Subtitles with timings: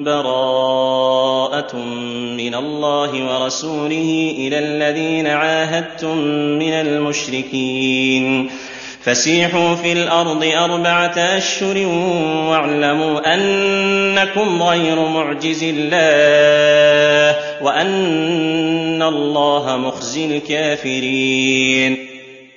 [0.00, 1.76] بَرَاءَةٌ
[2.36, 6.18] مِّنَ اللَّهِ وَرَسُولِهِ إِلَى الَّذِينَ عَاهَدتُّم
[6.58, 8.50] مِّنَ الْمُشْرِكِينَ.
[9.00, 11.86] فَسِيحُوا فِي الْأَرْضِ أَرْبَعَةَ أَشْهُرٍ
[12.50, 21.96] وَاعْلَمُوا أَنَّكُمْ غَيْرُ مُعْجِزِي اللَّهِ وَأَنَّ اللَّهَ مُخْزِي الْكَافِرِينَ.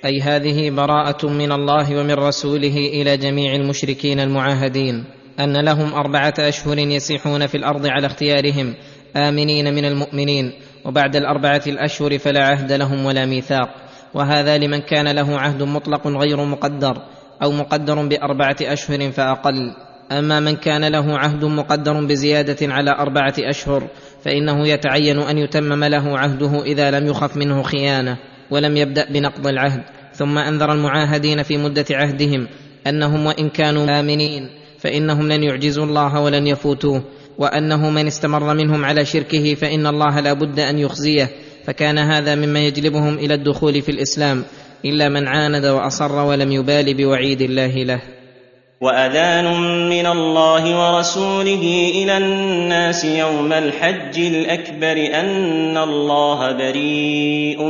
[0.04, 5.19] أي هذه براءة من الله ومن رسوله إلى جميع المشركين المعاهدين.
[5.40, 8.74] أن لهم أربعة أشهر يسيحون في الأرض على اختيارهم
[9.16, 10.52] آمنين من المؤمنين
[10.84, 13.68] وبعد الأربعة الأشهر فلا عهد لهم ولا ميثاق.
[14.14, 17.02] وهذا لمن كان له عهد مطلق غير مقدر
[17.42, 19.74] أو مقدر بأربعة أشهر فأقل.
[20.12, 23.88] أما من كان له عهد مقدر بزيادة على أربعة أشهر
[24.24, 28.18] فإنه يتعين أن يتمم له عهده إذا لم يخف منه خيانة
[28.50, 29.82] ولم يبدأ بنقض العهد.
[30.12, 32.48] ثم أنذر المعاهدين في مدة عهدهم
[32.86, 34.59] أنهم وإن كانوا آمنين.
[34.80, 37.02] فإنهم لن يعجزوا الله ولن يفوتوه.
[37.38, 41.30] وأنه من استمر منهم على شركه فإن الله لا بد أن يخزيه.
[41.66, 44.44] فكان هذا مما يجلبهم إلى الدخول في الإسلام.
[44.84, 48.00] إلا من عاند وأصر ولم يبال بوعيد الله له.
[48.80, 57.62] وأذان من الله ورسوله إلى الناس يوم الحج الأكبر أن الله بريء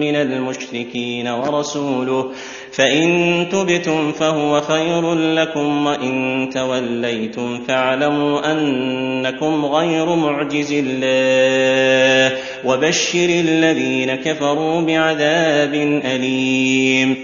[0.00, 2.30] من المشركين ورسوله.
[2.76, 14.80] فإن تبتم فهو خير لكم وإن توليتم فاعلموا أنكم غير معجز الله وبشر الذين كفروا
[14.80, 17.16] بعذاب أليم.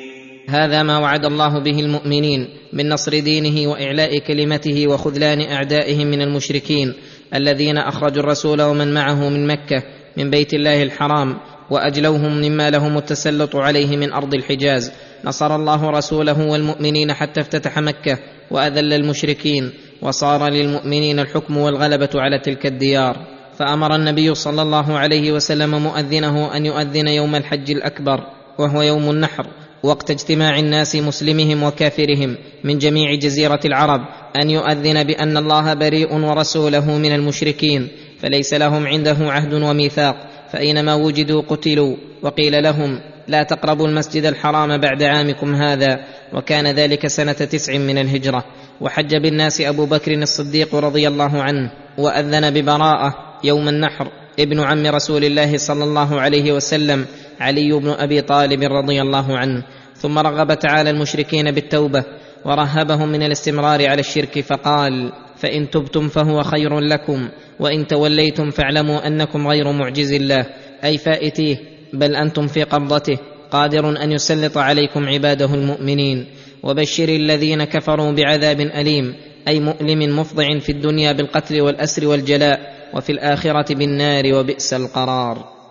[0.48, 6.94] هذا ما وعد الله به المؤمنين من نصر دينه وإعلاء كلمته وخذلان أعدائهم من المشركين
[7.34, 9.82] الذين أخرجوا الرسول ومن معه من مكة
[10.16, 11.36] من بيت الله الحرام
[11.70, 14.92] وأجلوهم مما لهم التسلط عليه من أرض الحجاز
[15.24, 18.18] نصر الله رسوله والمؤمنين حتى افتتح مكة
[18.50, 19.70] وأذل المشركين
[20.02, 23.16] وصار للمؤمنين الحكم والغلبة على تلك الديار.
[23.58, 28.20] فأمر النبي صلى الله عليه وسلم مؤذنه أن يؤذن يوم الحج الأكبر
[28.58, 29.46] وهو يوم النحر
[29.82, 34.00] وقت اجتماع الناس مسلمهم وكافرهم من جميع جزيرة العرب
[34.42, 37.88] أن يؤذن بأن الله بريء ورسوله من المشركين
[38.20, 40.16] فليس لهم عنده عهد وميثاق
[40.52, 47.32] فأينما وجدوا قتلوا وقيل لهم لا تقربوا المسجد الحرام بعد عامكم هذا وكان ذلك سنة
[47.32, 48.44] تسع من الهجرة.
[48.80, 55.24] وحج بالناس أبو بكر الصديق رضي الله عنه وأذن ببراءة يوم النحر ابن عم رسول
[55.24, 57.06] الله صلى الله عليه وسلم
[57.40, 59.62] علي بن أبي طالب رضي الله عنه.
[59.96, 62.04] ثم رغب تعالى المشركين بالتوبة
[62.44, 67.28] ورهبهم من الاستمرار على الشرك فقال فإن تبتم فهو خير لكم
[67.60, 70.46] وإن توليتم فاعلموا أنكم غير معجز الله
[70.84, 73.18] أي فائتيه بل أنتم في قبضته.
[73.50, 76.26] قادر أن يسلط عليكم عباده المؤمنين.
[76.62, 79.14] وبشر الذين كفروا بعذاب أليم.
[79.48, 82.60] أي مؤلم مفضع في الدنيا بالقتل والأسر والجلاء.
[82.94, 85.61] وفي الآخرة بالنار وبئس القرار.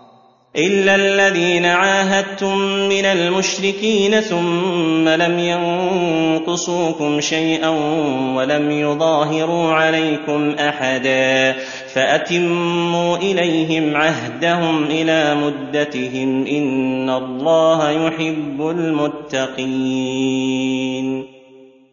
[0.56, 2.58] إلا الذين عاهدتم
[2.88, 7.68] من المشركين ثم لم ينقصوكم شيئا
[8.36, 11.52] ولم يظاهروا عليكم أحدا
[11.94, 20.12] فأتموا إليهم عهدهم إلى مدتهم إن الله يحب المتقين.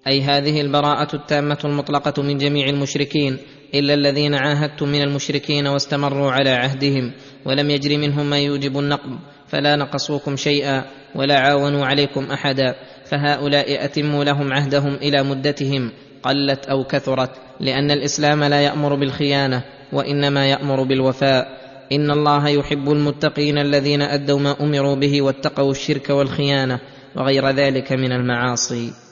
[0.07, 3.37] أي هذه البراءة التامة المطلقة من جميع المشركين
[3.73, 7.11] إلا الذين عاهدتم من المشركين واستمروا على عهدهم
[7.45, 10.83] ولم يجر منهم ما يوجب النقض فلا نقصوكم شيئا
[11.15, 15.91] ولا عاونوا عليكم أحدا فهؤلاء اتموا لهم عهدهم إلى مدتهم
[16.23, 19.63] قلت أو كثرت لأن الإسلام لا يأمر بالخيانة
[19.93, 21.59] وإنما يأمر بالوفاء.
[21.91, 26.79] إن الله يحب المتقين الذين أدوا ما أمروا به واتقوا الشرك والخيانة
[27.15, 29.08] وغير ذلك من المعاصي.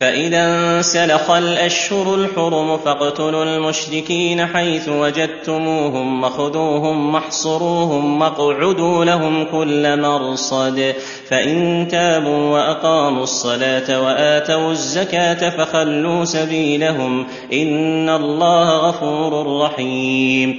[0.00, 10.94] فإذا انسلخ الأشهر الحرم فاقتلوا المشركين حيث وجدتموهم وخذوهم واحصروهم واقعدوا لهم كل مرصد
[11.28, 20.56] فإن تابوا وأقاموا الصلاة وآتوا الزكاة فخلوا سبيلهم إن الله غفور رحيم.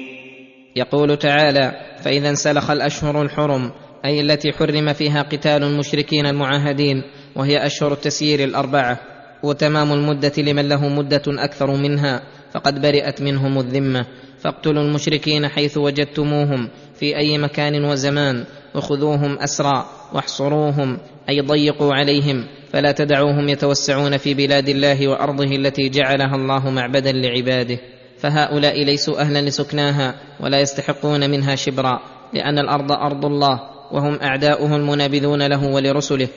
[0.76, 1.72] يقول تعالى
[2.04, 3.72] فإذا انسلخ الأشهر الحرم
[4.06, 7.04] أي التي حرم فيها قتال المشركين المعاهدين
[7.36, 9.17] وهي أشهر التسيير الأربعة.
[9.44, 12.22] وتمام المدة لمن له مدة أكثر منها
[12.54, 14.06] فقد برئت منهم الذمة.
[14.40, 16.70] فاقتلوا المشركين حيث وجدتموهم
[17.00, 18.44] في أي مكان وزمان
[18.76, 20.98] وخذوهم اسرى واحصروهم
[21.30, 22.46] أي ضيقوا عليهم.
[22.74, 27.78] فلا تدعوهم يتوسعون في بلاد الله وأرضه التي جعلها الله معبدا لعباده.
[28.20, 32.00] فهؤلاء ليسوا أهلا لسكناها ولا يستحقون منها شبرا
[32.34, 33.60] لأن الأرض أرض الله
[33.92, 36.28] وهم أعداؤه المنابذون له ولرسله.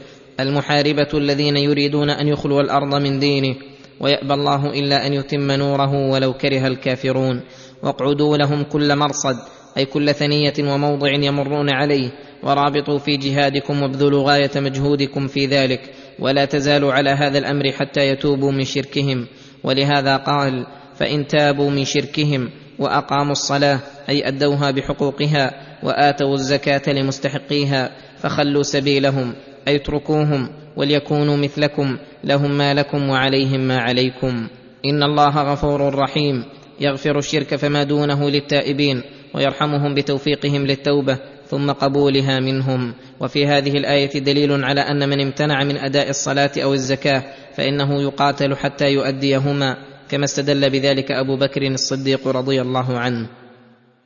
[0.42, 3.56] المحاربة الذين يريدون أن يخلوا الأرض من دينه
[4.00, 7.40] ويأبى الله إلا أن يتم نوره ولو كره الكافرون.
[7.82, 9.36] واقعدوا لهم كل مرصد
[9.76, 12.10] أي كل ثنية وموضع يمرون عليه.
[12.42, 15.80] ورابطوا في جهادكم وابذلوا غاية مجهودكم في ذلك.
[16.18, 19.26] ولا تزالوا على هذا الأمر حتى يتوبوا من شركهم.
[19.64, 25.52] ولهذا قال فإن تابوا من شركهم وأقاموا الصلاة أي أدوها بحقوقها
[25.82, 29.34] وآتوا الزكاة لمستحقيها فخلوا سبيلهم.
[29.68, 34.48] أي اتركوهم وليكونوا مثلكم لهم ما لكم وعليهم ما عليكم.
[34.84, 36.44] إن الله غفور رحيم.
[36.80, 39.02] يغفر الشرك فما دونه للتائبين
[39.34, 42.94] ويرحمهم بتوفيقهم للتوبة ثم قبولها منهم.
[43.20, 47.22] وفي هذه الآية دليل على أن من امتنع من أداء الصلاة أو الزكاة
[47.56, 49.76] فإنه يقاتل حتى يؤديهما
[50.08, 53.28] كما استدل بذلك أبو بكر الصديق رضي الله عنه.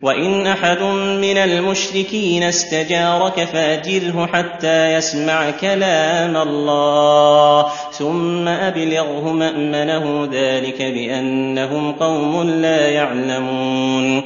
[0.04, 0.82] وان احد
[1.20, 12.88] من المشركين استجارك فاجره حتى يسمع كلام الله ثم ابلغه مامنه ذلك بانهم قوم لا
[12.88, 14.22] يعلمون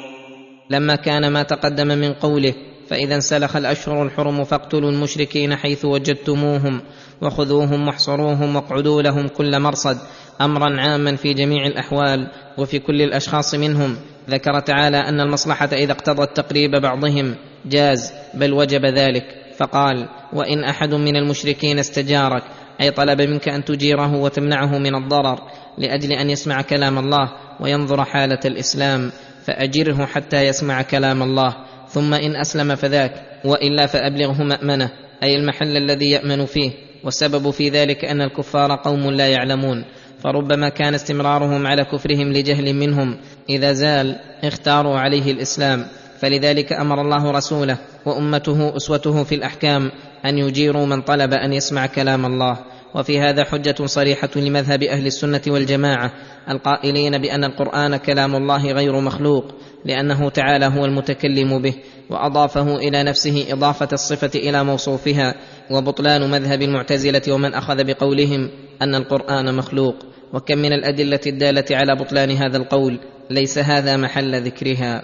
[0.70, 2.54] لما كان ما تقدم من قوله
[2.88, 6.80] فاذا انسلخ الاشهر الحرم فاقتلوا المشركين حيث وجدتموهم
[7.22, 9.98] وخذوهم واحصروهم واقعدوا لهم كل مرصد
[10.40, 13.96] امرا عاما في جميع الاحوال وفي كل الاشخاص منهم
[14.30, 17.34] ذكر تعالى أن المصلحة إذا اقتضت تقريب بعضهم
[17.66, 19.38] جاز بل وجب ذلك.
[19.58, 22.42] فقال وإن أحد من المشركين استجارك
[22.80, 25.38] أي طلب منك أن تجيره وتمنعه من الضرر
[25.78, 29.10] لأجل أن يسمع كلام الله وينظر حالة الإسلام
[29.44, 31.56] فأجره حتى يسمع كلام الله
[31.88, 33.12] ثم إن أسلم فذاك
[33.44, 34.90] وإلا فأبلغه مأمنة
[35.22, 36.70] أي المحل الذي يأمن فيه.
[37.04, 39.84] والسبب في ذلك أن الكفار قوم لا يعلمون
[40.18, 43.16] فربما كان استمرارهم على كفرهم لجهل منهم
[43.48, 45.86] إذا زال اختاروا عليه الإسلام.
[46.20, 49.90] فلذلك أمر الله رسوله وأمته أسوته في الأحكام
[50.24, 52.58] أن يجيروا من طلب أن يسمع كلام الله.
[52.94, 56.12] وفي هذا حجة صريحة لمذهب أهل السنة والجماعة
[56.50, 59.54] القائلين بأن القرآن كلام الله غير مخلوق
[59.84, 61.74] لأنه تعالى هو المتكلم به
[62.10, 65.34] وأضافه إلى نفسه إضافة الصفة إلى موصوفها
[65.70, 68.50] وبطلان مذهب المعتزلة ومن أخذ بقولهم
[68.82, 69.94] أن القرآن مخلوق.
[70.32, 72.98] وكم من الأدلة الدالة على بطلان هذا القول
[73.30, 75.02] ليس هذا محل ذكرها.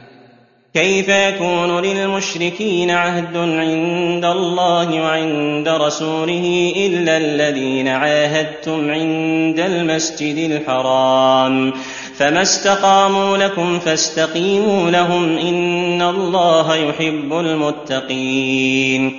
[0.74, 11.72] كيف يكون للمشركين عهد عند الله وعند رسوله إلا الذين عاهدتم عند المسجد الحرام؟
[12.16, 19.12] فما استقاموا لكم فاستقيموا لهم إن الله يحب المتقين.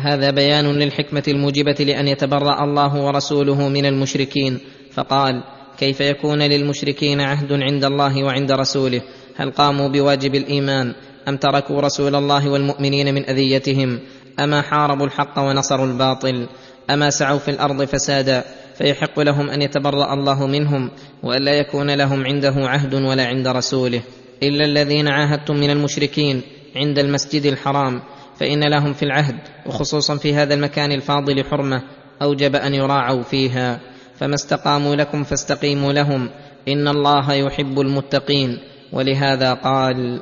[0.00, 4.60] هذا بيان للحكمة الموجبة لأن يتبرأ الله ورسوله من المشركين.
[4.92, 9.02] فقال كيف يكون للمشركين عهد عند الله وعند رسوله؟
[9.36, 10.94] هل قاموا بواجب الإيمان؟
[11.28, 14.00] أم تركوا رسول الله والمؤمنين من أذيتهم؟
[14.40, 16.46] أما حاربوا الحق ونصروا الباطل؟
[16.90, 18.44] أما سعوا في الأرض فسادا؟
[18.74, 20.90] فيحق لهم أن يتبرأ الله منهم
[21.22, 24.02] والا يكون لهم عنده عهد ولا عند رسوله.
[24.42, 26.42] إلا الذين عاهدتم من المشركين
[26.76, 28.02] عند المسجد الحرام
[28.40, 29.36] فإن لهم في العهد
[29.66, 31.82] وخصوصا في هذا المكان الفاضل حرمة
[32.22, 33.93] أوجب أن يراعوا فيها.
[34.24, 36.30] فما استقاموا لكم فاستقيموا لهم.
[36.68, 38.58] إن الله يحب المتقين.
[38.92, 40.20] ولهذا قال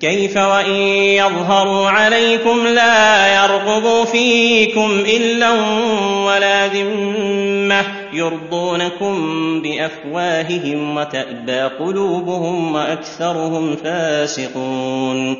[0.00, 0.74] كيف وإن
[1.18, 5.50] يظهروا عليكم لا يرقبوا فيكم إلا
[6.26, 9.14] ولا ذمة يرضونكم
[9.62, 15.36] بأفواههم وتأبى قلوبهم وأكثرهم فاسقون.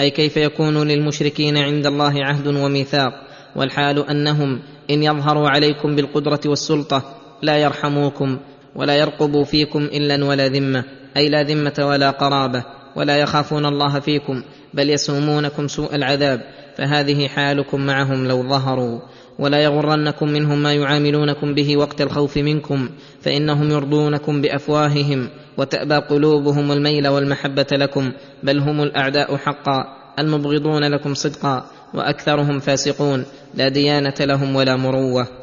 [0.00, 3.12] أي كيف يكون للمشركين عند الله عهد وميثاق؟
[3.56, 8.38] والحال أنهم إن يظهروا عليكم بالقدرة والسلطة لا يرحموكم
[8.74, 10.84] ولا يرقبوا فيكم إلا ولا ذمة
[11.16, 12.64] أي لا ذمة ولا قرابة
[12.96, 14.42] ولا يخافون الله فيكم
[14.74, 16.40] بل يسومونكم سوء العذاب
[16.76, 19.00] فهذه حالكم معهم لو ظهروا.
[19.40, 22.88] ولا يغرنكم منهم ما يعاملونكم به وقت الخوف منكم
[23.20, 25.28] فإنهم يرضونكم بأفواههم
[25.58, 29.84] وتأبى قلوبهم الميل والمحبة لكم بل هم الأعداء حقا
[30.18, 35.39] المبغضون لكم صدقا وأكثرهم فاسقون لا ديانة لهم ولا مروة.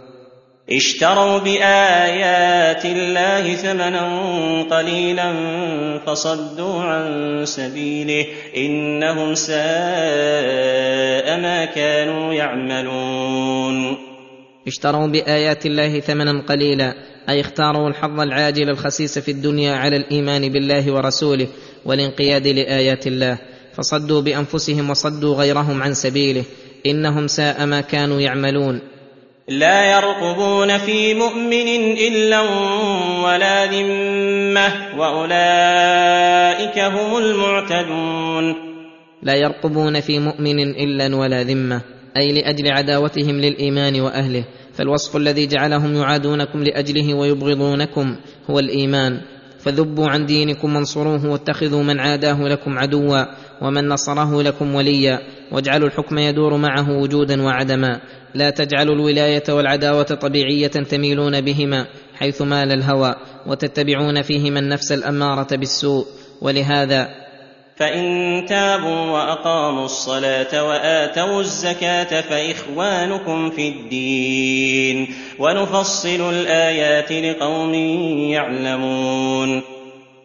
[0.72, 4.06] اشتروا بآيات الله ثمنا
[4.64, 5.34] قليلا
[6.06, 8.26] فصدوا عن سبيله
[8.58, 9.58] إنهم ساء
[11.40, 13.98] ما كانوا يعملون.
[14.68, 16.94] اشتروا بآيات الله ثمنا قليلا
[17.30, 21.48] أي اختاروا الحظ العاجل الخسيس في الدنيا على الإيمان بالله ورسوله
[21.86, 23.38] والانقياد لآيات الله
[23.74, 26.44] فصدوا بأنفسهم وصدوا غيرهم عن سبيله
[26.86, 28.97] إنهم ساء ما كانوا يعملون.
[29.50, 31.68] لا يرقبون في مؤمن
[32.08, 32.42] إلا
[33.24, 38.56] ولا ذمة وأولئك هم المعتدون.
[39.24, 41.82] لا يرقبون في مؤمن إلا ولا ذمة
[42.18, 48.16] أي لأجل عداوتهم للإيمان وأهله فالوصف الذي جعلهم يعادونكم لأجله ويبغضونكم
[48.50, 49.22] هو الإيمان.
[49.60, 53.26] فذبوا عن دينكم وانصروه واتخذوا من عاداه لكم عدوا
[53.62, 55.20] ومن نصره لكم وليا
[55.52, 58.02] واجعلوا الحكم يدور معه وجودا وعدما.
[58.34, 63.16] لا تجعلوا الولاية والعداوة طبيعية تميلون بهما حيث مال الهوى
[63.48, 66.06] وتتبعون فيهما النفس الأمارة بالسوء.
[66.42, 67.08] ولهذا
[67.78, 75.08] فإن تابوا وأقاموا الصلاة وآتوا الزكاة فإخوانكم في الدين
[75.40, 77.74] ونفصل الآيات لقوم
[78.34, 79.62] يعلمون.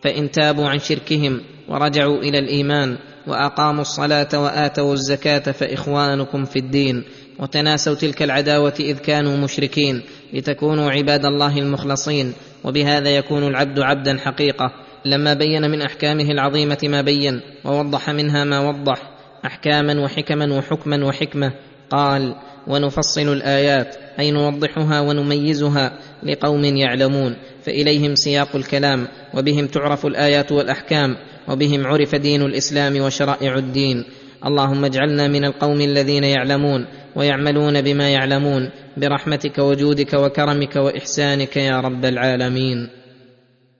[0.02, 7.04] فإن تابوا عن شركهم ورجعوا إلى الإيمان وأقاموا الصلاة وآتوا الزكاة فإخوانكم في الدين
[7.38, 10.02] وتناسوا تلك العداوة إذ كانوا مشركين
[10.32, 12.32] لتكونوا عباد الله المخلصين
[12.64, 14.72] وبهذا يكون العبد عبدا حقيقة
[15.04, 19.10] لما بين من أحكامه العظيمة ما بين ووضح منها ما وضح
[19.46, 21.52] أحكاما وحكما وحكما وحكمة
[21.90, 22.34] قال
[22.66, 31.16] ونفصل الآيات أي نوضحها ونميزها لقوم يعلمون فإليهم سياق الكلام وبهم تعرف الآيات والأحكام
[31.48, 34.04] وبهم عرف دين الإسلام وشرائع الدين.
[34.46, 38.70] اللهم اجعلنا من القوم الذين يعلمون ويعملون بما يعلمون.
[38.96, 42.88] برحمتك وجودك وكرمك وإحسانك يا رب العالمين.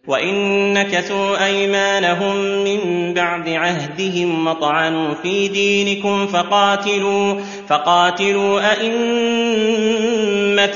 [0.08, 8.92] وان نكثوا أيمانهم من بعد عهدهم وطعنوا في دينكم فقاتلوا فقاتلوا أئمة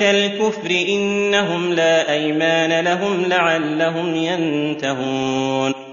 [0.00, 5.85] الكفر إنهم لا أيمان لهم لعلهم ينتهون.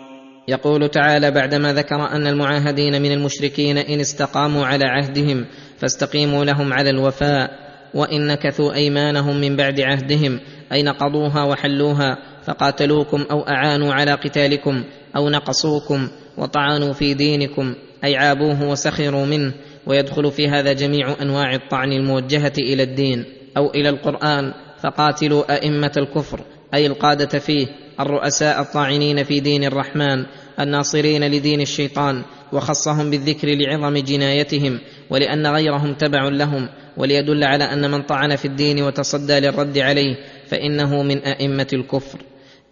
[0.48, 5.46] يقول تعالى بعدما ذكر أن المعاهدين من المشركين إن استقاموا على عهدهم
[5.78, 7.50] فاستقيموا لهم على الوفاء
[7.94, 10.40] وإن نكثوا أيمانهم من بعد عهدهم
[10.72, 14.84] أي نقضوها وحلوها فقاتلوكم أو أعانوا على قتالكم
[15.16, 16.08] أو نقصوكم
[16.38, 19.54] وطعنوا في دينكم أي عابوه وسخروا منه
[19.86, 23.26] ويدخل في هذا جميع أنواع الطعن الموجهة إلى الدين
[23.58, 26.40] أو إلى القرآن فقاتلوا أئمة الكفر
[26.74, 27.68] أي القادة فيه
[28.00, 30.26] الرؤساء الطاعنين في دين الرحمن
[30.60, 32.24] الناصرين لدين الشيطان
[32.54, 38.84] وخصهم بالذكر لعظم جنايتهم ولأن غيرهم تبع لهم وليدل على أن من طعن في الدين
[38.84, 40.16] وتصدى للرد عليه
[40.48, 42.20] فإنه من أئمة الكفر.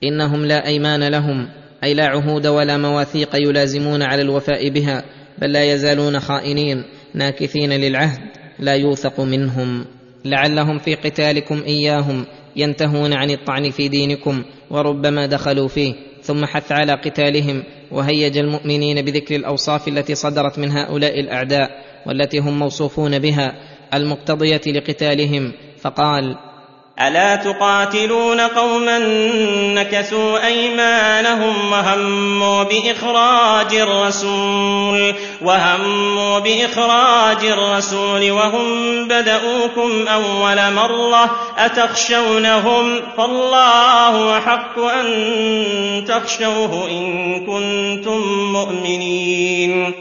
[0.04, 1.50] إنهم لا أيمان لهم
[1.84, 5.04] أي لا عهود ولا مواثيق يلازمون على الوفاء بها
[5.38, 8.20] بل لا يزالون خائنين ناكثين للعهد
[8.60, 9.86] لا يوثق منهم.
[10.26, 12.26] لعلهم في قتالكم إياهم
[12.56, 19.36] ينتهون عن الطعن في دينكم وربما دخلوا فيه ثم حث على قتالهم وهيج المؤمنين بذكر
[19.36, 21.70] الأوصاف التي صدرت من هؤلاء الأعداء
[22.06, 23.54] والتي هم موصوفون بها
[23.94, 26.38] المقتضية لقتالهم فقال
[27.08, 29.00] ألا تقاتلون قوما
[29.74, 38.68] نكثوا أيمانهم وهموا بإخراج الرسول وهموا بإخراج الرسول وهم
[39.08, 47.06] بدؤوكم أول مرة أتخشونهم؟ فالله أحق أن تخشوه إن
[47.46, 48.22] كنتم
[48.54, 49.94] مؤمنين.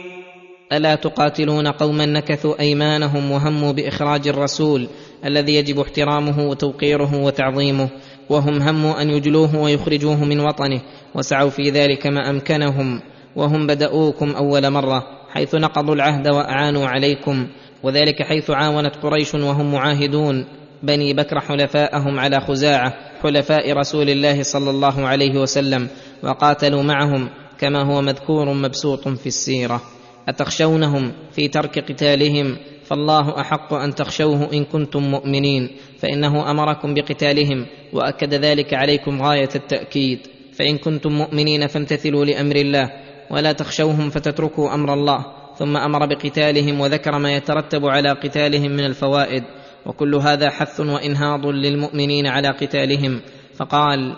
[0.71, 4.87] ألا تقاتلون قوما نكثوا أيمانهم وهموا بإخراج الرسول؟
[5.25, 7.89] الذي يجب احترامه وتوقيره وتعظيمه
[8.29, 10.81] وهم هموا أن يجلوه ويخرجوه من وطنه
[11.15, 13.01] وسعوا في ذلك ما أمكنهم
[13.35, 17.47] وهم بداوكم أول مرة حيث نقضوا العهد وأعانوا عليكم
[17.83, 20.45] وذلك حيث عاونت قريش وهم معاهدون
[20.83, 25.87] بني بكر حلفاءهم على خزاعة حلفاء رسول الله صلى الله عليه وسلم
[26.23, 29.81] وقاتلوا معهم كما هو مذكور مبسوط في السيرة.
[30.29, 32.57] أتخشونهم في ترك قتالهم؟
[32.91, 35.69] فالله أحق أن تخشوه إن كنتم مؤمنين
[35.99, 40.19] فإنه أمركم بقتالهم وأكد ذلك عليكم غاية التأكيد.
[40.53, 42.89] فإن كنتم مؤمنين فامتثلوا لأمر الله
[43.29, 45.25] ولا تخشوهم فتتركوا أمر الله
[45.57, 49.43] ثم أمر بقتالهم وذكر ما يترتب على قتالهم من الفوائد.
[49.85, 53.21] وكل هذا حث وإنهاض للمؤمنين على قتالهم.
[53.55, 54.15] فقال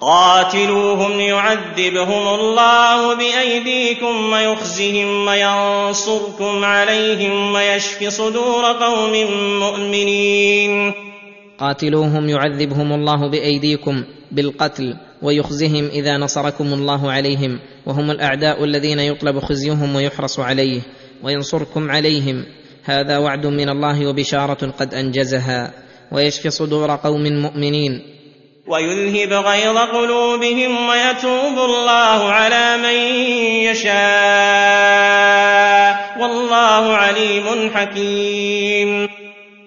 [0.00, 9.12] قاتلوهم يعذبهم الله بأيديكم ويخزهم وينصركم عليهم ويشف صدور قوم
[9.60, 10.92] مؤمنين.
[11.58, 19.96] قاتلوهم يعذبهم الله بأيديكم بالقتل ويخزهم إذا نصركم الله عليهم وهم الأعداء الذين يطلب خزيهم
[19.96, 20.80] ويحرص عليه
[21.22, 22.44] وينصركم عليهم.
[22.84, 25.72] هذا وعد من الله وبشارة قد أنجزها
[26.12, 28.19] ويشفي صدور قوم مؤمنين.
[28.70, 32.96] ويذهب غيظ قلوبهم ويتوب الله على من
[33.70, 33.90] يشاء.
[36.20, 39.08] والله عليم حكيم.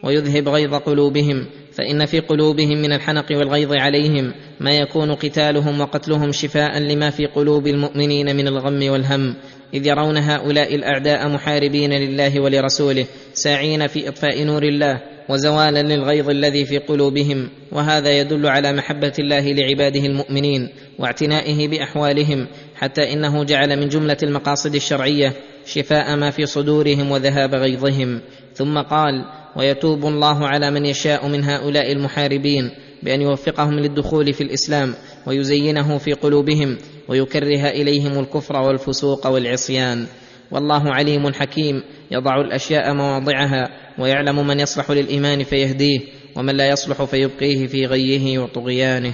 [0.03, 6.79] ويذهب غيظ قلوبهم فإن في قلوبهم من الحنق والغيظ عليهم ما يكون قتالهم وقتلهم شفاء
[6.79, 9.35] لما في قلوب المؤمنين من الغم والهم
[9.73, 16.65] إذ يرون هؤلاء الأعداء محاربين لله ولرسوله ساعين في إطفاء نور الله وزوالا للغيظ الذي
[16.65, 23.89] في قلوبهم وهذا يدل على محبة الله لعباده المؤمنين واعتنائه بأحوالهم حتى إنه جعل من
[23.89, 25.33] جملة المقاصد الشرعية
[25.65, 28.21] شفاء ما في صدورهم وذهاب غيظهم.
[28.53, 29.25] ثم قال
[29.55, 32.71] ويتوب الله على من يشاء من هؤلاء المحاربين
[33.03, 34.93] بأن يوفقهم للدخول في الإسلام
[35.27, 36.77] ويزينه في قلوبهم
[37.07, 40.05] ويكره إليهم الكفر والفسوق والعصيان.
[40.51, 45.99] والله عليم حكيم يضع الأشياء مواضعها ويعلم من يصلح للإيمان فيهديه
[46.35, 49.13] ومن لا يصلح فيبقيه في غيه وطغيانه.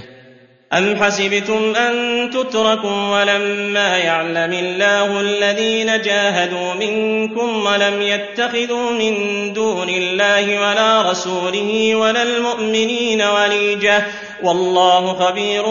[0.72, 9.14] أم حسبتم أن تتركوا ولما يعلم الله الذين جاهدوا منكم ولم يتخذوا من
[9.52, 14.06] دون الله ولا رسوله ولا المؤمنين وليجة
[14.42, 15.62] والله خبير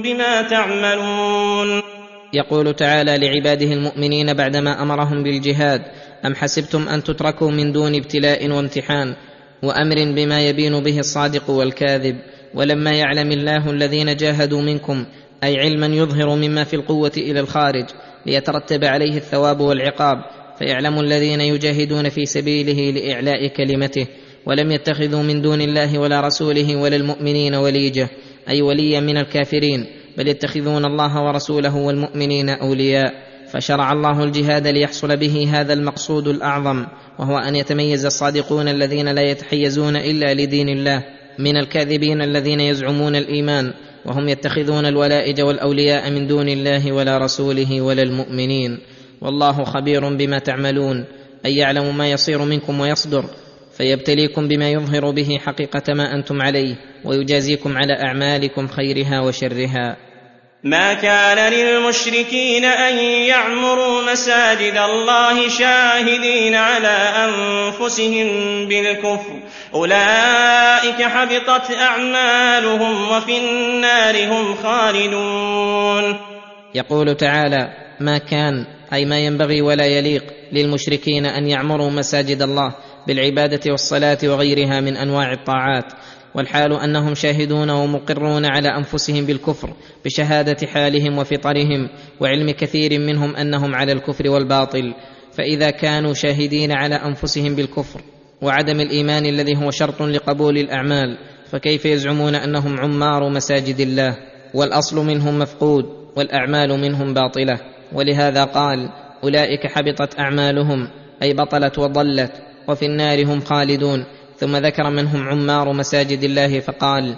[0.00, 1.82] بما تعملون.
[2.32, 5.82] يقول تعالى لعباده المؤمنين بعدما أمرهم بالجهاد
[6.26, 9.14] أم حسبتم أن تتركوا من دون ابتلاء وامتحان
[9.62, 12.16] وأمر بما يبين به الصادق والكاذب
[12.54, 15.06] ولما يعلم الله الذين جاهدوا منكم
[15.44, 17.84] أي علما يظهر مما في القوة إلى الخارج
[18.26, 20.16] ليترتب عليه الثواب والعقاب
[20.58, 24.06] فيعلم الذين يجاهدون في سبيله لإعلاء كلمته
[24.46, 28.08] ولم يتخذوا من دون الله ولا رسوله ولا المؤمنين وليجة
[28.48, 29.86] أي وليا من الكافرين
[30.18, 33.33] بل يتخذون الله ورسوله والمؤمنين أولياء.
[33.54, 36.86] فشرع الله الجهاد ليحصل به هذا المقصود الأعظم
[37.18, 41.04] وهو أن يتميز الصادقون الذين لا يتحيزون إلا لدين الله
[41.38, 43.72] من الكاذبين الذين يزعمون الإيمان
[44.06, 48.78] وهم يتخذون الولائج والأولياء من دون الله ولا رسوله ولا المؤمنين.
[49.20, 51.04] والله خبير بما تعملون
[51.46, 53.24] اي يعلم ما يصير منكم ويصدر
[53.76, 59.96] فيبتليكم بما يظهر به حقيقة ما أنتم عليه ويجازيكم على أعمالكم خيرها وشرها.
[60.64, 68.28] ما كان للمشركين أن يعمروا مساجد الله شاهدين على أنفسهم
[68.68, 69.40] بالكفر.
[69.74, 76.20] أولئك حبطت أعمالهم وفي النار هم خالدون.
[76.74, 77.68] يقول تعالى
[78.00, 82.74] ما كان أي ما ينبغي ولا يليق للمشركين أن يعمروا مساجد الله
[83.06, 85.92] بالعبادة والصلاة وغيرها من أنواع الطاعات.
[86.34, 91.88] والحال أنهم شاهدون ومقرون على أنفسهم بالكفر بشهادة حالهم وفطرهم
[92.20, 94.94] وعلم كثير منهم أنهم على الكفر والباطل
[95.32, 98.00] فإذا كانوا شاهدين على أنفسهم بالكفر
[98.42, 101.18] وعدم الإيمان الذي هو شرط لقبول الأعمال
[101.50, 104.16] فكيف يزعمون أنهم عمار مساجد الله؟
[104.54, 105.84] والأصل منهم مفقود
[106.16, 107.60] والأعمال منهم باطلة
[107.92, 108.88] ولهذا قال
[109.24, 110.88] أولئك حبطت أعمالهم
[111.22, 112.32] أي بطلت وضلت
[112.68, 114.04] وفي النار هم خالدون
[114.38, 117.16] ثم ذكر من هم عمار مساجد الله فقال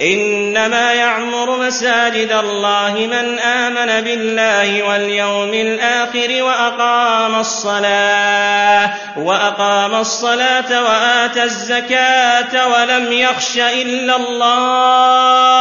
[0.00, 12.68] إنما يعمر مساجد الله من آمن بالله واليوم الآخر وأقام الصلاة وأقام الصلاة وآتى الزكاة
[12.68, 15.56] ولم يخش إلا الله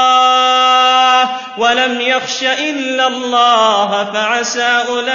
[1.58, 5.12] ولم يخش إلا الله فعسى أولئك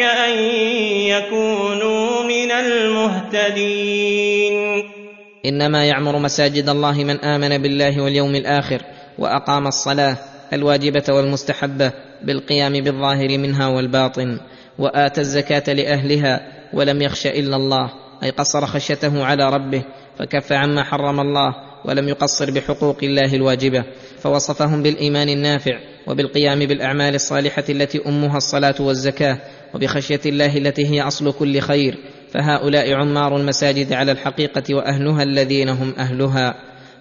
[0.00, 0.38] أن
[1.08, 3.74] يكونوا من المهتدين.
[5.46, 8.82] إنما يعمر مساجد الله من آمن بالله واليوم الآخر
[9.18, 10.16] وأقام الصلاة
[10.52, 14.40] الواجبة والمستحبة بالقيام بالظاهر منها والباطن
[14.78, 16.40] وآتى الزكاة لأهلها
[16.72, 17.90] ولم يخش إلا الله
[18.22, 19.82] أي قصر خشيته على ربه
[20.18, 21.54] فكف عما حرم الله
[21.84, 23.84] ولم يقصر بحقوق الله الواجبة
[24.18, 29.38] فوصفهم بالإيمان النافع وبالقيام بالأعمال الصالحة التي أمها الصلاة والزكاة
[29.74, 31.98] وبخشية الله التي هي أصل كل خير
[32.34, 36.54] فهؤلاء عمار المساجد على الحقيقة وأهلها الذين هم أهلها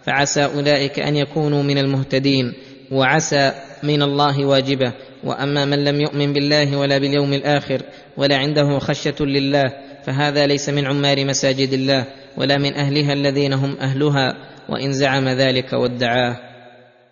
[0.05, 2.53] فعسى أولئك أن يكونوا من المهتدين
[2.91, 3.51] وعسى
[3.83, 4.93] من الله واجبة.
[5.23, 7.81] وأما من لم يؤمن بالله ولا باليوم الآخر
[8.17, 9.63] ولا عنده خشية لله
[10.05, 12.05] فهذا ليس من عمار مساجد الله
[12.37, 14.35] ولا من أهلها الذين هم أهلها
[14.69, 16.37] وإن زعم ذلك وادعاه.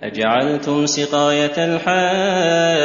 [0.03, 2.81] أجعلتم سقاية الحاج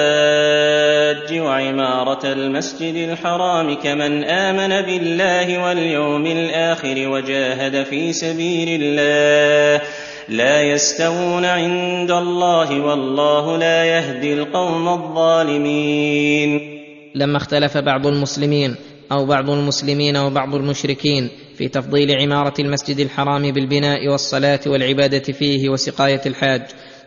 [1.33, 9.83] وعماره المسجد الحرام كمن آمن بالله واليوم الآخر وجاهد في سبيل الله.
[10.29, 16.61] لا يستوون عند الله والله لا يهدي القوم الظالمين.
[17.15, 18.77] لما اختلف بعض المسلمين
[19.13, 26.21] أو بعض المسلمين وبعض المشركين في تفضيل عمارة المسجد الحرام بالبناء والصلاة والعبادة فيه وسقاية
[26.27, 26.63] الحاج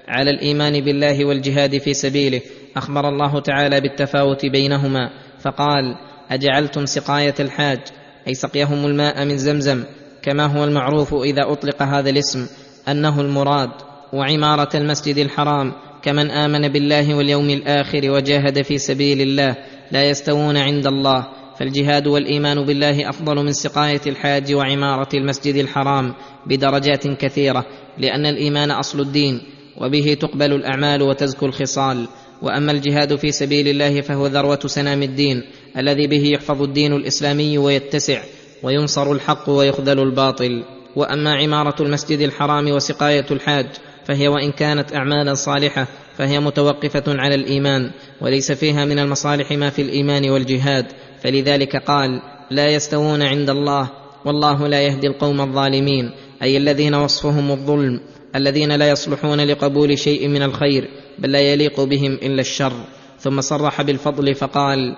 [0.10, 2.41] على الإيمان بالله والجهاد في سبيله
[2.78, 5.95] أخبر الله تعالى بالتفاوت بينهما فقال
[6.32, 7.80] أجعلتم سقاية الحاج
[8.28, 9.84] أي سقيهم الماء من زمزم
[10.22, 12.48] كما هو المعروف إذا أطلق هذا الاسم
[12.88, 13.69] أنه المراد
[14.13, 19.56] وعمارة المسجد الحرام كمن آمن بالله واليوم الآخر وجاهد في سبيل الله
[19.91, 21.28] لا يستوون عند الله
[21.60, 26.13] فالجهاد والإيمان بالله أفضل من سقاية الحاج وعمارة المسجد الحرام
[26.48, 27.65] بدرجات كثيرة
[27.98, 29.41] لأن الإيمان أصل الدين
[29.82, 32.08] وبه تقبل الأعمال وتزكو الخصال.
[32.42, 35.44] وأما الجهاد في سبيل الله فهو ذروة سنام الدين
[35.78, 38.22] الذي به يحفظ الدين الإسلامي ويتسع
[38.63, 40.63] وينصر الحق ويخذل الباطل.
[40.96, 43.68] وأما عمارة المسجد الحرام وسقاية الحاج
[44.06, 45.88] فهي وإن كانت أعمالا صالحة
[46.18, 50.86] فهي متوقفة على الإيمان وليس فيها من المصالح ما في الإيمان والجهاد.
[51.24, 53.89] فلذلك قال لا يستوون عند الله
[54.26, 56.12] والله لا يهدي القوم الظالمين
[56.44, 58.00] أي الذين وصفهم الظلم.
[58.36, 60.88] الذين لا يصلحون لقبول شيء من الخير
[61.20, 62.74] بل لا يليق بهم إلا الشر.
[63.20, 64.96] ثم صرح بالفضل فقال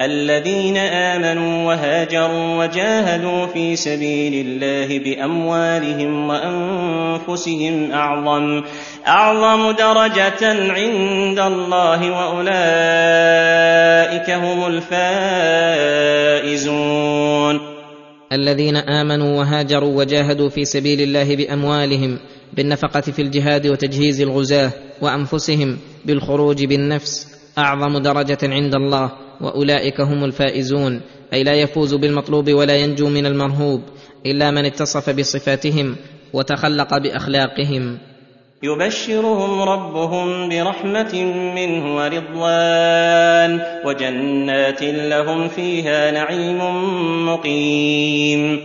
[0.00, 8.62] الذين آمنوا وهاجروا وجاهدوا في سبيل الله بأموالهم وأنفسهم أعظم
[9.06, 12.48] أعظم درجة عند الله وأولئك
[14.30, 14.66] هم
[16.46, 16.58] الفائزون.
[18.32, 22.18] الذين آمنوا وهاجروا وجاهدوا في سبيل الله بأموالهم
[22.52, 24.70] بالنفقة في الجهاد وتجهيز الغزاة
[25.02, 31.00] وأنفسهم بالخروج بالنفس أعظم درجة عند الله وأولئك هم الفائزون
[31.32, 33.82] أي لا يفوز بالمطلوب ولا ينجو من المرهوب
[34.26, 35.96] إلا من اتصف بصفاتهم
[36.32, 37.98] وتخلق بأخلاقهم.
[38.62, 41.14] يبشرهم ربهم برحمة
[41.54, 46.58] منه ورضوان وجنات لهم فيها نعيم
[47.26, 48.60] مقيم.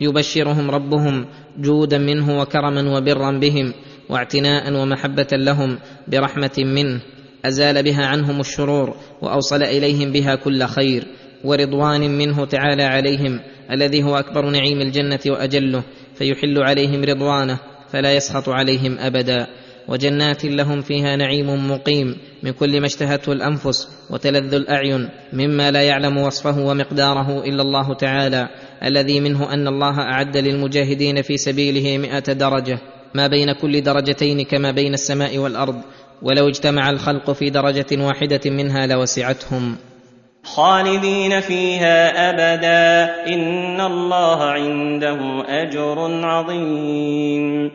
[0.00, 1.26] يبشرهم ربهم
[1.60, 3.74] جودا منه وكرما وبرا بهم
[4.08, 7.00] واعتناء ومحبة لهم برحمة منه.
[7.44, 11.04] أزال بها عنهم الشرور وأوصل إليهم بها كل خير.
[11.44, 15.82] ورضوان منه تعالى عليهم الذي هو أكبر نعيم الجنة وأجله.
[16.14, 17.58] فيحل عليهم رضوانه
[17.92, 19.46] فلا يسخط عليهم أبدا.
[19.88, 26.18] وجنات لهم فيها نعيم مقيم من كل ما اشتهته الأنفس وتلذ الأعين مما لا يعلم
[26.18, 28.48] وصفه ومقداره إلا الله تعالى.
[28.84, 32.78] الذي منه أن الله أعد للمجاهدين في سبيله مائه درجة
[33.14, 35.82] ما بين كل درجتين كما بين السماء والأرض
[36.22, 39.76] ولو اجتمع الخلق في درجة واحدة منها لوسعتهم.
[40.44, 47.70] خالدين فيها أبدا إن الله عنده أجر عظيم.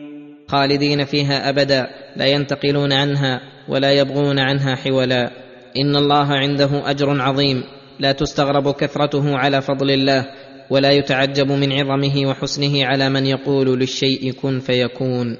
[0.48, 5.30] خالدين فيها أبدا لا ينتقلون عنها ولا يبغون عنها حولا.
[5.76, 7.62] إن الله عنده أجر عظيم
[8.00, 10.26] لا تستغرب كثرته على فضل الله
[10.70, 15.36] ولا يتعجب من عظمه وحسنه على من يقول للشيء كن فيكون.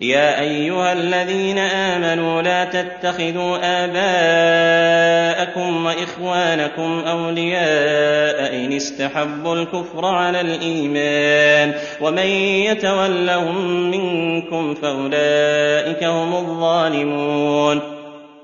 [0.00, 12.26] يا أيها الذين آمنوا لا تتخذوا آباءكم وإخوانكم أولياء إن استحبوا الكفر على الإيمان ومن
[12.68, 17.80] يتولهم منكم فأولئك هم الظالمون.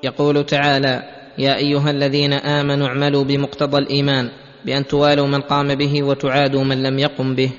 [0.05, 1.03] يقول تعالى
[1.39, 4.31] يا أيها الذين آمنوا اعملوا بمقتضى الإيمان
[4.67, 7.51] بأن توالوا من قام به وتعادوا من لم يقم به.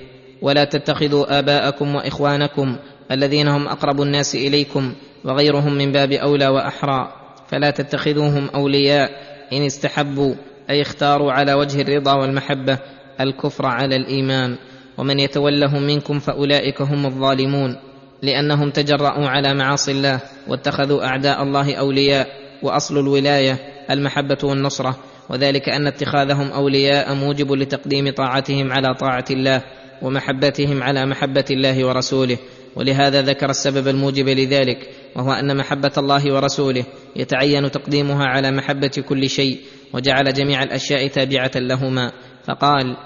[0.42, 2.76] ولا تتخذوا آباءكم وإخوانكم
[3.12, 7.14] الذين هم أقرب الناس إليكم وغيرهم من باب أولى وأحرى.
[7.48, 9.10] فلا تتخذوهم أولياء
[9.54, 10.36] إن استحبوا
[10.70, 12.78] أي اختاروا على وجه الرضا والمحبة
[13.20, 14.56] الكفر على الإيمان.
[14.98, 17.76] ومن يتولهم منكم فأولئك هم الظالمون
[18.22, 22.28] لأنهم تجرأوا على معاصي الله واتخذوا أعداء الله أولياء
[22.64, 23.58] وأصل الولاية
[23.92, 24.98] المحبة والنصرة.
[25.30, 29.62] وذلك أن اتخاذهم أولياء موجب لتقديم طاعتهم على طاعة الله
[30.02, 32.38] ومحبتهم على محبة الله ورسوله
[32.76, 36.84] ولهذا ذكر السبب الموجب لذلك وهو أن محبة الله ورسوله
[37.16, 39.60] يتعين تقديمها على محبة كل شيء
[39.94, 42.12] وجعل جميع الأشياء تابعة لهما.
[42.48, 42.98] فقال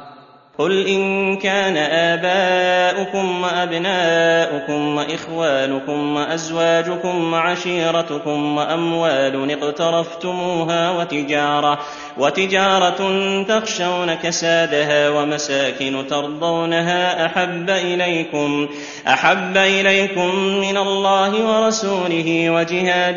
[0.59, 11.79] قل إن كان آباؤكم وأبناؤكم وإخوانكم وأزواجكم وعشيرتكم وأموال اقترفتموها وتجارة
[12.19, 12.99] وتجارة
[13.43, 18.67] تخشون كسادها ومساكن ترضونها أحب إليكم
[19.07, 23.15] أحب إليكم من الله ورسوله وجهاد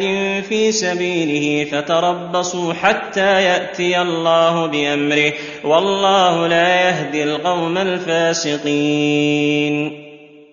[0.49, 5.33] في سبيله فتربصوا حتى يأتي الله بأمره
[5.65, 9.23] والله لا يهدي القوم الفاسقين.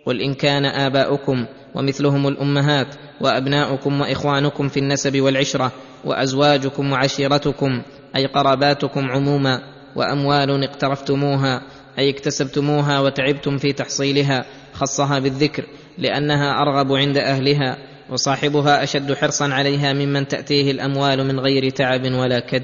[0.06, 5.72] قل إن كان آباؤكم ومثلهم الأمهات وأبناؤكم وإخوانكم في النسب والعشرة
[6.06, 7.82] وأزواجكم وعشيرتكم
[8.15, 9.62] أي قراباتكم عموما
[9.95, 11.62] وأموال اقترفتموها
[12.00, 15.63] أي اكتسبتموها وتعبتم في تحصيلها خصها بالذكر
[15.98, 17.78] لأنها أرغب عند أهلها
[18.10, 22.63] وصاحبها أشد حرصا عليها ممن تأتيه الأموال من غير تعب ولا كد.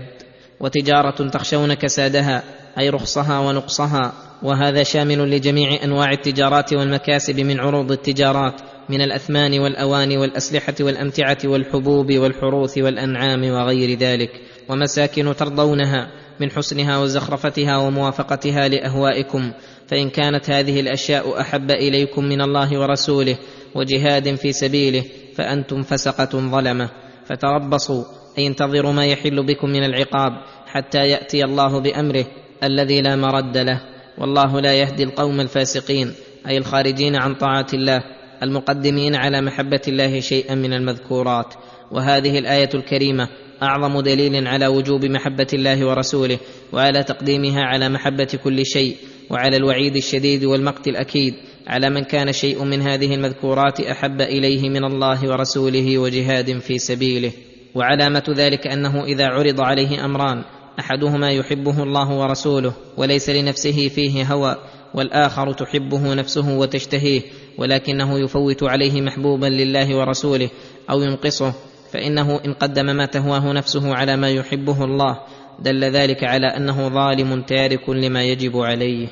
[0.60, 2.44] وتجارة تخشون كسادها
[2.80, 10.18] أي رخصها ونقصها وهذا شامل لجميع أنواع التجارات والمكاسب من عروض التجارات من الأثمان والاواني
[10.18, 14.32] والأسلحة والأمتعة والحبوب والحروث والأنعام وغير ذلك.
[14.70, 19.52] ومساكن ترضونها من حسنها وزخرفتها وموافقتها لأهوائكم
[19.88, 23.38] فإن كانت هذه الأشياء أحب إليكم من الله ورسوله
[23.76, 25.04] وجهاد في سبيله
[25.36, 26.90] فأنتم فسقة ظلمة.
[27.26, 28.04] فتربصوا
[28.38, 30.32] أي انتظروا ما يحل بكم من العقاب
[30.68, 32.26] حتى يأتي الله بأمره
[32.64, 33.82] الذي لا مرد له.
[34.18, 36.14] والله لا يهدي القوم الفاسقين
[36.48, 38.04] أي الخارجين عن طاعة الله
[38.44, 41.54] المقدمين على محبة الله شيئا من المذكورات.
[41.96, 43.30] وهذه الآية الكريمة
[43.64, 46.38] أعظم دليل على وجوب محبة الله ورسوله
[46.74, 48.96] وعلى تقديمها على محبة كل شيء
[49.30, 51.34] وعلى الوعيد الشديد والمقت الأكيد
[51.68, 57.32] على من كان شيء من هذه المذكورات أحب إليه من الله ورسوله وجهاد في سبيله.
[57.76, 60.44] وعلامة ذلك أنه إذا عرض عليه أمران
[60.80, 64.56] أحدهما يحبه الله ورسوله وليس لنفسه فيه هوى
[64.94, 67.22] والآخر تحبه نفسه وتشتهيه
[67.58, 70.50] ولكنه يفوت عليه محبوبا لله ورسوله
[70.90, 71.54] أو ينقصه.
[71.96, 75.20] فإنه إن قدم ما تهواه نفسه على ما يحبه الله
[75.60, 79.08] دل ذلك على أنه ظالم تارك لما يجب عليه.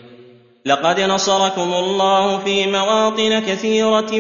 [0.66, 4.12] لقد نصركم الله في مواطن كثيرة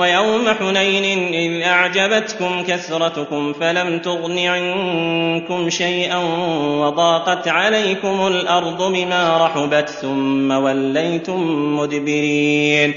[0.00, 6.18] ويوم حنين إذ أعجبتكم كثرتكم فلم تغن عنكم شيئا
[6.80, 11.40] وضاقت عليكم الأرض بما رحبت ثم وليتم
[11.78, 12.94] مدبرين.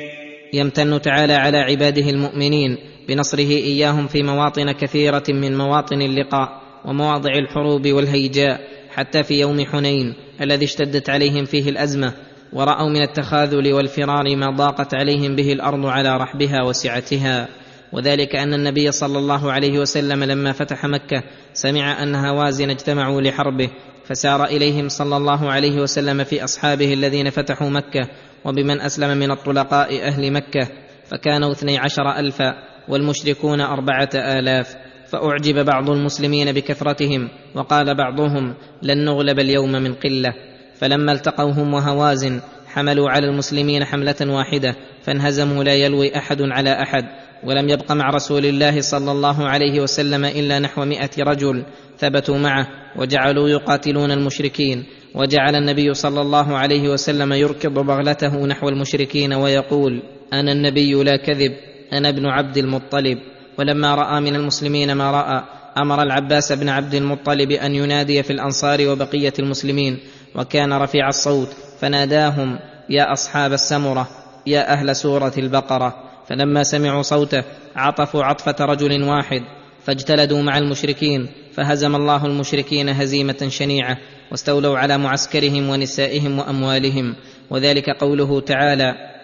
[0.54, 7.88] يمتن تعالى على عباده المؤمنين بنصره إياهم في مواطن كثيرة من مواطن اللقاء ومواضع الحروب
[7.88, 12.13] والهيجاء حتى في يوم حنين الذي اشتدت عليهم فيه الأزمة
[12.54, 17.48] ورأوا من التخاذل والفرار ما ضاقت عليهم به الأرض على رحبها وسعتها.
[17.94, 23.70] وذلك أن النبي صلى الله عليه وسلم لما فتح مكة سمع أن هوازن اجتمعوا لحربه
[24.06, 28.10] فسار إليهم صلى الله عليه وسلم في أصحابه الذين فتحوا مكة
[28.46, 30.68] وبمن أسلم من الطلقاء أهل مكة
[31.06, 32.54] فكانوا اثني عشر ألفا
[32.89, 34.76] والمشركون أربعة آلاف
[35.08, 40.34] فأعجب بعض المسلمين بكثرتهم وقال بعضهم لن نغلب اليوم من قلة.
[40.76, 47.04] فلما التقوا هم وهوازن حملوا على المسلمين حملة واحدة فانهزموا لا يلوي أحد على أحد
[47.43, 51.63] ولم يبق مع رسول الله صلى الله عليه وسلم إلا نحو مائه رجل
[51.98, 59.34] ثبتوا معه وجعلوا يقاتلون المشركين وجعل النبي صلى الله عليه وسلم يركض بغلته نحو المشركين
[59.34, 61.52] ويقول أنا النبي لا كذب.
[61.93, 63.17] أنا ابن عبد المطلب.
[63.60, 65.43] ولما رأى من المسلمين ما رأى
[65.78, 70.00] أمر العباس بن عبد المطلب أن ينادي في الأنصار وبقية المسلمين.
[70.36, 74.08] وكان رفيع الصوت فناداهم يا أصحاب السمرة
[74.48, 75.95] يا أهل سورة البقرة.
[76.28, 77.43] فلما سمعوا صوته
[77.76, 79.41] عطفوا عطفة رجل واحد.
[79.84, 83.98] فاجتلدوا مع المشركين فهزم الله المشركين هزيمة شنيعة
[84.32, 87.15] واستولوا على معسكرهم ونسائهم وأموالهم.
[87.50, 89.14] وذلك قوله تعالى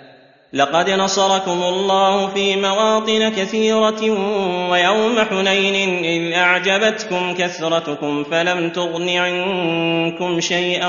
[0.53, 4.01] لقد نصركم الله في مواطن كثيرة
[4.71, 10.87] ويوم حنين إذ أعجبتكم كثرتكم فلم تغن عنكم شيئا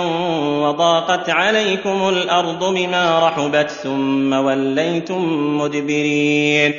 [0.63, 5.23] وضاقت عليكم الأرض بما رحبت ثم وليتم
[5.59, 6.73] مدبرين.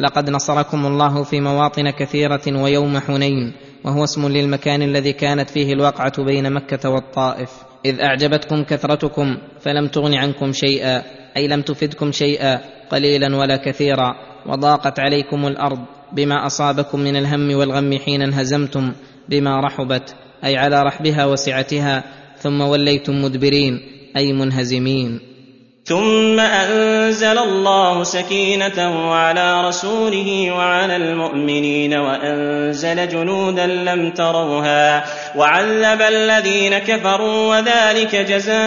[0.00, 3.52] لقد نصركم الله في مواطن كثيرة ويوم حنين
[3.84, 7.50] وهو اسم للمكان الذي كانت فيه الواقعة بين مكة والطائف.
[7.84, 11.21] إذ أعجبتكم كثرتكم فلم تغن عنكم شيئا.
[11.36, 14.14] أي لم تفدكم شيئا قليلا ولا كثيرا
[14.46, 15.78] وضاقت عليكم الأرض
[16.12, 18.92] بما أصابكم من الهم والغم حين انهزمتم
[19.28, 20.14] بما رحبت
[20.44, 22.04] أي على رحبها وسعتها
[22.38, 23.80] ثم وليتم مدبرين
[24.16, 25.31] أي منهزمين.
[25.84, 35.04] ثم أنزل الله سكينته على رسوله وعلى المؤمنين وأنزل جنودا لم تروها
[35.36, 38.58] وعذب الذين كفروا وذلك جزاء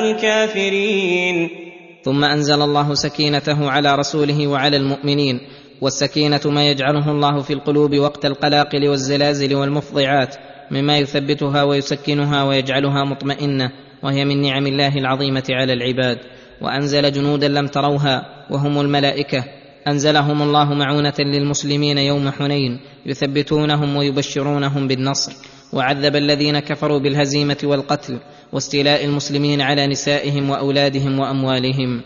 [0.00, 1.48] الكافرين.
[2.04, 5.40] ثم أنزل الله سكينته على رسوله وعلى المؤمنين
[5.80, 10.36] والسكينة ما يجعله الله في القلوب وقت القلاقل والزلازل والمفضعات
[10.70, 13.83] مما يثبتها ويسكنها ويجعلها مطمئنة.
[14.04, 16.18] وهي من نعم الله العظيمة على العباد
[16.60, 19.44] وأنزل جنودا لم تروها وهم الملائكة.
[19.88, 25.32] أنزلهم الله معونة للمسلمين يوم حنين يثبتونهم ويبشرونهم بالنصر.
[25.72, 28.18] وعذب الذين كفروا بالهزيمة والقتل
[28.52, 32.02] واستيلاء المسلمين على نسائهم وأولادهم وأموالهم.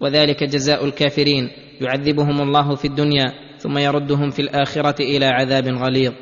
[0.00, 1.50] وذلك جزاء الكافرين.
[1.80, 6.12] يعذبهم الله في الدنيا ثم يردهم في الآخرة إلى عذاب غليظ.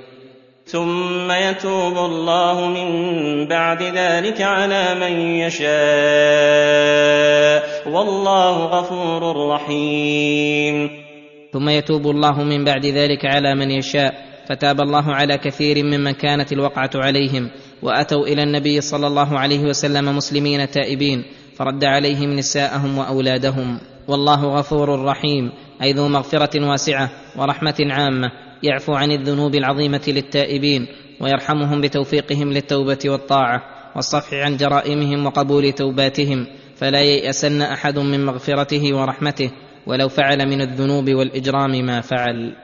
[0.66, 2.88] ثم يتوب الله من
[3.48, 5.64] بعد ذلك على من يشاء.
[7.88, 10.90] والله غفور رحيم.
[11.52, 14.14] ثم يتوب الله من بعد ذلك على من يشاء.
[14.48, 17.50] فتاب الله على كثير ممن كانت الوقعة عليهم.
[17.82, 21.24] وأتوا إلى النبي صلى الله عليه وسلم مسلمين تائبين.
[21.56, 23.78] فرد عليهم نساءهم وأولادهم.
[24.08, 25.52] والله غفور رحيم.
[25.82, 28.43] أي ذو مغفرة واسعة ورحمة عامة.
[28.64, 30.86] يعفو عن الذنوب العظيمة للتائبين
[31.20, 33.62] ويرحمهم بتوفيقهم للتوبة والطاعة
[33.96, 36.46] والصفح عن جرائمهم وقبول توباتهم
[36.76, 39.50] فلا ييأسن أحد من مغفرته ورحمته
[39.86, 42.63] ولو فعل من الذنوب والإجرام ما فعل.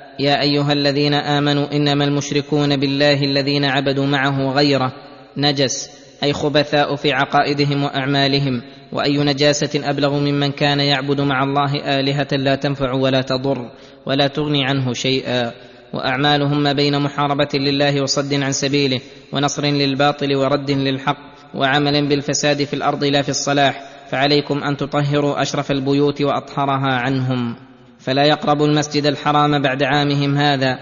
[0.21, 4.93] يا أيها الذين آمنوا إنما المشركون بالله الذين عبدوا معه غيره
[5.37, 5.89] نجس
[6.23, 12.55] أي خبثاء في عقائدهم وأعمالهم وأي نجاسة أبلغ ممن كان يعبد مع الله آلهة لا
[12.55, 13.71] تنفع ولا تضر
[14.05, 15.51] ولا تغني عنه شيئا.
[15.93, 19.01] وأعمالهم ما بين محاربة لله وصد عن سبيله
[19.33, 21.17] ونصر للباطل ورد للحق
[21.55, 27.70] وعمل بالفساد في الأرض لا في الصلاح فعليكم أن تطهروا أشرف البيوت وأطهرها عنهم.
[28.01, 30.77] فلا يقربوا المسجد الحرام بعد عامهم هذا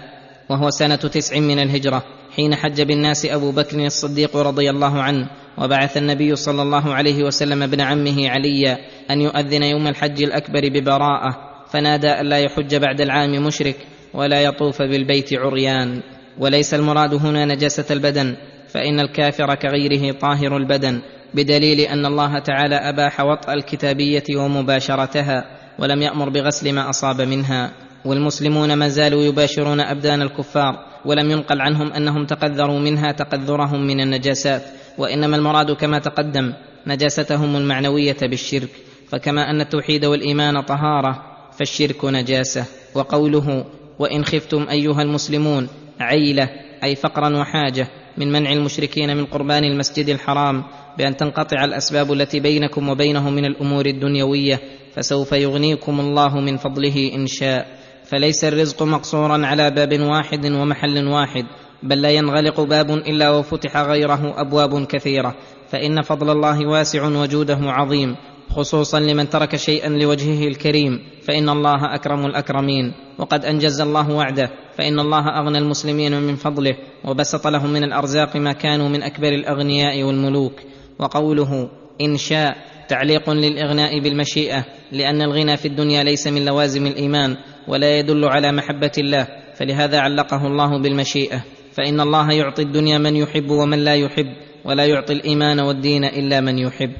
[0.50, 2.02] وهو سنة تسع من الهجرة
[2.36, 7.62] حين حج بالناس أبو بكر الصديق رضي الله عنه وبعث النبي صلى الله عليه وسلم
[7.62, 8.78] ابن عمه عليا
[9.10, 11.36] أن يؤذن يوم الحج الأكبر ببراءة
[11.72, 13.76] فنادى الا يحج بعد العام مشرك
[14.14, 16.02] ولا يطوف بالبيت عريان.
[16.38, 18.36] وليس المراد هنا نجاسة البدن
[18.68, 21.02] فإن الكافر كغيره طاهر البدن
[21.34, 25.59] بدليل أن الله تعالى أباح وطأ الكتابية ومباشرتها.
[25.80, 27.72] ولم يأمر بغسل ما أصاب منها.
[28.04, 34.62] والمسلمون ما زالوا يباشرون أبدان الكفار ولم ينقل عنهم أنهم تقذروا منها تقذرهم من النجاسات.
[34.98, 36.52] وإنما المراد كما تقدم
[36.86, 38.70] نجاستهم المعنوية بالشرك.
[39.08, 41.22] فكما أن التوحيد والإيمان طهارة
[41.58, 42.64] فالشرك نجاسة.
[42.94, 43.64] وقوله
[43.98, 45.68] وإن خفتم أيها المسلمون
[46.00, 46.48] عيلة
[46.84, 47.88] أي فقرا وحاجة
[48.18, 50.64] من منع المشركين من قربان المسجد الحرام
[50.98, 54.60] بأن تنقطع الأسباب التي بينكم وبينه من الأمور الدنيوية
[54.94, 57.66] فسوف يغنيكم الله من فضله إن شاء.
[58.04, 61.44] فليس الرزق مقصورا على باب واحد ومحل واحد
[61.82, 65.34] بل لا ينغلق باب إلا وفتح غيره أبواب كثيرة.
[65.68, 68.16] فإن فضل الله واسع وجوده عظيم
[68.50, 71.00] خصوصا لمن ترك شيئا لوجهه الكريم.
[71.22, 72.92] فإن الله أكرم الأكرمين.
[73.18, 74.50] وقد أنجز الله وعده.
[74.78, 80.02] فإن الله أغنى المسلمين من فضله وبسط لهم من الأرزاق ما كانوا من أكبر الأغنياء
[80.02, 80.60] والملوك.
[80.98, 82.56] وقوله إن شاء
[82.90, 87.36] تعليق للإغناء بالمشيئة لأن الغنى في الدنيا ليس من لوازم الإيمان
[87.68, 91.44] ولا يدل على محبة الله فلهذا علقه الله بالمشيئة.
[91.72, 94.26] فإن الله يعطي الدنيا من يحب ومن لا يحب
[94.64, 96.92] ولا يعطي الإيمان والدين إلا من يحب.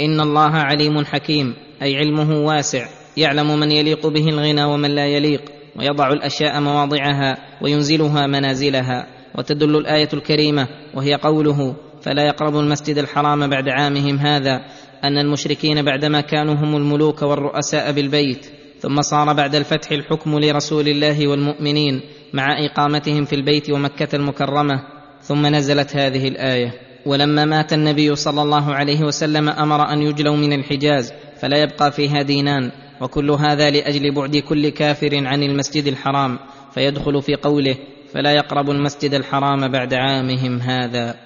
[0.00, 5.42] إن الله عليم حكيم أي علمه واسع يعلم من يليق به الغنى ومن لا يليق
[5.78, 9.06] ويضع الأشياء مواضعها وينزلها منازلها
[9.38, 14.64] وتدل الآية الكريمة وهي قوله فلا يقربوا المسجد الحرام بعد عامهم هذا
[15.06, 18.46] أن المشركين بعدما كانوا هم الملوك والرؤساء بالبيت
[18.80, 22.00] ثم صار بعد الفتح الحكم لرسول الله والمؤمنين
[22.32, 24.82] مع إقامتهم في البيت ومكة المكرمة
[25.22, 26.72] ثم نزلت هذه الآية
[27.06, 32.22] ولما مات النبي صلى الله عليه وسلم أمر أن يجلوا من الحجاز فلا يبقى فيها
[32.22, 36.38] دينان وكل هذا لأجل بعد كل كافر عن المسجد الحرام
[36.74, 37.76] فيدخل في قوله
[38.12, 41.25] فلا يقربوا المسجد الحرام بعد عامهم هذا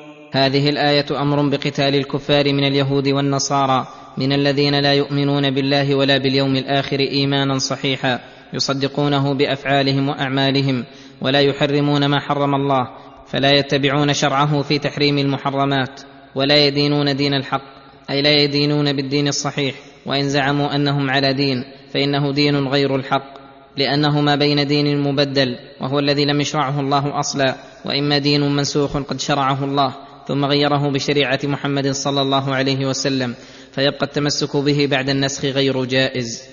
[0.31, 6.55] هذه الآية أمر بقتال الكفار من اليهود والنصارى من الذين لا يؤمنون بالله ولا باليوم
[6.55, 8.19] الآخر إيمانا صحيحا
[8.53, 10.85] يصدقونه بأفعالهم وأعمالهم
[11.21, 12.87] ولا يحرمون ما حرم الله
[13.27, 16.01] فلا يتبعون شرعه في تحريم المحرمات
[16.35, 17.63] ولا يدينون دين الحق
[18.09, 21.63] أي لا يدينون بالدين الصحيح وإن زعموا أنهم على دين
[21.93, 23.33] فإنه دين غير الحق
[23.77, 29.19] لأنه ما بين دين مبدل وهو الذي لم يشرعه الله أصلا وإما دين منسوخ قد
[29.19, 29.95] شرعه الله
[30.31, 33.35] ثم غيره بشريعة محمد صلى الله عليه وسلم
[33.71, 36.43] فيبقى التمسك به بعد النسخ غير جائز.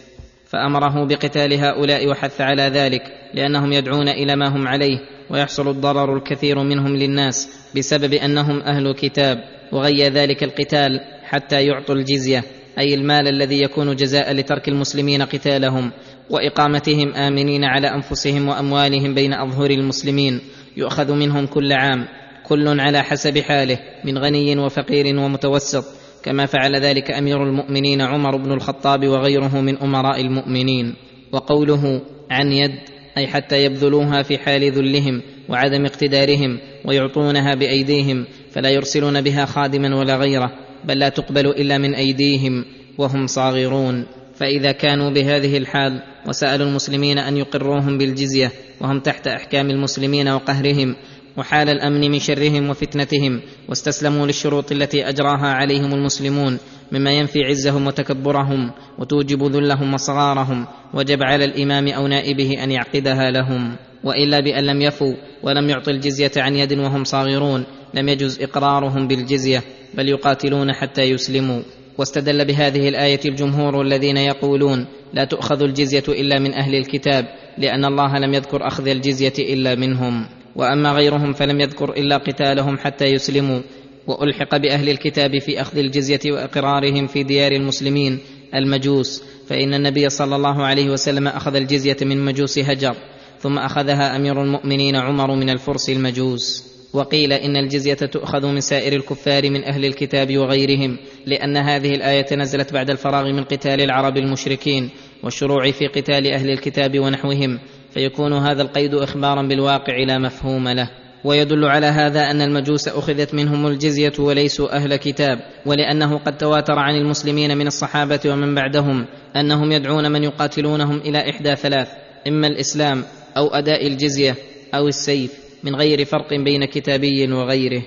[0.46, 3.02] فأمره بقتال هؤلاء وحث على ذلك
[3.34, 4.98] لأنهم يدعون إلى ما هم عليه
[5.30, 9.38] ويحصل الضرر الكثير منهم للناس بسبب أنهم أهل كتاب
[9.72, 12.44] وغي ذلك القتال حتى يعطوا الجزية
[12.78, 15.92] أي المال الذي يكون جزاء لترك المسلمين قتالهم
[16.30, 20.40] وإقامتهم آمنين على أنفسهم وأموالهم بين أظهر المسلمين
[20.76, 22.08] يؤخذ منهم كل عام.
[22.48, 25.84] كل على حسب حاله من غني وفقير ومتوسط
[26.22, 30.94] كما فعل ذلك أمير المؤمنين عمر بن الخطاب وغيره من أمراء المؤمنين.
[31.32, 32.74] وقوله عن يد
[33.18, 40.16] أي حتى يبذلوها في حال ذلهم وعدم اقتدارهم ويعطونها بأيديهم فلا يرسلون بها خادما ولا
[40.16, 40.52] غيره
[40.84, 42.64] بل لا تقبل إلا من أيديهم
[42.98, 44.06] وهم صاغرون.
[44.34, 50.96] فإذا كانوا بهذه الحال وسألوا المسلمين أن يقروهم بالجزية وهم تحت أحكام المسلمين وقهرهم
[51.38, 56.58] وحال الأمن من شرهم وفتنتهم واستسلموا للشروط التي أجراها عليهم المسلمون
[56.92, 63.76] مما ينفي عزهم وتكبرهم وتوجب ذلهم وصغارهم وجب على الإمام أو نائبه أن يعقدها لهم
[64.04, 67.64] وإلا بأن لم يفوا ولم يعط الجزية عن يد وهم صاغرون
[67.94, 69.62] لم يجز إقرارهم بالجزية
[69.94, 71.62] بل يقاتلون حتى يسلموا
[71.98, 77.24] واستدل بهذه الآية الجمهور الذين يقولون لا تؤخذ الجزية إلا من أهل الكتاب
[77.58, 83.04] لأن الله لم يذكر أخذ الجزية إلا منهم وأما غيرهم فلم يذكر إلا قتالهم حتى
[83.04, 83.60] يسلموا
[84.06, 88.18] وألحق بأهل الكتاب في أخذ الجزية وإقرارهم في ديار المسلمين
[88.54, 92.94] المجوس فإن النبي صلى الله عليه وسلم أخذ الجزية من مجوس هجر
[93.40, 96.68] ثم أخذها أمير المؤمنين عمر من الفرس المجوس.
[96.92, 100.96] وقيل إن الجزية تؤخذ من سائر الكفار من أهل الكتاب وغيرهم
[101.26, 104.90] لأن هذه الآية نزلت بعد الفراغ من قتال العرب المشركين
[105.22, 107.58] والشروع في قتال أهل الكتاب ونحوهم.
[107.94, 110.90] فيكون هذا القيد إخبارا بالواقع لا مفهوم له.
[111.24, 116.94] ويدل على هذا أن المجوس أخذت منهم الجزية وليسوا أهل كتاب ولأنه قد تواتر عن
[116.94, 121.88] المسلمين من الصحابة ومن بعدهم أنهم يدعون من يقاتلونهم إلى إحدى ثلاث
[122.28, 123.04] إما الإسلام
[123.36, 124.36] أو أداء الجزية
[124.74, 125.32] أو السيف
[125.64, 127.82] من غير فرق بين كتابي وغيره.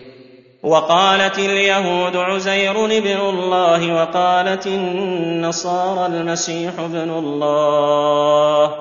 [0.63, 8.71] وقالت اليهود عزير ابن الله وقالت النصارى المسيح ابن الله.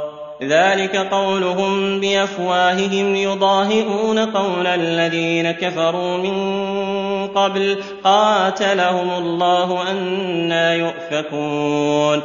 [0.43, 6.37] ذلك قولهم بأفواههم يضاهئون قول الذين كفروا من
[7.29, 12.23] قبل قاتلهم الله أنا يؤفكون.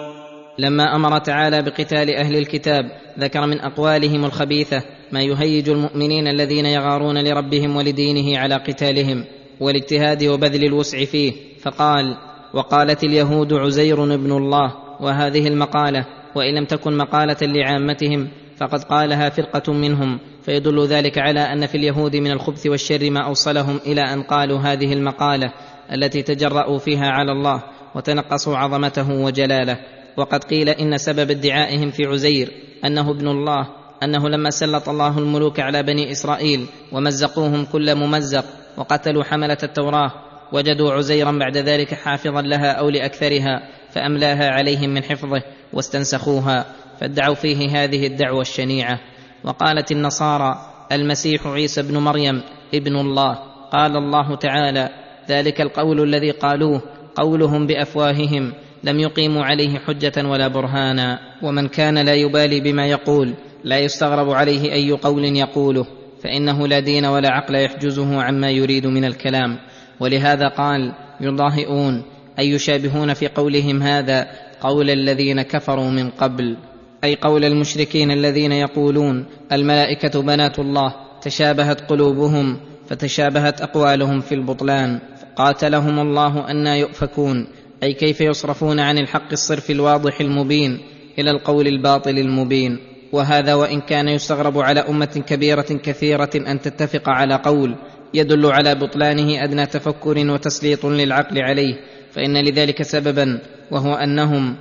[0.57, 7.23] لما أمر تعالى بقتال أهل الكتاب ذكر من أقوالهم الخبيثة ما يهيج المؤمنين الذين يغارون
[7.23, 9.25] لربهم ولدينه على قتالهم
[9.59, 12.17] والاجتهاد وبذل الوسع فيه فقال
[12.53, 16.05] وقالت اليهود عزير ابن الله وهذه المقالة
[16.35, 18.27] وإن لم تكن مقالة لعامتهم
[18.57, 20.19] فقد قالها فرقة منهم.
[20.41, 24.93] فيدل ذلك على أن في اليهود من الخبث والشر ما أوصلهم إلى أن قالوا هذه
[24.93, 25.51] المقالة
[25.93, 27.63] التي تجرأوا فيها على الله
[27.95, 29.77] وتنقصوا عظمته وجلاله.
[30.17, 32.51] وقد قيل إن سبب ادعائهم في عزير
[32.85, 33.67] أنه ابن الله
[34.03, 38.45] أنه لما سلط الله الملوك على بني إسرائيل ومزقوهم كل ممزق
[38.77, 40.11] وقتلوا حملة التوراة
[40.53, 45.41] وجدوا عزيرا بعد ذلك حافظا لها أو لأكثرها فأملاها عليهم من حفظه.
[45.75, 46.65] واستنسخوها
[46.99, 48.99] فادعوا فيه هذه الدعوة الشنيعة.
[49.43, 50.55] وقالت النصارى
[50.91, 52.41] المسيح عيسى ابن مريم
[52.73, 53.33] ابن الله.
[53.71, 54.89] قال الله تعالى
[55.29, 56.81] ذلك القول الذي قالوه
[57.15, 58.53] قولهم بأفواههم
[58.83, 61.19] لم يقيموا عليه حجة ولا برهانا.
[61.41, 65.85] ومن كان لا يبالي بما يقول لا يستغرب عليه أي قول يقوله.
[66.23, 69.57] فإنه لا دين ولا عقل يحجزه عما يريد من الكلام.
[69.99, 72.03] ولهذا قال يضاهئون
[72.39, 74.27] أي يشابهون في قولهم هذا
[74.61, 76.57] قول الذين كفروا من قبل
[77.03, 84.99] أي قول المشركين الذين يقولون الملائكة بنات الله تشابهت قلوبهم فتشابهت أقوالهم في البطلان
[85.35, 87.47] قاتلهم الله أنا يؤفكون
[87.83, 90.79] أي كيف يصرفون عن الحق الصرف الواضح المبين
[91.19, 92.79] إلى القول الباطل المبين.
[93.11, 97.75] وهذا وإن كان يستغرب على أمة كبيرة كثيرة أن تتفق على قول
[98.13, 101.75] يدل على بطلانه أدنى تفكر وتسليط للعقل عليه
[102.11, 103.39] فإن لذلك سببا
[103.71, 104.55] وهو أنهم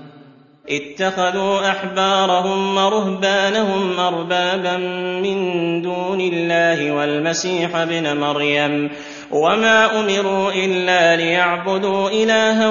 [0.71, 4.77] اتخذوا أحبارهم ورهبانهم أربابا
[5.23, 8.91] من دون الله والمسيح ابن مريم
[9.31, 12.69] وما أمروا إلا ليعبدوا إلها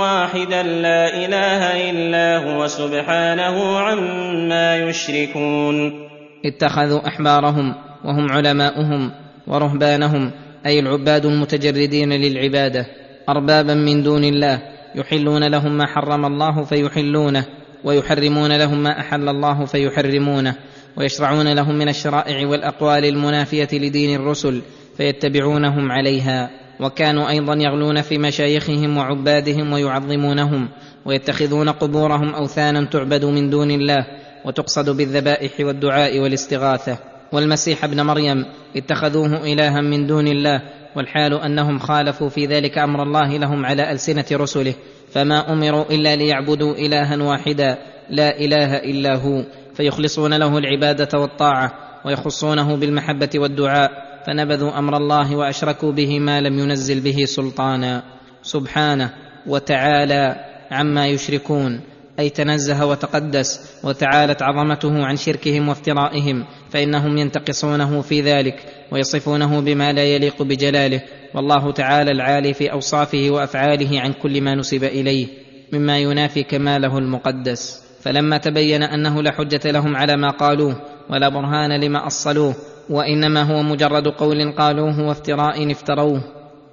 [0.00, 6.08] واحدا لا إله إلا هو سبحانه عما يشركون.
[6.44, 7.74] اتخذوا أحبارهم
[8.04, 9.10] وهم علماؤهم
[9.46, 10.30] ورهبانهم
[10.66, 12.86] أي العباد المتجردين للعبادة
[13.28, 17.44] أربابا من دون الله يحلون لهم ما حرم الله فيحلونه
[17.84, 20.54] ويحرمون لهم ما أحل الله فيحرمونه
[20.96, 24.62] ويشرعون لهم من الشرائع والأقوال المنافية لدين الرسل
[24.96, 30.68] فيتبعونهم عليها وكانوا أيضا يغلون في مشايخهم وعبادهم ويعظمونهم
[31.04, 34.06] ويتخذون قبورهم اوثانا تعبد من دون الله
[34.44, 36.98] وتقصد بالذبائح والدعاء والاستغاثة.
[37.32, 38.44] والمسيح ابن مريم
[38.76, 40.62] اتخذوه الها من دون الله
[40.96, 44.74] والحال أنهم خالفوا في ذلك أمر الله لهم على ألسنة رسله
[45.12, 47.78] فما أمروا إلا ليعبدوا إلها واحدا
[48.10, 51.72] لا إله إلا هو فيخلصون له العبادة والطاعة
[52.04, 53.90] ويخصونه بالمحبة والدعاء
[54.26, 58.02] فنبذوا أمر الله وأشركوا به ما لم ينزل به سلطانا.
[58.42, 59.10] سبحانه
[59.46, 60.36] وتعالى
[60.70, 61.80] عما يشركون.
[62.22, 70.04] أي تنزه وتقدس وتعالت عظمته عن شركهم وافترائهم فإنهم ينتقصونه في ذلك ويصفونه بما لا
[70.04, 71.02] يليق بجلاله
[71.34, 75.26] والله تعالى العالي في أوصافه وأفعاله عن كل ما نسب إليه
[75.72, 77.82] مما ينافي كماله المقدس.
[78.02, 80.76] فلما تبين أنه لا حجة لهم على ما قالوه
[81.10, 82.54] ولا برهان لما أصلوه
[82.90, 86.20] وإنما هو مجرد قول قالوه وافتراء افتروه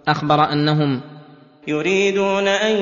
[0.07, 1.01] أخبر أنهم
[1.69, 2.75] يريدون أن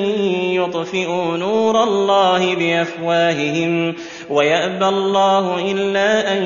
[0.56, 3.96] يطفئوا نور الله بأفواههم
[4.30, 6.44] ويأبى الله إلا أن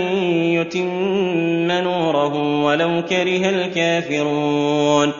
[0.58, 5.14] يتم نوره ولو كره الكافرون.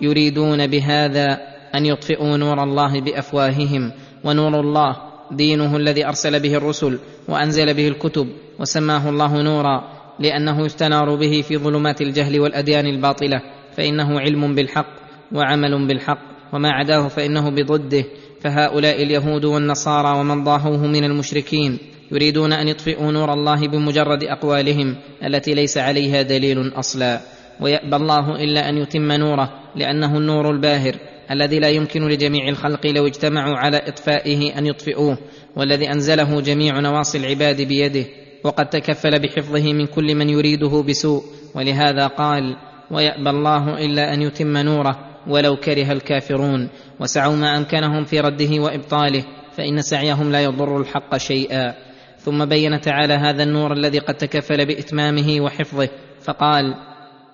[0.00, 1.38] يريدون بهذا
[1.74, 3.92] أن يطفئوا نور الله بأفواههم
[4.24, 4.96] ونور الله
[5.30, 6.98] دينه الذي أرسل به الرسل
[7.28, 8.26] وأنزل به الكتب
[8.60, 9.84] وسماه الله نورا
[10.18, 13.40] لأنه يستنار به في ظلمات الجهل والأديان الباطلة
[13.76, 14.92] فإنه علم بالحق
[15.32, 16.35] وعمل بالحق.
[16.52, 18.04] وما عداه فإنه بضده.
[18.40, 21.78] فهؤلاء اليهود والنصارى ومن ضاهوه من المشركين
[22.12, 27.20] يريدون أن يطفئوا نور الله بمجرد أقوالهم التي ليس عليها دليل أصلا.
[27.60, 30.94] ويأبى الله إلا أن يتم نوره لأنه النور الباهر
[31.30, 35.18] الذي لا يمكن لجميع الخلق لو اجتمعوا على إطفائه أن يطفئوه
[35.56, 38.04] والذي أنزله جميع نواصي العباد بيده
[38.44, 41.22] وقد تكفل بحفظه من كل من يريده بسوء.
[41.54, 42.56] ولهذا قال
[42.90, 46.68] ويأبى الله إلا أن يتم نوره ولو كره الكافرون
[47.00, 49.24] وسعوا ما أمكنهم في رده وإبطاله
[49.56, 51.74] فإن سعيهم لا يضر الحق شيئا.
[52.18, 55.88] ثم بين تعالى هذا النور الذي قد تكفل بإتمامه وحفظه
[56.22, 56.74] فقال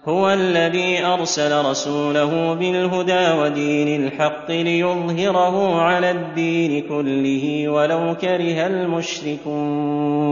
[0.04, 10.22] هو الذي أرسل رسوله بالهدى ودين الحق ليظهره على الدين كله ولو كره المشركون.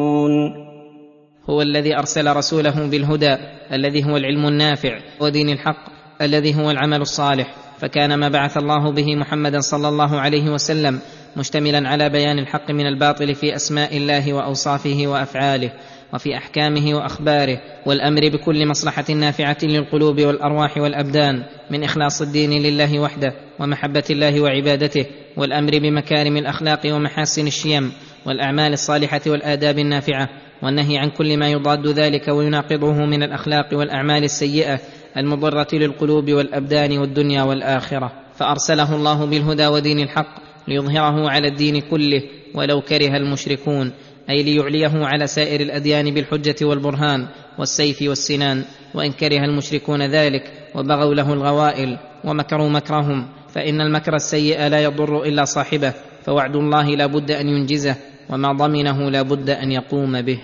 [1.51, 3.37] هو الذي أرسل رسوله بالهدى
[3.73, 6.00] الذي هو العلم النافع ودين الحق.
[6.21, 11.01] الذي هو العمل الصالح فكان ما بعث الله به محمدا صلى الله عليه وسلم
[11.37, 15.73] مشتملا على بيان الحق من الباطل في أسماء الله وأوصافه وأفعاله
[16.15, 23.35] وفي أحكامه وأخباره والأمر بكل مصلحة نافعة للقلوب والأرواح والأبدان من إخلاص الدين لله وحده
[23.59, 25.07] ومحبة الله وعبادته
[25.37, 27.93] والأمر بمكارم الأخلاق ومحاسن الشيم
[28.27, 30.29] والأعمال الصالحة والآداب النافعة
[30.63, 34.81] والنهي عن كل ما يضاد ذلك ويناقضه من الأخلاق والأعمال السيئة
[35.17, 38.13] المضرة للقلوب والأبدان والدنيا والآخرة.
[38.37, 42.23] فأرسله الله بالهدى ودين الحق ليظهره على الدين كله
[42.55, 43.93] ولو كره المشركون
[44.31, 47.27] أي ليعليه على سائر الأديان بالحجة والبرهان
[47.59, 54.81] والسيف والسنان وإن كره المشركون ذلك وبغوا له الغوائل ومكروا مكرهم فإن المكر السيء لا
[54.85, 55.95] يضر إلا صاحبه
[56.25, 57.97] فوعد الله لا بد أن ينجزه
[58.31, 60.41] وما ضمنه لا بد أن يقوم به.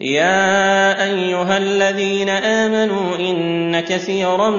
[0.00, 4.50] يا أيها الذين آمنوا إن كثيرا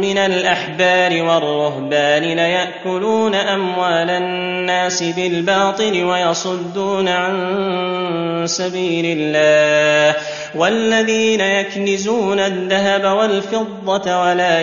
[0.00, 10.16] من الأحبار والرهبان ليأكلون أموال الناس بالباطل ويصدون عن سبيل الله
[10.54, 14.60] والذين يكنزون الذهب والفضة ولا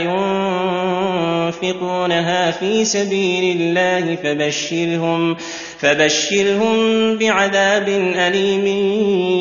[1.47, 5.37] ينفقونها في سبيل الله فبشرهم
[5.79, 6.77] فبشرهم
[7.17, 7.87] بعذاب
[8.27, 8.65] أليم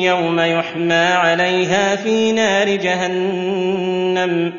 [0.03, 4.53] يوم يحمى عليها في نار جهنم.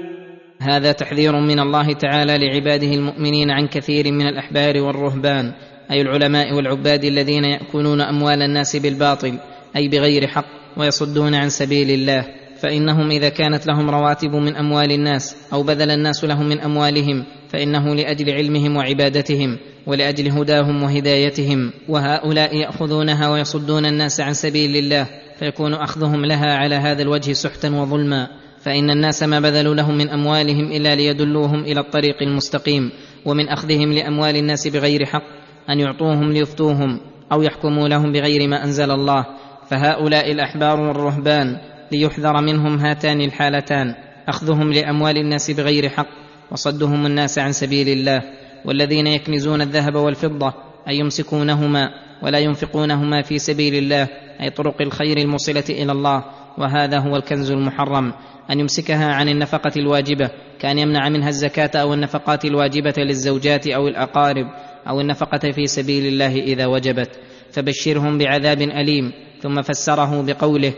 [0.60, 5.52] هذا تحذير من الله تعالى لعباده المؤمنين عن كثير من الأحبار والرهبان
[5.90, 9.38] أي العلماء والعباد الذين يأكلون أموال الناس بالباطل
[9.76, 12.24] أي بغير حق ويصدون عن سبيل الله.
[12.62, 17.94] فإنهم إذا كانت لهم رواتب من أموال الناس أو بذل الناس لهم من أموالهم فإنه
[17.94, 21.72] لأجل علمهم وعبادتهم ولأجل هداهم وهدايتهم.
[21.88, 25.06] وهؤلاء يأخذونها ويصدون الناس عن سبيل الله
[25.38, 28.28] فيكون أخذهم لها على هذا الوجه سحتا وظلما.
[28.60, 32.90] فإن الناس ما بذلوا لهم من أموالهم إلا ليدلوهم إلى الطريق المستقيم
[33.24, 35.24] ومن أخذهم لأموال الناس بغير حق
[35.70, 37.00] أن يعطوهم ليفتوهم
[37.32, 39.26] أو يحكموا لهم بغير ما أنزل الله.
[39.70, 41.56] فهؤلاء الأحبار والرهبان
[41.92, 43.94] ليحذر منهم هاتان الحالتان.
[44.28, 46.08] أخذهم لأموال الناس بغير حق
[46.50, 48.22] وصدهم الناس عن سبيل الله.
[48.64, 50.54] والذين يكنزون الذهب والفضة
[50.88, 51.88] اي يمسكونهما
[52.22, 54.08] ولا ينفقونهما في سبيل الله
[54.40, 56.24] أي طرق الخير الموصلة إلى الله.
[56.58, 58.12] وهذا هو الكنز المحرم
[58.50, 60.30] أن يمسكها عن النفقة الواجبة
[60.60, 64.46] كأن يمنع منها الزكاة أو النفقات الواجبة للزوجات أو الأقارب
[64.88, 67.10] أو النفقة في سبيل الله إذا وجبت.
[67.52, 69.12] فبشرهم بعذاب أليم
[69.42, 70.72] ثم فسره بقوله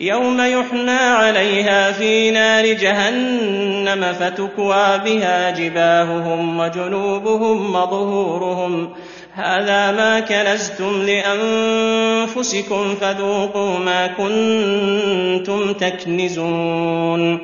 [0.00, 8.92] يوم يحنى عليها في نار جهنم فتكوى بها جباههم وجنوبهم وظهورهم.
[9.32, 17.38] هذا ما كنزتم لأنفسكم فذوقوا ما كنتم تكنزون.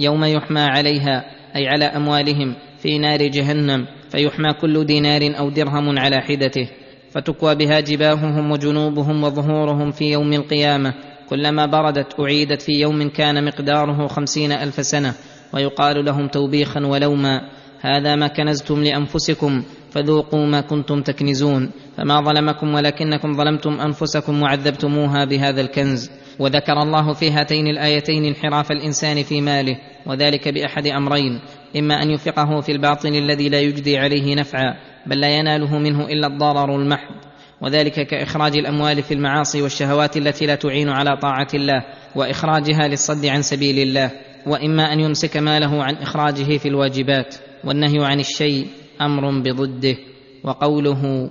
[0.00, 1.24] يوم يحمى عليها
[1.56, 6.68] أي على أموالهم في نار جهنم فيحمى كل دينار أو درهم على حدته
[7.10, 11.11] فتكوى بها جباههم وجنوبهم وظهورهم في يوم القيامة.
[11.32, 15.14] كلما بردت أعيدت في يوم كان مقداره خمسين ألف سنة
[15.54, 17.40] ويقال لهم توبيخا ولوما
[17.80, 25.60] هذا ما كنزتم لأنفسكم فذوقوا ما كنتم تكنزون فما ظلمكم ولكنكم ظلمتم أنفسكم وعذبتموها بهذا
[25.60, 26.10] الكنز.
[26.38, 29.76] وذكر الله في هاتين الآيتين انحراف الإنسان في ماله
[30.06, 31.40] وذلك بأحد أمرين
[31.76, 34.74] إما أن ينفقه في الباطل الذي لا يجدي عليه نفعا
[35.06, 37.31] بل لا يناله منه إلا الضرر المحض.
[37.62, 41.84] وذلك كإخراج الأموال في المعاصي والشهوات التي لا تعين على طاعة الله
[42.14, 44.10] وإخراجها للصد عن سبيل الله
[44.46, 47.34] وإما أن يمسك ماله عن إخراجه في الواجبات
[47.64, 48.66] والنهي عن الشيء
[49.00, 49.96] أمر بضده
[50.44, 51.30] وقوله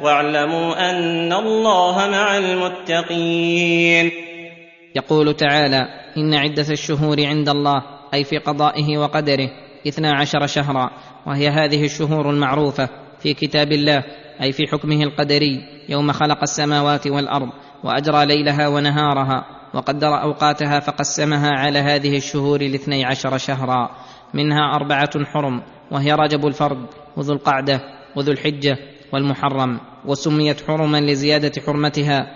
[0.00, 4.10] واعلموا أن الله مع المتقين.
[4.96, 7.82] يقول تعالى إن عدة الشهور عند الله
[8.14, 9.50] أي في قضائه وقدره
[9.88, 10.90] اثنا عشر شهرا
[11.26, 12.88] وهي هذه الشهور المعروفة
[13.20, 14.04] في كتاب الله
[14.42, 17.48] أي في حكمه القدري يوم خلق السماوات والأرض
[17.84, 23.90] وأجرى ليلها ونهارها وقدر أوقاتها فقسمها على هذه الشهور الاثني عشر شهرا
[24.34, 26.86] منها أربعة حرم وهي رجب الفرد
[27.16, 27.80] وذو القعدة
[28.16, 28.78] وذو الحجة
[29.14, 32.26] والمحرم وسميت حرما لزيادة حرمتها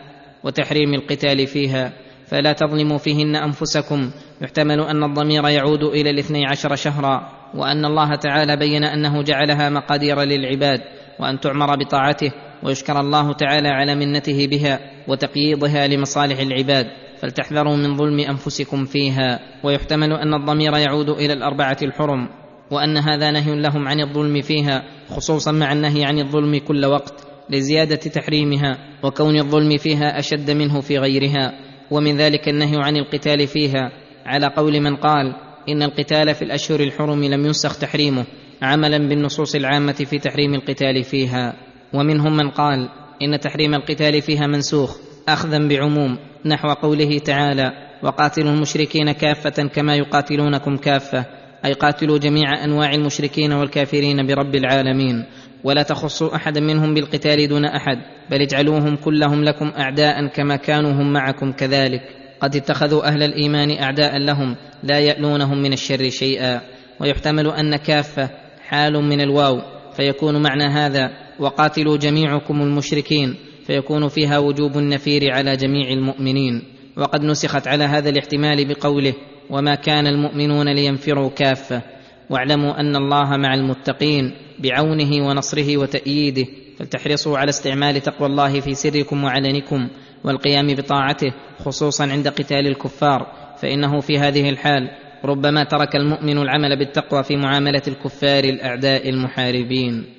[0.45, 1.93] وتحريم القتال فيها
[2.27, 4.11] فلا تظلموا فيهن أنفسكم.
[4.41, 10.21] يحتمل أن الضمير يعود إلى الاثني عشر شهرا وأن الله تعالى بين أنه جعلها مقادير
[10.21, 10.81] للعباد
[11.21, 16.87] وأن تعمر بطاعته ويشكر الله تعالى على منته بها وتقييضها لمصالح العباد.
[17.21, 19.41] فلتحذروا من ظلم أنفسكم فيها.
[19.65, 22.29] ويحتمل أن الضمير يعود إلى الأربعة الحرم.
[22.71, 27.97] وأن هذا نهي لهم عن الظلم فيها خصوصا مع النهي عن الظلم كل وقت لزيادة
[27.97, 31.53] تحريمها وكون الظلم فيها أشد منه في غيرها.
[31.91, 33.91] ومن ذلك النهي عن القتال فيها.
[34.27, 35.35] على قول من قال
[35.69, 38.25] إن القتال في الأشهر الحرم لم ينسخ تحريمه
[38.63, 41.55] عملا بالنصوص العامة في تحريم القتال فيها.
[41.95, 42.89] ومنهم من قال
[43.23, 44.97] إن تحريم القتال فيها منسوخ
[45.29, 51.38] اخذا بعموم نحو قوله تعالى وقاتلوا المشركين كافة كما يقاتلونكم كافة.
[51.65, 55.25] أي قاتلوا جميع أنواع المشركين والكافرين برب العالمين.
[55.65, 57.99] ولا تخصوا احدا منهم بالقتال دون أحد
[58.31, 62.03] بل اجعلوهم كلهم لكم أعداء كما كانوا هم معكم كذلك.
[62.41, 66.61] قد اتخذوا أهل الإيمان أعداء لهم لا يألونهم من الشر شيئا.
[67.01, 68.31] ويحتمل أن كافة
[68.69, 69.61] حال من الواو
[69.97, 73.35] فيكون معنى هذا وقاتلوا جميعكم المشركين
[73.67, 76.63] فيكون فيها وجوب النفير على جميع المؤمنين.
[76.97, 79.15] وقد نسخت على هذا الاحتمال بقوله
[79.51, 81.83] وما كان المؤمنون لينفروا كافة.
[82.31, 86.47] واعلموا أن الله مع المتقين بعونه ونصره وتأييده.
[86.79, 89.89] فلتحرصوا على استعمال تقوى الله في سركم وعلنكم
[90.25, 93.27] والقيام بطاعته خصوصا عند قتال الكفار.
[93.63, 94.91] فإنه في هذه الحال
[95.25, 100.18] ربما ترك المؤمن العمل بالتقوى في معاملة الكفار الأعداء المحاربين.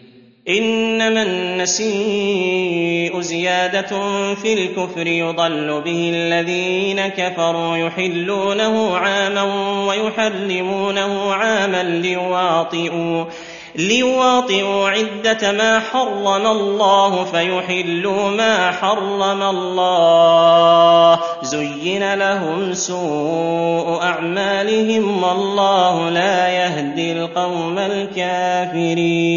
[0.49, 3.87] إنما النسيء زيادة
[4.35, 9.43] في الكفر يضل به الذين كفروا يحلونه عاما
[9.87, 13.25] ويحرمونه عاما ليواطئوا
[13.75, 21.19] ليواطئوا عدة ما حرم الله فيحلوا ما حرم الله.
[21.43, 29.29] زين لهم سوء أعمالهم والله لا يهدي القوم الكافرين.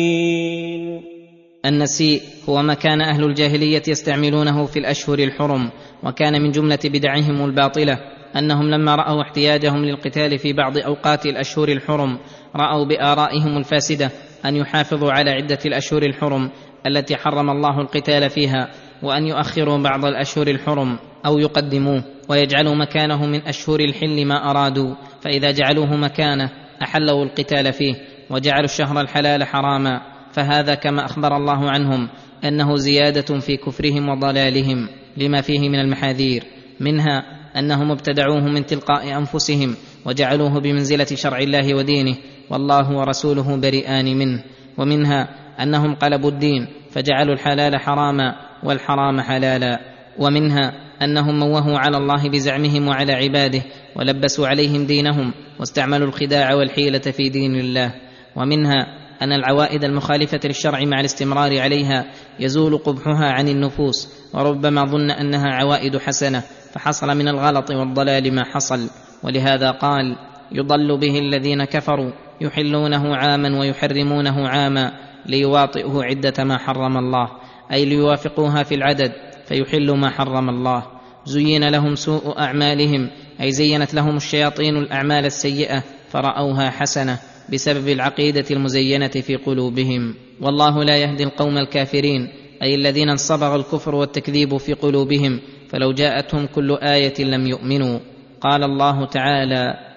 [1.66, 5.70] النسيء هو ما كان أهل الجاهلية يستعملونه في الأشهر الحرم
[6.02, 7.98] وكان من جملة بدعهم الباطلة
[8.36, 12.18] أنهم لما رأوا احتياجهم للقتال في بعض أوقات الأشهر الحرم
[12.56, 14.10] رأوا بآرائهم الفاسدة
[14.44, 16.50] أن يحافظوا على عدة الأشهر الحرم
[16.86, 18.70] التي حرم الله القتال فيها
[19.02, 25.50] وأن يؤخروا بعض الأشهر الحرم أو يقدموه ويجعلوا مكانه من أشهر الحل ما أرادوا فإذا
[25.50, 26.50] جعلوه مكانه
[26.82, 27.94] أحلوا القتال فيه
[28.30, 30.11] وجعلوا الشهر الحلال حراما.
[30.32, 32.08] فهذا كما أخبر الله عنهم
[32.44, 36.44] أنه زيادة في كفرهم وضلالهم لما فيه من المحاذير
[36.80, 37.22] منها
[37.58, 39.76] أنهم ابتدعوه من تلقاء أنفسهم
[40.06, 42.16] وجعلوه بمنزلة شرع الله ودينه
[42.50, 44.44] والله ورسوله بريئان منه
[44.78, 45.28] ومنها
[45.62, 49.80] أنهم قلبوا الدين فجعلوا الحلال حراما والحرام حلالا
[50.18, 50.72] ومنها
[51.02, 53.62] أنهم موهوا على الله بزعمهم وعلى عباده
[53.96, 57.94] ولبسوا عليهم دينهم واستعملوا الخداع والحيلة في دين الله
[58.36, 62.04] ومنها أن العوائد المخالفة للشرع مع الاستمرار عليها
[62.40, 66.42] يزول قبحها عن النفوس وربما ظن أنها عوائد حسنة
[66.72, 68.90] فحصل من الغلط والضلال ما حصل.
[69.22, 70.16] ولهذا قال
[70.52, 72.10] يضل به الذين كفروا
[72.40, 74.92] يحلونه عاما ويحرمونه عاما
[75.26, 77.28] ليواطئوا عدة ما حرم الله
[77.72, 79.12] أي ليوافقوها في العدد
[79.46, 80.86] فيحلوا ما حرم الله.
[81.24, 83.10] زين لهم سوء أعمالهم
[83.40, 87.18] أي زينت لهم الشياطين الأعمال السيئة فرأوها حسنة.
[87.52, 90.14] بسبب العقيدة المزينة في قلوبهم.
[90.40, 92.28] والله لا يهدي القوم الكافرين
[92.62, 97.98] أي الذين انصبغ الكفر والتكذيب في قلوبهم فلو جاءتهم كل آية لم يؤمنوا.
[98.40, 99.92] قال الله تعالى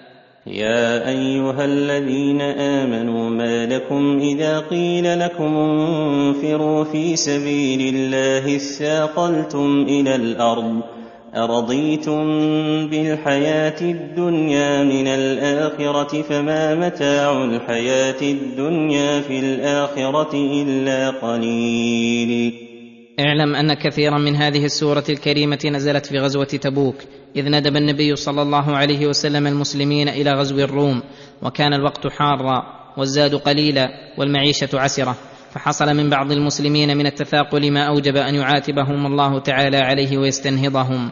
[0.48, 10.16] يا أيها الذين آمنوا ما لكم إذا قيل لكم انفروا في سبيل الله اثاقلتم إلى
[10.16, 10.95] الأرض
[11.36, 12.24] أرضيتم
[12.90, 22.54] بالحياة الدنيا من الآخرة فما متاع الحياة الدنيا في الآخرة إلا قليل.
[23.20, 26.96] اعلم أن كثيرا من هذه السورة الكريمة نزلت في غزوة تبوك،
[27.36, 31.02] إذ ندب النبي صلى الله عليه وسلم المسلمين إلى غزو الروم،
[31.42, 32.64] وكان الوقت حارا
[32.98, 35.16] والزاد قليلا والمعيشة عسرة،
[35.52, 41.12] فحصل من بعض المسلمين من التثاقل ما أوجب أن يعاتبهم الله تعالى عليه ويستنهضهم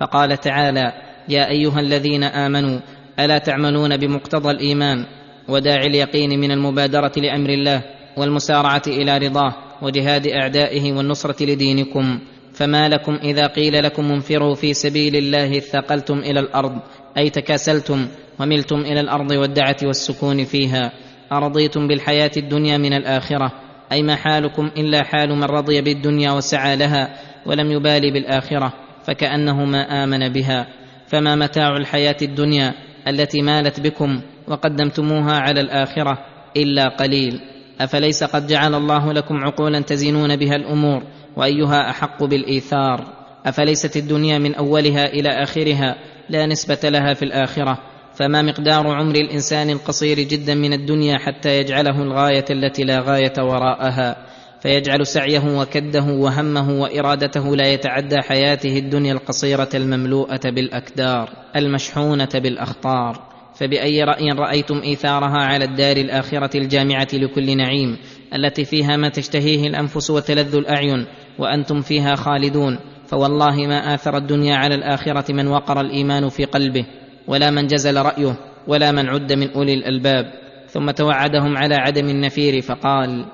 [0.00, 0.92] فقال تعالى
[1.28, 2.80] يا أيها الذين آمنوا
[3.18, 5.06] ألا تعملون بمقتضى الإيمان
[5.48, 7.82] وداعي اليقين من المبادرة لأمر الله
[8.16, 12.18] والمسارعة إلى رضاه وجهاد أعدائه والنصرة لدينكم.
[12.54, 16.78] فما لكم إذا قيل لكم انفروا في سبيل الله اثقلتم إلى الأرض
[17.18, 18.08] أي تكاسلتم
[18.40, 20.92] وملتم إلى الأرض والدعة والسكون فيها.
[21.32, 23.52] أرضيتم بالحياة الدنيا من الآخرة
[23.92, 28.72] أي ما حالكم إلا حال من رضي بالدنيا وسعى لها ولم يبالي بالآخرة.
[29.10, 30.66] فكأنه ما آمن بها.
[31.06, 32.74] فما متاع الحياة الدنيا
[33.08, 36.18] التي مالت بكم وقدمتموها على الآخرة
[36.56, 37.40] إلا قليل.
[37.80, 41.02] أفليس قد جعل الله لكم عقولا تزنون بها الأمور
[41.36, 43.04] وأيها أحق بالإيثار؟
[43.46, 45.96] أفليست الدنيا من أولها إلى آخرها
[46.28, 47.78] لا نسبة لها في الآخرة؟
[48.14, 54.16] فما مقدار عمر الإنسان القصير جدا من الدنيا حتى يجعله الغاية التي لا غاية وراءها؟
[54.60, 63.30] فيجعل سعيه وكده وهمه وإرادته لا يتعدى حياته الدنيا القصيرة المملوءة بالأكدار المشحونة بالأخطار.
[63.54, 67.96] فبأي رأي رأيتم إيثارها على الدار الآخرة الجامعة لكل نعيم
[68.34, 71.06] التي فيها ما تشتهيه الأنفس وتلذ الأعين
[71.38, 72.78] وأنتم فيها خالدون.
[73.06, 76.86] فوالله ما آثر الدنيا على الآخرة من وقر الإيمان في قلبه
[77.28, 78.36] ولا من جزل رأيه
[78.68, 80.32] ولا من عد من أولي الألباب.
[80.68, 83.24] ثم توعدهم على عدم النفير فقال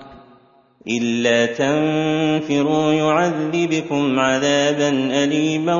[0.88, 4.88] إلا تنفروا يعذبكم عذابا
[5.24, 5.76] أليما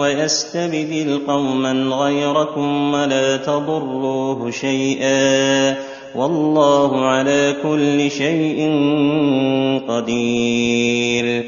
[0.00, 5.76] ويستبدل قوما غيركم ولا تضروه شيئا
[6.16, 8.58] والله على كل شيء
[9.88, 11.44] قدير.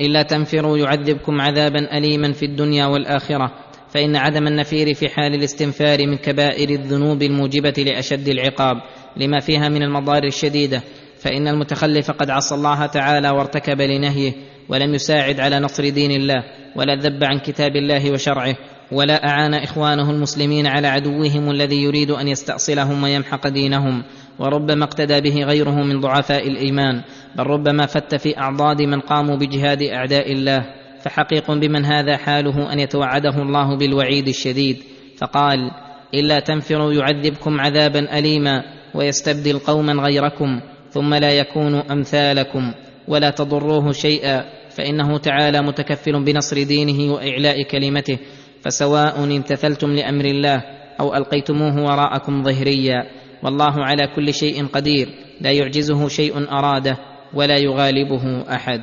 [0.00, 3.52] إلا تنفروا يعذبكم عذابا أليما في الدنيا والآخرة
[3.88, 8.76] فإن عدم النفير في حال الاستنفار من كبائر الذنوب الموجبة لأشد العقاب
[9.16, 10.82] لما فيها من المضار الشديده
[11.20, 14.32] فإن المتخلف قد عصى الله تعالى وارتكب لنهيه
[14.68, 16.44] ولم يساعد على نصر دين الله
[16.76, 18.56] ولا ذب عن كتاب الله وشرعه
[18.92, 24.02] ولا أعان إخوانه المسلمين على عدوهم الذي يريد أن يستأصلهم ويمحق دينهم
[24.38, 27.02] وربما اقتدى به غيره من ضعفاء الإيمان
[27.36, 30.64] بل ربما فت في أعضاد من قاموا بجهاد أعداء الله.
[31.00, 34.82] فحقيق بمن هذا حاله أن يتوعده الله بالوعيد الشديد.
[35.18, 35.70] فقال
[36.14, 38.62] إلا تنفروا يعذبكم عذابا اليما
[38.94, 40.60] ويستبدل قوما غيركم.
[40.90, 42.72] ثم لا يكونوا أمثالكم
[43.08, 48.18] ولا تضروه شيئا فإنه تعالى متكفل بنصر دينه وإعلاء كلمته
[48.62, 50.62] فسواء امتثلتم لأمر الله
[51.00, 53.04] أو ألقيتموه وراءكم ظهريا
[53.42, 55.08] والله على كل شيء قدير
[55.40, 56.96] لا يعجزه شيء أراده
[57.34, 58.82] ولا يغالبه أحد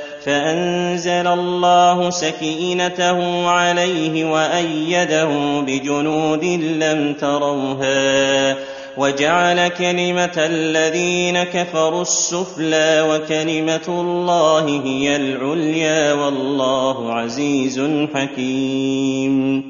[0.25, 6.43] فأنزل الله سكينته عليه وأيده بجنود
[6.83, 8.55] لم تروها
[8.97, 17.81] وجعل كلمة الذين كفروا السفلى وكلمة الله هي العليا والله عزيز
[18.13, 19.63] حكيم.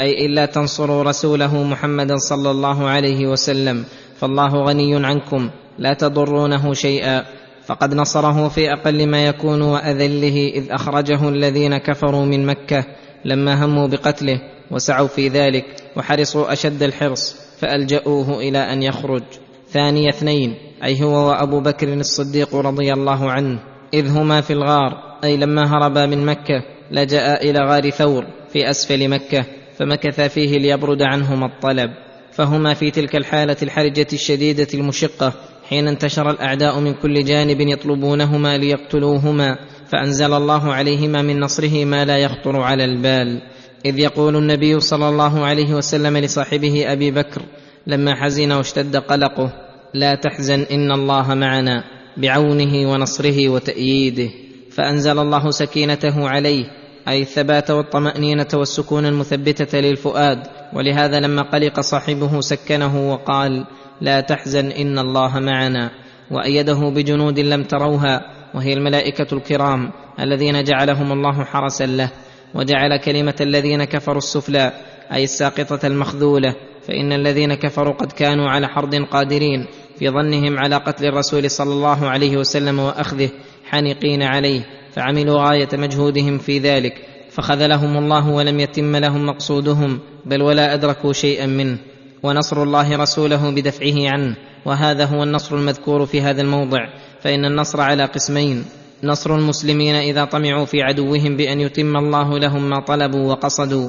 [0.00, 3.84] أي إلا تنصروا رسوله محمدا صلى الله عليه وسلم
[4.20, 7.24] فالله غني عنكم لا تضرونه شيئا.
[7.66, 12.84] فقد نصره في أقل ما يكون وأذله إذ أخرجه الذين كفروا من مكة
[13.24, 14.40] لما هموا بقتله
[14.70, 15.64] وسعوا في ذلك
[15.96, 19.22] وحرصوا أشد الحرص فالجاوه إلى أن يخرج.
[19.68, 20.54] ثاني اثنين
[20.84, 23.58] أي هو وأبو بكر الصديق رضي الله عنه
[23.94, 29.08] إذ هما في الغار أي لما هربا من مكة لجأ إلى غار ثور في أسفل
[29.08, 29.44] مكة
[29.78, 31.90] فمكث فيه ليبرد عنهما الطلب.
[32.32, 35.32] فهما في تلك الحالة الحرجة الشديدة المشقة
[35.68, 39.58] حين انتشر الأعداء من كل جانب يطلبونهما ليقتلوهما
[39.92, 43.42] فأنزل الله عليهما من نصره ما لا يخطر على البال.
[43.86, 47.42] إذ يقول النبي صلى الله عليه وسلم لصاحبه أبي بكر
[47.86, 49.52] لما حزن واشتد قلقه
[49.94, 51.84] لا تحزن إن الله معنا
[52.16, 54.30] بعونه ونصره وتأييده.
[54.70, 56.64] فأنزل الله سكينته عليه
[57.08, 60.38] أي الثبات والطمأنينة والسكون المثبتة للفؤاد.
[60.72, 63.66] ولهذا لما قلق صاحبه سكنه وقال
[64.00, 65.90] لا تحزن إن الله معنا.
[66.30, 68.20] وأيده بجنود لم تروها
[68.54, 69.90] وهي الملائكة الكرام
[70.20, 72.10] الذين جعلهم الله حرسا له.
[72.54, 74.72] وجعل كلمة الذين كفروا السفلى
[75.12, 76.54] أي الساقطة المخذولة.
[76.88, 79.66] فإن الذين كفروا قد كانوا على حرد قادرين
[79.98, 83.28] في ظنهم على قتل الرسول صلى الله عليه وسلم وأخذه
[83.64, 84.60] حانقين عليه
[84.92, 86.94] فعملوا غاية مجهودهم في ذلك.
[87.30, 91.78] فخذلهم الله ولم يتم لهم مقصودهم بل ولا أدركوا شيئا منه.
[92.24, 94.36] ونصر الله رسوله بدفعه عنه.
[94.66, 96.78] وهذا هو النصر المذكور في هذا الموضع.
[97.20, 98.64] فإن النصر على قسمين.
[99.02, 103.88] نصر المسلمين إذا طمعوا في عدوهم بأن يتم الله لهم ما طلبوا وقصدوا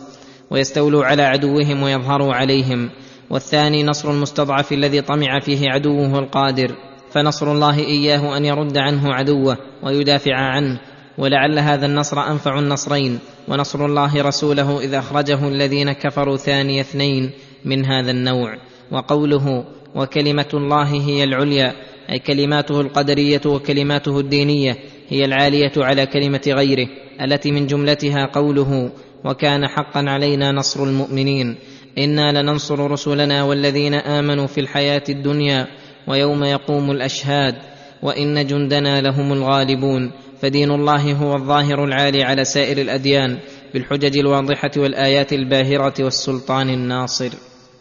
[0.52, 2.90] ويستولوا على عدوهم ويظهروا عليهم.
[3.30, 6.76] والثاني نصر المستضعف الذي طمع فيه عدوه القادر.
[7.12, 10.80] فنصر الله إياه أن يرد عنه عدوه ويدافع عنه.
[11.18, 13.20] ولعل هذا النصر أنفع النصرين.
[13.48, 17.32] ونصر الله رسوله إذا أخرجه الذين كفروا ثاني اثنين.
[17.66, 18.58] من هذا النوع
[18.92, 21.74] وقوله وكلمة الله هي العليا
[22.10, 24.78] أي كلماته القدرية وكلماته الدينية
[25.10, 26.88] هي العالية على كلمة غيره
[27.22, 28.92] التي من جملتها قوله
[29.26, 31.56] وكان حقا علينا نصر المؤمنين
[31.98, 35.68] إنا لننصر رسلنا والذين آمنوا في الحياة الدنيا
[36.08, 37.56] ويوم يقوم الأشهاد
[38.02, 40.12] وإن جندنا لهم الغالبون
[40.42, 43.38] فدين الله هو الظاهر العالي على سائر الأديان
[43.74, 47.30] بالحجج الواضحة والآيات الباهرة والسلطان الناصر.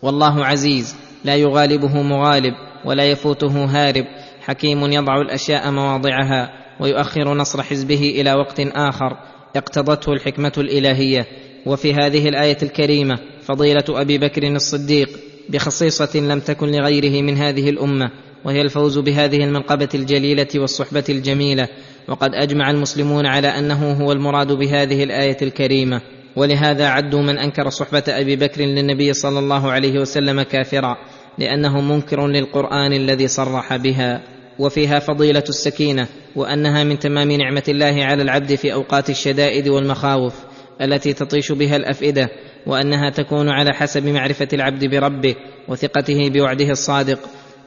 [0.04, 4.04] والله عزيز لا يغالبه مغالب ولا يفوته هارب.
[4.40, 6.50] حكيم يضع الأشياء مواضعها
[6.80, 9.16] ويؤخر نصر حزبه إلى وقت آخر.
[9.56, 11.26] اقتضته الحكمة الإلهية.
[11.66, 15.08] وفي هذه الآية الكريمة فضيلة أبي بكر الصديق
[15.48, 18.10] بخصيصة لم تكن لغيره من هذه الأمة
[18.44, 21.68] وهي الفوز بهذه المنقبة الجليلة والصحبة الجميلة.
[22.08, 26.00] وقد أجمع المسلمون على أنه هو المراد بهذه الآية الكريمة.
[26.36, 30.96] ولهذا عدوا من أنكر صحبة أبي بكر للنبي صلى الله عليه وسلم كافرا
[31.38, 34.22] لأنه منكر للقرآن الذي صرح بها
[34.58, 36.06] وفيها فضيلة السكينة
[36.36, 40.34] وأنها من تمام نعمة الله على العبد في أوقات الشدائد والمخاوف
[40.82, 42.28] التي تطيش بها الأفئدة
[42.66, 45.34] وأنها تكون على حسب معرفة العبد بربه
[45.68, 47.18] وثقته بوعده الصادق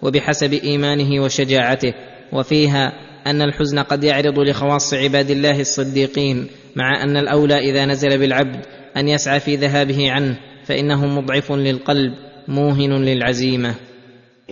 [0.01, 1.93] وبحسب إيمانه وشجاعته
[2.33, 2.93] وفيها
[3.29, 8.65] أن الحزن قد يعرض لخواص عباد الله الصديقين مع أن الأولى إذا نزل بالعبد
[8.97, 12.13] أن يسعى في ذهابه عنه فإنه مضعف للقلب
[12.47, 13.75] موهن للعزيمة.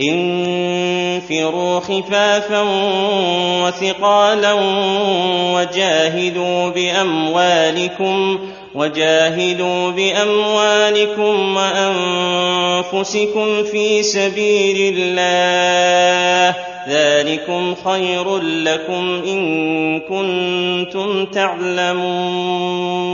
[0.00, 2.62] انفروا خفافا
[3.64, 4.52] وثقالا
[5.54, 8.38] وجاهدوا بأموالكم
[8.74, 16.75] وجاهدوا بأموالكم وأنفسكم في سبيل الله.
[16.88, 23.06] ذلكم خير لكم إن كنتم تعلمون.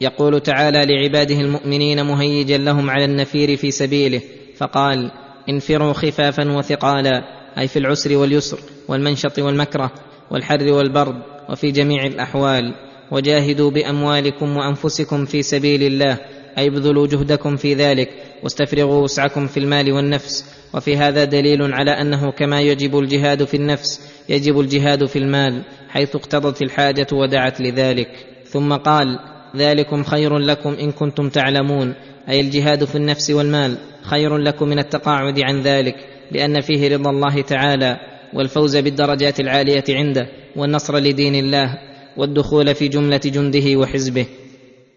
[0.00, 4.20] يقول تعالى لعباده المؤمنين مهيجا لهم على النفير في سبيله
[4.56, 5.10] فقال
[5.48, 7.22] انفروا خفافا وثقالا
[7.58, 9.90] أي في العسر واليسر والمنشط والمكره
[10.30, 12.74] والحر والبرد وفي جميع الأحوال
[13.10, 16.18] وجاهدوا بأموالكم وأنفسكم في سبيل الله
[16.58, 22.30] أي ابذلوا جهدكم في ذلك واستفرغوا وسعكم في المال والنفس وفي هذا دليل على أنه
[22.30, 28.08] كما يجب الجهاد في النفس يجب الجهاد في المال حيث اقتضت الحاجة ودعت لذلك.
[28.44, 29.18] ثم قال
[29.56, 31.94] ذلكم خير لكم إن كنتم تعلمون
[32.28, 35.94] أي الجهاد في النفس والمال خير لكم من التقاعد عن ذلك
[36.32, 37.96] لأن فيه رضا الله تعالى
[38.34, 41.78] والفوز بالدرجات العالية عنده والنصر لدين الله
[42.16, 44.26] والدخول في جملة جنده وحزبه.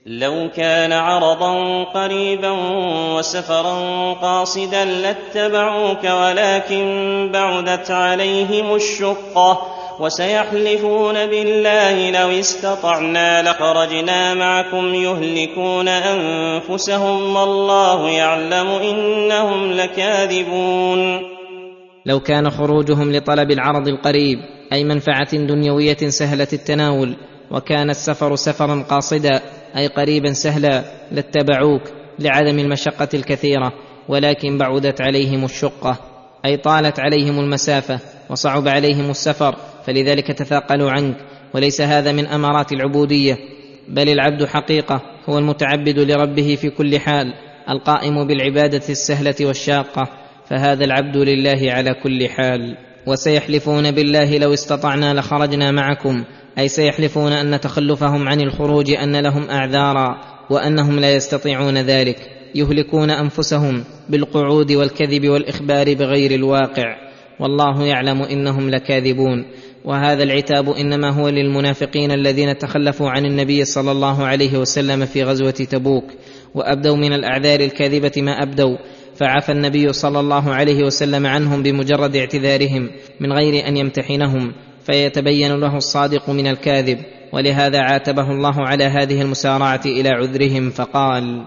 [0.06, 2.52] لو كان عرضا قريبا
[3.16, 9.62] وسفرا قاصدا لاتبعوك ولكن بعدت عليهم الشقة
[10.00, 21.22] وسيحلفون بالله لو استطعنا لخرجنا معكم يهلكون أنفسهم والله يعلم إنهم لكاذبون.
[22.06, 24.40] لو كان خروجهم لطلب العرض القريب
[24.74, 27.16] أي منفعة دنيوية سهلة التناول
[27.52, 29.42] وكان السفر سفرا قاصدا
[29.78, 31.82] أي قريبا سهلا لاتبعوك
[32.20, 33.74] لعدم المشقة الكثيرة
[34.08, 35.98] ولكن بعدت عليهم الشقة.
[36.46, 38.00] أي طالت عليهم المسافة
[38.30, 39.56] وصعب عليهم السفر
[39.86, 41.16] فلذلك تثاقلوا عنك.
[41.54, 43.38] وليس هذا من أمارات العبودية
[43.88, 47.34] بل العبد حقيقة هو المتعبد لربه في كل حال
[47.70, 50.08] القائم بالعبادة السهلة والشاقة.
[50.50, 52.78] فهذا العبد لله على كل حال.
[53.08, 56.24] وسيحلفون بالله لو استطعنا لخرجنا معكم.
[56.58, 62.18] أي سيحلفون أن تخلفهم عن الخروج أن لهم أعذارا وأنهم لا يستطيعون ذلك
[62.56, 66.96] يهلكون أنفسهم بالقعود والكذب والإخبار بغير الواقع.
[67.40, 69.46] والله يعلم إنهم لكاذبون.
[69.86, 75.52] وهذا العتاب إنما هو للمنافقين الذين تخلفوا عن النبي صلى الله عليه وسلم في غزوة
[75.52, 76.04] تبوك
[76.56, 78.78] وأبدوا من الأعذار الكاذبة ما أبدوا.
[79.16, 82.90] فعفى النبي صلى الله عليه وسلم عنهم بمجرد اعتذارهم
[83.20, 84.54] من غير أن يمتحنهم.
[84.90, 87.00] فيتبين له الصادق من الكاذب
[87.34, 91.46] ولهذا عاتبه الله على هذه المسارعة إلى عذرهم فقال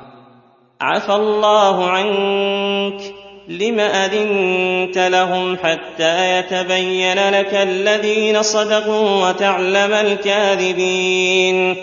[0.80, 3.00] عفى الله عنك
[3.48, 11.76] لم أذنت لهم حتى يتبين لك الذين صدقوا وتعلم الكاذبين.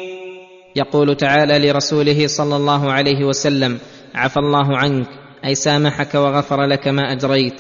[0.76, 3.80] يقول تعالى لرسوله صلى الله عليه وسلم
[4.16, 5.08] عفى الله عنك
[5.46, 7.54] أي سامحك وغفر لك ما أجريت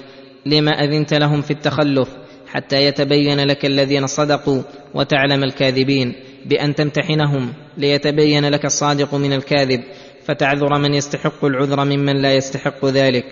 [0.45, 2.09] لما أذنت لهم في التخلف
[2.53, 4.61] حتى يتبين لك الذين صدقوا
[4.95, 9.83] وتعلم الكاذبين بأن تمتحنهم ليتبين لك الصادق من الكاذب
[10.25, 13.23] فتعذر من يستحق العذر ممن لا يستحق ذلك.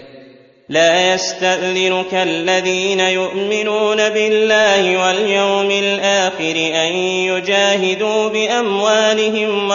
[0.70, 6.94] لا يستأذنك الذين يؤمنون بالله واليوم الآخر أن
[7.32, 9.70] يجاهدوا بأموالهم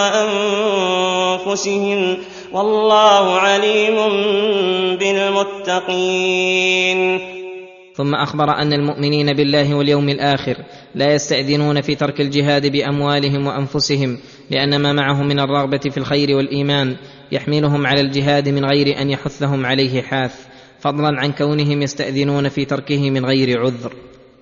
[1.45, 2.17] وأنفسهم
[2.53, 3.95] والله عليم
[4.97, 5.93] بالمتقين.
[7.95, 10.57] ثم أخبر أن المؤمنين بالله واليوم الآخر
[10.95, 14.17] لا يستأذنون في ترك الجهاد بأموالهم وأنفسهم
[14.51, 16.95] لأن ما معهم من الرغبة في الخير والإيمان
[17.31, 20.45] يحملهم على الجهاد من غير أن يحثهم عليه حاث.
[20.79, 23.93] فضلا عن كونهم يستأذنون في تركه من غير عذر.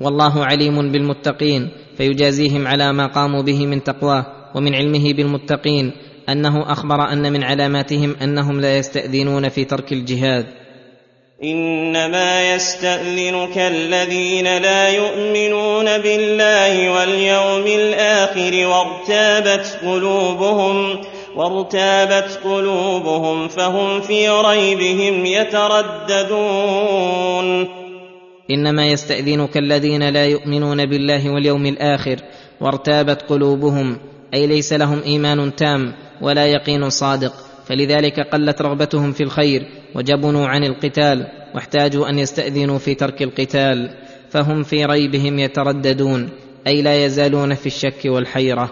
[0.02, 4.26] والله عليم بالمتقين فيجازيهم على ما قاموا به من تقواه
[4.56, 5.92] ومن علمه بالمتقين
[6.30, 10.61] أنه أخبر أن من علاماتهم أنهم لا يستأذنون في ترك الجهاد.
[11.44, 20.98] إنما يستأذنك الذين لا يؤمنون بالله واليوم الآخر وارتابت قلوبهم
[21.36, 26.68] وارتابت قلوبهم فهم في ريبهم يترددون.
[28.52, 32.16] إنما يستأذنك الذين لا يؤمنون بالله واليوم الآخر
[32.62, 33.98] وارتابت قلوبهم
[34.34, 37.51] أي ليس لهم إيمان تام ولا يقين صادق.
[37.66, 43.90] فلذلك قلت رغبتهم في الخير وجبنوا عن القتال واحتاجوا أن يستأذنوا في ترك القتال
[44.30, 46.30] فهم في ريبهم يترددون
[46.68, 48.72] أي لا يزالون في الشك والحيرة.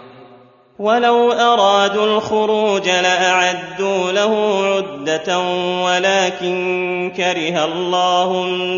[0.78, 5.38] ولو أرادوا الخروج لأعدوا له عدة
[5.84, 8.32] ولكن كره الله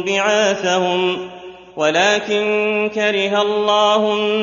[0.06, 1.30] بعاثهم
[1.76, 4.02] ولكن كره الله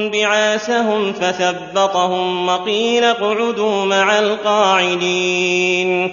[0.09, 6.11] بعاثهم فثبطهم وقيل اقعدوا مع القاعدين.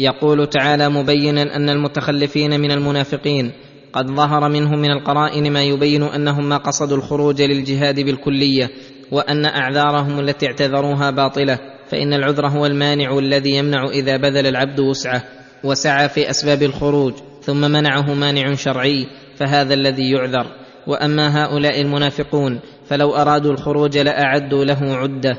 [0.00, 3.52] يقول تعالى مبينا أن المتخلفين من المنافقين
[3.92, 8.70] قد ظهر منهم من القرائن ما يبين أنهم ما قصدوا الخروج للجهاد بالكلية
[9.12, 11.58] وأن أعذارهم التي اعتذروها باطلة
[11.90, 15.24] فإن العذر هو المانع الذي يمنع إذا بذل العبد وسعه
[15.64, 19.06] وسعى في أسباب الخروج ثم منعه مانع شرعي
[19.38, 20.46] فهذا الذي يعذر.
[20.86, 25.36] وأما هؤلاء المنافقون فلو أرادوا الخروج لأعدوا له عدة.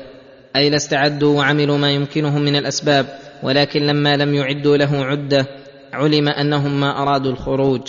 [0.56, 3.06] أي لاستعدوا وعملوا ما يمكنهم من الأسباب
[3.42, 5.46] ولكن لما لم يعدوا له عدة
[5.92, 7.80] علم أنهم ما أرادوا الخروج.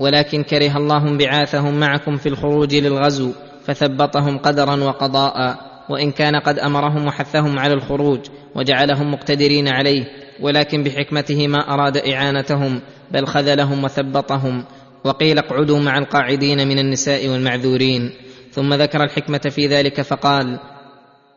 [0.00, 3.32] ولكن كره الله انبعاثهم معكم في الخروج للغزو
[3.64, 5.66] فثبطهم قدرا وقضاء.
[5.88, 8.20] وإن كان قد أمرهم وحثهم على الخروج
[8.54, 10.04] وجعلهم مقتدرين عليه
[10.40, 12.80] ولكن بحكمته ما أراد إعانتهم
[13.10, 14.64] بل خذلهم وثبطهم.
[15.06, 18.12] وقيل اقعدوا مع القاعدين من النساء والمعذورين
[18.52, 20.58] ثم ذكر الحكمة في ذلك فقال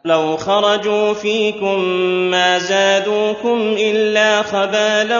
[0.05, 1.79] لو خرجوا فيكم
[2.31, 5.19] ما زادوكم إلا خبالا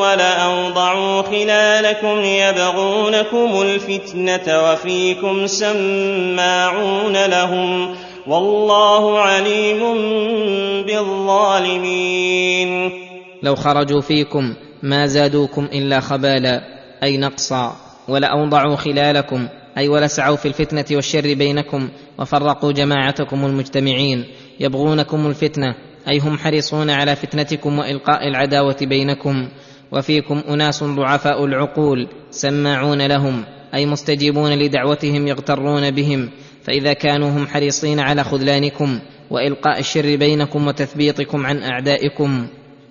[0.00, 7.96] ولاوضعوا خلالكم يبغونكم الفتنة وفيكم سماعون لهم
[8.26, 9.80] والله عليم
[10.86, 12.70] بالظالمين.
[13.42, 17.76] لو خرجوا فيكم ما زادوكم إلا خبالا أي نقصا
[18.08, 21.88] ولاوضعوا خلالكم أي ولسعوا في الفتنة والشر بينكم
[22.18, 24.24] وفرقوا جماعتكم المجتمعين
[24.60, 25.74] يبغونكم الفتنة
[26.08, 29.48] أي هم حريصون على فتنتكم وإلقاء العداوة بينكم.
[29.92, 36.30] وفيكم أناس ضعفاء العقول سماعون لهم أي مستجيبون لدعوتهم يغترون بهم.
[36.62, 38.98] فإذا كانوا هم حريصين على خذلانكم
[39.30, 42.46] وإلقاء الشر بينكم وتثبيطكم عن أعدائكم.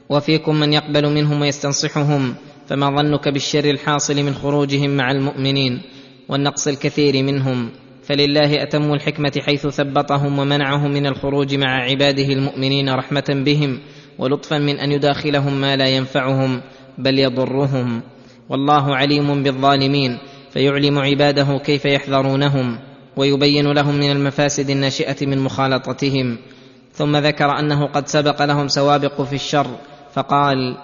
[0.10, 2.36] وفيكم من يقبل منهم ويستنصحهم.
[2.74, 5.82] فما ظنك بالشر الحاصل من خروجهم مع المؤمنين
[6.30, 7.69] والنقص الكثير منهم
[8.03, 13.80] فلله أتم الحكمة حيث ثبطهم ومنعهم من الخروج مع عباده المؤمنين رحمة بهم
[14.19, 16.61] ولطفا من أن يداخلهم ما لا ينفعهم
[16.97, 18.01] بل يضرهم
[18.49, 20.17] والله عليم بالظالمين
[20.53, 22.80] فيعلم عباده كيف يحذرونهم
[23.17, 26.38] ويبين لهم من المفاسد الناشئة من مخالطتهم
[26.93, 29.67] ثم ذكر أنه قد سبق لهم سوابق في الشر
[30.13, 30.78] فقال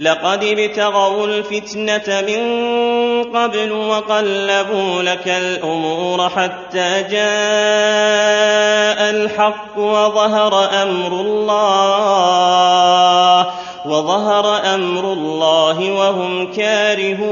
[0.00, 2.42] لقد ابتغوا الفتنة من
[3.32, 7.16] قبل وقلبوا لك الأمور حتى جاء
[9.10, 12.66] الحق وظهر أمر الله
[13.86, 17.26] وظهر أمر الله وهم كارهون.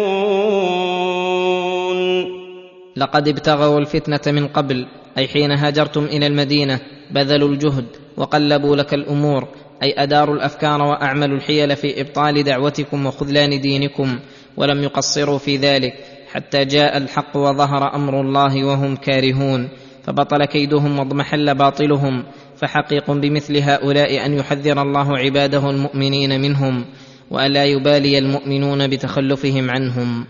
[2.96, 4.86] لقد ابتغوا الفتنة من قبل
[5.18, 7.86] أي حين هاجرتم إلى المدينة بذلوا الجهد
[8.16, 9.48] وقلبوا لك الأمور.
[9.82, 14.18] أي أداروا الأفكار وأعملوا الحيل في إبطال دعوتكم وخذلان دينكم
[14.56, 15.94] ولم يقصروا في ذلك
[16.32, 19.68] حتى جاء الحق وظهر أمر الله وهم كارهون.
[20.04, 22.24] فبطل كيدهم واضمحل باطلهم
[22.56, 26.84] فحقيق بمثل هؤلاء أن يحذر الله عباده المؤمنين منهم
[27.30, 30.26] وألا يبالي المؤمنون بتخلفهم عنهم.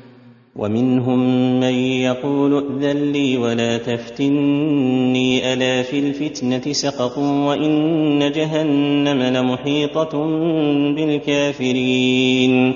[0.57, 1.21] ومنهم
[1.61, 10.27] من يقول ائذن لي ولا تفتني ألا في الفتنة سقطوا وإن جهنم لمحيطة
[10.97, 12.75] بالكافرين.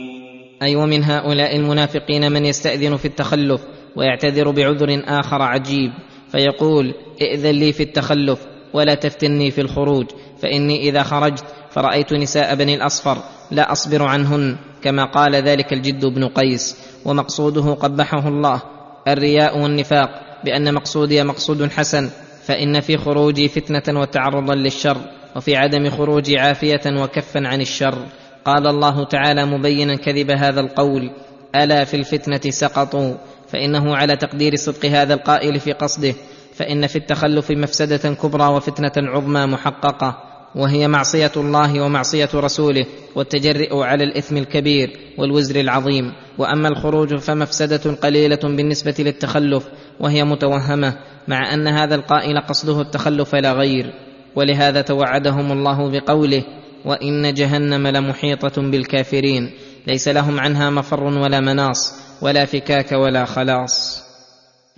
[0.62, 3.60] أي ومن هؤلاء المنافقين من يستأذن في التخلف
[3.96, 5.90] ويعتذر بعذر آخر عجيب
[6.32, 10.06] فيقول ائذن لي في التخلف ولا تفتني في الخروج
[10.42, 11.44] فإني إذا خرجت
[11.78, 13.18] فرأيت نساء بني الأصفر
[13.50, 18.62] لا أصبر عنهن كما قال ذلك الجد بن قيس ومقصوده قبحه الله.
[19.08, 20.10] الرياء والنفاق
[20.44, 22.10] بأن مقصودي مقصود حسن
[22.44, 24.96] فإن في خروجي فتنة وتعرضا للشر
[25.36, 27.98] وفي عدم خروجي عافية وكفا عن الشر.
[28.44, 31.10] قال الله تعالى مبينا كذب هذا القول
[31.54, 33.14] ألا في الفتنة سقطوا
[33.48, 36.14] فإنه على تقدير صدق هذا القائل في قصده
[36.54, 40.27] فإن في التخلف مفسدة كبرى وفتنة عظمى محققة.
[40.58, 46.12] وهي معصية الله ومعصية رسوله والتجرئ على الإثم الكبير والوزر العظيم.
[46.38, 49.64] وأما الخروج فمفسدة قليلة بالنسبة للتخلف
[50.00, 50.94] وهي متوهمة
[51.28, 53.92] مع أن هذا القائل قصده التخلف لا غير.
[54.36, 56.44] ولهذا توعدهم الله بقوله
[56.84, 59.50] وإن جهنم لمحيطة بالكافرين.
[59.86, 64.07] ليس لهم عنها مفر ولا مناص ولا فكاك ولا خلاص.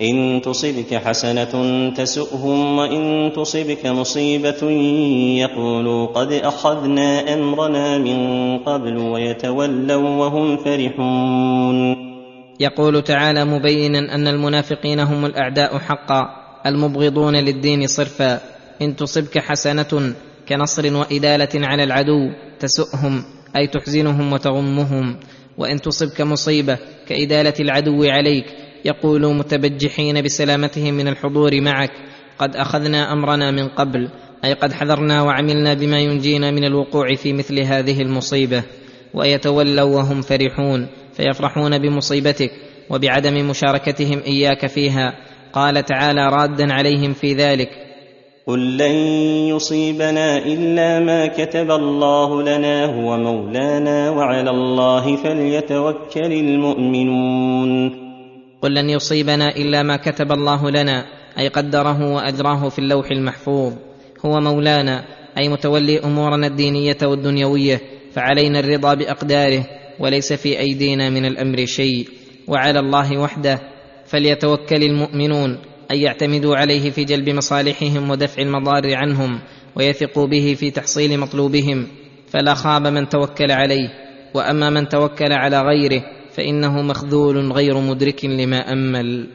[0.01, 1.53] إن تصبك حسنة
[1.97, 4.71] تسؤهم وإن تصبك مصيبة
[5.41, 8.19] يقولوا قد أخذنا أمرنا من
[8.59, 11.97] قبل ويتولوا وهم فرحون.
[12.61, 16.23] يقول تعالى مبينا أن المنافقين هم الأعداء حقا
[16.67, 18.41] المبغضون للدين صرفا.
[18.83, 20.15] إن تصبك حسنة
[20.49, 22.31] كنصر وإدالة على العدو
[22.61, 23.25] تسؤهم
[23.57, 25.17] أي تحزنهم وتغمهم.
[25.59, 26.79] وإن تصبك مصيبة
[27.09, 31.91] كإدالة العدو عليك يقولوا متبجحين بسلامتهم من الحضور معك.
[32.39, 34.09] قد أخذنا أمرنا من قبل
[34.45, 38.62] أي قد حذرنا وعملنا بما ينجينا من الوقوع في مثل هذه المصيبة.
[39.14, 42.51] ويتولوا وهم فرحون فيفرحون بمصيبتك
[42.91, 45.14] وبعدم مشاركتهم إياك فيها.
[45.53, 47.68] قال تعالى رادا عليهم في ذلك
[48.47, 48.97] قل لن
[49.55, 58.10] يصيبنا إلا ما كتب الله لنا هو مولانا وعلى الله فليتوكل المؤمنون.
[58.63, 61.07] قل لن يصيبنا إلا ما كتب الله لنا
[61.39, 63.72] أي قدره وأجراه في اللوح المحفوظ.
[64.26, 65.05] هو مولانا
[65.39, 67.80] أي متولي أمورنا الدينية والدنيوية
[68.13, 69.67] فعلينا الرضا بأقداره
[69.99, 72.09] وليس في أيدينا من الأمر شيء.
[72.49, 73.61] وعلى الله وحده
[74.07, 75.59] فليتوكل المؤمنون
[75.91, 79.41] أن يعتمدوا عليه في جلب مصالحهم ودفع المضار عنهم
[79.76, 81.87] ويثقوا به في تحصيل مطلوبهم.
[82.29, 83.89] فلا خاب من توكل عليه
[84.34, 86.03] وأما من توكل على غيره
[86.37, 89.27] فإنه مخذول غير مدرك لما أمل.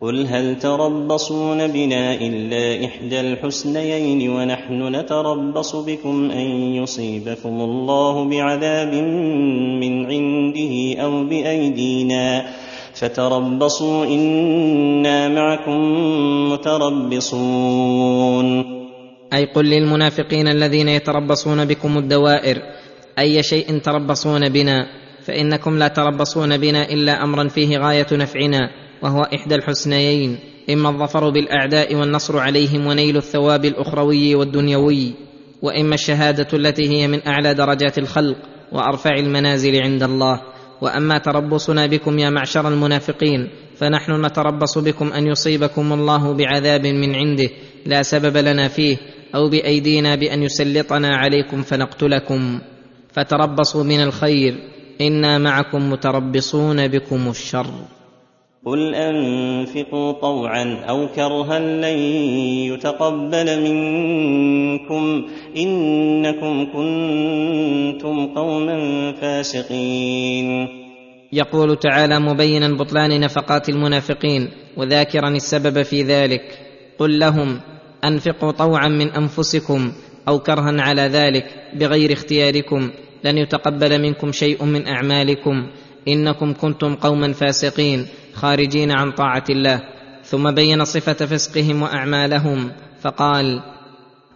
[0.00, 6.46] قل هل تربصون بنا إلا إحدى الحسنيين ونحن نتربص بكم أن
[6.82, 8.94] يصيبكم الله بعذاب
[9.80, 12.44] من عنده أو بأيدينا
[12.94, 15.80] فتربصوا إنا معكم
[16.52, 18.46] متربصون.
[19.32, 22.58] أي قل للمنافقين الذين يتربصون بكم الدوائر
[23.18, 25.03] أي شيء تربصون بنا.
[25.24, 28.70] فإنكم لا تربصون بنا إلا أمرا فيه غاية نفعنا
[29.02, 30.38] وهو إحدى الحسنيين.
[30.70, 35.12] إما الظفر بالأعداء والنصر عليهم ونيل الثواب الأخروي والدنيوي
[35.62, 38.36] وإما الشهادة التي هي من أعلى درجات الخلق
[38.72, 40.40] وأرفع المنازل عند الله.
[40.80, 47.48] وأما تربصنا بكم يا معشر المنافقين فنحن نتربص بكم أن يصيبكم الله بعذاب من عنده
[47.86, 48.96] لا سبب لنا فيه
[49.34, 52.60] أو بأيدينا بأن يسلطنا عليكم فنقتلكم.
[53.12, 54.73] فتربصوا من الخير.
[55.00, 57.66] إنا معكم متربصون بكم الشر.
[58.66, 61.98] قل أنفقوا طوعا أو كرها لن
[62.72, 65.24] يتقبل منكم
[65.56, 70.68] إنكم كنتم قوما فاسقين.
[71.32, 76.58] يقول تعالى مبينا بطلان نفقات المنافقين وذاكرا السبب في ذلك.
[76.98, 77.60] قل لهم
[78.04, 79.92] أنفقوا طوعا من أنفسكم
[80.28, 81.44] أو كرها على ذلك
[81.74, 82.90] بغير اختياركم.
[83.24, 85.66] لن يتقبل منكم شيء من أعمالكم.
[86.08, 89.80] إنكم كنتم قوما فاسقين خارجين عن طاعة الله.
[90.24, 92.72] ثم بين صفة فسقهم وأعمالهم
[93.02, 93.60] فقال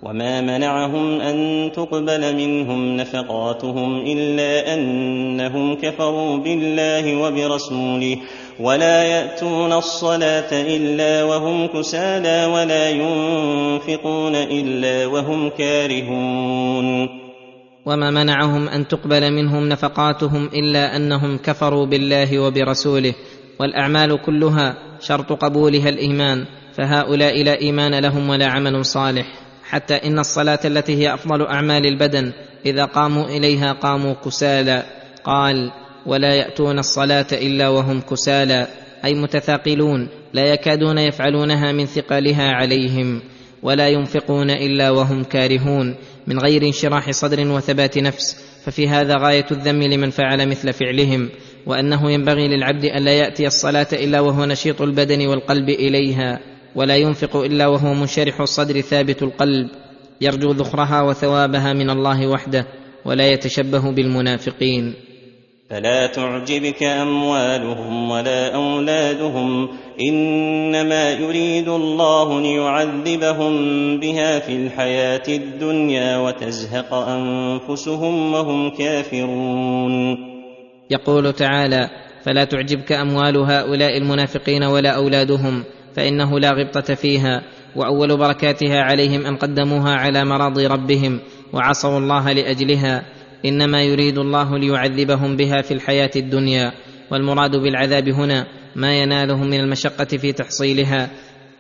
[0.03, 8.17] وما منعهم ان تقبل منهم نفقاتهم الا انهم كفروا بالله وبرسوله.
[8.61, 17.28] ولا ياتون الصلاه الا وهم كسالى ولا ينفقون الا وهم كارهون.
[17.89, 23.15] وما منعهم أن تقبل منهم نفقاتهم إلا أنهم كفروا بالله وبرسوله
[23.61, 29.27] والأعمال كلها شرط قبولها الإيمان فهؤلاء لا إيمان لهم ولا عمل صالح.
[29.65, 32.33] حتى إن الصلاة التي هي أفضل أعمال البدن
[32.67, 34.83] إذا قاموا إليها قاموا كسالى
[35.25, 35.73] قال
[36.07, 38.67] ولا يأتون الصلاة إلا وهم كسالى
[39.05, 43.23] أي متثاقلون لا يكادون يفعلونها من ثقلها عليهم
[43.63, 45.95] ولا ينفقون إلا وهم كارهون.
[46.29, 51.29] من غير انشراح صدر وثبات نفس ففي هذا غاية الذم لمن فعل مثل فعلهم
[51.67, 56.41] وأنه ينبغي للعبد الا يأتي الصلاة إلا وهو نشيط البدن والقلب إليها
[56.75, 59.69] ولا ينفق إلا وهو منشرح الصدر ثابت القلب
[60.21, 62.67] يرجو ذخرها وثوابها من الله وحده
[63.05, 64.95] ولا يتشبه بالمنافقين.
[65.71, 69.69] فلا تعجبك أموالهم ولا أولادهم
[70.01, 73.53] إنما يريد الله ليعذبهم
[74.01, 80.17] بها في الحياة الدنيا وتزهق أنفسهم وهم كافرون.
[80.91, 81.91] يقول تعالى
[82.25, 85.65] فلا تعجبك أموال هؤلاء المنافقين ولا أولادهم
[85.97, 87.43] فإنه لا غبطة فيها
[87.77, 91.21] وأول بركاتها عليهم أن قدموها على مراضي ربهم
[91.53, 96.73] وعصوا الله لأجلها إنما يريد الله ليعذبهم بها في الحياة الدنيا
[97.11, 98.47] والمراد بالعذاب هنا
[98.77, 101.11] ما ينالهم من المشقة في تحصيلها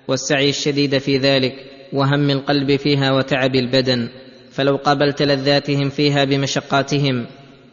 [0.08, 1.52] والسعي الشديد في ذلك
[1.92, 4.08] وهم القلب فيها وتعب البدن.
[4.50, 7.26] فلو قابلت لذاتهم فيها بمشقاتهم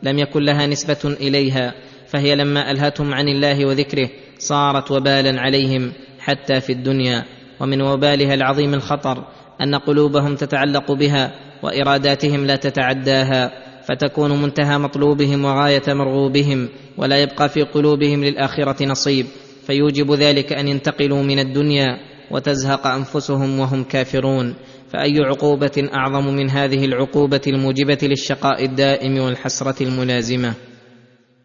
[0.04, 1.74] لم يكن لها نسبة إليها
[2.08, 4.10] فهي لما ألهتهم عن الله وذكره
[4.40, 7.24] صارت وبالا عليهم حتى في الدنيا.
[7.60, 9.28] ومن وبالها العظيم الخطر
[9.62, 11.32] أن قلوبهم تتعلق بها
[11.64, 13.65] وإراداتهم لا تتعداها.
[13.88, 19.26] فتكون منتهى مطلوبهم وغاية مرغوبهم ولا يبقى في قلوبهم للآخرة نصيب
[19.68, 21.98] فيوجب ذلك أن ينتقلوا من الدنيا
[22.32, 24.56] وتزهق أنفسهم وهم كافرون.
[24.94, 30.54] فأي عقوبة أعظم من هذه العقوبة الموجبة للشقاء الدائم والحسرة الملازمة؟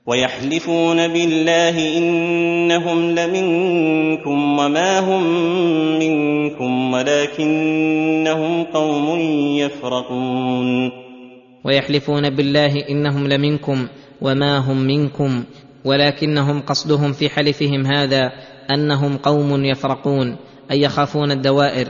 [0.07, 5.23] ويحلفون بالله إنهم لمنكم وما هم
[5.99, 9.21] منكم ولكنهم قوم
[9.59, 11.00] يفرقون.
[11.65, 13.87] ويحلفون بالله إنهم لمنكم
[14.21, 15.45] وما هم منكم
[15.85, 18.33] ولكنهم قصدهم في حلفهم هذا
[18.75, 20.37] أنهم قوم يفرقون
[20.71, 21.89] أي يخافون الدوائر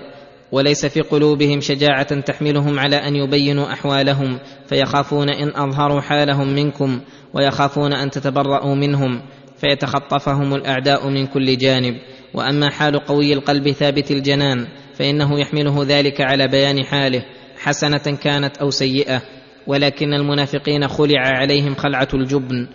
[0.53, 7.01] وليس في قلوبهم شجاعة تحملهم على أن يبينوا أحوالهم فيخافون إن أظهروا حالهم منكم
[7.35, 9.23] ويخافون أن تتبرأوا منهم
[9.57, 11.97] فيتخطفهم الأعداء من كل جانب.
[12.35, 17.25] وأما حال قوي القلب ثابت الجنان فإنه يحمله ذلك على بيان حاله
[17.59, 19.23] حسنة كانت أو سيئة.
[19.67, 22.69] ولكن المنافقين خلع عليهم خلعة الجبن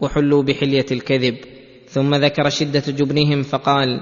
[0.00, 1.36] وحلوا بحلية الكذب.
[1.88, 4.00] ثم ذكر شدة جبنهم فقال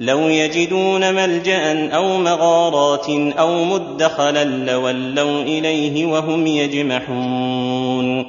[0.00, 8.24] لو يجدون ملجأ أو مغارات أو مدخلا لولوا إليه وهم يجمحون.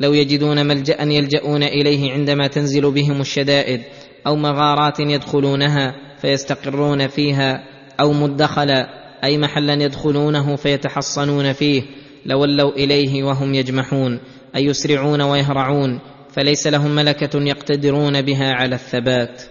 [0.00, 3.80] لو يجدون ملجأ يلجؤون إليه عندما تنزل بهم الشدائد
[4.26, 7.64] أو مغارات يدخلونها فيستقرون فيها
[8.00, 8.86] أو مدخلا
[9.24, 11.82] أي محلا يدخلونه فيتحصنون فيه
[12.26, 14.20] لولوا إليه وهم يجمحون
[14.56, 16.00] اي يسرعون ويهرعون
[16.32, 19.42] فليس لهم ملكة يقتدرون بها على الثبات.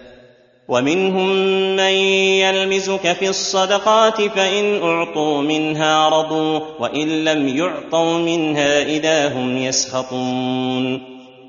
[0.68, 1.28] ومنهم
[1.76, 1.92] من
[2.42, 11.00] يلمزك في الصدقات فإن أعطوا منها رضوا وإن لم يعطوا منها إذا هم يسخطون.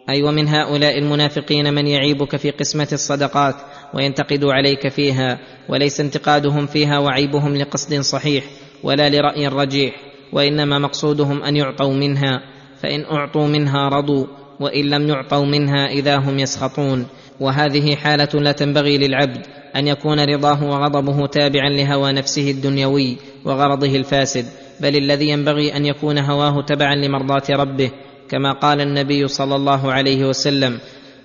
[0.10, 3.56] أي ومن هؤلاء المنافقين من يعيبك في قسمة الصدقات
[3.93, 5.39] وينتقد عليك فيها
[5.69, 8.43] وليس انتقادهم فيها وعيبهم لقصد صحيح
[8.84, 10.10] ولا لرأي رجيح.
[10.34, 12.41] وإنما مقصودهم أن يعطوا منها
[12.82, 14.26] فإن أعطوا منها رضوا
[14.60, 17.08] وإن لم يعطوا منها إذا هم يسخطون.
[17.41, 19.45] وهذه حالة لا تنبغي للعبد
[19.76, 24.45] أن يكون رضاه وغضبه تابعا لهوى نفسه الدنيوي وغرضه الفاسد
[24.82, 27.91] بل الذي ينبغي أن يكون هواه تبعا لمرضاة ربه
[28.30, 30.80] كما قال النبي صلى الله عليه وسلم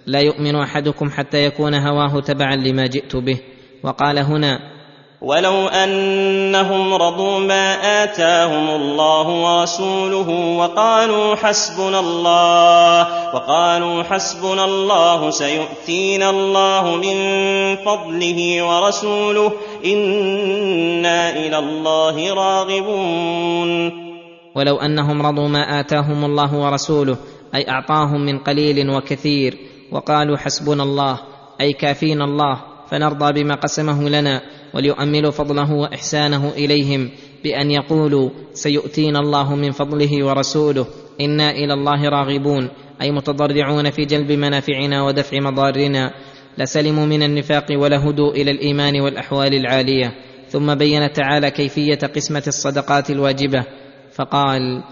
[0.07, 3.39] لا يؤمن أحدكم حتى يكون هواه تبعا لما جئت به
[3.83, 4.59] وقال هنا
[5.21, 7.73] ولو انهم رضوا ما
[8.05, 10.29] اتاهم الله ورسوله
[10.59, 13.01] وقالوا حسبنا الله
[13.35, 17.17] وقالوا حسبنا الله سيؤتينا الله من
[17.77, 19.53] فضله ورسوله
[19.85, 23.71] أنا إلى الله راغبون
[24.55, 27.17] ولو انهم رضوا ما اتاهم الله ورسوله
[27.55, 29.59] أي أعطاهم من قليل وكثير
[29.93, 31.19] وقالوا حسبنا الله
[31.61, 32.59] أي كافينا الله
[32.91, 34.56] فنرضى بما قسمه لنا.
[34.75, 37.11] وليؤملوا فضله وإحسانه إليهم
[37.45, 40.87] بأن يقولوا سيؤتينا الله من فضله ورسوله
[41.21, 42.69] إنا إلى الله راغبون
[43.03, 46.15] أي متضرعون في جلب منافعنا ودفع مضارنا
[46.59, 50.15] لسلموا من النفاق ولهدوا إلى الإيمان والأحوال العالية.
[50.49, 53.65] ثم بين تعالى كيفية قسمة الصدقات الواجبة
[54.13, 54.83] فقال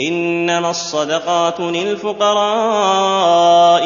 [0.00, 3.12] إنما الصدقات للفقراء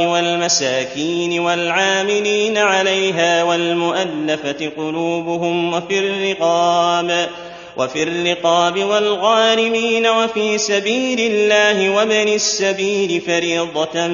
[0.07, 7.29] والمساكين والعاملين عليها والمؤلفة قلوبهم وفي الرقاب
[7.77, 14.07] وفي الرقاب والغارمين وفي سبيل الله وابن السبيل فريضة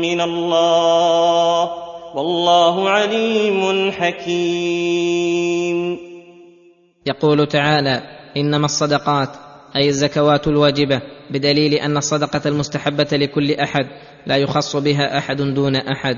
[0.00, 1.70] من الله.
[2.14, 5.78] والله عليم حكيم.
[7.06, 8.02] يقول تعالى
[8.36, 9.28] إنما الصدقات
[9.76, 13.86] أي الزكوات الواجبة بدليل أن الصدقة المستحبة لكل أحد
[14.26, 16.16] لا يخص بها أحد دون أحد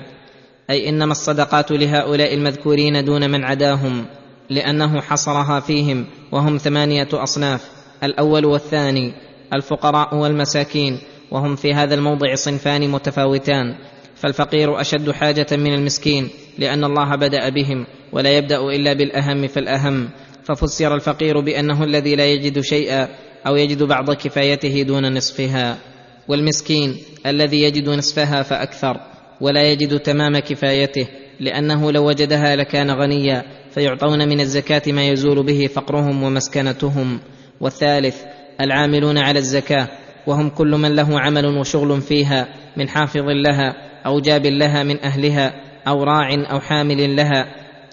[0.71, 4.07] أي إنما الصدقات لهؤلاء المذكورين دون من عداهم
[4.51, 7.71] لأنه حصرها فيهم وهم ثمانية أصناف
[8.03, 9.13] الأول والثاني
[9.53, 10.99] الفقراء والمساكين
[11.31, 13.75] وهم في هذا الموضع صنفان متفاوتان
[14.17, 16.29] فالفقير أشد حاجة من المسكين
[16.59, 20.09] لأن الله بدأ بهم ولا يبدأ إلا بالأهم فالأهم
[20.45, 23.09] ففسر الفقير بأنه الذي لا يجد شيئا
[23.47, 25.79] أو يجد بعض كفايته دون نصفها
[26.29, 26.97] والمسكين
[27.27, 29.01] الذي يجد نصفها فأكثر
[29.41, 31.07] ولا يجد تمام كفايته
[31.41, 37.21] لأنه لو وجدها لكان غنيا فيعطون من الزكاة ما يزول به فقرهم ومسكنتهم.
[37.61, 38.17] والثالث
[38.61, 39.89] العاملون على الزكاة
[40.27, 43.75] وهم كل من له عمل وشغل فيها من حافظ لها
[44.07, 45.55] أو جاب لها من أهلها
[45.89, 47.47] أو راع أو حامل لها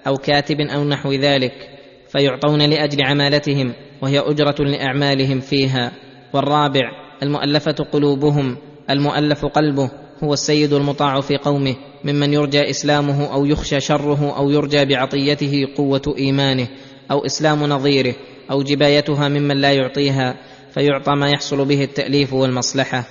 [0.07, 1.69] أو كاتب أو نحو ذلك
[2.09, 3.73] فيعطون لأجل عمالتهم.
[4.01, 5.91] وهي أجرة لأعمالهم فيها
[6.33, 6.91] والرابع
[7.23, 8.57] المؤلفة قلوبهم
[8.89, 9.91] المؤلف قلبه
[10.23, 16.15] هو السيد المطاع في قومه ممن يرجى إسلامه أو يخشى شره أو يرجى بعطيته قوة
[16.17, 16.67] إيمانه
[17.11, 18.15] أو إسلام نظيره
[18.51, 20.35] أو جبايتها ممن لا يعطيها
[20.71, 23.03] فيعطى ما يحصل به التأليف والمصلحة.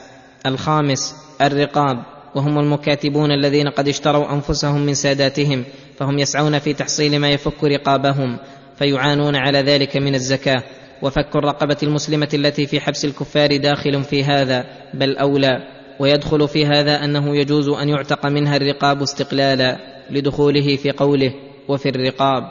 [0.46, 2.02] الخامس الرقاب
[2.34, 5.64] وهم المكاتبون الذين قد اشتروا أنفسهم من ساداتهم
[5.98, 8.38] فهم يسعون في تحصيل ما يفك رقابهم.
[8.76, 10.62] فيعانون على ذلك من الزكاة.
[11.02, 14.64] وفك الرقبة المسلمة التي في حبس الكفار داخل في هذا
[14.94, 15.58] بل أولى.
[16.00, 19.78] ويدخل في هذا أنه يجوز أن يعتق منها الرقاب استقلالا
[20.10, 21.34] لدخوله في قوله
[21.68, 22.50] وفي الرقاب.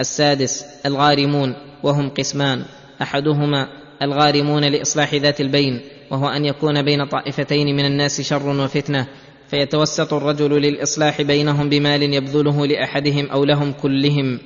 [0.00, 2.64] السادس الغارمون وهم قسمان.
[3.02, 3.68] أحدهما
[4.02, 5.80] الغارمون لإصلاح ذات البين
[6.10, 9.06] وهو أن يكون بين طائفتين من الناس شر وفتنة.
[9.48, 14.38] فيتوسط الرجل للإصلاح بينهم بمال يبذله لأحدهم أو لهم كلهم.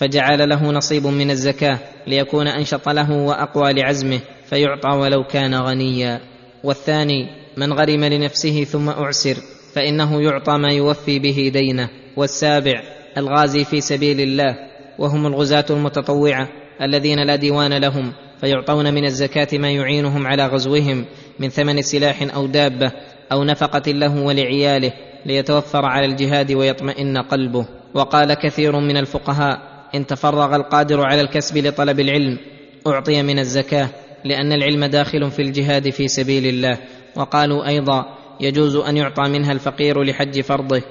[0.00, 6.20] فجعل له نصيب من الزكاة ليكون أنشط له وأقوى لعزمه فيعطى ولو كان غنيا.
[6.64, 9.36] والثاني من غرم لنفسه ثم أعسر
[9.74, 11.88] فإنه يعطى ما يوفي به دينه.
[12.16, 12.82] والسابع
[13.18, 14.56] الغازي في سبيل الله
[14.98, 16.48] وهم الغزاة المتطوعة
[16.82, 21.04] الذين لا ديوان لهم فيعطون من الزكاة ما يعينهم على غزوهم
[21.38, 22.92] من ثمن سلاح أو دابة
[23.32, 24.92] أو نفقة له ولعياله
[25.26, 27.66] ليتوفر على الجهاد ويطمئن قلبه.
[27.94, 32.38] وقال كثير من الفقهاء إن تفرغ القادر على الكسب لطلب العلم
[32.86, 33.88] أعطي من الزكاة
[34.24, 36.78] لأن العلم داخل في الجهاد في سبيل الله.
[37.16, 38.04] وقالوا أيضا
[38.40, 40.82] يجوز أن يعطى منها الفقير لحج فرضه.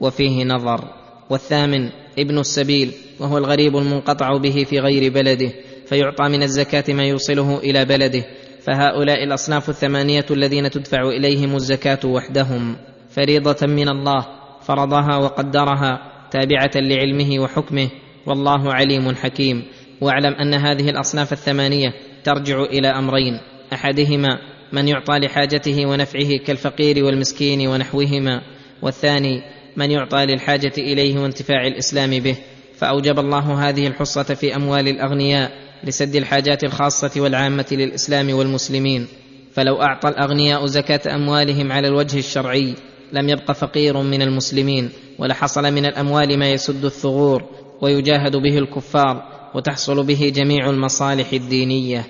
[0.00, 0.84] وفيه نظر.
[1.30, 5.52] والثامن ابن السبيل وهو الغريب المنقطع به في غير بلده
[5.86, 8.24] فيعطى من الزكاة ما يوصله إلى بلده.
[8.60, 12.76] فهؤلاء الأصناف الثمانية الذين تدفع إليهم الزكاة وحدهم.
[13.10, 14.26] فريضة من الله
[14.62, 17.88] فرضها وقدرها تابعة لعلمه وحكمه.
[18.26, 19.62] والله عليم حكيم.
[20.00, 21.94] واعلم أن هذه الأصناف الثمانية
[22.24, 23.40] ترجع إلى أمرين.
[23.72, 24.38] أحدهما
[24.72, 28.42] من يعطى لحاجته ونفعه كالفقير والمسكين ونحوهما.
[28.82, 29.42] والثاني
[29.76, 32.36] من يعطى للحاجة إليه وانتفاع الإسلام به.
[32.76, 35.52] فأوجب الله هذه الحصة في أموال الأغنياء
[35.84, 39.06] لسد الحاجات الخاصة والعامة للإسلام والمسلمين.
[39.52, 42.74] فلو أعطى الأغنياء زكاة أموالهم على الوجه الشرعي
[43.12, 47.61] لم يبق فقير من المسلمين ولحصل من الأموال ما يسد الثغور.
[47.82, 49.22] ويجاهد به الكفار
[49.54, 52.06] وتحصل به جميع المصالح الدينية.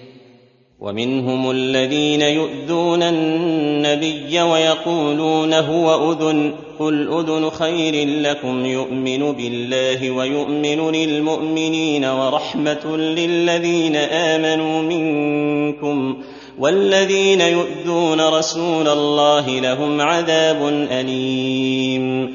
[0.81, 12.05] ومنهم الذين يؤذون النبي ويقولون هو أذن قل أذن خير لكم يؤمن بالله ويؤمن للمؤمنين
[12.05, 16.23] ورحمة للذين آمنوا منكم.
[16.59, 22.28] والذين يؤذون رسول الله لهم عذاب أليم.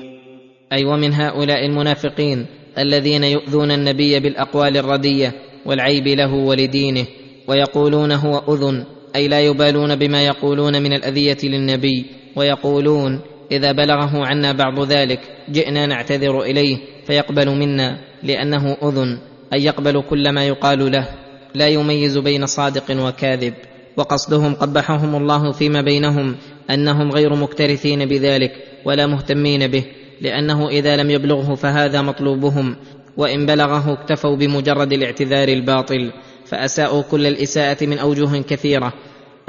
[0.73, 5.33] أي ومن هؤلاء المنافقين الذين يؤذون النبي بالأقوال الردية
[5.65, 7.05] والعيب له ولدينه
[7.47, 8.83] ويقولون هو أذن
[9.15, 12.05] أي لا يبالون بما يقولون من الأذية للنبي
[12.35, 13.21] ويقولون
[13.51, 16.77] إذا بلغه عنا بعض ذلك جئنا نعتذر إليه
[17.07, 19.19] فيقبل منا لأنه أذن
[19.53, 21.07] أي يقبل كل ما يقال له
[21.55, 23.53] لا يميز بين صادق وكاذب.
[23.97, 26.35] وقصدهم قبحهم الله فيما بينهم
[26.69, 28.51] أنهم غير مكترثين بذلك
[28.85, 29.83] ولا مهتمين به.
[30.21, 32.75] لأنه إذا لم يبلغه فهذا مطلوبهم
[33.17, 36.11] وإن بلغه اكتفوا بمجرد الاعتذار الباطل
[36.45, 38.93] فأساءوا كل الإساءة من اوجه كثيرة.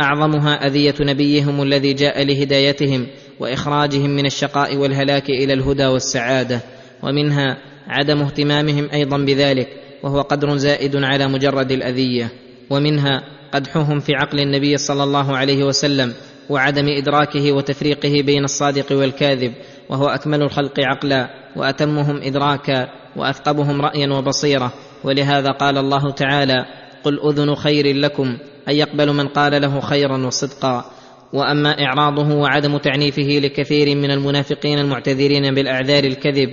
[0.01, 3.07] أعظمها أذية نبيهم الذي جاء لهدايتهم
[3.41, 6.61] وإخراجهم من الشقاء والهلاك إلى الهدى والسعادة.
[7.03, 7.59] ومنها
[7.89, 9.69] عدم اهتمامهم أيضا بذلك
[10.03, 12.29] وهو قدر زائد على مجرد الأذية.
[12.71, 13.23] ومنها
[13.53, 16.13] قدحهم في عقل النبي صلى الله عليه وسلم
[16.51, 19.53] وعدم إدراكه وتفريقه بين الصادق والكاذب
[19.91, 24.73] وهو أكمل الخلق عقلا وأتمهم إدراكا وأثقبهم رأيا وبصيرة.
[25.05, 26.65] ولهذا قال الله تعالى
[27.05, 28.39] قل أذن خير لكم
[28.69, 30.85] أن يقبل من قال له خيرا وصدقا.
[31.33, 36.51] وأما إعراضه وعدم تعنيفه لكثير من المنافقين المعتذرين بالأعذار الكذب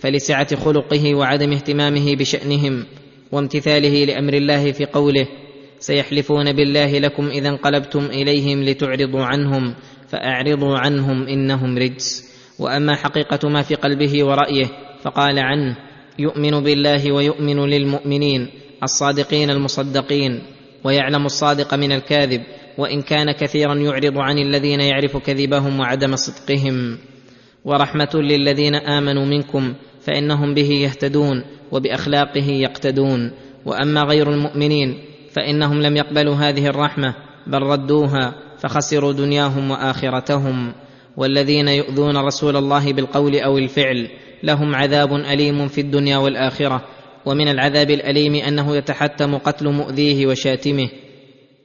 [0.00, 2.84] فلسعة خلقه وعدم اهتمامه بشأنهم
[3.32, 5.26] وامتثاله لأمر الله في قوله
[5.78, 9.74] سيحلفون بالله لكم إذا انقلبتم إليهم لتعرضوا عنهم
[10.08, 12.23] فأعرضوا عنهم إنهم رجس.
[12.58, 14.66] وأما حقيقة ما في قلبه ورأيه
[15.02, 15.76] فقال عنه
[16.18, 18.48] يؤمن بالله ويؤمن للمؤمنين
[18.82, 20.42] الصادقين المصدقين
[20.84, 22.42] ويعلم الصادق من الكاذب
[22.78, 26.98] وإن كان كثيرا يعرض عن الذين يعرف كذبهم وعدم صدقهم.
[27.64, 33.32] ورحمة للذين آمنوا منكم فإنهم به يهتدون وبأخلاقه يقتدون.
[33.66, 34.98] وأما غير المؤمنين
[35.32, 37.14] فإنهم لم يقبلوا هذه الرحمة
[37.46, 40.72] بل ردوها فخسروا دنياهم وآخرتهم.
[41.16, 44.08] والذين يؤذون رسول الله بالقول أو الفعل
[44.42, 46.84] لهم عذاب أليم في الدنيا والآخرة
[47.26, 50.88] ومن العذاب الأليم أنه يتحتم قتل مؤذيه وشاتمه.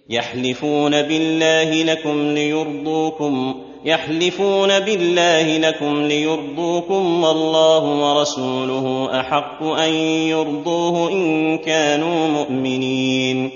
[0.10, 3.56] يحلفون بالله لكم ليرضوكم
[3.86, 9.94] يحلفون بالله لكم ليرضوكم والله ورسوله أحق أن
[10.34, 13.52] يرضوه إن كانوا مؤمنين.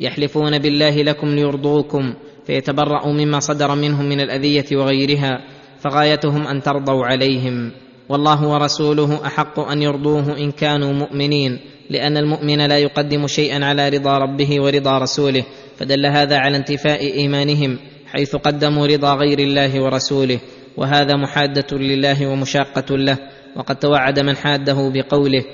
[0.00, 2.14] يحلفون بالله لكم ليرضوكم
[2.46, 5.40] فيتبرأوا مما صدر منهم من الأذية وغيرها
[5.80, 7.72] فغايتهم أن ترضوا عليهم.
[8.08, 11.58] والله ورسوله أحق أن يرضوه إن كانوا مؤمنين
[11.90, 15.44] لأن المؤمن لا يقدم شيئا على رضا ربه ورضا رسوله
[15.76, 20.38] فدل هذا على انتفاء إيمانهم حيث قدموا رضا غير الله ورسوله
[20.76, 23.18] وهذا محادة لله ومشاقة له
[23.56, 25.44] وقد توعد من حاده بقوله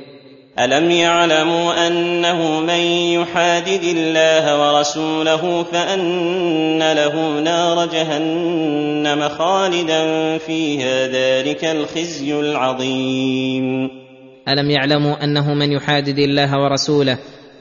[0.64, 2.80] الم يعلموا انه من
[3.20, 10.02] يحادد الله ورسوله فان له نار جهنم خالدا
[10.38, 13.90] فيها ذلك الخزي العظيم
[14.48, 17.18] الم يعلموا انه من يحادد الله ورسوله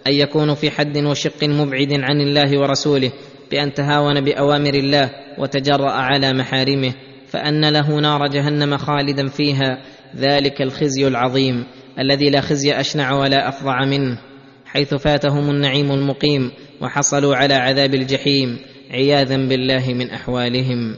[0.08, 3.12] ان يكون في حد وشق مبعد عن الله ورسوله
[3.52, 6.94] بان تهاون باوامر الله وتجرا على محارمه
[7.28, 9.78] فان له نار جهنم خالدا فيها
[10.16, 11.66] ذلك الخزي العظيم
[12.00, 14.18] الذي لا خزي أشنع ولا أفظع منه
[14.66, 16.52] حيث فاتهم النعيم المقيم
[16.82, 18.60] وحصلوا على عذاب الجحيم
[18.92, 20.96] عياذا بالله من أحوالهم.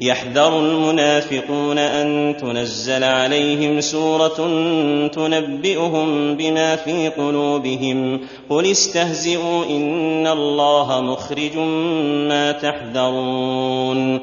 [0.00, 4.36] يحذر المنافقون أن تنزل عليهم سورة
[5.08, 8.20] تنبئهم بما في قلوبهم.
[8.50, 11.56] قل استهزئوا إن الله مخرج
[12.28, 14.20] ما تحذرون.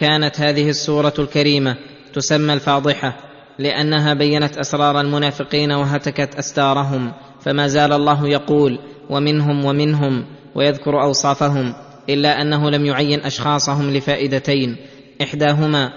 [0.00, 1.76] كانت هذه السورة الكريمة
[2.14, 8.78] تسمى الفاضحة لأنها بينت أسرار المنافقين وهتكت أستارهم فما زال الله يقول
[9.10, 10.24] ومنهم ومنهم
[10.54, 11.74] ويذكر أوصافهم
[12.08, 14.76] إلا أنه لم يعين أشخاصهم لفائدتين
[15.22, 15.92] إحداهما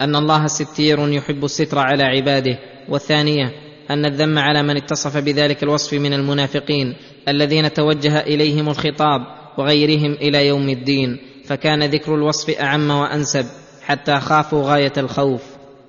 [0.00, 2.58] أن الله ستير يحب الستر على عباده
[2.88, 3.52] والثانية
[3.90, 6.96] أن الذم على من اتصف بذلك الوصف من المنافقين
[7.28, 9.20] الذين توجه إليهم الخطاب
[9.58, 13.46] وغيرهم إلى يوم الدين فكان ذكر الوصف أعم وأنسب
[13.82, 15.42] حتى خافوا غاية الخوف.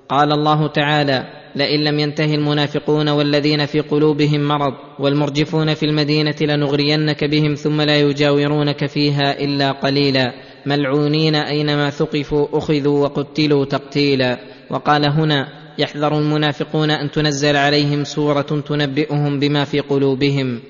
[0.08, 7.24] قال الله تعالى لئن لم ينته المنافقون والذين في قلوبهم مرض والمرجفون في المدينة لنغرينك
[7.24, 10.32] بهم ثم لا يجاورونك فيها إلا قليلا
[10.66, 14.38] ملعونين أينما ثقفوا أخذوا وقتلوا تقتيلا
[14.70, 15.48] وقال هنا
[15.78, 20.60] يحذر المنافقون أن تنزل عليهم سورة تنبئهم بما في قلوبهم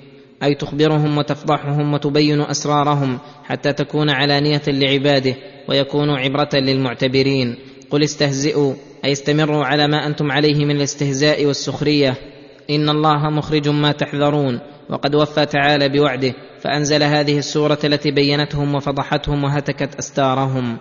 [0.43, 5.35] أي تخبرهم وتفضحهم وتبين أسرارهم حتى تكون علانية لعباده
[5.69, 7.57] ويكونوا عبرة للمعتبرين
[7.93, 8.74] قل استهزئوا
[9.05, 12.14] أي استمروا على ما أنتم عليه من الاستهزاء والسخرية.
[12.70, 14.60] إن الله مخرج ما تحذرون
[14.90, 20.78] وقد وفى تعالى بوعده فأنزل هذه السورة التي بينتهم وفضحتهم وهتكت أستارهم.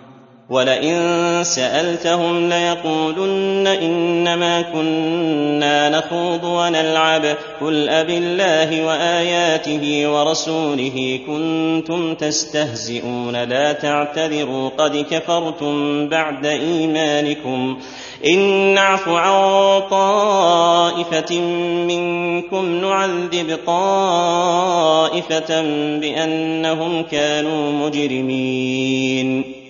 [0.52, 7.36] ولئن سألتهم ليقولن إنما كنا نخوض ونلعب.
[7.60, 13.44] قل أبالله وآياته ورسوله كنتم تستهزئون.
[13.44, 17.78] لا تعتذروا قد كفرتم بعد إيمانكم.
[18.26, 18.38] إن
[18.74, 21.40] نعف عن طائفة
[21.88, 25.62] منكم نعذب طائفة
[26.00, 29.61] بأنهم كانوا مجرمين.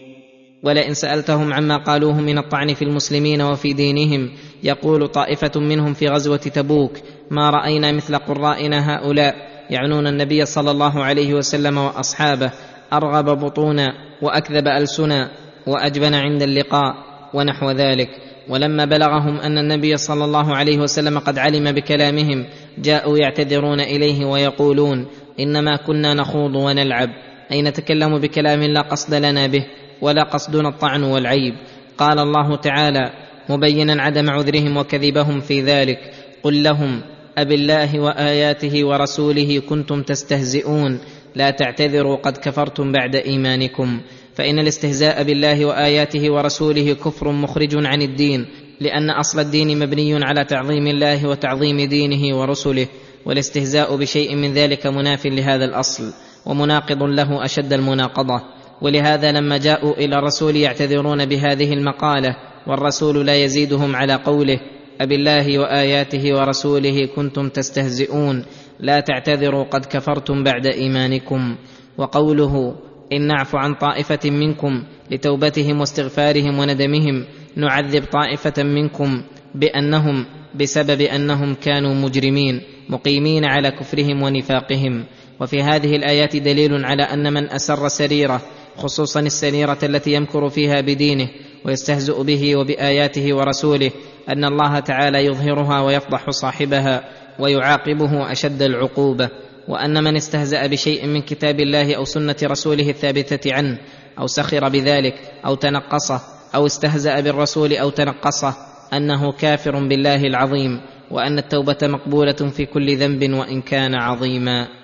[0.63, 4.31] ولئن سألتهم عما قالوه من الطعن في المسلمين وفي دينهم
[4.63, 6.99] يقول طائفة منهم في غزوة تبوك
[7.31, 9.35] ما رأينا مثل قرائنا هؤلاء؟
[9.71, 12.53] يعنون النبي صلى الله عليه وسلم وأصحابه
[12.93, 13.89] أرغب بطونا
[14.23, 15.31] وأكذب ألسنا
[15.67, 16.95] وأجبن عند اللقاء
[17.35, 18.09] ونحو ذلك.
[18.49, 22.47] ولما بلغهم أن النبي صلى الله عليه وسلم قد علم بكلامهم
[22.79, 25.07] جاءوا يعتذرون إليه ويقولون
[25.41, 27.09] إنما كنا نخوض ونلعب
[27.53, 29.67] أي نتكلم بكلام لا قصد لنا به؟
[30.03, 31.55] ولا قصدنا الطعن والعيب.
[31.99, 33.11] قال الله تعالى
[33.49, 35.99] مبينا عدم عذرهم وكذبهم في ذلك.
[36.43, 37.01] قل لهم
[37.39, 41.01] أبالله وآياته ورسوله كنتم تستهزئون.
[41.35, 44.01] لا تعتذروا قد كفرتم بعد إيمانكم.
[44.35, 48.47] فإن الاستهزاء بالله وآياته ورسوله كفر مخرج عن الدين
[48.81, 52.87] لأن أصل الدين مبني على تعظيم الله وتعظيم دينه ورسله
[53.27, 56.12] والاستهزاء بشيء من ذلك مناف لهذا الأصل
[56.47, 58.43] ومناقض له أشد المناقضة.
[58.83, 62.37] ولهذا لما جاءوا إلى الرسول يعتذرون بهذه المقالة
[62.67, 64.61] والرسول لا يزيدهم على قوله
[65.01, 68.45] أبالله وآياته ورسوله كنتم تستهزئون
[68.81, 71.57] لا تعتذروا قد كفرتم بعد إيمانكم.
[71.99, 72.75] وقوله
[73.13, 77.25] إن نعف عن طائفة منكم لتوبتهم واستغفارهم وندمهم
[77.57, 79.23] نعذب طائفة منكم
[79.55, 85.05] بأنهم بسبب أنهم كانوا مجرمين مقيمين على كفرهم ونفاقهم.
[85.41, 88.43] وفي هذه الآيات دليل على أن من أسر سريرة
[88.77, 91.28] خصوصا السريره التي يمكر فيها بدينه
[91.65, 93.90] ويستهزئ به وبآياته ورسوله
[94.28, 97.05] أن الله تعالى يظهرها ويفضح صاحبها
[97.39, 99.31] ويعاقبه أشد العقوبة
[99.69, 103.78] وأن من استهزأ بشيء من كتاب الله أو سنة رسوله الثابتة عنه
[104.19, 105.15] أو سخر بذلك
[105.47, 106.20] أو تنقصه
[106.55, 108.55] أو استهزأ بالرسول أو تنقصه
[108.93, 110.81] أنه كافر بالله العظيم
[111.11, 114.82] وأن التوبة مقبولة في كل ذنب وإن كان عظيما.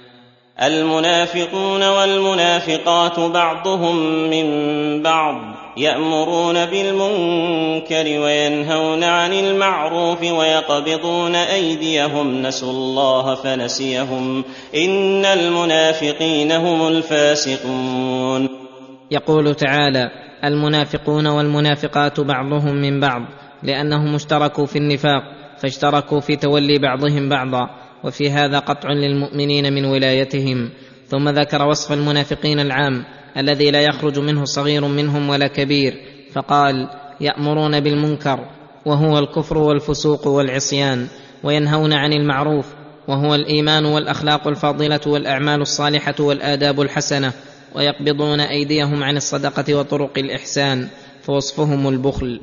[0.63, 3.97] المنافقون والمنافقات بعضهم
[4.31, 5.35] من بعض
[5.77, 12.43] يأمرون بالمنكر وينهون عن المعروف ويقبضون أيديهم.
[12.43, 14.45] نسوا الله فنسيهم.
[14.75, 18.49] إن المنافقين هم الفاسقون.
[19.11, 20.11] يقول تعالى
[20.45, 23.23] المنافقون والمنافقات بعضهم من بعض
[23.63, 25.23] لأنهم اشتركوا في النفاق
[25.63, 27.88] فاشتركوا في تولي بعضهم بعضا.
[28.05, 30.71] وفي هذا قطع للمؤمنين من ولايتهم.
[31.09, 33.05] ثم ذكر وصف المنافقين العام
[33.37, 35.95] الذي لا يخرج منه صغير منهم ولا كبير
[36.33, 36.89] فقال
[37.21, 38.39] يأمرون بالمنكر
[38.87, 41.07] وهو الكفر والفسوق والعصيان
[41.45, 42.67] وينهون عن المعروف
[43.09, 47.33] وهو الإيمان والأخلاق الفاضلة والأعمال الصالحة والآداب الحسنة
[47.75, 50.89] ويقبضون أيديهم عن الصدقة وطرق الإحسان
[51.23, 52.41] فوصفهم البخل.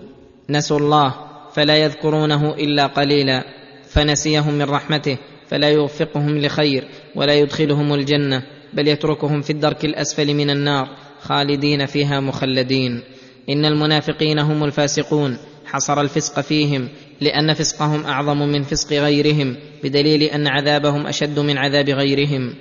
[0.50, 1.14] نسوا الله
[1.54, 3.44] فلا يذكرونه إلا قليلا
[3.90, 5.18] فنسيهم من رحمته
[5.50, 6.84] فلا يوفقهم لخير
[7.16, 8.44] ولا يدخلهم الجنة
[8.74, 10.90] بل يتركهم في الدرك الأسفل من النار
[11.22, 13.02] خالدين فيها مخلدين.
[13.50, 16.88] إن المنافقين هم الفاسقون حصر الفسق فيهم
[17.22, 22.54] لأن فسقهم أعظم من فسق غيرهم بدليل أن عذابهم أشد من عذاب غيرهم.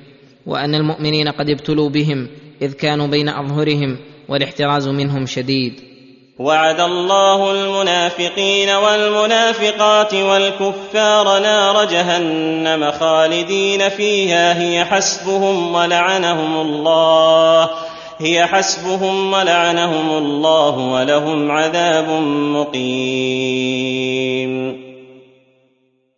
[0.46, 2.28] وأن المؤمنين قد ابتلوا بهم
[2.62, 3.96] إذ كانوا بين أظهرهم
[4.28, 5.93] والاحتراز منهم شديد.
[6.38, 14.60] وعد الله المنافقين والمنافقات والكفار نار جهنم خالدين فيها.
[14.60, 17.70] هي حسبهم ولعنهم الله.
[18.18, 22.08] هي حسبهم ولعنهم الله ولهم عذاب
[22.56, 23.74] مقيم.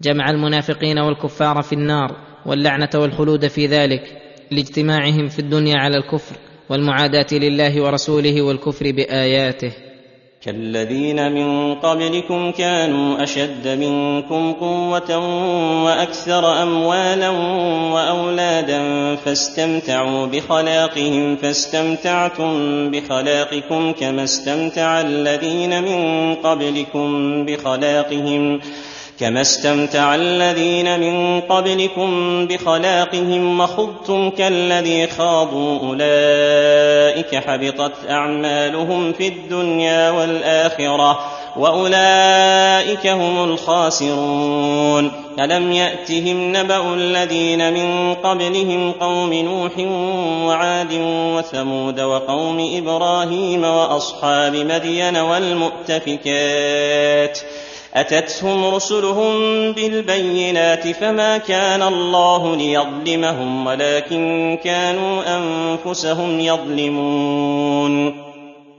[0.02, 2.16] جمع المنافقين والكفار في النار
[2.46, 4.02] واللعنة والخلود في ذلك
[4.50, 6.36] لاجتماعهم في الدنيا على الكفر
[6.70, 9.85] والمعاداة لله ورسوله والكفر بآياته.
[10.46, 15.18] كالذين من قبلكم كانوا أشد منكم قوة
[15.84, 17.30] وأكثر أموالا
[17.94, 18.80] وأولادا
[19.16, 22.54] فاستمتعوا بخلاقهم فاستمتعتم
[22.90, 28.60] بخلاقكم كما استمتع الذين من قبلكم بخلاقهم
[29.20, 41.18] كما استمتع الذين من قبلكم بخلاقهم وخضتم كالذي خاضوا اولئك حبطت اعمالهم في الدنيا والاخره
[41.56, 49.72] واولئك هم الخاسرون الم ياتهم نبا الذين من قبلهم قوم نوح
[50.46, 50.92] وعاد
[51.36, 56.28] وثمود وقوم إبراهيم واصحاب مدين والمؤتفكات
[57.96, 59.32] أتتهم رسلهم
[59.72, 68.14] بالبينات فما كان الله ليظلمهم ولكن كانوا أنفسهم يظلمون.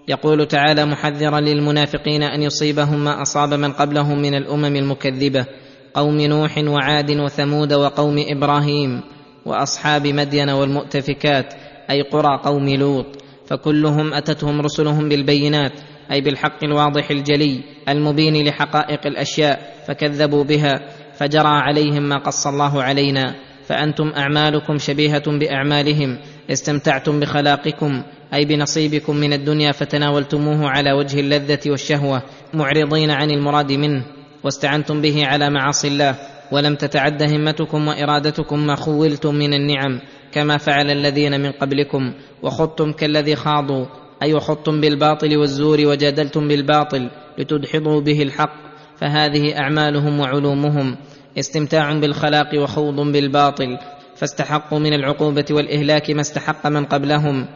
[0.07, 5.45] يقول تعالى محذرا للمنافقين أن يصيبهم ما أصاب من قبلهم من الأمم المكذبة
[5.93, 9.01] قوم نوح وعاد وثمود وقوم إبراهيم
[9.45, 11.53] وأصحاب مدين والمؤتفكات
[11.89, 13.05] أي قرى قوم لوط
[13.47, 15.73] فكلهم أتتهم رسلهم بالبينات
[16.11, 20.79] أي بالحق الواضح الجلي المبين لحقائق الأشياء فكذبوا بها
[21.13, 23.35] فجرى عليهم ما قص الله علينا.
[23.65, 26.17] فأنتم أعمالكم شبيهة بأعمالهم
[26.51, 28.03] استمتعتم بخلاقكم
[28.33, 32.23] أي بنصيبكم من الدنيا فتناولتموه على وجه اللذة والشهوة
[32.53, 34.03] معرضين عن المراد منه
[34.43, 36.15] واستعنتم به على معاصي الله.
[36.51, 39.99] ولم تتعد همتكم وإرادتكم ما خولتم من النعم
[40.31, 42.13] كما فعل الذين من قبلكم
[42.43, 43.85] وخضتم كالذي خاضوا
[44.23, 48.53] أي وخضتم بالباطل والزور وجادلتم بالباطل لتدحضوا به الحق
[48.97, 50.97] فهذه أعمالهم وعلومهم.
[51.39, 53.77] استمتاع بالخلاق وخوض بالباطل
[54.15, 57.47] فاستحقوا من العقوبة والإهلاك ما استحق من قبلهم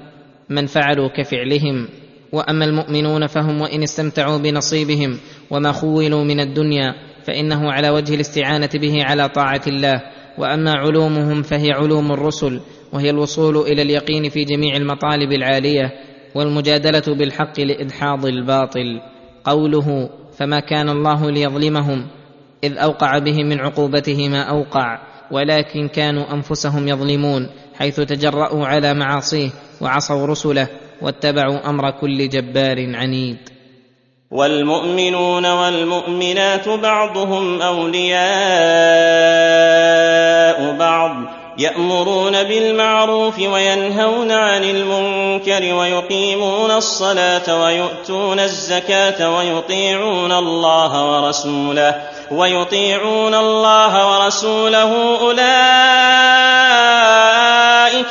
[0.50, 1.88] من فعلوا كفعلهم.
[2.32, 5.18] وأما المؤمنون فهم وإن استمتعوا بنصيبهم
[5.52, 6.94] وما خولوا من الدنيا
[7.24, 10.02] فإنه على وجه الاستعانة به على طاعة الله.
[10.38, 12.62] وأما علومهم فهي علوم الرسل
[12.94, 16.11] وهي الوصول إلى اليقين في جميع المطالب العالية.
[16.36, 19.02] والمجادلة بالحق لإدحاض الباطل.
[19.44, 22.08] قوله فما كان الله ليظلمهم
[22.64, 25.00] إذ أوقع بهم من عقوبته ما أوقع
[25.32, 27.50] ولكن كانوا أنفسهم يظلمون
[27.80, 29.50] حيث تجرأوا على معاصيه
[29.82, 30.68] وعصوا رسله
[31.02, 33.38] واتبعوا أمر كل جبار عنيد.
[34.32, 38.22] والمؤمنون والمؤمنات بعضهم أولياء
[40.78, 52.02] بعض يأمرون بالمعروف وينهون عن المنكر ويقيمون الصلاة ويؤتون الزكاة ويطيعون الله ورسوله
[52.32, 55.42] ويطيعون الله ورسوله أولئك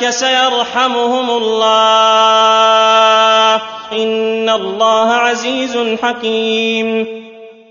[0.09, 1.71] سيرحمهم الله.
[3.93, 7.21] إن الله عزيز حكيم.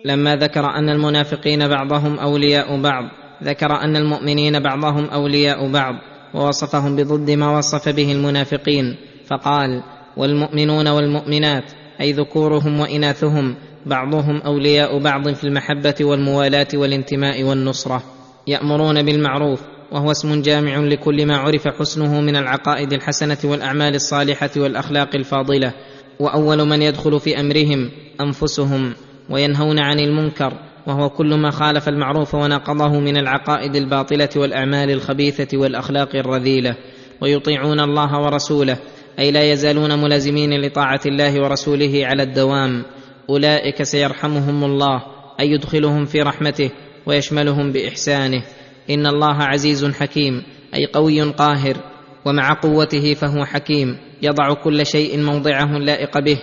[0.05, 3.05] لما ذكر أن المنافقين بعضهم أولياء بعض
[3.45, 5.95] ذكر أن المؤمنين بعضهم أولياء بعض
[6.35, 8.97] ووصفهم بضد ما وصف به المنافقين
[9.27, 9.83] فقال
[10.17, 11.65] والمؤمنون والمؤمنات
[12.01, 13.55] أي ذكورهم وإناثهم
[13.87, 18.03] بعضهم أولياء بعض في المحبة والموالاة والانتماء والنصرة
[18.47, 19.61] يأمرون بالمعروف
[19.93, 25.73] وهو اسم جامع لكل ما عرف حسنه من العقائد الحسنة والأعمال الصالحة والأخلاق الفاضلة
[26.21, 27.91] وأول من يدخل في أمرهم
[28.21, 28.93] أنفسهم
[29.31, 30.53] وينهون عن المنكر
[30.91, 36.77] وهو كل ما خالف المعروف وناقضه من العقائد الباطلة والأعمال الخبيثة والأخلاق الرذيلة
[37.21, 38.79] ويطيعون الله ورسوله
[39.19, 42.85] أي لا يزالون ملازمين لطاعة الله ورسوله على الدوام.
[43.31, 45.03] أولئك سيرحمهم الله
[45.41, 46.71] أي يدخلهم في رحمته
[47.07, 48.43] ويشملهم بإحسانه.
[48.91, 50.43] إن الله عزيز حكيم
[50.75, 51.77] أي قوي قاهر
[52.25, 53.97] ومع قوته فهو حكيم.
[54.23, 56.39] يضع كل شيء موضعه اللائق به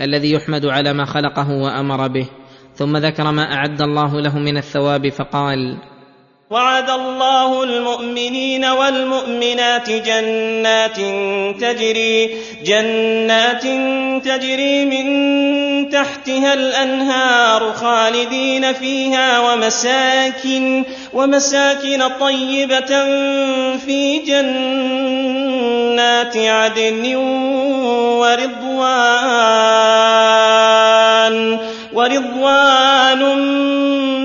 [0.00, 2.26] الذي يحمد على ما خلقه وأمر به.
[2.76, 5.76] ثم ذكر ما أعد الله له من الثواب فقال
[6.52, 10.96] وعد الله المؤمنين والمؤمنات جنات
[11.60, 12.30] تجري
[12.64, 13.62] جنات
[14.24, 15.06] تجري من
[15.88, 23.04] تحتها الأنهار خالدين فيها ومساكن ومساكن طيبة
[23.76, 25.56] في جنات
[26.36, 27.16] عدن
[28.20, 29.02] ورضوان.
[31.94, 33.22] ورضوان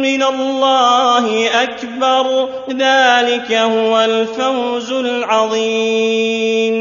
[0.02, 2.50] من الله أكبر.
[2.70, 6.78] ذلك هو الفوز العظيم.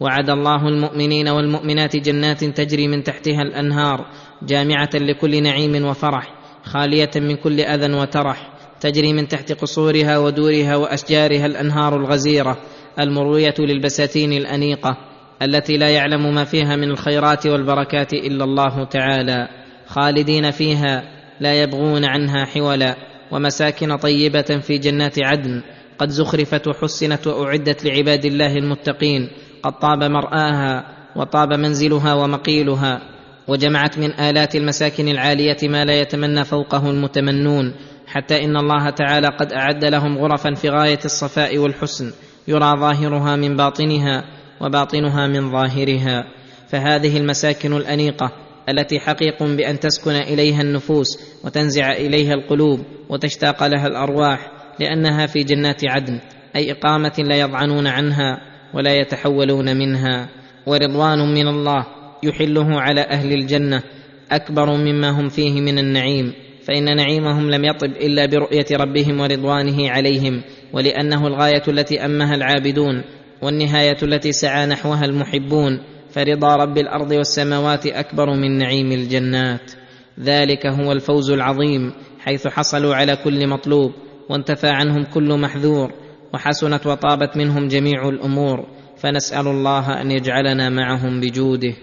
[0.00, 4.06] وعد الله المؤمنين والمؤمنات جنات تجري من تحتها الأنهار
[4.42, 6.34] جامعة لكل نعيم وفرح
[6.64, 12.56] خالية من كل أذى وترح تجري من تحت قصورها ودورها وأشجارها الأنهار الغزيرة
[13.00, 14.96] المروية للبساتين الأنيقة
[15.42, 19.61] التي لا يعلم ما فيها من الخيرات والبركات إلا الله تعالى.
[19.92, 21.02] خالدين فيها
[21.40, 22.96] لا يبغون عنها حولا.
[23.30, 25.62] ومساكن طيبة في جنات عدن.
[25.98, 29.30] قد زخرفت وحسنت وأعدت لعباد الله المتقين.
[29.62, 30.84] قد طاب مرآها
[31.16, 33.00] وطاب منزلها ومقيلها.
[33.48, 37.74] وجمعت من آلات المساكن العالية ما لا يتمنى فوقه المتمنون.
[38.06, 42.12] حتى إن الله تعالى قد أعد لهم غرفا في غاية الصفاء والحسن.
[42.48, 44.24] يرى ظاهرها من باطنها
[44.60, 46.24] وباطنها من ظاهرها.
[46.68, 48.32] فهذه المساكن الأنيقة
[48.68, 55.80] التي حقيق بأن تسكن إليها النفوس وتنزع إليها القلوب وتشتاق لها الأرواح لأنها في جنات
[55.84, 56.20] عدن
[56.56, 58.38] أي إقامة لا يضعنون عنها
[58.74, 60.28] ولا يتحولون منها.
[60.66, 61.86] ورضوان من الله
[62.22, 63.82] يحله على أهل الجنة
[64.30, 66.32] أكبر مما هم فيه من النعيم.
[66.64, 73.02] فإن نعيمهم لم يطب إلا برؤية ربهم ورضوانه عليهم ولأنه الغاية التي أمها العابدون
[73.42, 75.80] والنهاية التي سعى نحوها المحبون.
[76.14, 79.72] فرضا رب الأرض والسماوات أكبر من نعيم الجنات.
[80.20, 83.92] ذلك هو الفوز العظيم حيث حصلوا على كل مطلوب
[84.30, 85.92] وانتفى عنهم كل محذور
[86.34, 88.66] وحسنت وطابت منهم جميع الأمور.
[88.96, 91.74] فنسأل الله أن يجعلنا معهم بجوده.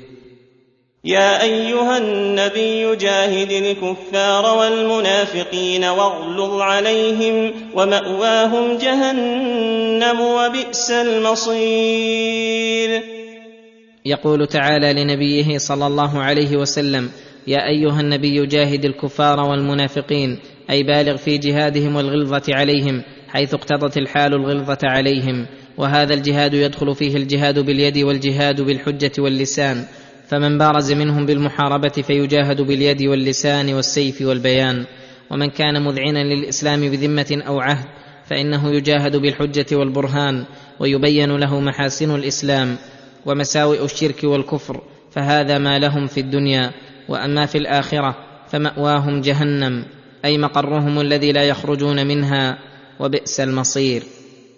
[1.03, 12.39] يا أيها النبي جاهد الكفار والمنافقين واغلظ عليهم ومأواهم جهنم وبئس المصير.
[14.05, 17.09] يقول تعالى لنبيه صلى الله عليه وسلم
[17.47, 20.39] يا أيها النبي جاهد الكفار والمنافقين
[20.69, 25.45] أي بالغ في جهادهم والغلظة عليهم حيث اقتضت الحال الغلظة عليهم.
[25.77, 29.85] وهذا الجهاد يدخل فيه الجهاد باليد والجهاد بالحجة واللسان.
[30.27, 34.85] فمن بارز منهم بالمحاربة فيجاهد باليد واللسان والسيف والبيان.
[35.31, 37.85] ومن كان مذعنا للإسلام بذمة أو عهد
[38.25, 40.45] فإنه يجاهد بالحجة والبرهان
[40.79, 42.77] ويبين له محاسن الإسلام.
[43.25, 44.81] ومساوئ الشرك والكفر
[45.11, 46.71] فهذا ما لهم في الدنيا
[47.09, 48.15] وأما في الآخرة
[48.51, 49.85] فمأواهم جهنم
[50.25, 52.57] أي مقرهم الذي لا يخرجون منها
[52.99, 54.03] وبئس المصير.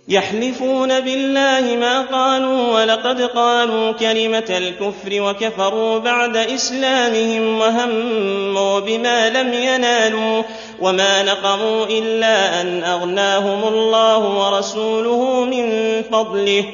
[0.08, 10.44] يحلفون بالله ما قالوا ولقد قالوا كلمة الكفر وكفروا بعد إسلامهم وهموا بما لم ينالوا
[10.80, 16.66] وما نقموا إلا أن أغناهم الله ورسوله من فضله.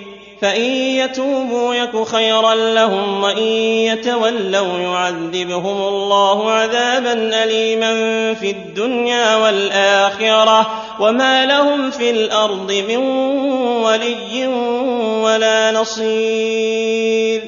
[0.42, 3.44] فإن يتوبوا يك خيرا لهم وإن
[3.88, 7.94] يتولوا يعذبهم الله عذابا أليما
[8.34, 10.68] في الدنيا والآخرة
[11.00, 12.98] وما لهم في الأرض من
[13.84, 14.48] ولي
[15.24, 17.42] ولا نصير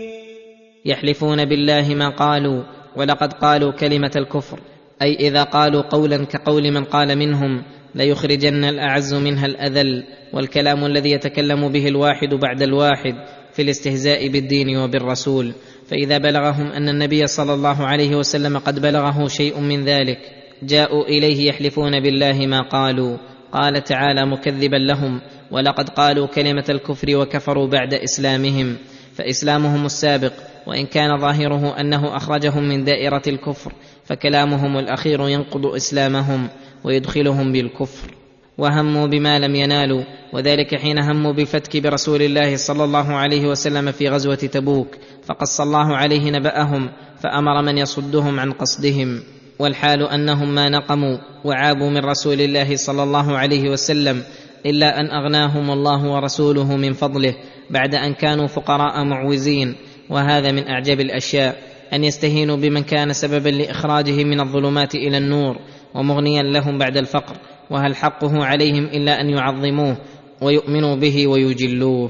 [0.85, 2.63] يحلفون بالله ما قالوا
[2.95, 4.59] ولقد قالوا كلمة الكفر
[5.01, 7.63] أي إذا قالوا قولا كقول من قال منهم
[7.99, 10.03] ليخرجن الأعز منها الأذل
[10.33, 13.15] والكلام الذي يتكلم به الواحد بعد الواحد
[13.53, 15.53] في الاستهزاء بالدين وبالرسول.
[15.87, 20.19] فإذا بلغهم أن النبي صلى الله عليه وسلم قد بلغه شيء من ذلك
[20.63, 23.17] جاءوا إليه يحلفون بالله ما قالوا.
[23.51, 25.21] قال تعالى مكذبا لهم
[25.51, 28.77] ولقد قالوا كلمة الكفر وكفروا بعد إسلامهم.
[29.15, 30.33] فإسلامهم السابق
[30.67, 33.73] وإن كان ظاهره أنه أخرجهم من دائرة الكفر
[34.05, 36.47] فكلامهم الأخير ينقض إسلامهم.
[36.83, 38.19] ويدخلهم بالكفر
[38.57, 40.03] وهموا بما لم ينالوا
[40.33, 44.95] وذلك حين هموا بالفتك برسول الله صلى الله عليه وسلم في غزوة تبوك
[45.25, 46.89] فقص الله عليه نبأهم
[47.23, 49.23] فأمر من يصدهم عن قصدهم.
[49.59, 54.23] والحال أنهم ما نقموا وعابوا من رسول الله صلى الله عليه وسلم
[54.65, 57.35] إلا أن أغناهم الله ورسوله من فضله
[57.69, 59.75] بعد أن كانوا فقراء معوزين.
[60.09, 61.57] وهذا من أعجب الأشياء
[61.93, 65.57] أن يستهينوا بمن كان سببا لاخراجهم من الظلمات إلى النور
[65.95, 67.35] ومغنيا لهم بعد الفقر
[67.69, 69.97] وهل حقه عليهم إلا أن يعظموه
[70.41, 72.09] ويؤمنوا به ويجلوه.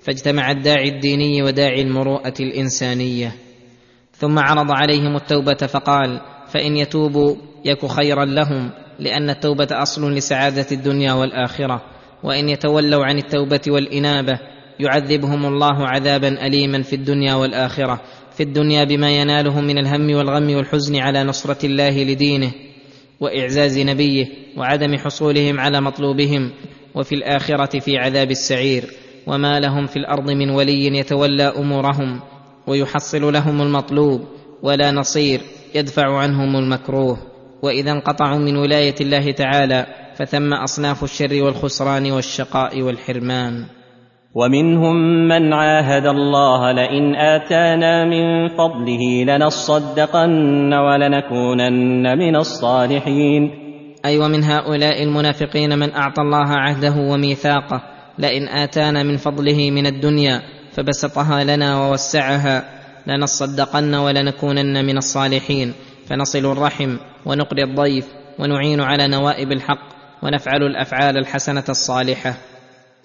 [0.00, 3.32] فاجتمع الداعي الديني وداعي المروءة الإنسانية.
[4.12, 11.12] ثم عرض عليهم التوبة فقال فإن يتوبوا يك خيرا لهم لأن التوبة أصل لسعادة الدنيا
[11.12, 11.82] والآخرة.
[12.22, 14.38] وإن يتولوا عن التوبة والإنابة
[14.80, 18.00] يعذبهم الله عذابا اليما في الدنيا والآخرة.
[18.36, 22.52] في الدنيا بما ينالهم من الهم والغم والحزن على نصرة الله لدينه.
[23.20, 24.26] وإعزاز نبيه
[24.56, 26.50] وعدم حصولهم على مطلوبهم
[26.94, 28.84] وفي الآخرة في عذاب السعير
[29.26, 32.20] وما لهم في الأرض من ولي يتولى أمورهم
[32.66, 34.24] ويحصل لهم المطلوب
[34.62, 35.40] ولا نصير
[35.74, 37.18] يدفع عنهم المكروه.
[37.62, 39.86] وإذا انقطعوا من ولاية الله تعالى
[40.16, 43.64] فثم أصناف الشر والخسران والشقاء والحرمان.
[44.36, 44.96] ومنهم
[45.28, 53.50] من عاهد الله لئن آتانا من فضله لنصدقن ولنكونن من الصالحين.
[54.04, 57.82] أي ومن هؤلاء المنافقين من أعطى الله عهده وميثاقه
[58.18, 60.42] لئن آتانا من فضله من الدنيا
[60.72, 62.64] فبسطها لنا ووسعها
[63.06, 65.72] لنصدقن ولنكونن من الصالحين.
[66.06, 66.96] فنصل الرحم
[67.26, 68.06] ونقري الضيف
[68.38, 69.86] ونعين على نوائب الحق
[70.22, 72.34] ونفعل الأفعال الحسنة الصالحة.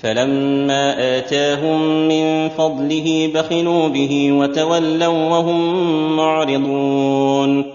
[0.02, 5.60] فلما آتاهم من فضله بخلوا به وتولوا وهم
[6.18, 7.66] معرضون.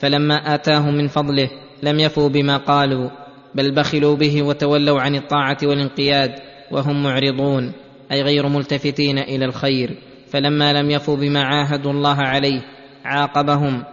[0.00, 1.50] فلما آتاهم من فضله
[1.82, 3.10] لم يفوا بما قالوا
[3.54, 6.30] بل بخلوا به وتولوا عن الطاعة والانقياد
[6.70, 7.72] وهم معرضون
[8.12, 9.90] أي غير ملتفتين إلى الخير.
[10.30, 12.60] فلما لم يفوا بما عاهدوا الله عليه
[13.04, 13.84] عاقبهم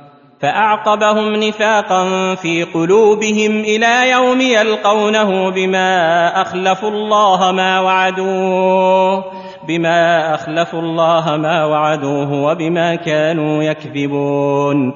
[0.45, 9.23] فأعقبهم نفاقا في قلوبهم إلى يوم يلقونه بما أخلفوا الله ما وعدوه
[9.67, 14.91] بما أخلفوا الله ما وعدوه وبما كانوا يكذبون.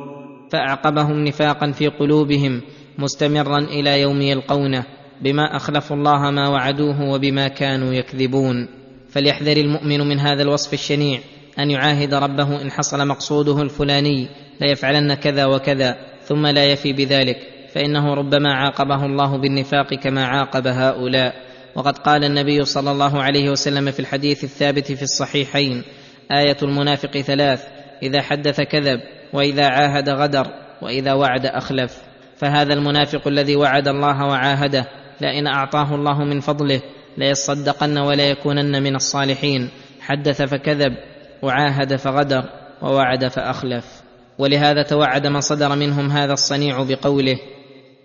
[0.51, 2.61] فأعقبهم نفاقا في قلوبهم
[2.97, 4.85] مستمرا إلى يوم يلقونه
[5.21, 8.67] بما أخلفوا الله ما وعدوه وبما كانوا يكذبون.
[9.09, 11.19] فليحذر المؤمن من هذا الوصف الشنيع
[11.59, 14.27] أن يعاهد ربه إن حصل مقصوده الفلاني
[14.61, 17.37] ليفعلن كذا وكذا ثم لا يفي بذلك
[17.73, 21.49] فإنه ربما عاقبه الله بالنفاق كما عاقب هؤلاء.
[21.75, 25.83] وقد قال النبي صلى الله عليه وسلم في الحديث الثابت في الصحيحين
[26.31, 27.63] آية المنافق ثلاث
[28.03, 28.99] إذا حدث كذب
[29.33, 30.47] وإذا عاهد غدر
[30.81, 31.97] وإذا وعد أخلف.
[32.37, 34.85] فهذا المنافق الذي وعد الله وعاهده
[35.21, 36.81] لئن أعطاه الله من فضله
[37.17, 39.69] ليصدقن ولا يكونن من الصالحين.
[40.01, 40.93] حدث فكذب
[41.41, 42.43] وعاهد فغدر
[42.81, 43.98] ووعد فأخلف.
[44.39, 47.35] ولهذا توعد من صدر منهم هذا الصنيع بقوله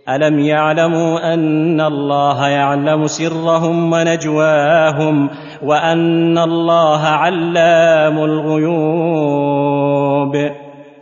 [0.09, 5.31] ألم يعلموا أن الله يعلم سرهم ونجواهم
[5.63, 9.35] وأن الله علام الغيوب؟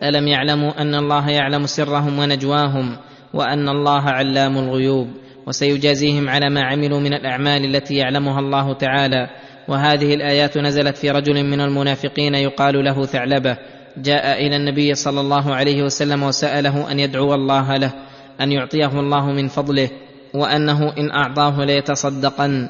[0.03, 2.97] ألم يعلموا أن الله يعلم سرهم ونجواهم
[3.35, 5.09] وأن الله علام الغيوب؟
[5.47, 9.27] وسيجازيهم على ما عملوا من الأعمال التي يعلمها الله تعالى.
[9.69, 13.57] وهذه الآيات نزلت في رجل من المنافقين يقال له ثعلبة.
[13.97, 17.93] جاء إلى النبي صلى الله عليه وسلم وسأله أن يدعو الله له
[18.41, 19.91] أن يعطيه الله من فضله
[20.35, 22.69] وأنه إن أعطاه ليتصدقن.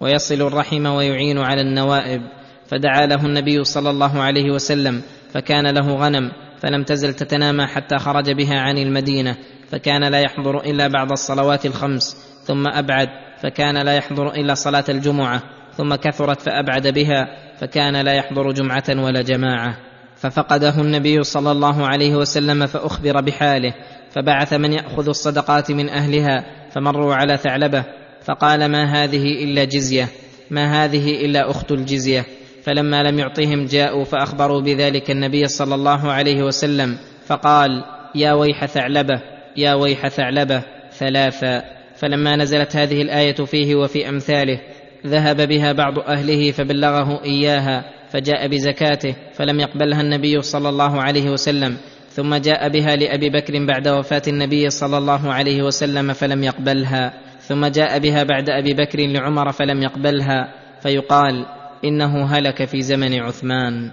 [0.00, 2.22] ويصل الرحم ويعين على النوائب.
[2.66, 5.02] فدعا له النبي صلى الله عليه وسلم
[5.32, 9.36] فكان له غنم فلم تزل تتنامى حتى خرج بها عن المدينة.
[9.70, 13.08] فكان لا يحضر إلا بعد الصلوات الخمس ثم أبعد
[13.42, 15.42] فكان لا يحضر إلا صلاة الجمعة
[15.76, 17.28] ثم كثرت فأبعد بها
[17.60, 19.87] فكان لا يحضر جمعة ولا جماعة.
[20.20, 23.74] ففقده النبي صلى الله عليه وسلم فأخبر بحاله
[24.10, 27.84] فبعث من يأخذ الصدقات من أهلها فمروا على ثعلبة
[28.24, 30.08] فقال ما هذه إلا جزية
[30.50, 32.24] ما هذه إلا أخت الجزية.
[32.68, 37.84] فلما لم يعطهم جاءوا فأخبروا بذلك النبي صلى الله عليه وسلم فقال
[38.14, 39.20] يا ويح ثعلبة
[39.56, 40.62] يا ويح ثعلبة
[40.92, 41.62] ثلاثا
[41.96, 44.60] فلما نزلت هذه الآية فيه وفي أمثاله
[45.06, 51.76] ذهب بها بعض أهله فبلغه إياها فجاء بزكاته فلم يقبلها النبي صلى الله عليه وسلم
[52.10, 57.66] ثم جاء بها لأبي بكر بعد وفاة النبي صلى الله عليه وسلم فلم يقبلها ثم
[57.66, 61.46] جاء بها بعد أبي بكر لعمر فلم يقبلها فيقال
[61.84, 63.90] إنه هلك في زمن عثمان.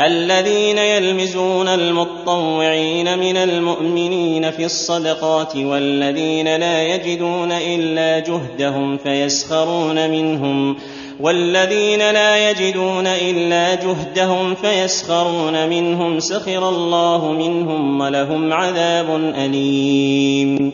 [0.00, 10.76] الذين يلمزون المطوعين من المؤمنين في الصدقات والذين لا يجدون إلا جهدهم فيسخرون منهم
[11.20, 20.72] والذين لا يجدون إلا جهدهم فيسخرون منهم سخر الله منهم ولهم عذاب أليم.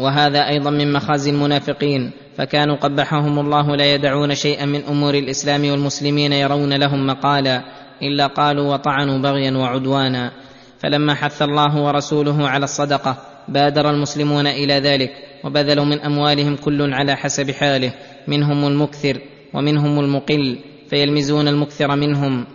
[0.00, 6.32] وهذا أيضا من مخازي المنافقين فكانوا قبحهم الله لا يدعون شيئا من أمور الإسلام والمسلمين
[6.32, 7.62] يرون لهم مقالا
[8.02, 10.32] إلا قالوا وطعنوا بغيا وعدوانا.
[10.78, 13.16] فلما حث الله ورسوله على الصدقة
[13.48, 15.12] بادر المسلمون إلى ذلك
[15.44, 17.92] وبذلوا من أموالهم كل على حسب حاله
[18.28, 19.18] منهم المكثر
[19.54, 20.58] ومنهم المقل
[20.90, 22.46] فيلمزون المكثر منهم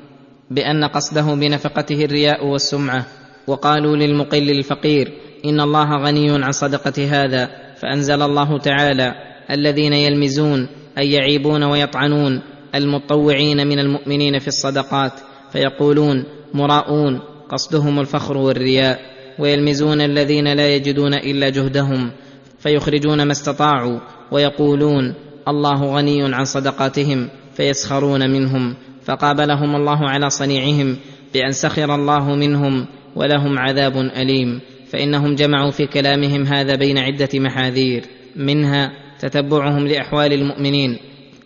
[0.52, 3.06] بأن قصده بنفقته الرياء والسمعة
[3.48, 5.12] وقالوا للمقل الفقير
[5.46, 7.50] إن الله غني عن صدقة هذا
[7.82, 9.14] فأنزل الله تعالى
[9.52, 10.68] الذين يلمزون
[10.98, 12.42] أي يعيبون ويطعنون
[12.76, 15.14] المطوعين من المؤمنين في الصدقات
[15.52, 16.24] فيقولون
[16.54, 17.20] مراؤون
[17.50, 19.00] قصدهم الفخر والرياء
[19.40, 22.12] ويلمزون الذين لا يجدون إلا جهدهم
[22.60, 24.00] فيخرجون ما استطاعوا
[24.32, 25.14] ويقولون
[25.50, 30.98] الله غني عن صدقاتهم فيسخرون منهم فقابلهم الله على صنيعهم
[31.34, 32.86] بأن سخر الله منهم
[33.16, 34.60] ولهم عذاب أليم
[34.90, 38.04] فإنهم جمعوا في كلامهم هذا بين عدة محاذير
[38.36, 40.98] منها تتبعهم لأحوال المؤمنين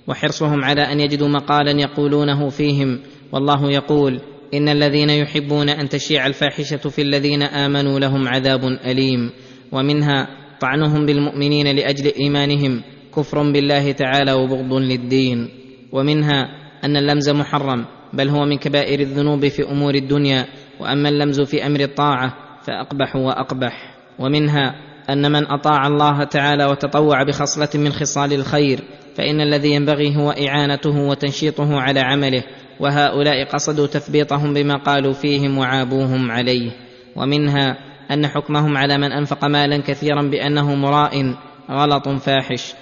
[0.07, 2.99] وحرصهم على أن يجدوا مقالا يقولونه فيهم
[3.31, 4.19] والله يقول
[4.53, 9.29] إن الذين يحبون أن تشيع الفاحشة في الذين آمنوا لهم عذاب أليم
[9.71, 10.27] ومنها
[10.59, 12.81] طعنهم بالمؤمنين لأجل إيمانهم
[13.15, 15.49] كفر بالله تعالى وبغض للدين.
[15.91, 16.49] ومنها
[16.83, 20.45] أن اللمز محرم بل هو من كبائر الذنوب في أمور الدنيا.
[20.79, 22.33] وأما اللمز في أمر الطاعة
[22.63, 23.95] فأقبح وأقبح.
[24.19, 24.75] ومنها
[25.09, 28.79] أن من أطاع الله تعالى وتطوع بخصلة من خصال الخير
[29.15, 32.43] فإن الذي ينبغي هو إعانته وتنشيطه على عمله.
[32.79, 36.71] وهؤلاء قصدوا تثبيطهم بما قالوا فيهم وعابوهم عليه.
[37.15, 37.77] ومنها
[38.11, 41.35] أن حكمهم على من أنفق مالا كثيرا بأنه مراء
[41.71, 42.73] غلط فاحش.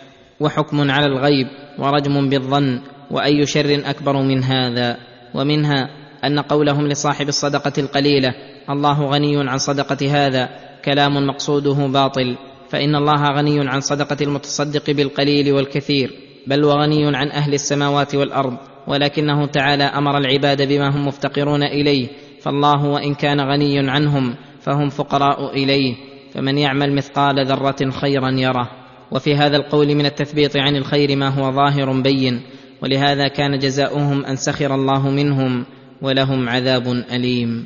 [0.42, 1.48] وحكم على الغيب
[1.80, 2.82] ورجم بالظن
[3.12, 4.98] وأي شر أكبر من هذا.
[5.34, 5.90] ومنها
[6.24, 8.34] أن قولهم لصاحب الصدقة القليلة
[8.70, 10.50] الله غني عن صدقة هذا
[10.86, 12.38] كلام مقصوده باطل
[12.70, 16.14] فإن الله غني عن صدقة المتصدق بالقليل والكثير
[16.48, 18.58] بل وغني عن أهل السماوات والأرض
[18.88, 22.08] ولكنه تعالى أمر العباد بما هم مفتقرون إليه
[22.42, 25.96] فالله وإن كان غني عنهم فهم فقراء إليه
[26.34, 28.81] فمن يعمل مثقال ذرة خيرا يره.
[29.12, 32.42] وفي هذا القول من التثبيط عن الخير ما هو ظاهر بين
[32.84, 35.66] ولهذا كان جزاؤهم أن سخر الله منهم
[36.02, 37.66] ولهم عذاب أليم.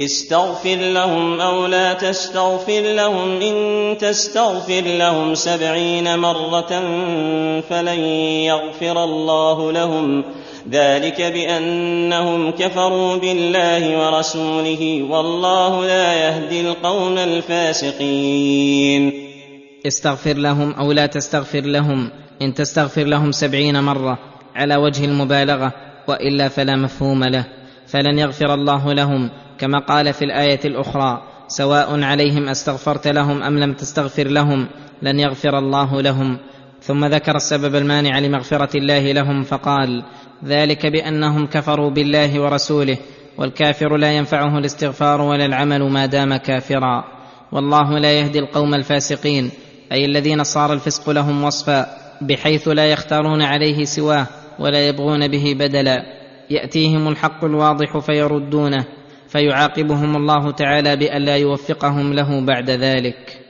[0.00, 6.80] استغفر لهم أو لا تستغفر لهم إن تستغفر لهم سبعين مرة
[7.60, 8.00] فلن
[8.44, 10.24] يغفر الله لهم.
[10.70, 18.48] ذلك بأنهم كفروا بالله ورسوله والله لا يهدي القوم الفاسقين.
[19.86, 22.10] استغفر لهم أو لا تستغفر لهم.
[22.42, 24.18] إن تستغفر لهم سبعين مرة
[24.56, 25.72] على وجه المبالغة
[26.08, 27.44] وإلا فلا مفهوم له.
[27.86, 33.72] فلن يغفر الله لهم كما قال في الآية الأخرى سواء عليهم أستغفرت لهم أم لم
[33.72, 34.68] تستغفر لهم
[35.02, 36.38] لن يغفر الله لهم.
[36.82, 40.04] ثم ذكر السبب المانع لمغفرة الله لهم فقال
[40.44, 42.96] ذلك بأنهم كفروا بالله ورسوله
[43.38, 47.04] والكافر لا ينفعه الاستغفار ولا العمل ما دام كافرا.
[47.52, 49.50] والله لا يهدي القوم الفاسقين.
[49.92, 51.86] أي الذين صار الفسق لهم وصفا
[52.20, 54.26] بحيث لا يختارون عليه سواه
[54.58, 56.02] ولا يبغون به بدلا.
[56.50, 58.84] يأتيهم الحق الواضح فيردونه
[59.28, 63.48] فيعاقبهم الله تعالى بألا يوفقهم له بعد ذلك.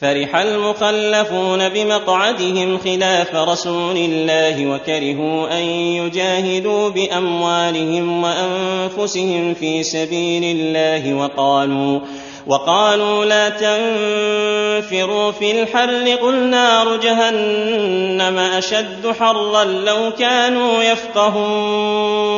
[0.00, 5.64] فرح المخلفون بمقعدهم خلاف رسول الله وكرهوا أن
[6.00, 12.00] يجاهدوا بأموالهم وأنفسهم في سبيل الله وقالوا
[12.50, 16.16] وقالوا لا تنفروا في الحر.
[16.22, 22.30] قل نار جهنم أشد حرا لو كانوا يفقهون.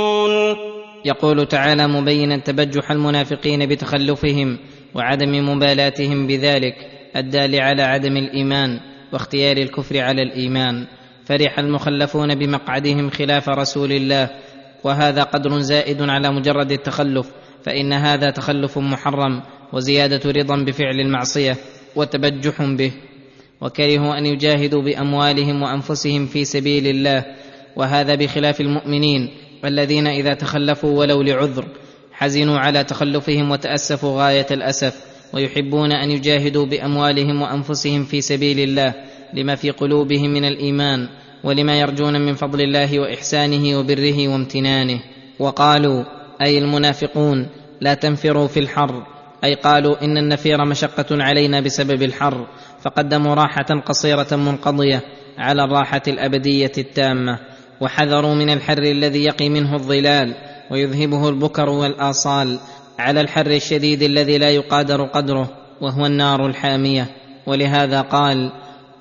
[1.05, 4.59] يقول تعالى مبينا تبجح المنافقين بتخلفهم
[4.95, 6.75] وعدم مبالاتهم بذلك
[7.17, 8.81] الدال على عدم الإيمان
[9.13, 10.87] واختيار الكفر على الإيمان.
[11.25, 14.31] فرح المخلفون بمقعدهم خلاف رسول الله
[14.85, 17.27] وهذا قدر زائد على مجرد التخلف
[17.65, 19.43] فإن هذا تخلف محرم
[19.73, 21.57] وزيادة رضا بفعل المعصية
[21.97, 22.93] وتبجح به.
[23.61, 27.25] وكرهوا أن يجاهدوا بأموالهم وأنفسهم في سبيل الله.
[27.77, 29.31] وهذا بخلاف المؤمنين
[29.65, 31.65] الذين إذا تخلفوا ولو لعذر
[32.13, 35.13] حزنوا على تخلفهم وتأسفوا غاية الأسف.
[35.33, 38.95] ويحبون أن يجاهدوا بأموالهم وأنفسهم في سبيل الله
[39.35, 41.09] لما في قلوبهم من الإيمان
[41.45, 45.01] ولما يرجون من فضل الله وإحسانه وبره وامتنانه.
[45.39, 46.05] وقالوا
[46.43, 47.47] أي المنافقون
[47.81, 49.12] لا تنفروا في الحر.
[49.45, 52.47] أي قالوا إن النفير مشقة علينا بسبب الحر
[52.83, 55.01] فقدموا راحة قصيرة منقضية
[55.39, 57.39] على الراحة الأبدية التامة
[57.81, 60.35] وحذروا من الحر الذي يقي منه الظلال
[60.71, 62.61] ويذهبه البكر والآصال
[62.99, 65.51] على الحر الشديد الذي لا يقادر قدره
[65.81, 67.07] وهو النار الحامية.
[67.47, 68.53] ولهذا قال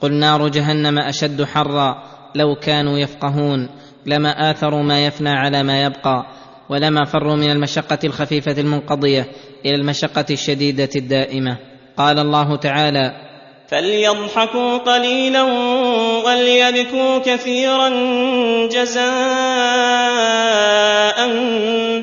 [0.01, 2.03] قل نار جهنم أشد حرا
[2.35, 3.69] لو كانوا يفقهون
[4.05, 6.25] لما آثروا ما يفنى على ما يبقى
[6.69, 9.27] ولما فروا من المشقة الخفيفة المنقضية
[9.65, 11.57] إلى المشقة الشديدة الدائمة.
[11.97, 13.31] قال الله تعالى
[13.67, 15.43] فليضحكوا قليلا
[16.25, 17.89] وليبكوا كثيرا
[18.67, 19.11] جزاء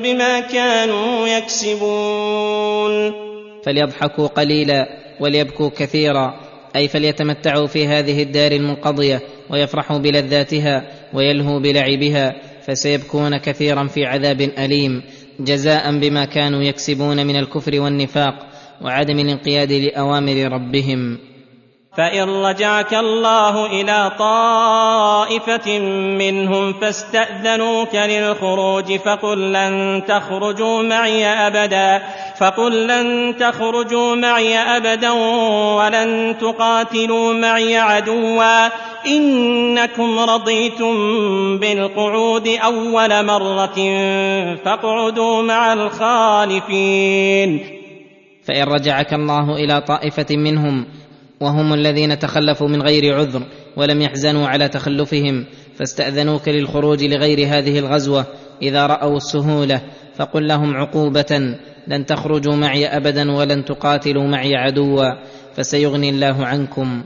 [0.03, 3.13] بما كانوا يكسبون.
[3.63, 4.87] فليضحكوا قليلا
[5.19, 6.33] وليبكوا كثيرا.
[6.75, 10.83] أي فليتمتعوا في هذه الدار المنقضيه ويفرحوا بلذاتها
[11.13, 12.35] ويلهوا بلعبها
[12.67, 15.03] فسيبكون كثيرا في عذاب اليم.
[15.39, 18.47] جزاء بما كانوا يكسبون من الكفر والنفاق
[18.81, 21.17] وعدم الانقياد لأوامر ربهم.
[21.97, 25.79] فإن رجعك الله إلى طائفة
[26.19, 32.01] منهم فاستأذنوك للخروج فقل لن تخرجوا معي أبدا
[32.39, 35.11] فقل لن تخرجوا معي أبدا
[35.75, 38.67] ولن تقاتلوا معي عدوا
[39.07, 40.93] إنكم رضيتم
[41.57, 43.75] بالقعود أول مرة
[44.65, 47.59] فاقعدوا مع الخالفين
[48.43, 50.85] فإن رجعك الله إلى طائفة منهم
[51.39, 53.43] وهم الذين تخلفوا من غير عذر
[53.77, 55.45] ولم يحزنوا على تخلفهم
[55.75, 58.25] فاستأذنوك للخروج لغير هذه الغزوة
[58.61, 59.81] إذا رأوا السهولة
[60.15, 61.55] فقل لهم عقوبة
[61.87, 65.05] لن تخرجوا معي ابدا ولن تقاتلوا معي عدوا
[65.55, 67.03] فسيغني الله عنكم.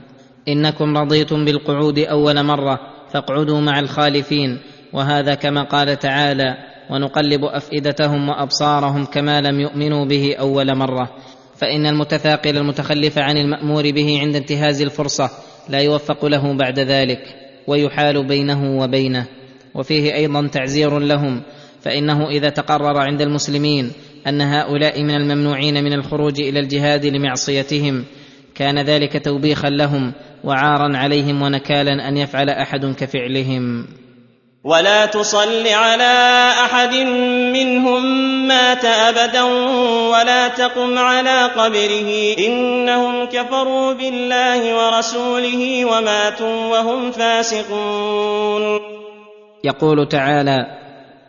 [0.48, 2.78] إنكم رضيتم بالقعود أول مرة
[3.12, 4.58] فاقعدوا مع الخالفين
[4.92, 6.56] وهذا كما قال تعالى
[6.90, 11.10] ونقلب أفئدتهم وأبصارهم كما لم يؤمنوا به أول مرة
[11.56, 15.30] فإن المتثاقل المتخلف عن المأمور به عند انتهاز الفرصة
[15.68, 17.20] لا يوفق له بعد ذلك
[17.66, 19.26] ويحال بينه وبينه.
[19.74, 21.42] وفيه أيضا تعزير لهم
[21.80, 23.92] فإنه إذا تقرر عند المسلمين
[24.26, 28.04] أن هؤلاء من الممنوعين من الخروج إلى الجهاد لمعصيتهم
[28.54, 30.12] كان ذلك توبيخا لهم
[30.44, 33.86] وعارا عليهم ونكالا أن يفعل أحد كفعلهم.
[34.64, 36.94] ولا تصل على أحد
[37.52, 38.02] منهم
[38.48, 39.42] مات أبدا
[40.08, 42.34] ولا تقم على قبره.
[42.38, 48.80] إنهم كفروا بالله ورسوله وماتوا وهم فاسقون.
[49.64, 50.66] يقول تعالى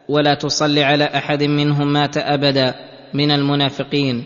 [0.09, 2.75] ولا تصل على أحد منهم مات أبدا
[3.13, 4.23] من المنافقين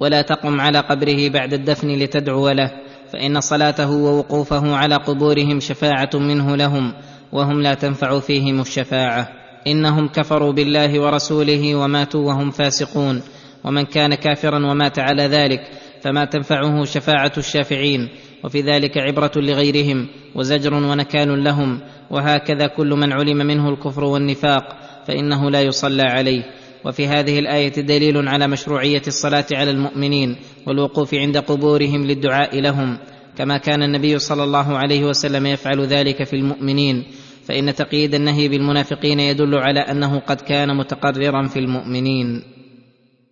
[0.00, 2.70] ولا تقم على قبره بعد الدفن لتدعو له
[3.12, 6.92] فإن صلاته ووقوفه على قبورهم شفاعة منه لهم.
[7.36, 9.28] وهم لا تنفع فيهم الشفاعة.
[9.66, 13.22] إنهم كفروا بالله ورسوله وماتوا وهم فاسقون.
[13.64, 15.60] ومن كان كافرا ومات على ذلك
[16.02, 18.08] فما تنفعه شفاعة الشافعين.
[18.44, 21.80] وفي ذلك عبرة لغيرهم وزجر ونكال لهم.
[22.10, 24.64] وهكذا كل من علم منه الكفر والنفاق
[25.06, 26.42] فإنه لا يصلى عليه.
[26.84, 30.36] وفي هذه الآية دليل على مشروعية الصلاة على المؤمنين
[30.66, 32.98] والوقوف عند قبورهم للدعاء لهم.
[33.38, 37.04] كما كان النبي صلى الله عليه وسلم يفعل ذلك في المؤمنين.
[37.48, 42.42] فإن تقييد النهي بالمنافقين يدل على أنه قد كان متقررا في المؤمنين.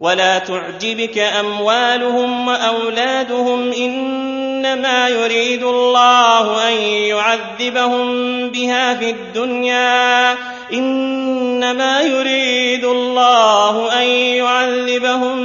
[0.00, 8.06] ولا تعجبك أموالهم وأولادهم إنما يريد الله أن يعذبهم
[8.50, 10.32] بها في الدنيا.
[10.72, 15.36] إنما يريد الله أن يعذبهم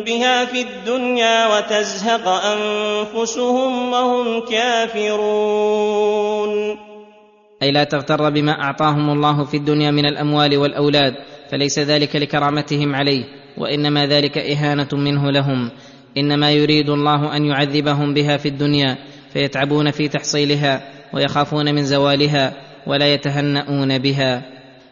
[0.00, 5.96] بها في الدنيا وتزهق أنفسهم وهم كافرون.
[7.62, 11.14] أي لا تغتر بما أعطاهم الله في الدنيا من الأموال والأولاد
[11.50, 13.24] فليس ذلك لكرامتهم عليه
[13.56, 15.70] وإنما ذلك إهانة منه لهم.
[16.16, 18.96] إنما يريد الله أن يعذبهم بها في الدنيا
[19.32, 22.52] فيتعبون في تحصيلها ويخافون من زوالها
[22.86, 24.42] ولا يتهنؤون بها.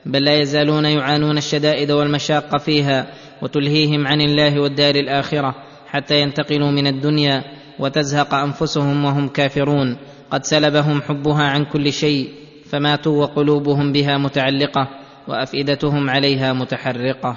[0.07, 3.07] بل لا يزالون يعانون الشدائد والمشاق فيها
[3.43, 5.55] وتلهيهم عن الله والدار الآخرة
[5.87, 7.45] حتى ينتقلوا من الدنيا
[7.79, 9.97] وتزهق أنفسهم وهم كافرون.
[10.31, 12.44] قد سلبهم حبها عن كل شيء.
[12.71, 14.89] فماتوا وقلوبهم بها متعلقة
[15.29, 17.37] وأفئدتهم عليها متحرقة.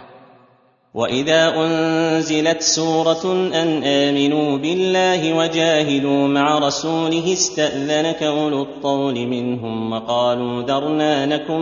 [0.93, 11.25] وإذا أنزلت سورة أن آمنوا بالله وجاهدوا مع رسوله استأذنك أولو الطول منهم وقالوا ذرنا
[11.25, 11.61] نكن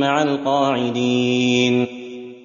[0.00, 1.86] مع القاعدين.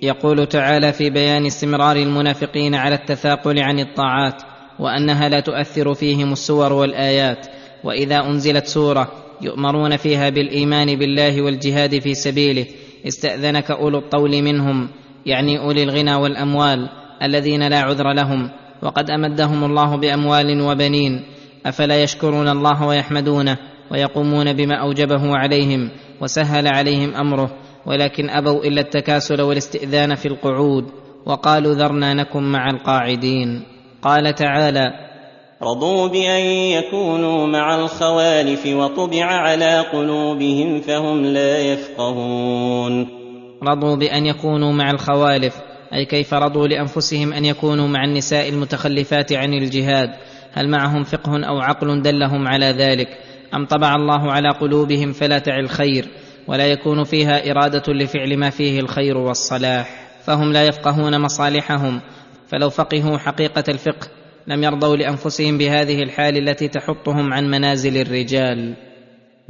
[0.01, 4.41] يقول تعالى في بيان استمرار المنافقين على التثاقل عن الطاعات
[4.79, 7.47] وأنها لا تؤثر فيهم السور والآيات.
[7.83, 9.11] وإذا أنزلت سورة
[9.43, 12.65] يؤمرون فيها بالإيمان بالله والجهاد في سبيله.
[13.07, 14.89] استأذنك أولو الطول منهم
[15.26, 16.89] يعني أولي الغنى والأموال
[17.23, 18.49] الذين لا عذر لهم.
[18.81, 21.23] وقد أمدهم الله بأموال وبنين.
[21.65, 23.57] أفلا يشكرون الله ويحمدونه
[23.91, 25.89] ويقومون بما أوجبه عليهم
[26.22, 27.51] وسهل عليهم أمره.
[27.85, 30.85] ولكن أبوا إلا التكاسل والاستئذان في القعود.
[31.26, 33.63] وقالوا ذرنا نكن مع القاعدين.
[34.01, 35.10] قال تعالى
[35.63, 43.07] رضوا بأن يكونوا مع الخوالف وطبع على قلوبهم فهم لا يفقهون.
[43.63, 45.55] رضوا بأن يكونوا مع الخوالف
[45.93, 50.09] أي كيف رضوا لأنفسهم أن يكونوا مع النساء المتخلفات عن الجهاد؟
[50.53, 53.07] هل معهم فقه أو عقل دلهم على ذلك؟
[53.55, 56.05] أم طبع الله على قلوبهم فلا تعي الخير
[56.47, 59.89] ولا يكون فيها إرادة لفعل ما فيه الخير والصلاح؟
[60.25, 62.01] فهم لا يفقهون مصالحهم
[62.47, 68.73] فلو فقهوا حقيقة الفقه لم يرضوا لأنفسهم بهذه الحال التي تحطهم عن منازل الرجال.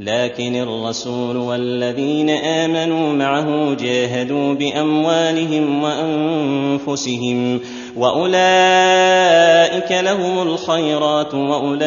[0.00, 7.60] لكن الرسول والذين آمنوا معه جاهدوا بأموالهم وأنفسهم
[7.96, 11.84] وأولئك لهم الخيرات وأولئك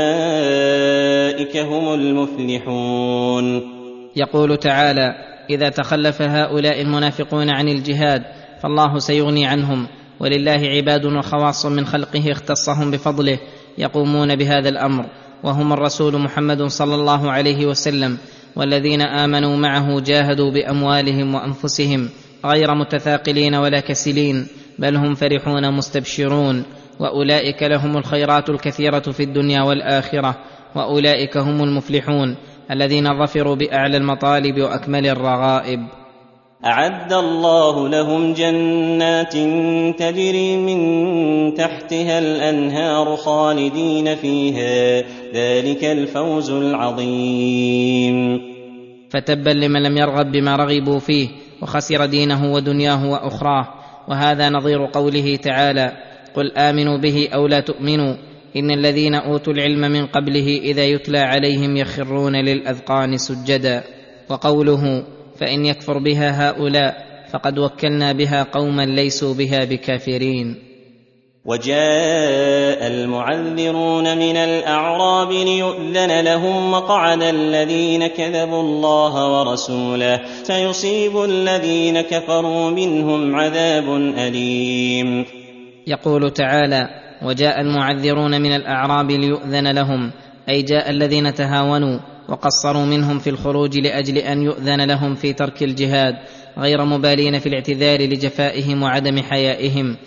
[1.58, 3.62] هم المفلحون.
[4.16, 5.16] يقول تعالى
[5.50, 8.24] إذا تخلف هؤلاء المنافقون عن الجهاد
[8.64, 9.88] فالله سيغني عنهم
[10.20, 13.40] ولله عباد وخواص من خلقه اختصهم بفضله
[13.78, 15.06] يقومون بهذا الأمر
[15.44, 18.18] وهم الرسول محمد صلى الله عليه وسلم
[18.56, 22.10] والذين آمنوا معه جاهدوا بأموالهم وأنفسهم
[22.46, 24.48] غير متثاقلين ولا كسلين
[24.80, 26.64] بل هم فرحون مستبشرون
[27.00, 30.38] وأولئك لهم الخيرات الكثيرة في الدنيا والآخرة
[30.76, 32.36] وأولئك هم المفلحون
[32.72, 35.80] الذين ظفروا بأعلى المطالب وأكمل الرغائب.
[36.66, 39.34] أعد الله لهم جنات
[40.00, 45.04] تجري من تحتها الأنهار خالدين فيها.
[45.34, 48.40] ذلك الفوز العظيم.
[49.10, 51.28] فتبا لمن لم يرغب بما رغبوا فيه
[51.62, 53.68] وخسر دينه ودنياه وأخراه.
[54.08, 55.92] وهذا نظير قوله تعالى
[56.36, 58.16] قل آمنوا به أو لا تؤمنوا
[58.56, 63.84] إن الذين أوتوا العلم من قبله إذا يتلى عليهم يخرون للأذقان سجدا
[64.30, 65.04] وقوله
[65.40, 66.96] فإن يكفر بها هؤلاء
[67.32, 70.56] فقد وكلنا بها قوما ليسوا بها بكافرين.
[71.46, 80.22] وجاء المعذرون من الأعراب ليؤذن لهم وقعد الذين كذبوا الله ورسوله.
[80.44, 85.26] سيصيب الذين كفروا منهم عذاب أليم.
[85.88, 86.90] يقول تعالى
[87.24, 90.12] وجاء المعذرون من الأعراب ليؤذن لهم.
[90.50, 96.16] أي جاء الذين تهاونوا وقصروا منهم في الخروج لأجل أن يؤذن لهم في ترك الجهاد
[96.58, 99.98] غير مبالين في الاعتذار لجفائهم وعدم حيائهم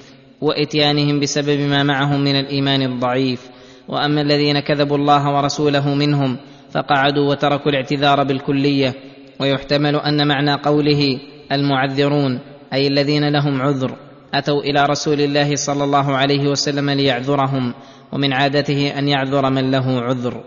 [0.40, 3.48] وإتيانهم بسبب ما معهم من الإيمان الضعيف.
[3.88, 6.36] وأما الذين كذبوا الله ورسوله منهم
[6.70, 8.94] فقعدوا وتركوا الاعتذار بالكلية.
[9.40, 11.20] ويحتمل أن معنى قوله
[11.52, 12.40] المعذرون
[12.72, 13.96] أي الذين لهم عذر
[14.34, 17.74] أتوا إلى رسول الله صلى الله عليه وسلم ليعذرهم
[18.12, 20.44] ومن عادته أن يعذر من له عذر.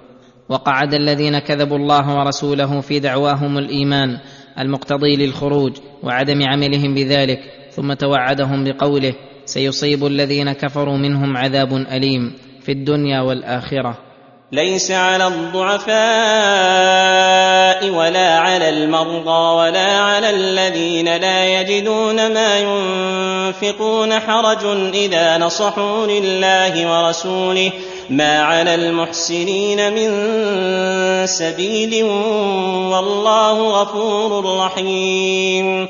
[0.49, 4.17] وقعد الذين كذبوا الله ورسوله في دعواهم الإيمان
[4.59, 7.39] المقتضي للخروج وعدم عملهم بذلك
[7.71, 9.13] ثم توعدهم بقوله
[9.45, 13.97] سيصيب الذين كفروا منهم عذاب أليم في الدنيا والآخرة.
[14.51, 15.89] ليس على الضعفاء
[17.89, 27.71] ولا على المرضى ولا على الذين لا يجدون ما ينفقون حرج إذا نصحوا لله ورسوله.
[28.11, 30.11] ما على المحسنين من
[31.25, 32.03] سبيل
[32.91, 35.87] والله غفور رحيم.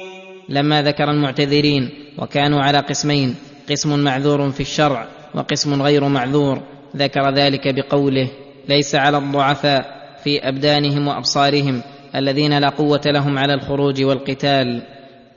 [0.49, 3.35] لما ذكر المعتذرين وكانوا على قسمين
[3.69, 6.61] قسم معذور في الشرع وقسم غير معذور
[6.95, 8.27] ذكر ذلك بقوله
[8.69, 9.85] ليس على الضعفاء
[10.23, 11.81] في أبدانهم وأبصارهم
[12.15, 14.81] الذين لا قوة لهم على الخروج والقتال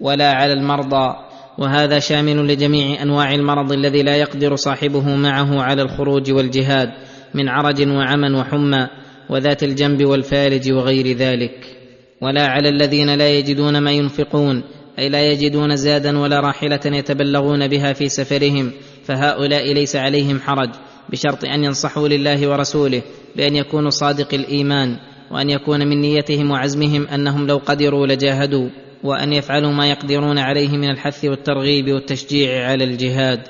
[0.01, 1.17] ولا على المرضى
[1.59, 6.89] وهذا شامل لجميع أنواع المرض الذي لا يقدر صاحبه معه على الخروج والجهاد
[7.35, 8.89] من عرج وعمى وحمى
[9.31, 11.77] وذات الجنب والفالج وغير ذلك.
[12.21, 14.63] ولا على الذين لا يجدون ما ينفقون
[14.99, 18.73] أي لا يجدون زادا ولا راحلة يتبلغون بها في سفرهم
[19.05, 20.71] فهؤلاء ليس عليهم حرج
[21.13, 23.03] بشرط أن ينصحوا لله ورسوله
[23.37, 24.97] بأن يكونوا صادق الإيمان
[25.31, 28.69] وأن يكون من نيتهم وعزمهم أنهم لو قدروا لجاهدوا.
[29.05, 33.41] وأن يفعلوا ما يقدرون عليه من الحث والترغيب والتشجيع على الجهاد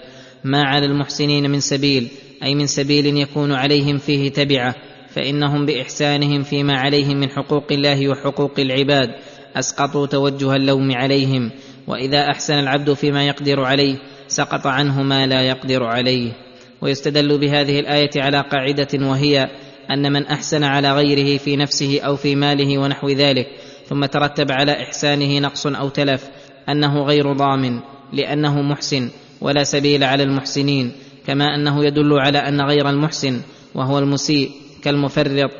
[0.44, 2.08] ما على المحسنين من سبيل
[2.42, 4.74] أي من سبيل يكون عليهم فيه تبعة
[5.08, 9.10] فإنهم بإحسانهم فيما عليهم من حقوق الله وحقوق العباد
[9.56, 11.50] أسقطوا توجه اللوم عليهم
[11.86, 13.96] وإذا أحسن العبد فيما يقدر عليه
[14.28, 16.32] سقط عنه ما لا يقدر عليه.
[16.80, 19.48] ويستدل بهذه الآية على قاعدة وهي
[19.90, 23.46] أن من أحسن على غيره في نفسه أو في ماله ونحو ذلك
[23.86, 26.30] ثم ترتب على إحسانه نقص أو تلف
[26.68, 27.80] أنه غير ضامن
[28.12, 30.92] لأنه محسن ولا سبيل على المحسنين
[31.26, 33.40] كما أنه يدل على أن غير المحسن
[33.74, 34.50] وهو المسيء
[34.82, 35.50] كالمفرط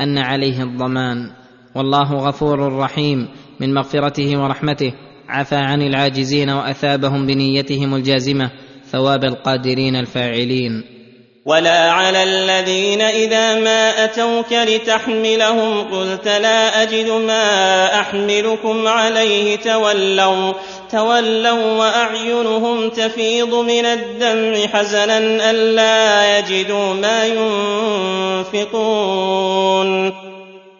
[0.00, 1.30] أن عليه الضمان.
[1.74, 3.28] والله غفور رحيم
[3.60, 4.92] من مغفرته ورحمته
[5.28, 8.50] عفى عن العاجزين وأثابهم بنيتهم الجازمة
[8.84, 10.97] ثواب القادرين الفاعلين.
[11.48, 20.52] ولا على الذين اذا ما اتوك لتحملهم قلت لا اجد ما احملكم عليه تولوا
[20.90, 25.18] تولوا واعينهم تفيض من الدم حزنا
[25.50, 27.26] الا يجدوا ما
[28.54, 30.12] ينفقون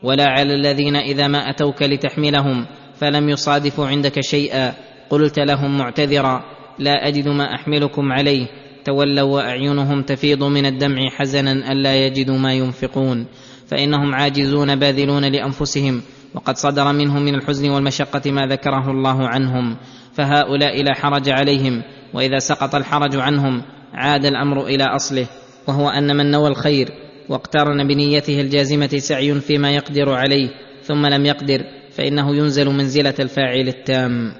[0.02, 2.66] ولا على الذين اذا ما اتوك لتحملهم
[3.00, 4.74] فلم يصادفوا عندك شيئا
[5.10, 6.44] قلت لهم معتذرا
[6.78, 13.26] لا اجد ما احملكم عليه تولوا وأعينهم تفيض من الدمع حزنا ألا يجدوا ما ينفقون
[13.66, 16.02] فإنهم عاجزون باذلون لأنفسهم
[16.34, 19.76] وقد صدر منهم من الحزن والمشقة ما ذكره الله عنهم
[20.12, 21.82] فهؤلاء لا حرج عليهم
[22.14, 23.62] وإذا سقط الحرج عنهم
[23.94, 25.26] عاد الأمر إلى أصله
[25.68, 26.88] وهو أن من نوى الخير
[27.28, 30.48] واقترن بنيته الجازمة سعي فيما يقدر عليه
[30.82, 34.32] ثم لم يقدر فإنه ينزل منزلة الفاعل التام.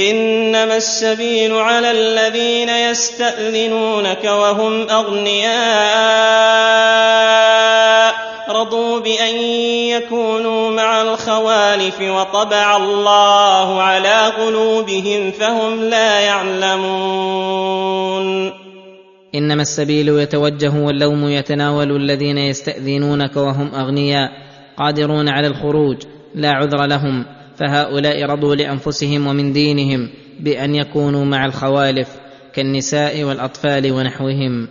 [0.00, 6.30] إنما السبيل على الذين يستأذنونك وهم أغنياء.
[8.50, 9.36] رضوا بأن
[9.88, 18.00] يكونوا مع الخوالف وطبع الله على قلوبهم فهم لا يعلمون.
[19.34, 24.30] إنما السبيل يتوجه واللوم يتناول الذين يستأذنونك وهم أغنياء
[24.76, 25.96] قادرون على الخروج.
[26.34, 27.39] لا عذر لهم.
[27.60, 30.08] فهؤلاء رضوا لأنفسهم ومن دينهم
[30.40, 32.08] بأن يكونوا مع الخوالف
[32.54, 34.68] كالنساء والأطفال ونحوهم.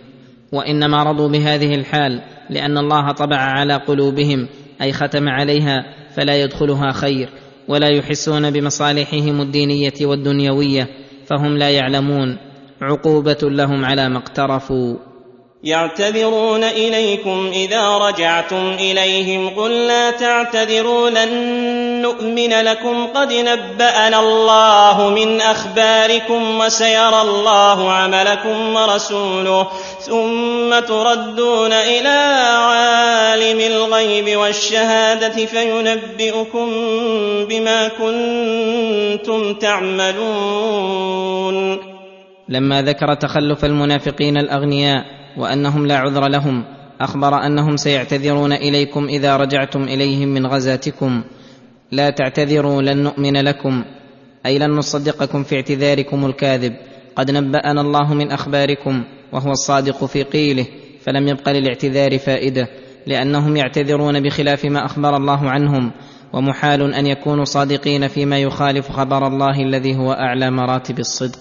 [0.52, 4.48] وإنما رضوا بهذه الحال لأن الله طبع على قلوبهم
[4.82, 5.84] أي ختم عليها
[6.16, 7.28] فلا يدخلها خير
[7.68, 10.88] ولا يحسون بمصالحهم الدينية والدنيوية
[11.26, 12.36] فهم لا يعلمون.
[12.82, 15.09] عقوبة لهم على ما اقترفوا.
[15.64, 21.32] يعتذرون إليكم إذا رجعتم إليهم قل لا تعتذروا لن
[22.02, 29.68] نؤمن لكم قد نبأنا الله من أخباركم وسيرى الله عملكم ورسوله
[30.00, 32.08] ثم تردون إلى
[32.56, 36.68] عالم الغيب والشهادة فينبئكم
[37.48, 41.10] بما كنتم تعملون.
[42.48, 46.64] لما ذكر تخلف المنافقين الأغنياء وأنهم لا عذر لهم.
[47.00, 51.22] أخبر أنهم سيعتذرون إليكم إذا رجعتم إليهم من غزاتكم.
[51.92, 53.84] لا تعتذروا لن نؤمن لكم.
[54.46, 56.76] أي لن نصدقكم في اعتذاركم الكاذب.
[57.16, 60.66] قد نبأنا الله من أخباركم وهو الصادق في قيله
[61.02, 62.68] فلم يبق للاعتذار فائدة
[63.06, 65.92] لأنهم يعتذرون بخلاف ما أخبر الله عنهم.
[66.32, 71.38] ومحال أن يكونوا صادقين فيما يخالف خبر الله الذي هو أعلى مراتب الصدق.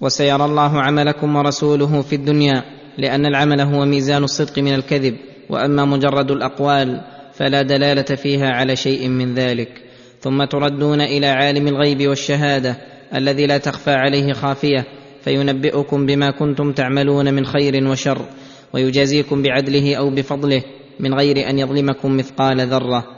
[0.00, 2.64] وسيرى الله عملكم ورسوله في الدنيا.
[2.98, 5.16] لأن العمل هو ميزان الصدق من الكذب
[5.50, 7.00] وأما مجرد الأقوال
[7.34, 9.82] فلا دلالة فيها على شيء من ذلك.
[10.20, 12.76] ثم تردون إلى عالم الغيب والشهادة
[13.14, 14.84] الذي لا تخفى عليه خافية
[15.24, 18.26] فينبئكم بما كنتم تعملون من خير وشر
[18.72, 20.62] ويجازيكم بعدله أو بفضله
[21.00, 23.13] من غير أن يظلمكم مثقال ذرة.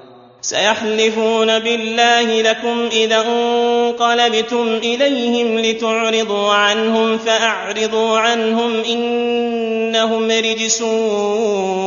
[0.47, 10.83] سيحلفون بالله لكم إذا انقلبتم إليهم لتعرضوا عنهم فأعرضوا عنهم إنهم رجس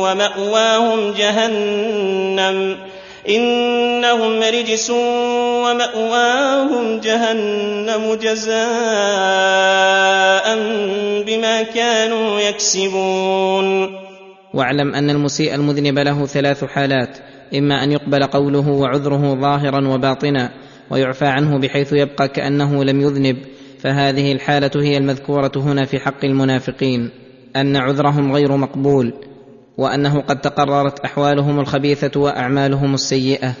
[0.02, 2.76] ومأواهم جهنم
[3.28, 4.90] إنهم رجس
[5.64, 8.56] ومأواهم جهنم جزاء
[11.26, 14.00] بما كانوا يكسبون.
[14.54, 17.16] واعلم أن المسيء المذنب له ثلاث حالات.
[17.54, 20.50] إما أن يقبل قوله وعذره ظاهرا وباطنا
[20.90, 23.36] ويعفى عنه بحيث يبقى كأنه لم يذنب
[23.78, 27.10] فهذه الحالة هي المذكورة هنا في حق المنافقين
[27.56, 29.14] أن عذرهم غير مقبول
[29.78, 33.54] وأنه قد تقررت أحوالهم الخبيثة وأعمالهم السيئة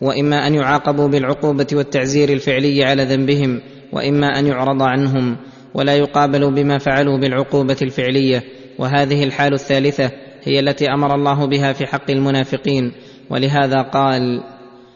[0.00, 3.60] وإما أن يعاقبوا بالعقوبة والتعزير الفعلي على ذنبهم
[3.92, 5.36] وإما أن يعرض عنهم
[5.74, 8.42] ولا يقابلوا بما فعلوا بالعقوبة الفعلية
[8.78, 10.10] وهذه الحال الثالثة
[10.44, 12.92] هي التي أمر الله بها في حق المنافقين
[13.34, 14.42] ولهذا قال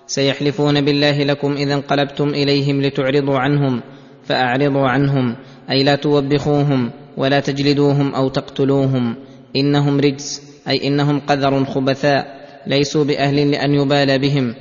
[0.07, 3.81] سيحلفون بالله لكم إذا انقلبتم إليهم لتعرضوا عنهم
[4.25, 5.37] فأعرضوا عنهم
[5.71, 9.17] أي لا توبخوهم ولا تجلدوهم أو تقتلوهم.
[9.57, 12.27] إنهم رجس أي إنهم قذر خبثاء
[12.67, 14.55] ليسوا بأهل لأن يبالى بهم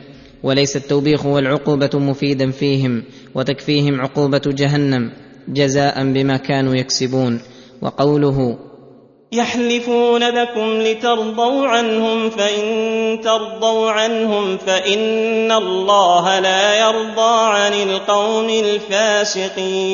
[0.44, 3.04] وليس التوبيخ والعقوبة مفيدا فيهم
[3.36, 5.12] وتكفيهم عقوبة جهنم
[5.48, 7.40] جزاء بما كانوا يكسبون.
[7.82, 8.58] وقوله
[9.32, 19.94] يحلفون لكم لترضوا عنهم فإن ترضوا عنهم فإن الله لا يرضى عن القوم الفاسقين.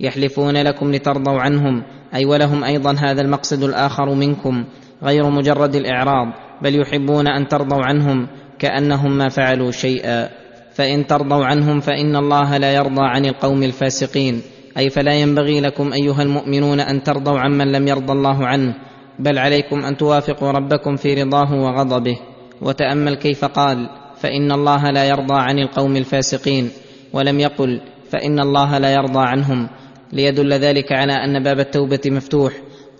[0.00, 1.82] يحلفون لكم لترضوا عنهم
[2.14, 4.64] أي ولهم أيضا هذا المقصد الآخر منكم
[5.02, 6.26] غير مجرد الإعراض
[6.62, 8.28] بل يحبون أن ترضوا عنهم
[8.58, 10.28] كأنهم ما فعلوا شيئا.
[10.74, 14.42] فإن ترضوا عنهم فإن الله لا يرضى عن القوم الفاسقين.
[14.80, 18.74] أي فلا ينبغي لكم أيها المؤمنون أن ترضوا عمن لم يرضى الله عنه
[19.18, 22.16] بل عليكم أن توافقوا ربكم في رضاه وغضبه.
[22.62, 23.88] وتأمل كيف قال
[24.20, 26.70] فإن الله لا يرضى عن القوم الفاسقين.
[27.12, 27.80] ولم يقل
[28.10, 29.68] فإن الله لا يرضى عنهم.
[30.12, 32.52] ليدل ذلك على أن باب التوبة مفتوح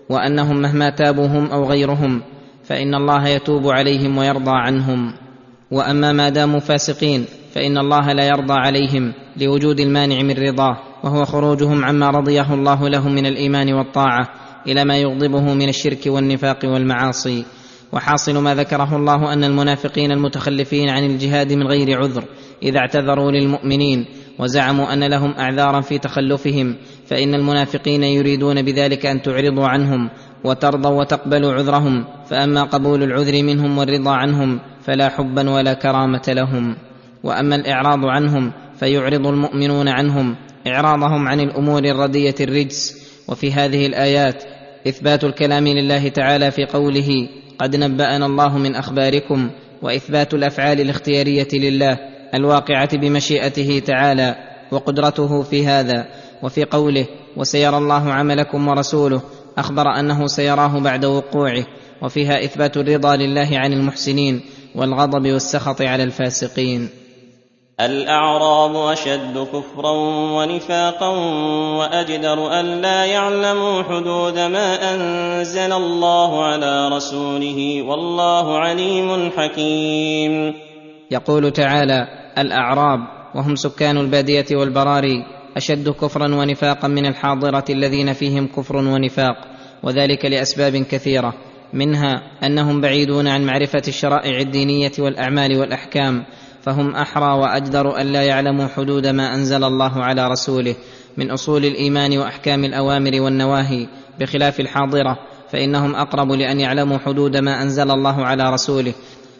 [0.09, 2.21] وأنهم مهما تابوا هم أو غيرهم
[2.63, 5.13] فإن الله يتوب عليهم ويرضى عنهم.
[5.71, 10.90] وأما ما داموا فاسقين فإن الله لا يرضى عليهم لوجود المانع من رضاه.
[11.03, 14.29] وهو خروجهم عما رضيه الله لهم من الإيمان والطاعة
[14.67, 17.45] إلى ما يغضبه من الشرك والنفاق والمعاصي.
[17.93, 22.23] وحاصل ما ذكره الله أن المنافقين المتخلفين عن الجهاد من غير عذر
[22.63, 24.05] إذا اعتذروا للمؤمنين
[24.39, 26.75] وزعموا أن لهم أعذارا في تخلفهم
[27.05, 30.09] فإن المنافقين يريدون بذلك أن تعرضوا عنهم
[30.43, 36.75] وترضوا وتقبلوا عذرهم فأما قبول العذر منهم والرضا عنهم فلا حبا ولا كرامة لهم.
[37.23, 40.35] وأما الإعراض عنهم فيعرض المؤمنون عنهم
[40.67, 43.01] إعراضهم عن الأمور الردية الرجس.
[43.27, 44.43] وفي هذه الآيات
[44.87, 47.29] إثبات الكلام لله تعالى في قوله
[47.59, 49.49] قد نبأنا الله من أخباركم
[49.81, 51.97] وإثبات الأفعال الاختيارية لله
[52.33, 54.35] الواقعة بمشيئته تعالى
[54.71, 56.05] وقدرته في هذا.
[56.43, 57.05] وفي قوله
[57.37, 59.21] وسيرى الله عملكم ورسوله
[59.57, 61.65] أخبر أنه سيراه بعد وقوعه.
[62.01, 64.41] وفيها إثبات الرضا لله عن المحسنين
[64.75, 66.89] والغضب والسخط على الفاسقين.
[67.85, 69.91] الأعراب أشد كفرا
[70.35, 71.07] ونفاقا
[71.77, 80.53] وأجدر أن لا يعلموا حدود ما أنزل الله على رسوله والله عليم حكيم.
[81.11, 82.99] يقول تعالى الأعراب
[83.35, 85.25] وهم سكان البادية والبراري
[85.57, 89.35] أشد كفرا ونفاقا من الحاضرة الذين فيهم كفر ونفاق
[89.83, 91.33] وذلك لأسباب كثيرة
[91.73, 96.23] منها أنهم بعيدون عن معرفة الشرائع الدينية والأعمال والأحكام
[96.63, 100.75] فهم أحرى وأجدر الا يعلموا حدود ما أنزل الله على رسوله
[101.17, 103.87] من أصول الإيمان وأحكام الأوامر والنواهي
[104.19, 105.17] بخلاف الحاضرة
[105.51, 108.93] فإنهم أقرب لأن يعلموا حدود ما أنزل الله على رسوله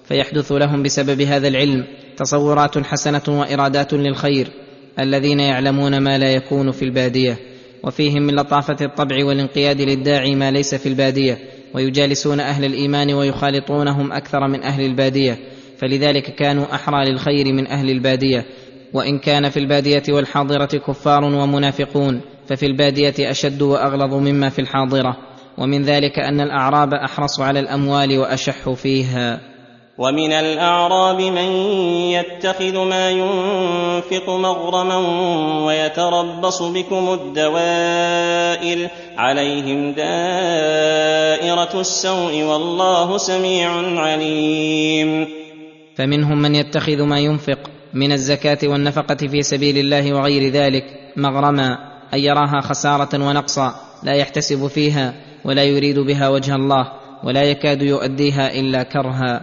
[0.06, 1.86] فيحدث لهم بسبب هذا العلم
[2.18, 4.48] تصورات حسنة وإرادات للخير
[5.00, 7.38] الذين يعلمون ما لا يكون في البادية
[7.84, 11.38] وفيهم من لطافة الطبع والانقياد للداعي ما ليس في البادية
[11.74, 15.38] ويجالسون أهل الإيمان ويخالطونهم أكثر من أهل البادية.
[15.82, 18.46] فلذلك كانوا أحرى للخير من أهل البادية.
[18.94, 25.18] وإن كان في البادية والحاضرة كفار ومنافقون ففي البادية أشد وأغلظ مما في الحاضرة.
[25.58, 29.40] ومن ذلك أن الأعراب أحرص على الأموال وأشح فيها.
[29.98, 31.52] ومن الأعراب من
[32.12, 34.98] يتخذ ما ينفق مغرما
[35.66, 43.72] ويتربص بكم الدوائر عليهم دائرة السوء والله سميع
[44.02, 45.41] عليم.
[45.96, 50.84] فمنهم من يتخذ ما ينفق من الزكاة والنفقة في سبيل الله وغير ذلك
[51.18, 51.78] مغرما
[52.14, 55.14] أن يراها خسارة ونقصا لا يحتسب فيها
[55.46, 56.92] ولا يريد بها وجه الله
[57.24, 59.42] ولا يكاد يؤديها إلا كرها.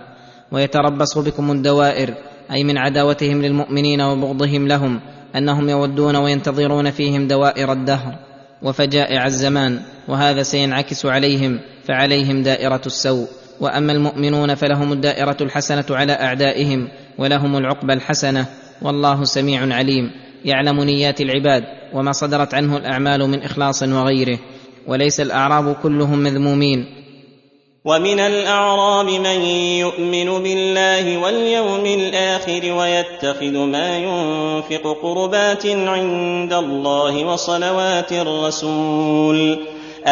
[0.52, 2.14] ويتربص بكم الدوائر
[2.52, 5.00] أي من عداوتهم للمؤمنين وبغضهم لهم
[5.36, 8.14] أنهم يودون وينتظرون فيهم دوائر الدهر
[8.62, 13.28] وفجائع الزمان وهذا سينعكس عليهم فعليهم دائرة السوء.
[13.60, 18.47] وأما المؤمنون فلهم الدائرة الحسنة على أعدائهم ولهم العقبى الحسنة
[18.82, 20.10] والله سميع عليم
[20.44, 21.64] يعلم نيات العباد
[21.94, 24.39] وما صدرت عنه الأعمال من إخلاص وغيره
[24.86, 26.86] وليس الأعراب كلهم مذمومين.
[27.85, 29.40] ومن الأعراب من
[29.80, 39.59] يؤمن بالله واليوم الآخر ويتخذ ما ينفق قربات عند الله وصلوات الرسول.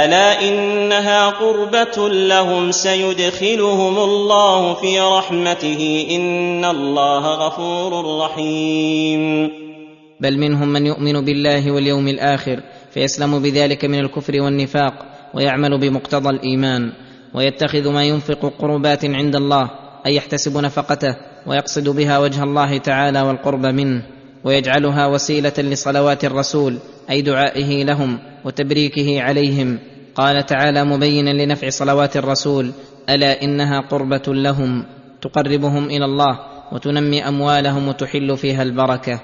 [0.05, 9.51] ألا إنها قربة لهم سيدخلهم الله في رحمته إن الله غفور رحيم.
[10.21, 12.61] بل منهم من يؤمن بالله واليوم الآخر
[12.91, 14.95] فيسلم بذلك من الكفر والنفاق
[15.35, 16.93] ويعمل بمقتضى الإيمان
[17.35, 19.71] ويتخذ ما ينفق قربات عند الله
[20.07, 21.17] أي يحتسب نفقته
[21.47, 24.16] ويقصد بها وجه الله تعالى والقرب منه.
[24.47, 26.79] ويجعلها وسيلة لصلوات الرسول
[27.11, 29.79] أي دعائه لهم وتبريكه عليهم.
[30.15, 32.71] قال تعالى مبينا لنفع صلوات الرسول
[33.11, 34.85] ألا إنها قربة لهم
[35.23, 36.39] تقربهم إلى الله
[36.73, 39.21] وتنمي أموالهم وتحل فيها البركة.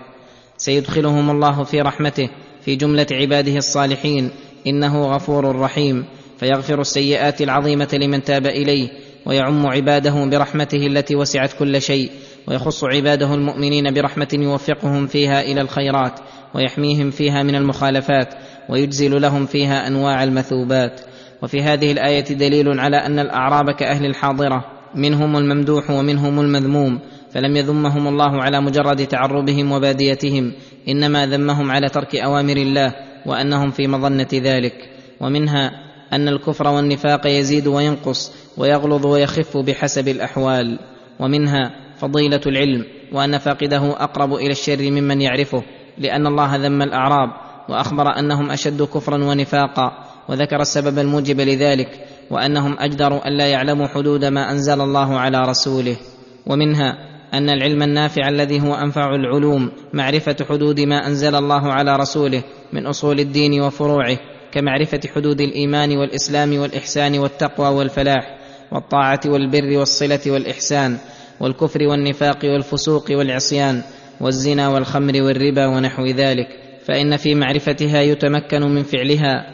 [0.56, 2.28] سيدخلهم الله في رحمته
[2.64, 4.30] في جملة عباده الصالحين
[4.66, 6.04] إنه غفور رحيم.
[6.38, 8.88] فيغفر السيئات العظيمة لمن تاب إليه
[9.26, 12.10] ويعم عباده برحمته التي وسعت كل شيء.
[12.48, 16.20] ويخص عباده المؤمنين برحمة يوفقهم فيها إلى الخيرات
[16.54, 18.34] ويحميهم فيها من المخالفات
[18.68, 21.00] ويجزل لهم فيها أنواع المثوبات.
[21.42, 24.64] وفي هذه الآية دليل على أن الأعراب كأهل الحاضرة
[24.94, 27.00] منهم الممدوح ومنهم المذموم
[27.30, 30.52] فلم يذمهم الله على مجرد تعربهم وباديتهم
[30.88, 32.94] إنما ذمهم على ترك أوامر الله
[33.26, 34.74] وأنهم في مظنة ذلك.
[35.20, 35.70] ومنها
[36.12, 40.78] أن الكفر والنفاق يزيد وينقص ويغلظ ويخف بحسب الأحوال.
[41.20, 45.62] ومنها فضيلة العلم وأن فاقده أقرب إلى الشر ممن يعرفه
[45.98, 47.28] لأن الله ذم الأعراب
[47.68, 49.92] وأخبر أنهم أشد كفرا ونفاقا
[50.28, 51.88] وذكر السبب الموجب لذلك
[52.30, 55.96] وأنهم اجدروا الا يعلموا حدود ما أنزل الله على رسوله.
[56.46, 56.98] ومنها
[57.34, 62.42] أن العلم النافع الذي هو أنفع العلوم معرفة حدود ما أنزل الله على رسوله
[62.72, 64.18] من أصول الدين وفروعه
[64.52, 68.38] كمعرفة حدود الإيمان والإسلام والإحسان والتقوى والفلاح
[68.72, 70.98] والطاعة والبر والصلة والإحسان
[71.40, 73.82] والكفر والنفاق والفسوق والعصيان
[74.20, 76.48] والزنا والخمر والربا ونحو ذلك
[76.84, 79.46] فإن في معرفتها يتمكن من فعلها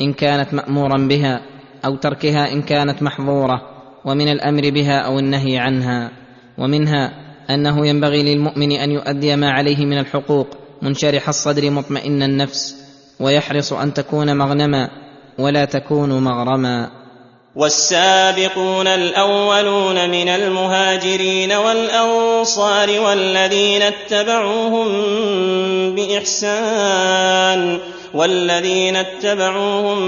[0.00, 1.40] إن كانت مأمورا بها
[1.84, 3.60] أو تركها إن كانت محظورة
[4.04, 6.10] ومن الأمر بها أو النهي عنها.
[6.58, 7.12] ومنها
[7.50, 10.48] أنه ينبغي للمؤمن أن يؤدي ما عليه من الحقوق
[10.82, 12.76] منشرح الصدر مطمئن النفس
[13.20, 14.88] ويحرص أن تكون مغنما
[15.38, 16.90] ولا تكون مغرما.
[17.56, 24.86] والسابقون الأولون من المهاجرين والأنصار والذين اتبعوهم
[25.94, 27.78] بإحسان
[28.14, 29.98] والذين اتبعوهم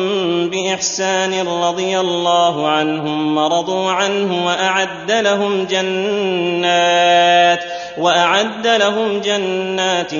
[0.50, 7.64] بإحسان رضي الله عنهم ورضوا عنه وأعد لهم جنات.
[7.98, 10.10] وأعد لهم جنات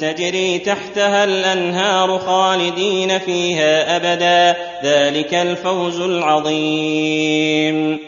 [0.00, 4.58] تجري تحتها الأنهار خالدين فيها أبدا.
[4.84, 7.98] ذلك الفوز العظيم.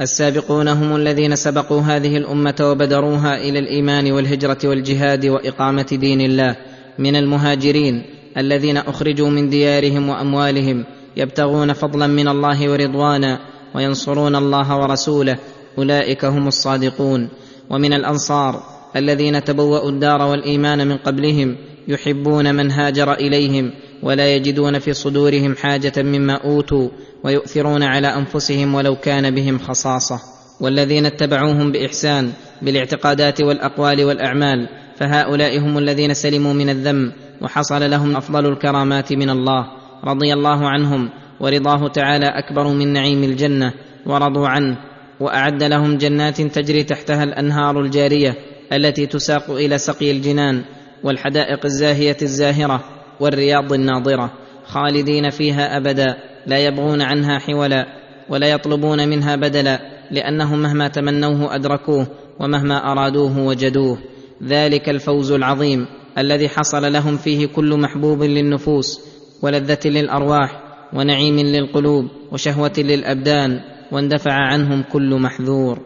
[0.00, 6.56] السابقون هم الذين سبقوا هذه الأمة وبدروها إلى الإيمان والهجرة والجهاد وإقامة دين الله.
[6.98, 8.02] من المهاجرين
[8.36, 10.84] الذين أخرجوا من ديارهم وأموالهم
[11.16, 13.38] يبتغون فضلا من الله ورضوانا
[13.74, 15.38] وينصرون الله ورسوله.
[15.78, 17.28] أولئك هم الصادقون.
[17.70, 18.62] ومن الأنصار
[18.96, 21.56] الذين تبوأوا الدار والإيمان من قبلهم
[21.88, 23.72] يحبون من هاجر إليهم
[24.02, 26.88] ولا يجدون في صدورهم حاجة مما أوتوا
[27.24, 30.20] ويؤثرون على أنفسهم ولو كان بهم خصاصة.
[30.60, 32.32] والذين اتبعوهم بإحسان
[32.62, 37.12] بالاعتقادات والأقوال والأعمال فهؤلاء هم الذين سلموا من الذم
[37.42, 39.66] وحصل لهم أفضل الكرامات من الله.
[40.04, 41.10] رضي الله عنهم
[41.40, 43.72] ورضاه تعالى أكبر من نعيم الجنة
[44.06, 44.91] ورضوا عنه.
[45.22, 48.34] وأعد لهم جنات تجري تحتها الأنهار الجارية
[48.72, 50.62] التي تساق إلى سقي الجنان
[51.04, 52.84] والحدائق الزاهية الزاهرة
[53.20, 54.32] والرياض الناضره
[54.66, 56.16] خالدين فيها أبدا
[56.46, 57.86] لا يبغون عنها حولا
[58.28, 59.78] ولا يطلبون منها بدلا
[60.10, 62.06] لأنهم مهما تمنوه أدركوه
[62.40, 63.98] ومهما أرادوه وجدوه
[64.42, 65.86] ذلك الفوز العظيم
[66.18, 69.00] الذي حصل لهم فيه كل محبوب للنفوس
[69.42, 70.62] ولذة للأرواح
[70.92, 73.60] ونعيم للقلوب وشهوة للأبدان
[73.92, 75.78] واندفع عنهم كل محذور.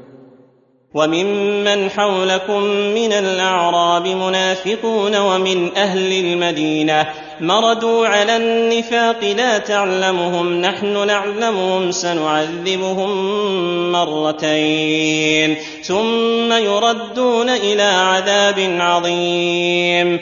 [0.95, 2.63] وممن حولكم
[2.95, 7.07] من الأعراب منافقون ومن أهل المدينة
[7.41, 13.13] مردوا على النفاق لا تعلمهم نحن نعلمهم سنعذبهم
[13.93, 20.19] مرتين ثم يردون إلى عذاب عظيم.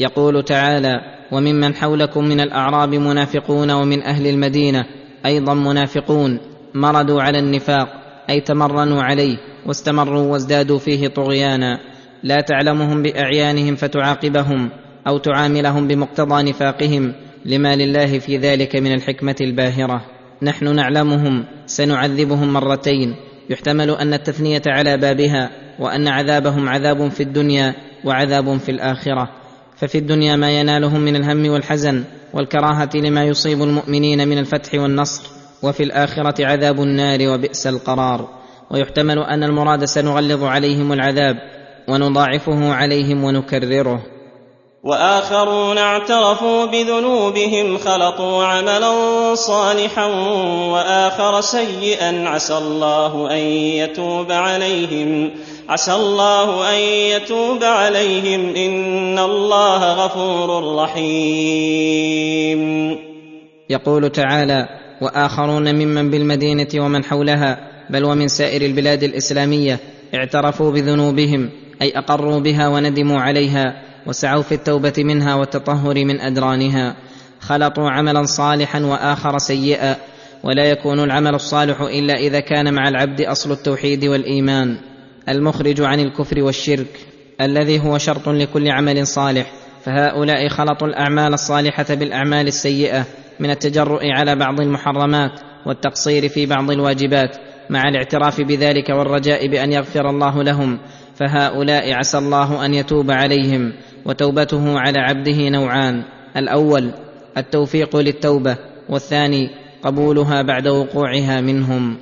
[0.00, 1.00] يقول تعالى
[1.32, 4.86] وممن حولكم من الأعراب منافقون ومن أهل المدينة
[5.26, 6.53] أيضا منافقون.
[6.74, 7.88] مردوا على النفاق
[8.30, 9.36] أي تمرنوا عليه
[9.66, 11.78] واستمروا وازدادوا فيه طغيانا.
[12.22, 14.70] لا تعلمهم بأعيانهم فتعاقبهم
[15.06, 17.12] أو تعاملهم بمقتضى نفاقهم.
[17.44, 20.04] لما لله في ذلك من الحكمة الباهرة.
[20.42, 23.14] نحن نعلمهم سنعذبهم مرتين.
[23.50, 27.74] يحتمل أن التثنية على بابها وأن عذابهم عذاب في الدنيا
[28.04, 29.28] وعذاب في الآخرة.
[29.76, 35.43] ففي الدنيا ما ينالهم من الهم والحزن والكراهة لما يصيب المؤمنين من الفتح والنصر.
[35.64, 38.28] وفي الآخرة عذاب النار وبئس القرار.
[38.70, 41.36] ويحتمل أن المراد سنغلظ عليهم العذاب
[41.88, 44.02] ونضاعفه عليهم ونكرره.
[44.84, 48.94] وآخرون اعترفوا بذنوبهم خلطوا عملا
[49.34, 50.06] صالحا
[50.72, 52.28] وآخر سيئا.
[52.28, 55.30] عسى الله أن يتوب عليهم.
[55.68, 58.54] عسى الله أن يتوب عليهم.
[58.54, 62.64] إن الله غفور رحيم.
[63.70, 67.58] يقول تعالى وآخرون ممن بالمدينة ومن حولها
[67.90, 69.78] بل ومن سائر البلاد الإسلامية
[70.14, 71.50] اعترفوا بذنوبهم
[71.82, 76.96] أي أقروا بها وندموا عليها وسعوا في التوبة منها والتطهر من أدرانها.
[77.40, 79.96] خلطوا عملا صالحا وآخر سيئا
[80.42, 84.76] ولا يكون العمل الصالح إلا إذا كان مع العبد أصل التوحيد والإيمان.
[85.28, 87.00] المخرج عن الكفر والشرك
[87.40, 89.52] الذي هو شرط لكل عمل صالح
[89.84, 93.04] فهؤلاء خلطوا الأعمال الصالحة بالأعمال السيئة.
[93.40, 97.36] من التجرؤ على بعض المحرمات والتقصير في بعض الواجبات
[97.70, 100.78] مع الاعتراف بذلك والرجاء بأن يغفر الله لهم
[101.14, 103.72] فهؤلاء عسى الله أن يتوب عليهم
[104.04, 106.02] وتوبته على عبده نوعان
[106.36, 106.90] الأول
[107.36, 108.56] التوفيق للتوبة
[108.88, 109.50] والثاني
[109.82, 111.96] قبولها بعد وقوعها منهم.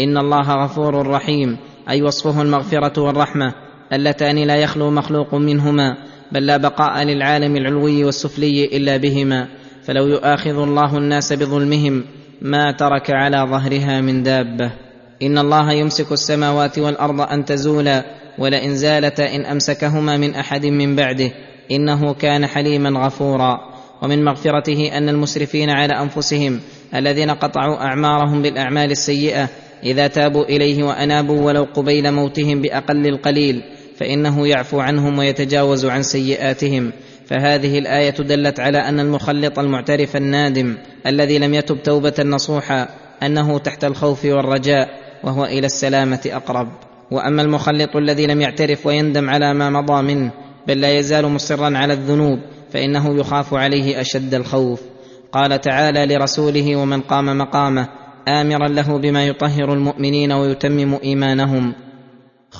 [0.00, 1.56] إن الله غفور رحيم
[1.90, 3.54] أي وصفه المغفرة والرحمة
[3.92, 5.96] اللتان لا يخلو مخلوق منهما
[6.32, 9.48] بل لا بقاء للعالم العلوي والسفلي إلا بهما.
[9.86, 12.04] فلو يؤاخذ الله الناس بظلمهم
[12.42, 14.72] ما ترك على ظهرها من دابة.
[15.22, 18.04] إن الله يمسك السماوات والأرض أن تزولا
[18.38, 21.30] ولئن زالتا إن أمسكهما من أحد من بعده
[21.70, 23.76] إنه كان حليما غفورا.
[24.02, 26.60] ومن مغفرته أن المسرفين على أنفسهم
[26.94, 29.48] الذين قطعوا أعمارهم بالأعمال السيئة
[29.84, 33.62] إذا تابوا إليه وأنابوا ولو قبيل موتهم بأقل القليل
[33.96, 36.92] فإنه يعفو عنهم ويتجاوز عن سيئاتهم.
[37.26, 40.76] فهذه الآية دلت على أن المخلط المعترف النادم
[41.06, 42.88] الذي لم يتب توبة نصوحا
[43.22, 44.88] أنه تحت الخوف والرجاء
[45.24, 46.68] وهو إلى السلامة أقرب.
[47.10, 50.30] وأما المخلط الذي لم يعترف ويندم على ما مضى منه
[50.66, 52.38] بل لا يزال مصرا على الذنوب
[52.72, 54.80] فإنه يخاف عليه أشد الخوف.
[55.32, 57.88] قال تعالى لرسوله ومن قام مقامه
[58.28, 61.74] آمرا له بما يطهر المؤمنين ويتمم إيمانهم.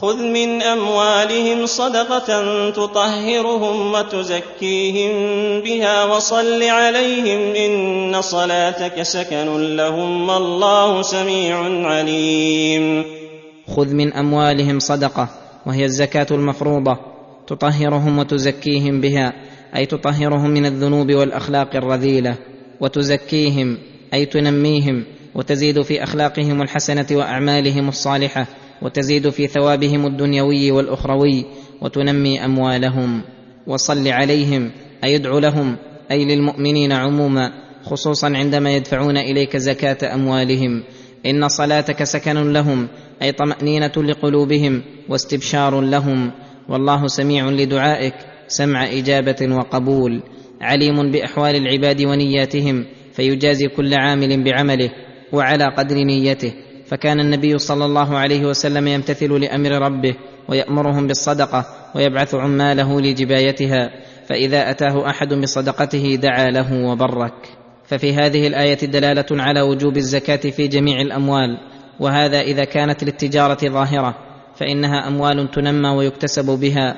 [0.00, 5.12] خذ من اموالهم صدقه تطهرهم وتزكيهم
[5.60, 13.04] بها وصل عليهم ان صلاتك سكن لهم والله سميع عليم.
[13.76, 15.28] خذ من اموالهم صدقه
[15.66, 16.98] وهي الزكاه المفروضه
[17.46, 19.32] تطهرهم وتزكيهم بها
[19.76, 22.36] أي تطهرهم من الذنوب والاخلاق الرذيله
[22.80, 23.78] وتزكيهم
[24.14, 25.04] أي تنميهم
[25.34, 28.46] وتزيد في اخلاقهم الحسنه واعمالهم الصالحه
[28.82, 31.44] وتزيد في ثوابهم الدنيوي والأخروي
[31.80, 33.22] وتنمي أموالهم.
[33.66, 34.70] وصل عليهم
[35.04, 35.76] اي ادع لهم
[36.10, 37.52] أي للمؤمنين عموما
[37.84, 40.82] خصوصا عندما يدفعون إليك زكاة أموالهم.
[41.26, 42.88] إن صلاتك سكن لهم
[43.22, 46.30] أي طمأنينة لقلوبهم واستبشار لهم.
[46.68, 48.14] والله سميع لدعائك
[48.48, 50.22] سمع إجابة وقبول.
[50.60, 54.90] عليم بأحوال العباد ونياتهم فيجازي كل عامل بعمله
[55.32, 56.52] وعلى قدر نيته.
[56.88, 60.14] فكان النبي صلى الله عليه وسلم يمتثل لأمر ربه
[60.48, 63.90] ويأمرهم بالصدقة ويبعث عماله لجبايتها
[64.28, 67.34] فإذا أتاه أحد بصدقته دعا له وبرك.
[67.84, 71.58] ففي هذه الآية دلالة على وجوب الزكاة في جميع الأموال
[72.00, 74.14] وهذا إذا كانت للتجارة ظاهرة
[74.56, 76.96] فإنها أموال تنمى ويكتسب بها.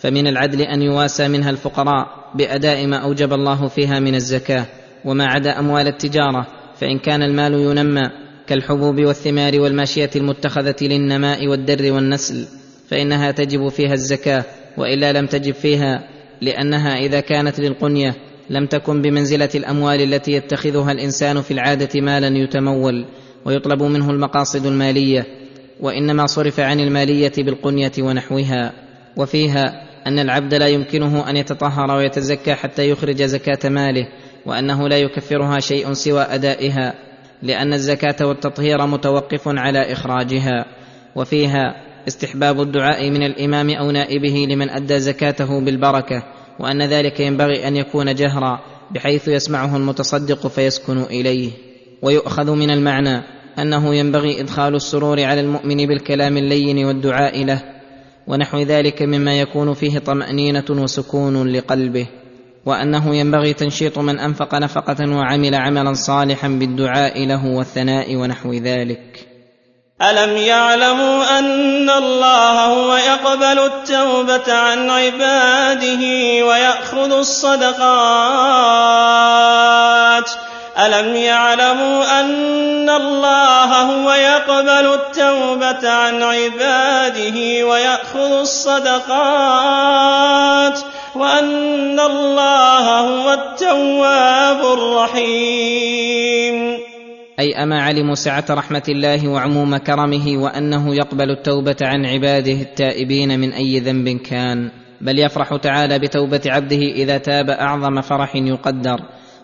[0.00, 4.66] فمن العدل أن يواسى منها الفقراء بأداء ما أوجب الله فيها من الزكاة
[5.04, 6.46] وما عدا أموال التجارة
[6.80, 8.10] فإن كان المال ينمى
[8.50, 12.46] كالحبوب والثمار والماشية المتخذة للنماء والدر والنسل
[12.88, 14.44] فإنها تجب فيها الزكاة
[14.76, 16.08] وإلا لم تجب فيها
[16.40, 18.14] لأنها إذا كانت للقنية
[18.50, 23.06] لم تكن بمنزلة الأموال التي يتخذها الإنسان في العادة مالا يتمول
[23.44, 25.26] ويطلب منه المقاصد المالية
[25.80, 28.72] وإنما صرف عن المالية بالقنية ونحوها.
[29.16, 34.08] وفيها أن العبد لا يمكنه أن يتطهر ويتزكى حتى يخرج زكاة ماله
[34.46, 37.09] وأنه لا يكفرها شيء سوى أدائها.
[37.42, 40.66] لأن الزكاة والتطهير متوقف على إخراجها
[41.16, 46.22] وفيها استحباب الدعاء من الإمام أو نائبه لمن أدى زكاته بالبركة
[46.58, 48.60] وأن ذلك ينبغي أن يكون جهرا
[48.90, 51.50] بحيث يسمعه المتصدق فيسكن إليه.
[52.02, 53.22] ويؤخذ من المعنى
[53.58, 57.62] أنه ينبغي إدخال السرور على المؤمن بالكلام اللين والدعاء له
[58.26, 62.06] ونحو ذلك مما يكون فيه طمأنينة وسكون لقلبه.
[62.66, 69.26] وأنه ينبغي تنشيط من أنفق نفقة وعمل عملا صالحا بالدعاء له والثناء ونحو ذلك.
[70.02, 76.00] ألم يعلموا أن الله هو يقبل التوبة عن عباده
[76.46, 77.80] ويأخذ الصدقات؟
[80.78, 90.00] ألم يعلموا أن الله هو يقبل التوبة عن عباده ويأخذ الصدقات؟
[91.16, 96.54] وأن الله هو التواب الرحيم.
[97.40, 103.52] أي أما علموا سعة رحمة الله وعموم كرمه وأنه يقبل التوبة عن عباده التائبين من
[103.52, 104.70] أي ذنب كان.
[105.00, 109.00] بل يفرح تعالى بتوبة عبده إذا تاب أعظم فرح يقدر.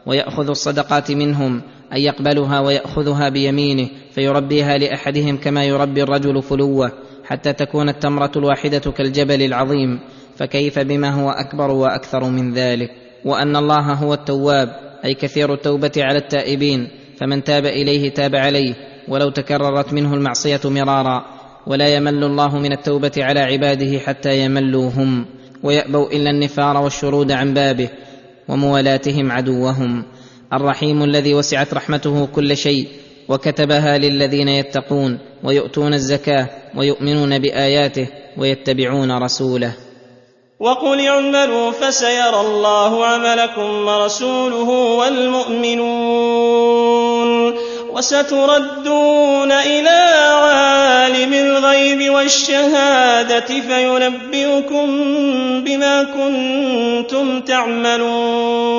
[0.06, 1.62] ويأخذ الصدقات منهم
[1.92, 6.92] ان يقبلها ويأخذها بيمينه فيربيها لأحدهم كما يربي الرجل فلوه
[7.24, 10.00] حتى تكون التمرة الواحدة كالجبل العظيم.
[10.36, 12.90] فكيف بما هو أكبر وأكثر من ذلك؟
[13.24, 14.68] وأن الله هو التواب
[15.04, 18.74] أي كثير التوبة على التائبين فمن تاب إليه تاب عليه
[19.08, 21.24] ولو تكررت منه المعصية مرارا.
[21.66, 25.26] ولا يمل الله من التوبة على عباده حتى يملوا هم
[25.62, 27.88] ويأبوا إلا النفار والشرود عن بابه
[28.48, 30.04] وموالاتهم عدوهم.
[30.52, 32.88] الرحيم الذي وسعت رحمته كل شيء
[33.28, 38.08] وكتبها للذين يتقون ويؤتون الزكاة ويؤمنون بآياته
[38.38, 39.85] ويتبعون رسوله.
[40.60, 44.68] وقل اعملوا فسيرى الله عملكم ورسوله
[44.98, 45.86] والمؤمنون
[47.90, 49.88] وستردون إلى
[50.32, 54.86] عالم الغيب والشهادة فينبئكم
[55.64, 58.76] بما كنتم تعملون.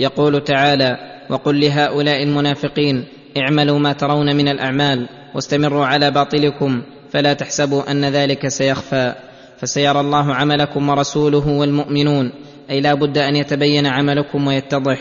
[0.00, 0.96] يقول تعالى
[1.30, 3.04] وقل لهؤلاء المنافقين
[3.36, 6.82] اعملوا ما ترون من الأعمال واستمروا على باطلكم
[7.12, 9.27] فلا تحسبوا أن ذلك سيخفى.
[9.60, 12.32] فسيرى الله عملكم ورسوله والمؤمنون.
[12.70, 14.98] أي لا بد أن يتبين عملكم ويتضح.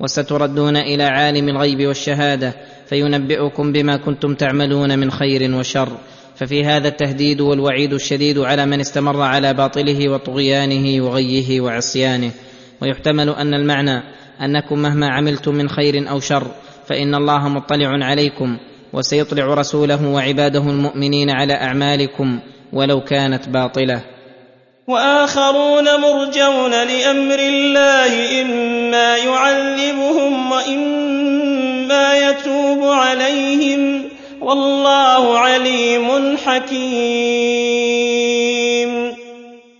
[0.00, 2.54] وستردون إلى عالم الغيب والشهادة
[2.86, 5.88] فينبئكم بما كنتم تعملون من خير وشر.
[6.36, 12.30] ففي هذا التهديد والوعيد الشديد على من استمر على باطله وطغيانه وغيه وعصيانه.
[12.82, 14.02] ويحتمل أن المعنى
[14.40, 16.46] أنكم مهما عملتم من خير أو شر
[16.86, 18.56] فإن الله مطلع عليكم
[18.92, 22.40] وسيطلع رسوله وعباده المؤمنين على أعمالكم.
[22.76, 24.00] ولو كانت باطلة.
[24.88, 34.02] وآخرون مرجون لأمر الله إما يعذبهم وإما يتوب عليهم.
[34.40, 36.76] والله عليم حكيم.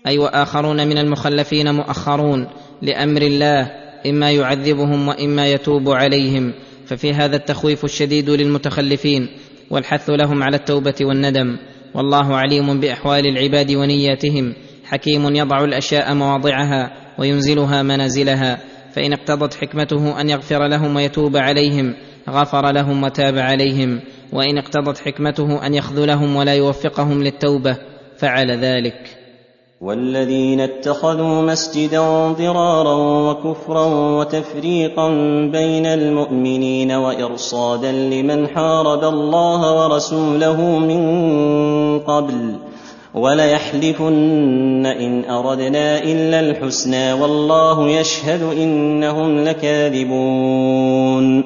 [0.07, 2.47] أي وآخرون من المخلفين مؤخرون
[2.81, 3.71] لأمر الله
[4.05, 6.53] إما يعذبهم وإما يتوب عليهم.
[6.87, 9.27] ففي هذا التخويف الشديد للمتخلفين
[9.69, 11.57] والحث لهم على التوبة والندم.
[11.93, 14.53] والله عليم بأحوال العباد ونياتهم.
[14.85, 18.57] حكيم يضع الأشياء مواضعها وينزلها منازلها.
[18.93, 21.95] فإن اقتضت حكمته أن يغفر لهم ويتوب عليهم
[22.29, 23.99] غفر لهم وتاب عليهم.
[24.33, 27.77] وإن اقتضت حكمته أن يخذلهم ولا يوفقهم للتوبة
[28.17, 29.26] فعل ذلك.
[29.81, 32.95] والذين اتخذوا مسجدا ضرارا
[33.31, 33.85] وكفرا
[34.19, 35.09] وتفريقا
[35.51, 41.01] بين المؤمنين وإرصادا لمن حارب الله ورسوله من
[41.99, 42.55] قبل
[43.13, 51.43] وليحلفن إن أردنا إلا الحسنى والله يشهد إنهم لكاذبون.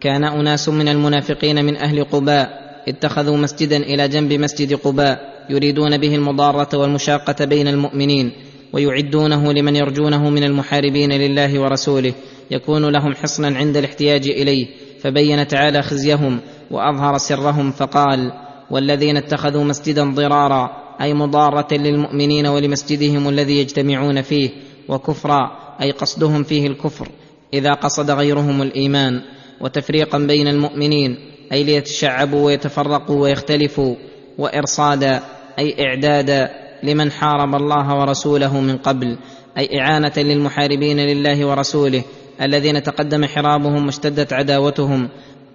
[0.00, 2.48] كان أناس من المنافقين من أهل قباء
[2.88, 8.32] اتخذوا مسجدا إلى جنب مسجد قباء يريدون به المضارة والمشاقة بين المؤمنين
[8.72, 12.12] ويعدونه لمن يرجونه من المحاربين لله ورسوله
[12.50, 14.66] يكون لهم حصنا عند الاحتياج إليه
[15.00, 18.32] فبين تعالى خزيهم وأظهر سرهم فقال
[18.70, 20.70] والذين اتخذوا مسجدا ضرارا
[21.00, 24.50] أي مضارة للمؤمنين ولمسجدهم الذي يجتمعون فيه
[24.88, 25.50] وكفرا
[25.82, 27.08] أي قصدهم فيه الكفر
[27.54, 29.20] إذا قصد غيرهم الإيمان
[29.60, 31.18] وتفريقا بين المؤمنين
[31.52, 33.94] أي ليتشعبوا ويتفرقوا ويختلفوا
[34.38, 35.22] وإرصادا
[35.58, 36.50] أي اعدادا
[36.82, 39.16] لمن حارب الله ورسوله من قبل
[39.58, 42.02] أي إعانة للمحاربين لله ورسوله
[42.42, 45.08] الذين تقدم حرابهم واشتدت عداوتهم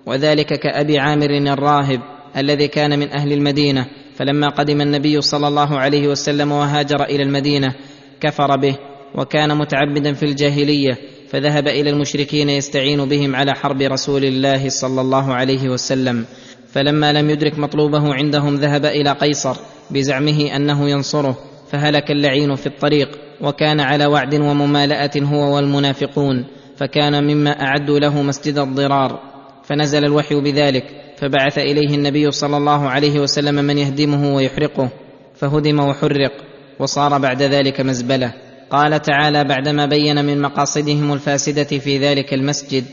[0.05, 1.99] وذلك كأبي عامر الراهب
[2.37, 7.73] الذي كان من أهل المدينة فلما قدم النبي صلى الله عليه وسلم وهاجر إلى المدينة
[8.21, 8.75] كفر به
[9.15, 10.97] وكان متعبدا في الجاهلية
[11.29, 16.25] فذهب إلى المشركين يستعين بهم على حرب رسول الله صلى الله عليه وسلم.
[16.75, 19.57] فلما لم يدرك مطلوبه عندهم ذهب إلى قيصر
[19.91, 21.37] بزعمه أنه ينصره
[21.71, 26.45] فهلك اللعين في الطريق وكان على وعد وممالأة هو والمنافقون
[26.77, 29.19] فكان مما أعدوا له مسجد الضرار.
[29.63, 30.83] فنزل الوحي بذلك
[31.17, 34.89] فبعث إليه النبي صلى الله عليه وسلم من يهدمه ويحرقه
[35.35, 36.31] فهدم وحرق
[36.79, 38.33] وصار بعد ذلك مزبلة.
[38.69, 42.85] قال تعالى بعدما بين من مقاصدهم الفاسدة في ذلك المسجد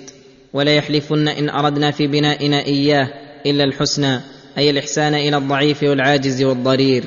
[0.53, 4.21] وليحلفن إن أردنا في بنائنا إياه إلا الحسنى
[4.59, 7.05] أي الإحسان إلى الضعيف والعاجز والضرير.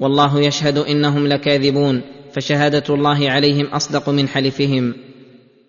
[0.00, 2.00] والله يشهد إنهم لكاذبون
[2.32, 4.94] فشهادة الله عليهم أصدق من حلفهم.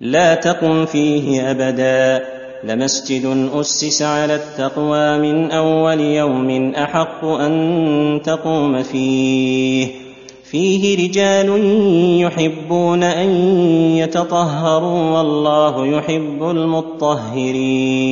[0.02, 2.26] لا تقم فيه أبدا
[2.64, 9.88] لمسجد أسس على التقوى من أول يوم أحق أن تقوم فيه.
[10.52, 11.50] فيه رجال
[12.22, 13.30] يحبون أن
[13.98, 18.06] يتطهروا والله يحب المطهرين.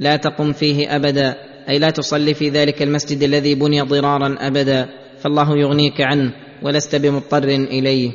[0.00, 1.34] لا تقم فيه أبدا
[1.68, 4.88] أي لا تصلي في ذلك المسجد الذي بني ضرارا أبدا
[5.20, 8.10] فالله يغنيك عنه ولست بمضطر إليه.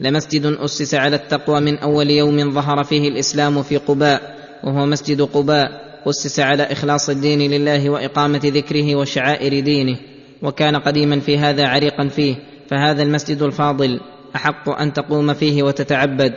[0.00, 5.68] لمسجد أسس على التقوى من أول يوم ظهر فيه الإسلام في قباء وهو مسجد قباء
[6.06, 9.98] أسس على إخلاص الدين لله وإقامة ذكره وشعائر دينه.
[10.42, 12.34] وكان قديما في هذا عريقا فيه
[12.68, 14.00] فهذا المسجد الفاضل
[14.36, 16.34] أحق أن تقوم فيه وتتعبد.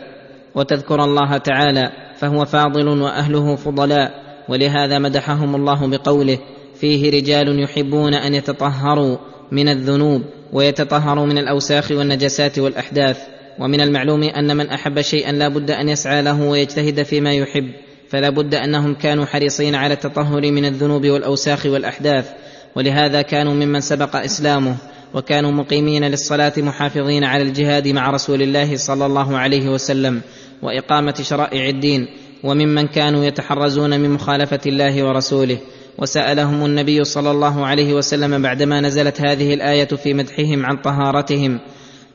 [0.56, 4.31] وتذكر الله تعالى فهو فاضل وأهله فضلاء.
[4.52, 6.38] ولهذا مدحهم الله بقوله
[6.76, 9.18] فيه رجال يحبون أن يتطهروا
[9.52, 10.22] من الذنوب
[10.54, 13.18] ويتطهروا من الأوساخ والنجسات والأحداث
[13.60, 17.72] ومن المعلوم أن من أحب شيئا لا بد أن يسعى له ويجتهد فيما يحب
[18.10, 22.30] فلا بد أنهم كانوا حريصين على التطهر من الذنوب والأوساخ والأحداث
[22.76, 24.76] ولهذا كانوا ممن سبق إسلامه
[25.14, 30.22] وكانوا مقيمين للصلاة محافظين على الجهاد مع رسول الله صلى الله عليه وسلم
[30.62, 32.08] وإقامة شرائع الدين
[32.44, 35.58] وممن كانوا يتحرزون من مخالفة الله ورسوله.
[35.98, 41.60] وسألهم النبي صلى الله عليه وسلم بعدما نزلت هذه الآية في مدحهم عن طهارتهم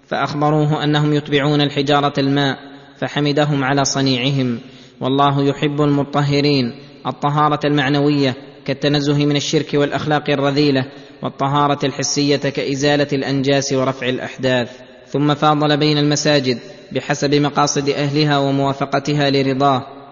[0.09, 2.59] فأخبروه أنهم يتبعون الحجارة الماء
[2.99, 4.59] فحمدهم على صنيعهم.
[5.01, 6.75] والله يحب المطهرين.
[7.07, 10.87] الطهارة المعنوية كالتنزه من الشرك والأخلاق الرذيلة
[11.23, 14.71] والطهارة الحسية كإزالة الأنجاس ورفع الأحداث.
[15.09, 16.59] ثم فاضل بين المساجد
[16.93, 19.96] بحسب مقاصد أهلها وموافقتها لرضاه.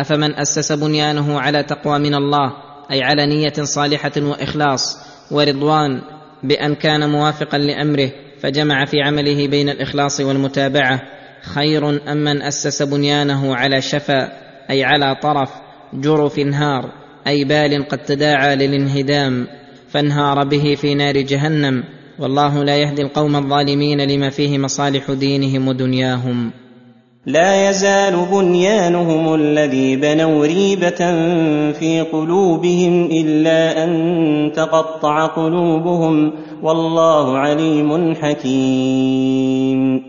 [0.00, 2.52] أفمن أسس بنيانه على تقوى من الله
[2.90, 4.96] أي على نية صالحة وإخلاص
[5.30, 6.00] ورضوان
[6.42, 8.10] بأن كان موافقا لأمره
[8.40, 11.02] فجمع في عمله بين الإخلاص والمتابعة
[11.42, 14.32] خير أم من أسس بنيانه على شفا
[14.70, 15.50] أي على طرف
[15.94, 16.92] جرف انهار
[17.26, 19.46] أي بال قد تداعى للانهدام
[19.88, 21.84] فانهار به في نار جهنم
[22.18, 26.50] والله لا يهدي القوم الظالمين لما فيه مصالح دينهم ودنياهم.
[27.26, 30.98] لا يزال بنيانهم الذي بنوا ريبة
[31.72, 36.32] في قلوبهم إلا أن تقطع قلوبهم
[36.62, 40.02] والله عليم حكيم.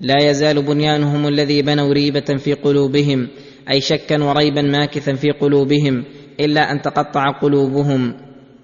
[0.00, 3.28] لا يزال بنيانهم الذي بنوا ريبة في قلوبهم
[3.70, 6.04] أي شكا وريبا ماكثا في قلوبهم
[6.40, 8.14] إلا أن تقطع قلوبهم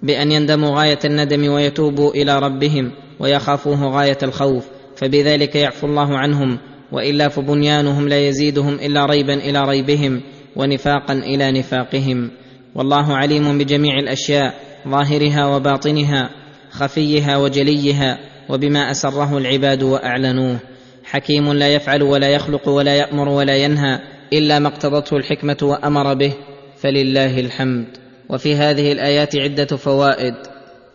[0.03, 6.59] بأن يندموا غاية الندم ويتوبوا إلى ربهم ويخافوه غاية الخوف فبذلك يعفو الله عنهم
[6.93, 10.21] وإلا فبنيانهم لا يزيدهم إلا ريبا إلى ريبهم
[10.57, 12.31] ونفاقا إلى نفاقهم.
[12.75, 14.55] والله عليم بجميع الأشياء
[14.89, 16.31] ظاهرها وباطنها
[16.71, 20.59] خفيها وجليها وبما أسره العباد وأعلنوه.
[21.05, 24.01] حكيم لا يفعل ولا يخلق ولا يأمر ولا ينهى
[24.33, 26.33] إلا ما اقتضته الحكمة وأمر به
[26.77, 27.87] فلله الحمد.
[28.29, 30.35] وفي هذه الآيات عدة فوائد.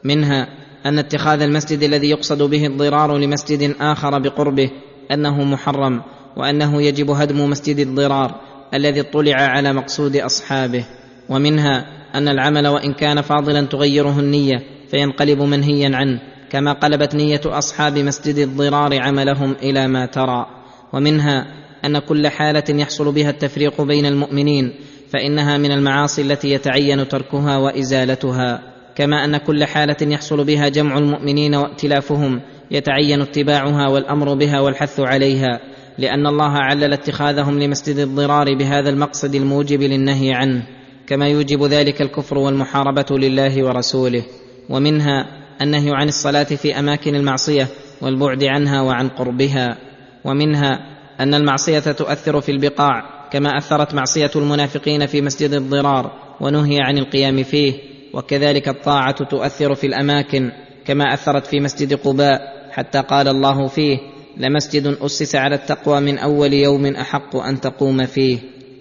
[0.03, 0.48] منها
[0.85, 4.69] أن اتخاذ المسجد الذي يقصد به الضرار لمسجد آخر بقربه
[5.11, 6.01] أنه محرم
[6.38, 8.35] وأنه يجب هدم مسجد الضرار
[8.74, 10.85] الذي اطلع على مقصود أصحابه
[11.30, 11.85] ومنها
[12.16, 16.19] أن العمل وإن كان فاضلا تغيره النية فينقلب منهيا عنه
[16.50, 20.45] كما قلبت نية أصحاب مسجد الضرار عملهم إلى ما ترى
[20.93, 21.45] ومنها
[21.85, 24.74] أن كل حالة يحصل بها التفريق بين المؤمنين
[25.09, 28.61] فإنها من المعاصي التي يتعين تركها وإزالتها
[28.95, 35.59] كما أن كل حالة يحصل بها جمع المؤمنين وائتلافهم يتعين اتباعها والأمر بها والحث عليها
[35.97, 40.63] لأن الله علل اتخاذهم لمسجد الضرار بهذا المقصد الموجب للنهي عنه
[41.07, 44.23] كما يوجب ذلك الكفر والمحاربة لله ورسوله.
[44.69, 45.25] ومنها
[45.61, 47.67] النهي عن الصلاة في أماكن المعصية
[48.01, 49.77] والبعد عنها وعن قربها.
[50.23, 50.79] ومنها
[51.19, 56.11] أن المعصية تؤثر في البقاع كما أثرت معصية المنافقين في مسجد الضرار
[56.41, 57.73] ونهي عن القيام فيه
[58.13, 60.51] وكذلك الطاعة تؤثر في الأماكن.
[60.85, 62.41] كما أثرت في مسجد قباء
[62.72, 63.97] حتى قال الله فيه
[64.38, 68.39] لمسجد أسس على التقوى من أول يوم أحق أن تقوم فيه.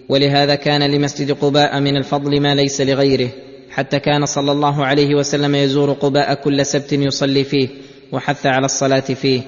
[0.09, 3.29] ولهذا كان لمسجد قباء من الفضل ما ليس لغيره
[3.69, 7.67] حتى كان صلى الله عليه وسلم يزور قباء كل سبت يصلي فيه
[8.11, 9.41] وحث على الصلاة فيه.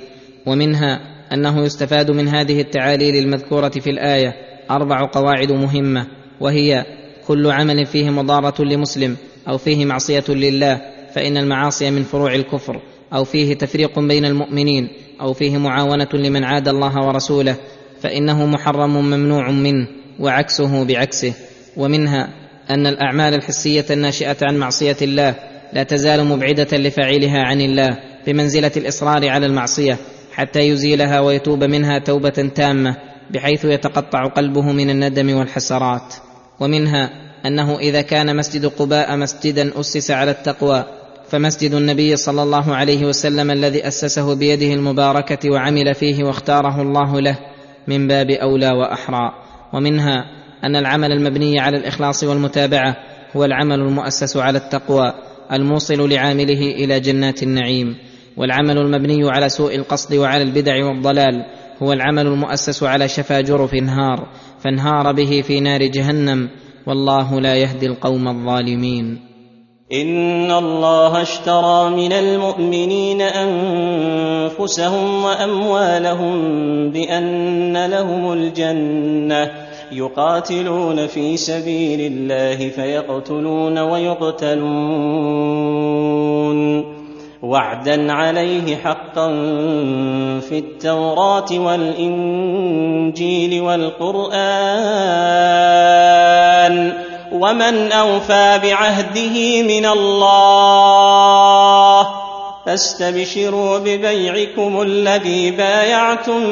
[0.46, 1.00] ومنها
[1.34, 4.34] أنه يستفاد من هذه التعاليل المذكورة في الآية
[4.72, 6.08] أربع قواعد مهمة
[6.40, 6.86] وهي
[7.28, 10.82] كل عمل فيه مضارة لمسلم أو فيه معصية لله
[11.14, 12.82] فإن المعاصي من فروع الكفر
[13.14, 14.90] أو فيه تفريق بين المؤمنين
[15.22, 17.56] أو فيه معاونة لمن عاد الله ورسوله
[18.02, 19.88] فإنه محرم ممنوع منه
[20.20, 21.34] وعكسه بعكسه.
[21.78, 22.30] ومنها
[22.70, 25.36] أن الأعمال الحسية الناشئة عن معصية الله
[25.74, 29.98] لا تزال مبعدة لفاعلها عن الله بمنزلة الإصرار على المعصية
[30.34, 32.96] حتى يزيلها ويتوب منها توبة تامة
[33.30, 36.14] بحيث يتقطع قلبه من الندم والحسرات.
[36.60, 40.86] ومنها أنه إذا كان مسجد قباء مسجدا أسس على التقوى
[41.30, 47.38] فمسجد النبي صلى الله عليه وسلم الذي أسسه بيده المباركة وعمل فيه واختاره الله له
[47.88, 49.32] من باب أولى وأحرى.
[49.74, 50.26] ومنها
[50.64, 52.96] أن العمل المبني على الإخلاص والمتابعة
[53.36, 55.14] هو العمل المؤسس على التقوى
[55.52, 57.96] الموصل لعامله إلى جنات النعيم.
[58.38, 61.46] والعمل المبني على سوء القصد وعلى البدع والضلال
[61.84, 64.28] هو العمل المؤسس على شفا جرف انهار
[64.64, 66.50] فانهار به في نار جهنم.
[66.88, 69.20] والله لا يهدي القوم الظالمين.
[69.94, 76.36] إن الله اشترى من المؤمنين أنفسهم وأموالهم
[76.92, 79.52] بأن لهم الجنة
[79.92, 84.68] يقاتلون في سبيل الله فيقتلون ويقتلون.
[87.44, 89.28] وعدا عليه حقا
[90.40, 93.12] في التوراة والإنجيل
[93.62, 94.38] والقرآن
[97.32, 100.48] ومن أوفى بعهده من الله
[102.66, 106.44] فاستبشروا ببيعكم الذي بايعتم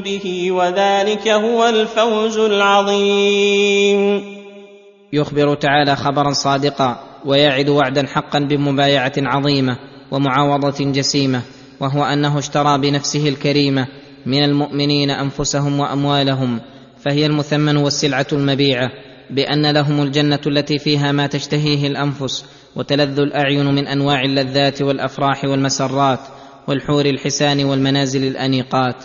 [0.00, 4.24] به وذلك هو الفوز العظيم.
[5.12, 7.09] يخبر تعالى خبرا صادقا.
[7.24, 9.76] ويعد وعدا حقا بمبايعة عظيمة
[10.10, 11.42] ومعاوضة جسيمة
[11.80, 13.86] وهو أنه اشترى بنفسه الكريمه
[14.26, 16.60] من المؤمنين أنفسهم وأموالهم
[17.04, 18.90] فهي المثمن والسلعة المبيعة
[19.30, 22.44] بأن لهم الجنة التي فيها ما تشتهيه الأنفس
[22.76, 26.20] وتلذ الأعين من أنواع اللذات والأفراح والمسرات
[26.68, 28.96] والحور الحسان والمنازل الأنيقات.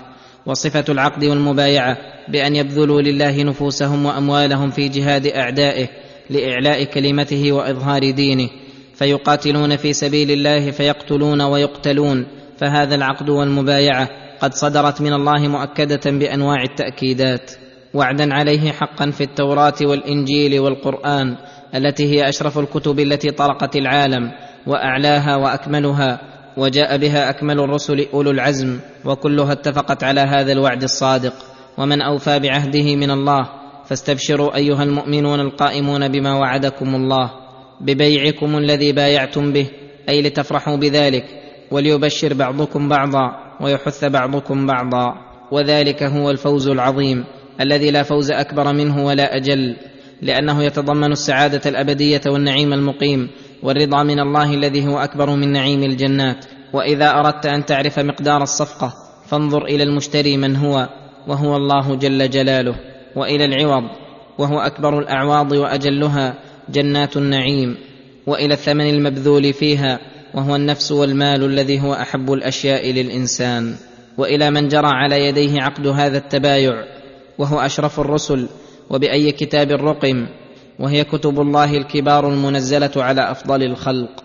[0.45, 5.87] وصفة العقد والمبايعة بأن يبذلوا لله نفوسهم وأموالهم في جهاد أعدائه
[6.29, 8.49] لإعلاء كلمته وإظهار دينه
[8.95, 12.25] فيقاتلون في سبيل الله فيقتلون ويقتلون
[12.57, 17.51] فهذا العقد والمبايعة قد صدرت من الله مؤكدة بأنواع التأكيدات.
[17.93, 21.35] وعدا عليه حقا في التوراة والإنجيل والقرآن
[21.75, 24.31] التي هي أشرف الكتب التي طرقت العالم
[24.67, 26.21] وأعلاها وأكملها
[26.57, 31.33] وجاء بها أكمل الرسل أولو العزم وكلها اتفقت على هذا الوعد الصادق.
[31.77, 33.49] ومن أوفى بعهده من الله
[33.87, 37.31] فاستبشروا أيها المؤمنون القائمون بما وعدكم الله
[37.81, 39.67] ببيعكم الذي بايعتم به
[40.09, 41.25] أي لتفرحوا بذلك
[41.71, 43.31] وليبشر بعضكم بعضا
[43.61, 45.25] ويحث بعضكم بعضا.
[45.51, 47.25] وذلك هو الفوز العظيم
[47.61, 49.75] الذي لا فوز أكبر منه ولا أجل
[50.21, 53.29] لأنه يتضمن السعادة الأبدية والنعيم المقيم
[53.63, 56.45] والرضا من الله الذي هو أكبر من نعيم الجنات.
[56.73, 58.93] وإذا أردت أن تعرف مقدار الصفقة
[59.25, 60.89] فانظر إلى المشتري من هو
[61.27, 62.75] وهو الله جل جلاله.
[63.15, 63.83] وإلى العوض
[64.37, 66.33] وهو أكبر الأعواض وأجلها
[66.69, 67.77] جنات النعيم
[68.27, 69.99] وإلى الثمن المبذول فيها
[70.33, 73.75] وهو النفس والمال الذي هو أحب الأشياء للإنسان.
[74.17, 76.73] وإلى من جرى على يديه عقد هذا التبايع
[77.37, 78.49] وهو أشرف الرسل
[78.89, 80.27] وبأي كتاب رقم
[80.79, 84.23] وهي كتب الله الكبار المنزلة على أفضل الخلق.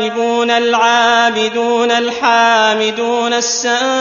[0.00, 3.98] التائبون العابدون الحامدون السائحون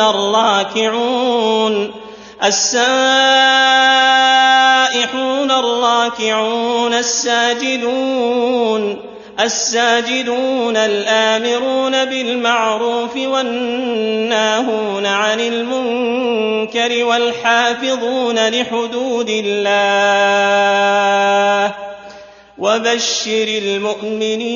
[0.00, 1.90] الراكعون
[2.44, 3.10] السائحون
[5.50, 8.32] الراكعون الساجدون
[9.40, 20.72] الساجدون الآمرون بالمعروف والناهون عن المنكر والحافظون لحدود الله
[22.62, 24.52] وبشر المؤمنين.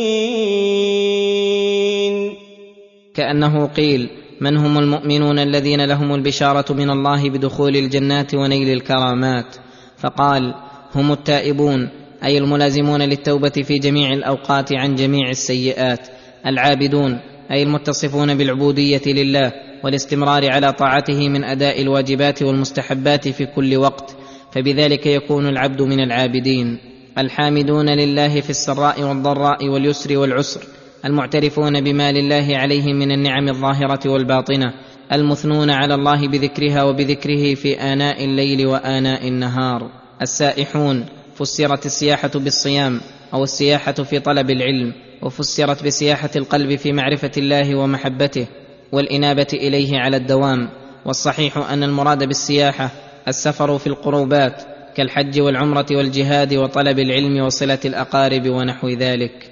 [3.15, 4.11] كأنه قيل
[4.41, 9.57] من هم المؤمنون الذين لهم البشارة من الله بدخول الجنات ونيل الكرامات؟
[9.99, 10.55] فقال
[10.95, 11.89] هم التائبون
[12.25, 16.09] أي الملازمون للتوبة في جميع الأوقات عن جميع السيئات.
[16.47, 17.21] العابدون
[17.51, 19.53] أي المتصفون بالعبودية لله
[19.85, 24.17] والاستمرار على طاعته من أداء الواجبات والمستحبات في كل وقت
[24.53, 26.86] فبذلك يكون العبد من العابدين.
[27.19, 30.61] الحامدون لله في السراء والضراء واليسر والعسر
[31.05, 34.73] المعترفون بما لله عليهم من النعم الظاهرة والباطنة
[35.13, 39.91] المثنون على الله بذكرها وبذكره في آناء الليل وآناء النهار.
[40.23, 41.05] السائحون
[41.35, 43.01] فسرت السياحة بالصيام
[43.35, 48.47] أو السياحة في طلب العلم وفسرت بسياحة القلب في معرفة الله ومحبته
[48.93, 50.69] والإنابة إليه على الدوام.
[51.05, 52.91] والصحيح أن المراد بالسياحة
[53.29, 59.51] السفر في القروبات كالحج والعمرة والجهاد وطلب العلم وصلة الأقارب ونحو ذلك.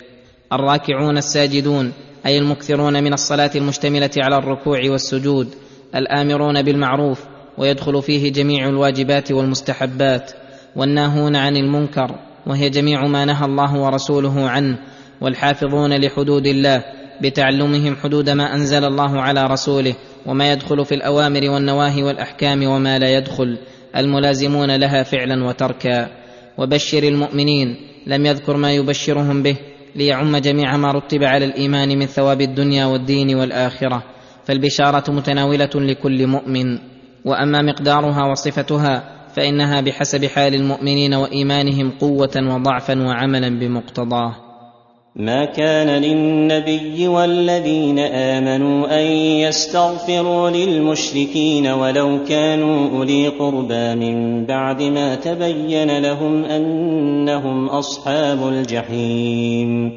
[0.52, 1.92] الراكعون الساجدون
[2.26, 5.54] أي المكثرون من الصلاة المشتملة على الركوع والسجود
[5.94, 7.24] الآمرون بالمعروف
[7.58, 10.32] ويدخل فيه جميع الواجبات والمستحبات
[10.76, 14.78] والناهون عن المنكر وهي جميع ما نهى الله ورسوله عنه
[15.20, 16.84] والحافظون لحدود الله
[17.22, 19.94] بتعلمهم حدود ما أنزل الله على رسوله
[20.26, 23.58] وما يدخل في الأوامر والنواهي والأحكام وما لا يدخل.
[23.96, 26.08] الملازمون لها فعلا وتركا.
[26.58, 29.56] وبشر المؤمنين لم يذكر ما يبشرهم به
[29.96, 34.02] ليعم جميع ما رتب على الإيمان من ثواب الدنيا والدين والآخرة.
[34.44, 36.78] فالبشارة متناولة لكل مؤمن.
[37.24, 44.43] وأما مقدارها وصفتها فإنها بحسب حال المؤمنين وإيمانهم قوة وضعفا وعملا بمقتضاه.
[45.16, 49.06] ما كان للنبي والذين امنوا ان
[49.46, 59.92] يستغفروا للمشركين ولو كانوا اولي قربى من بعد ما تبين لهم انهم اصحاب الجحيم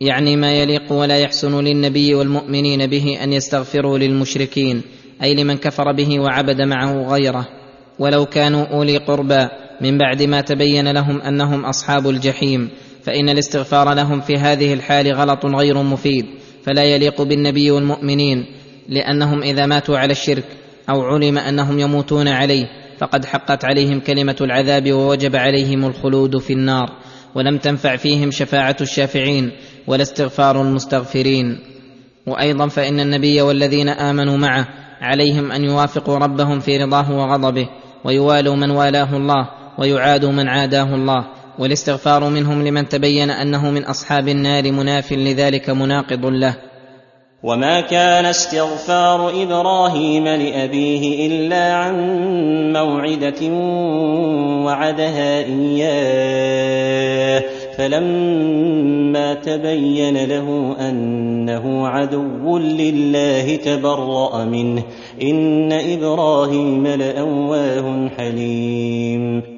[0.00, 4.82] يعني ما يليق ولا يحسن للنبي والمؤمنين به أن يستغفروا للمشركين
[5.22, 7.48] أي لمن كفر به وعبد معه غيره
[7.98, 9.48] ولو كانوا أولي قربى
[9.80, 12.70] من بعد ما تبين لهم أنهم أصحاب الجحيم.
[13.08, 16.26] فإن الاستغفار لهم في هذه الحال غلط غير مفيد
[16.64, 18.46] فلا يليق بالنبي والمؤمنين
[18.88, 20.44] لأنهم إذا ماتوا على الشرك
[20.90, 22.66] أو علم أنهم يموتون عليه
[22.98, 26.90] فقد حقت عليهم كلمة العذاب ووجب عليهم الخلود في النار
[27.34, 29.52] ولم تنفع فيهم شفاعة الشافعين
[29.86, 31.58] ولا استغفار المستغفرين.
[32.26, 34.68] وأيضا فإن النبي والذين آمنوا معه
[35.00, 37.68] عليهم أن يوافقوا ربهم في رضاه وغضبه
[38.04, 41.37] ويوالوا من والاه الله ويعادوا من عاداه الله.
[41.58, 46.56] والاستغفار منهم لمن تبين أنه من أصحاب النار مناف لذلك مناقض له.
[47.42, 51.94] وما كان استغفار إبراهيم لأبيه إلا عن
[52.72, 53.52] موعدة
[54.64, 57.42] وعدها إياه
[57.78, 64.82] فلما تبين له أنه عدو لله تبرأ منه.
[65.22, 69.57] إن إبراهيم لأواه حليم.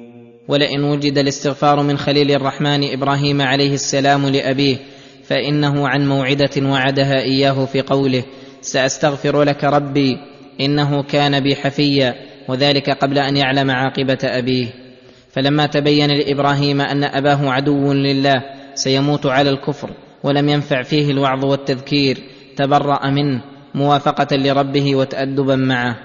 [0.51, 4.77] ولئن وجد الاستغفار من خليل الرحمن إبراهيم عليه السلام لأبيه
[5.23, 8.23] فإنه عن موعدة وعدها إياه في قوله
[8.61, 10.17] سأستغفر لك ربي
[10.61, 12.15] إنه كان بي حفيا
[12.47, 14.67] وذلك قبل أن يعلم عاقبة أبيه.
[15.31, 18.43] فلما تبين لإبراهيم أن أباه عدو لله
[18.75, 19.89] سيموت على الكفر
[20.23, 22.17] ولم ينفع فيه الوعظ والتذكير
[22.57, 23.41] تبرأ منه
[23.75, 25.97] موافقة لربه وتأدبا معه.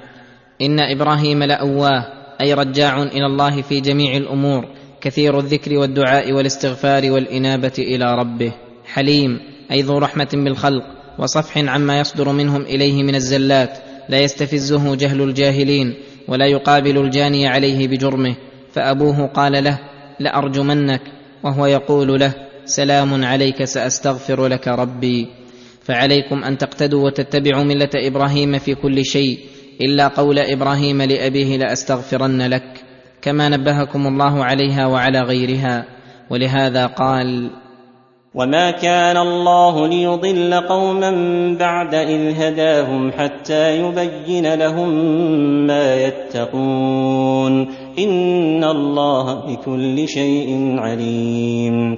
[0.63, 4.65] إن إبراهيم لأواه أي رجاع إلى الله في جميع الأمور
[5.01, 8.53] كثير الذكر والدعاء والاستغفار والإنابة إلى ربه.
[8.85, 9.41] حليم
[9.71, 10.85] أي ذو رحمة بالخلق
[11.19, 15.95] وصفح عما يصدر منهم إليه من الزلات لا يستفزه جهل الجاهلين
[16.29, 18.37] ولا يقابل الجاني عليه بجرمه.
[18.73, 19.79] فأبوه قال له
[20.21, 21.03] لأرجمنك
[21.43, 22.35] وهو يقول له
[22.65, 25.29] سلام عليك سأستغفر لك ربي.
[25.83, 29.39] فعليكم أن تقتدوا وتتبعوا ملة إبراهيم في كل شيء
[29.81, 32.85] إلا قول إبراهيم لأبيه لأستغفرن لك
[33.23, 35.85] كما نبهكم الله عليها وعلى غيرها
[36.31, 37.51] ولهذا قال
[38.35, 41.11] وما كان الله ليضل قوما
[41.59, 44.89] بعد إذ هداهم حتى يبين لهم
[45.67, 47.69] ما يتقون.
[47.99, 51.97] إن الله بكل شيء عليم.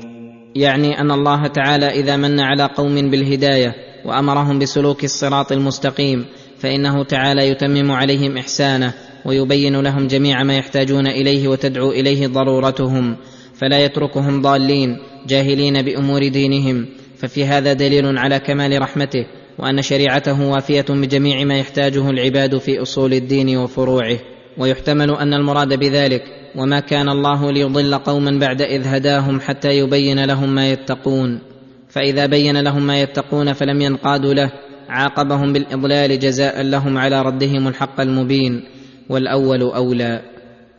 [0.54, 3.74] يعني أن الله تعالى إذا من على قوم بالهداية
[4.04, 6.24] وأمرهم بسلوك الصراط المستقيم
[6.58, 13.16] فإنه تعالى يتمم عليهم إحسانه ويبين لهم جميع ما يحتاجون إليه وتدعو إليه ضرورتهم
[13.54, 19.26] فلا يتركهم ضالين جاهلين بأمور دينهم ففي هذا دليل على كمال رحمته
[19.58, 24.18] وأن شريعته وافية بجميع ما يحتاجه العباد في أصول الدين وفروعه.
[24.58, 26.22] ويحتمل أن المراد بذلك
[26.56, 31.40] وما كان الله ليضل قوما بعد إذ هداهم حتى يبين لهم ما يتقون
[31.88, 34.52] فإذا بين لهم ما يتقون فلم ينقادوا له
[34.88, 38.64] عاقبهم بالإضلال جزاء لهم على ردهم الحق المبين
[39.08, 40.20] والأول أولى.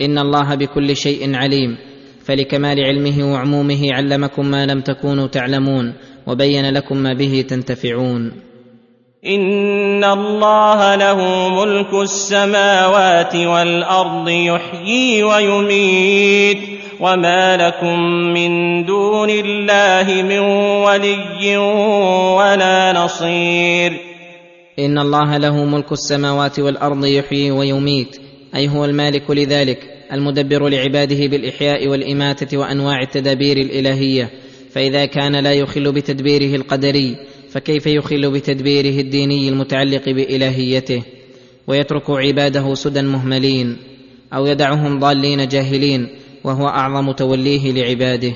[0.01, 1.77] إن الله بكل شيء عليم.
[2.25, 5.93] فلكمال علمه وعمومه علمكم ما لم تكونوا تعلمون
[6.27, 8.31] وبين لكم ما به تنتفعون.
[9.25, 16.78] إن الله له ملك السماوات والأرض يحيي ويميت.
[16.99, 17.99] وما لكم
[18.33, 20.39] من دون الله من
[20.83, 21.57] ولي
[22.37, 23.91] ولا نصير
[24.79, 28.17] ان الله له ملك السماوات والارض يحيي ويميت
[28.55, 34.29] أي هو المالك لذلك المدبر لعباده بالإحياء والإماتة وأنواع التدابير الإلهية.
[34.71, 37.15] فإذا كان لا يخل بتدبيره القدري
[37.51, 41.03] فكيف يخل بتدبيره الديني المتعلق بإلهيته؟
[41.67, 43.77] ويترك عباده سدى مهملين
[44.33, 46.09] أو يدعهم ضالين جاهلين
[46.49, 48.33] وهو أعظم توليه لعباده.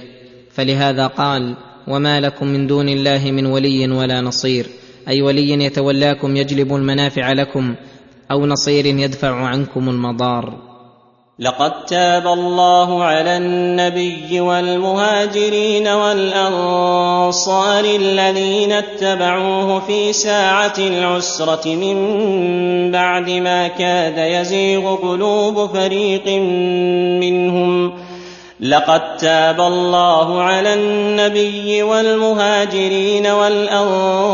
[0.52, 1.56] فلهذا قال
[1.88, 4.66] وما لكم من دون الله من ولي ولا نصير.
[5.08, 7.76] أي ولي يتولاكم يجلب المنافع لكم
[8.32, 10.74] أو نصير يدفع عنكم المضار.
[11.40, 21.98] لقد تاب الله على النبي والمهاجرين والأنصار الذين اتبعوه في ساعة العسرة من
[22.92, 26.28] بعد ما كاد يزيغ قلوب فريق
[27.20, 27.94] منهم.
[28.60, 34.28] لقد تاب الله على النبي والمهاجرين والأنصار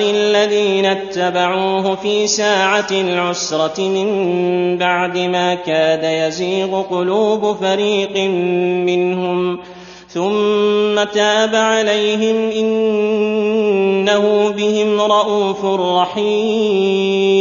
[0.00, 8.18] الذين اتبعوه في ساعة العسرة من بعد ما كاد يزيغ قلوب فريق
[8.86, 9.58] منهم.
[10.08, 17.36] ثم تاب عليهم إنه بهم رءوف رحيم.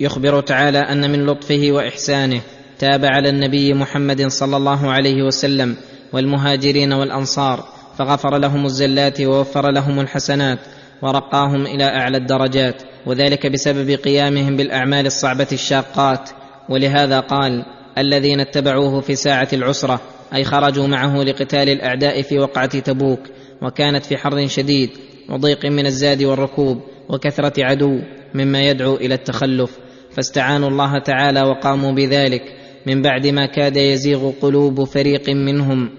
[0.00, 2.40] يخبر تعالى أن من لطفه وإحسانه
[2.82, 5.76] تاب على النبي محمد صلى الله عليه وسلم
[6.12, 7.64] والمهاجرين والأنصار
[7.98, 10.58] فغفر لهم الزلات ووفر لهم الحسنات
[11.02, 16.30] ورقاهم إلى أعلى الدرجات وذلك بسبب قيامهم بالأعمال الصعبة الشاقات.
[16.68, 17.64] ولهذا قال
[17.98, 20.00] الذين اتبعوه في ساعة العسرة
[20.34, 23.20] أي خرجوا معه لقتال الأعداء في وقعة تبوك
[23.62, 24.90] وكانت في حر شديد
[25.30, 27.98] وضيق من الزاد والركوب وكثرة عدو
[28.34, 29.78] مما يدعو إلى التخلف.
[30.10, 35.90] فاستعانوا الله تعالى وقاموا بذلك من بعد ما كاد يزيغ قلوب فريق منهم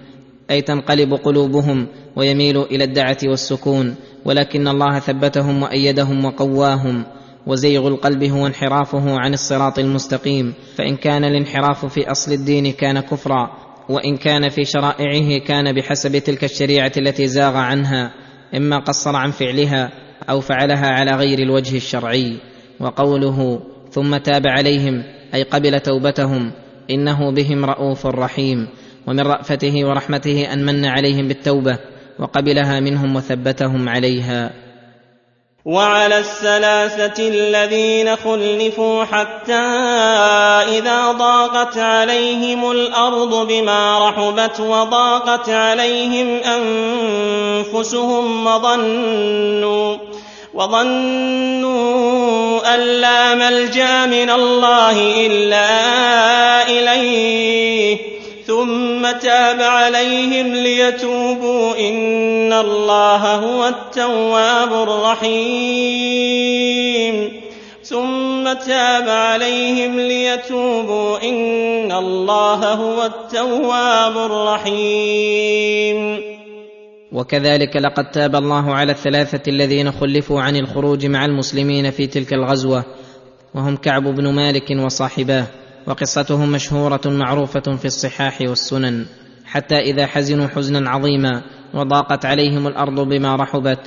[0.50, 7.04] أي تنقلب قلوبهم ويميل إلى الدعة والسكون ولكن الله ثبتهم وأيدهم وقواهم
[7.46, 13.50] وزيغ القلب هو انحرافه عن الصراط المستقيم فإن كان الانحراف في أصل الدين كان كفرا
[13.88, 18.12] وإن كان في شرائعه كان بحسب تلك الشريعة التي زاغ عنها
[18.56, 19.90] إما قصر عن فعلها
[20.30, 22.36] أو فعلها على غير الوجه الشرعي.
[22.80, 25.02] وقوله ثم تاب عليهم
[25.34, 26.52] أي قبل توبتهم
[26.90, 28.68] إنه بهم رؤوف رحيم
[29.06, 31.78] ومن رأفته ورحمته أن من عليهم بالتوبة
[32.18, 34.64] وقبلها منهم وثبتهم عليها.
[35.64, 39.64] وعلى الثلاثة الذين خلفوا حتى
[40.78, 46.40] إذا ضاقت عليهم الأرض بما رحبت وضاقت عليهم
[47.72, 49.96] أنفسهم وظنوا
[50.54, 51.94] وظنوا
[52.74, 57.98] أن لا ملجأ من الله إلا إليه.
[58.46, 61.88] ثم تاب عليهم ليتوبوا.
[61.88, 65.34] إن الله هو التواب الرحيم.
[67.82, 71.28] ثم تاب عليهم ليتوبوا.
[71.28, 76.20] إن الله هو التواب الرحيم.
[77.12, 82.84] وكذلك لقد تاب الله على الثلاثة الذين خلفوا عن الخروج مع المسلمين في تلك الغزوة
[83.54, 85.46] وهم كعب بن مالك وصاحباه.
[85.86, 89.04] وقصتهم مشهورة معروفة في الصحاح والسنن.
[89.44, 91.42] حتى إذا حزنوا حزنا عظيما
[91.74, 93.78] وضاقت عليهم الأرض بما رحبت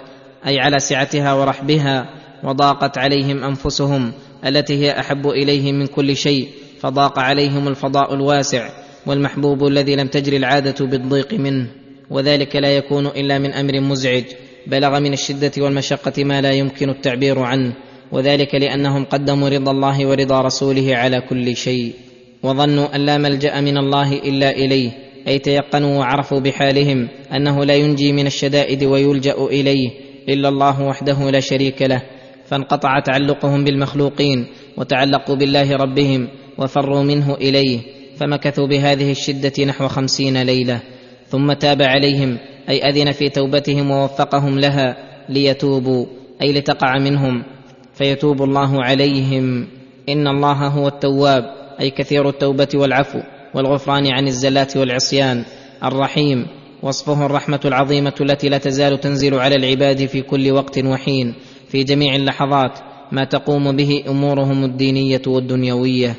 [0.47, 2.09] أي على سعتها ورحبها
[2.43, 4.11] وضاقت عليهم أنفسهم
[4.45, 6.47] التي هي أحب اليهم من كل شيء
[6.79, 8.69] فضاق عليهم الفضاء الواسع
[9.05, 11.67] والمحبوب الذي لم تجر العادة بالضيق منه.
[12.09, 14.23] وذلك لا يكون إلا من أمر مزعج
[14.67, 17.73] بلغ من الشدة والمشقة ما لا يمكن التعبير عنه.
[18.11, 21.93] وذلك لأنهم قدموا رضا الله ورضا رسوله على كل شيء
[22.43, 24.91] وظنوا أن لا ملجأ من الله إلا إليه
[25.27, 29.89] أي تيقنوا وعرفوا بحالهم أنه لا ينجي من الشدائد ويلجأ إليه
[30.29, 32.01] إلا الله وحده لا شريك له
[32.45, 34.45] فانقطع تعلقهم بالمخلوقين
[34.77, 36.27] وتعلقوا بالله ربهم
[36.57, 37.79] وفروا منه إليه
[38.17, 40.79] فمكثوا بهذه الشدة نحو خمسين ليلة
[41.27, 42.37] ثم تاب عليهم
[42.69, 44.97] أي أذن في توبتهم ووفقهم لها
[45.29, 46.05] ليتوبوا
[46.41, 47.43] أي لتقع منهم.
[47.97, 49.67] فيتوب الله عليهم.
[50.09, 51.43] إن الله هو التواب
[51.81, 53.19] أي كثير التوبة والعفو
[53.53, 55.43] والغفران عن الزلات والعصيان
[55.83, 56.47] الرحيم.
[56.83, 61.33] وصفه الرحمة العظيمة التي لا تزال تنزل على العباد في كل وقت وحين
[61.69, 62.79] في جميع اللحظات.
[63.11, 66.15] ما تقوم به أمورهم الدينية والدنيوية.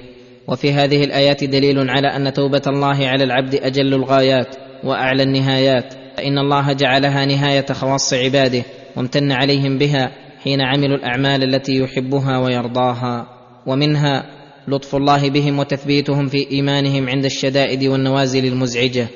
[0.48, 5.94] وفي هذه الآيات دليل على أن توبة الله على العبد أجل الغايات وأعلى النهايات.
[6.16, 8.62] فإن الله جعلها نهاية خواص عباده
[8.96, 10.27] وامتن عليهم بها.
[10.44, 13.26] حين عملوا الأعمال التي يحبها ويرضاها
[13.66, 14.24] ومنها
[14.68, 19.06] لطف الله بهم وتثبيتهم في إيمانهم عند الشدائد والنوازل المزعجة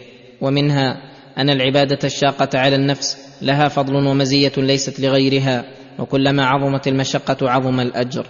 [0.41, 5.65] ومنها أن العبادة الشاقة على النفس لها فضل ومزية ليست لغيرها
[5.99, 8.27] وكلما عظمت المشقة عظم الأجر.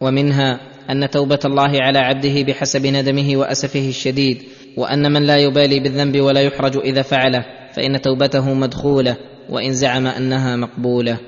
[0.00, 4.42] ومنها أن توبة الله على عبده بحسب ندمه وأسفه الشديد
[4.76, 9.16] وأن من لا يبالي بالذنب ولا يحرج إذا فعله فإن توبته مدخولة
[9.50, 11.18] وإن زعم أنها مقبولة.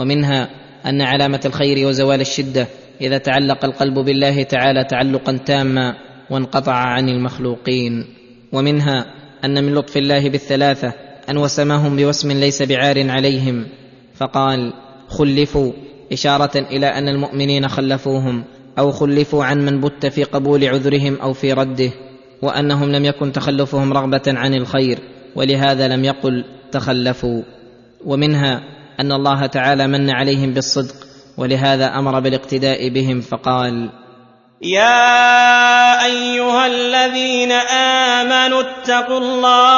[0.00, 0.48] ومنها
[0.86, 2.66] أن علامة الخير وزوال الشدة
[3.00, 5.94] إذا تعلق القلب بالله تعالى تعلقا تاما
[6.30, 8.04] وانقطع عن المخلوقين.
[8.52, 9.06] ومنها
[9.44, 10.92] أن من لطف الله بالثلاثة
[11.30, 13.66] أن وسمهم بوسم ليس بعار عليهم.
[14.14, 14.72] فقال
[15.08, 15.72] خلفوا
[16.12, 18.44] إشارة إلى أن المؤمنين خلفوهم
[18.78, 21.90] أو خلفوا عن من بت في قبول عذرهم أو في رده
[22.42, 24.98] وأنهم لم يكن تخلفهم رغبة عن الخير
[25.36, 27.42] ولهذا لم يقل تخلفوا.
[28.04, 30.94] ومنها أن الله تعالى من عليهم بالصدق
[31.38, 33.90] ولهذا أمر بالاقتداء بهم فقال
[34.62, 37.52] يا أيها الذين
[38.22, 39.70] آمنوا اتقوا الله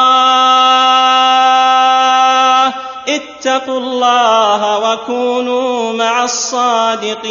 [3.08, 7.22] اتقوا الله وكونوا مع الصادقين.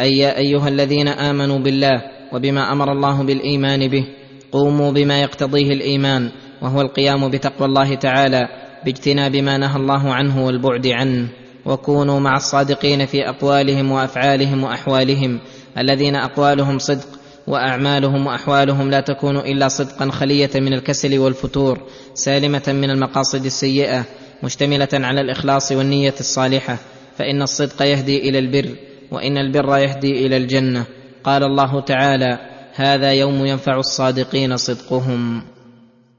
[0.00, 4.04] أي يا أيها الذين آمنوا بالله وبما أمر الله بالإيمان به
[4.52, 6.30] قوموا بما يقتضيه الإيمان
[6.62, 8.48] وهو القيام بتقوى الله تعالى
[8.84, 11.28] باجتناب ما نهى الله عنه والبعد عنه.
[11.64, 15.40] وكونوا مع الصادقين في أقوالهم وأفعالهم وأحوالهم
[15.78, 17.08] الذين أقوالهم صدق
[17.46, 21.78] وأعمالهم وأحوالهم لا تكون إلا صدقا خلية من الكسل والفتور
[22.14, 24.04] سالمة من المقاصد السيئة
[24.42, 26.78] مشتملة على الإخلاص والنية الصالحة.
[27.18, 28.68] فإن الصدق يهدي إلى البر
[29.10, 30.84] وإن البر يهدي إلى الجنة.
[31.24, 32.38] قال الله تعالى
[32.74, 35.42] هذا يوم ينفع الصادقين صدقهم.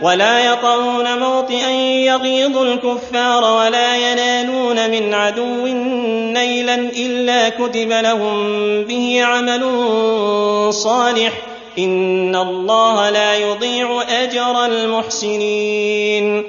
[0.00, 5.66] ولا يطؤون موطئا يغيظ الكفار ولا ينالون من عدو
[6.32, 8.34] نيلا إلا كتب لهم
[8.84, 9.62] به عمل
[10.72, 11.32] صالح
[11.78, 16.44] إن الله لا يضيع أجر المحسنين.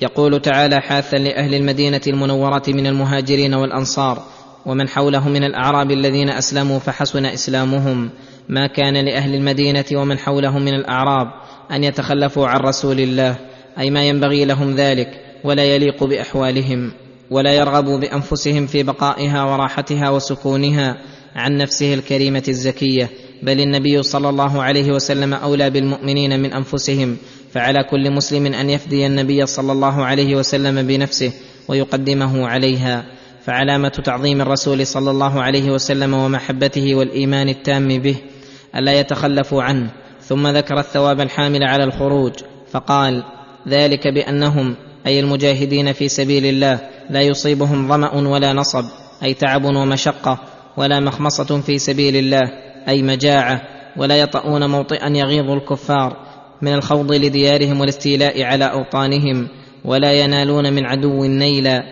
[0.00, 4.22] يقول تعالى حاثا لأهل المدينة المنوره من المهاجرين والأنصار
[4.66, 8.10] ومن حوله من الأعراب الذين أسلموا فحسن إسلامهم.
[8.48, 11.45] ما كان لأهل المدينة ومن حولهم من الأعراب.
[11.72, 13.36] أن يتخلفوا عن رسول الله
[13.78, 15.08] أي ما ينبغي لهم ذلك
[15.44, 16.92] ولا يليق بأحوالهم
[17.30, 20.96] ولا يرغبوا بأنفسهم في بقائها وراحتها وسكونها
[21.36, 23.10] عن نفسه الكريمة الزكية
[23.42, 27.16] بل النبي صلى الله عليه وسلم أولى بالمؤمنين من أنفسهم
[27.52, 31.32] فعلى كل مسلم أن يفدي النبي صلى الله عليه وسلم بنفسه
[31.68, 33.04] ويقدمه عليها.
[33.44, 38.16] فعلامة تعظيم الرسول صلى الله عليه وسلم ومحبته والإيمان التام به
[38.76, 39.90] ألا يتخلفوا عنه
[40.28, 42.32] ثم ذكر الثواب الحامل على الخروج
[42.70, 43.22] فقال
[43.68, 44.74] ذلك بأنهم
[45.06, 46.80] أي المجاهدين في سبيل الله
[47.10, 48.84] لا يصيبهم ظمأ ولا نصب
[49.22, 50.38] أي تعب ومشقة
[50.76, 52.42] ولا مخمصة في سبيل الله
[52.88, 53.62] أي مجاعة
[53.96, 56.16] ولا يطؤون موطئا يغيظ الكفار
[56.62, 59.48] من الخوض لديارهم والاستيلاء على أوطانهم
[59.84, 61.82] ولا ينالون من عدو نيلا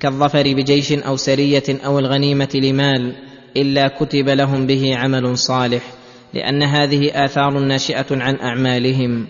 [0.00, 3.14] كالظفر بجيش أو سرية أو الغنيمة لمال
[3.56, 5.82] إلا كتب لهم به عمل صالح.
[6.34, 9.26] لأن هذه آثار ناشئة عن أعمالهم.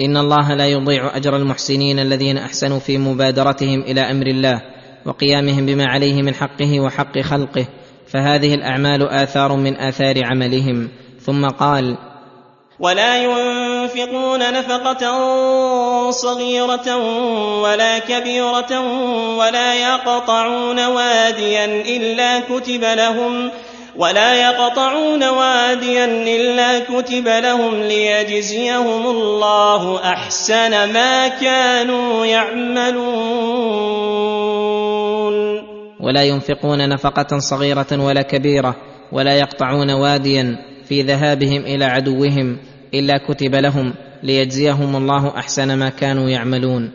[0.00, 4.62] إن الله لا يضيع أجر المحسنين الذين أحسنوا في مبادرتهم إلى أمر الله
[5.06, 7.66] وقيامهم بما عليه من حقه وحق خلقه.
[8.06, 10.88] فهذه الأعمال آثار من آثار عملهم.
[11.20, 11.96] ثم قال
[12.80, 15.02] ولا ينفقون نفقة
[16.10, 16.96] صغيرة
[17.62, 18.80] ولا كبيرة
[19.36, 23.50] ولا يقطعون واديا إلا كتب لهم
[24.00, 33.00] ولا يقطعون واديا إلا كتب لهم ليجزيهم الله أحسن ما كانوا يعملون.
[36.00, 38.76] ولا ينفقون نفقة صغيرة ولا كبيرة
[39.12, 42.58] ولا يقطعون واديا في ذهابهم إلى عدوهم
[42.94, 46.90] إلا كتب لهم ليجزيهم الله أحسن ما كانوا يعملون.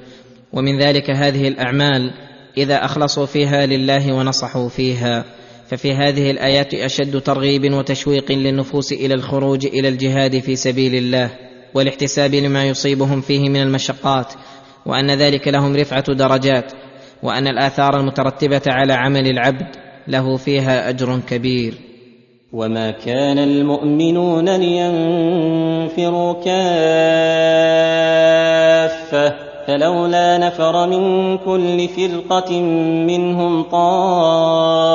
[0.54, 2.12] ومن ذلك هذه الأعمال
[2.58, 5.26] إذا أخلصوا فيها لله ونصحوا فيها.
[5.68, 11.32] ففي هذه الآيات أشد ترغيب وتشويق للنفوس إلى الخروج إلى الجهاد في سبيل الله
[11.74, 14.34] والاحتساب لما يصيبهم فيه من المشقات
[14.86, 16.72] وأن ذلك لهم رفعة درجات
[17.24, 19.68] وأن الآثار المترتبة على عمل العبد
[20.08, 21.74] له فيها أجر كبير.
[22.54, 27.16] وما كان المؤمنون لينفروا كافة
[29.68, 32.62] فلولا نفر من كل فرقة
[33.08, 34.90] منهم طائفة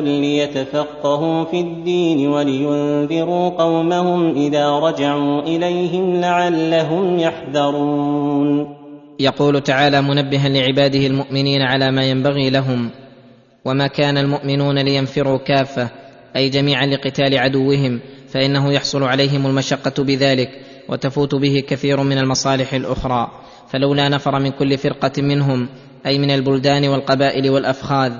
[0.00, 8.76] ليتفقهوا في الدين ولينذروا قومهم إذا رجعوا إليهم لعلهم يحذرون.
[9.20, 12.90] يقول تعالى منبها لعباده المؤمنين على ما ينبغي لهم
[13.64, 15.90] وما كان المؤمنون لينفروا كافة
[16.36, 20.48] أي جميعا لقتال عدوهم فإنه يحصل عليهم المشقة بذلك
[20.88, 23.45] وتفوت به كثير من المصالح الأخرى
[23.76, 25.68] فلولا نفر من كل فرقة منهم
[26.06, 28.12] أي من البلدان والقبائل والأفخاذ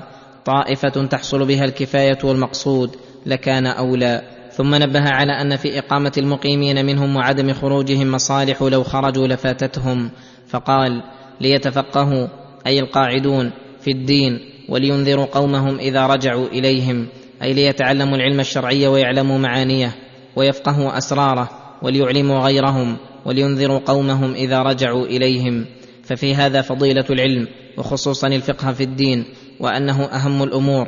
[0.45, 2.95] طائفة تحصل بها الكفاية والمقصود
[3.25, 4.21] لكان أولى.
[4.51, 10.09] ثم نبه على أن في إقامة المقيمين منهم وعدم خروجهم مصالح لو خرجوا لفاتتهم.
[10.47, 11.03] فقال
[11.41, 12.27] ليتفقهوا
[12.67, 17.07] أي القاعدون في الدين ولينذروا قومهم إذا رجعوا إليهم
[17.41, 19.95] أي ليتعلموا العلم الشرعي ويعلموا معانيه
[20.35, 21.49] ويفقهوا أسراره
[21.81, 22.97] وليعلموا غيرهم.
[23.27, 25.65] ولينذروا قومهم إذا رجعوا إليهم.
[26.03, 27.47] ففي هذا فضيلة العلم
[27.77, 29.25] وخصوصا الفقه في الدين
[29.59, 30.87] وأنه أهم الأمور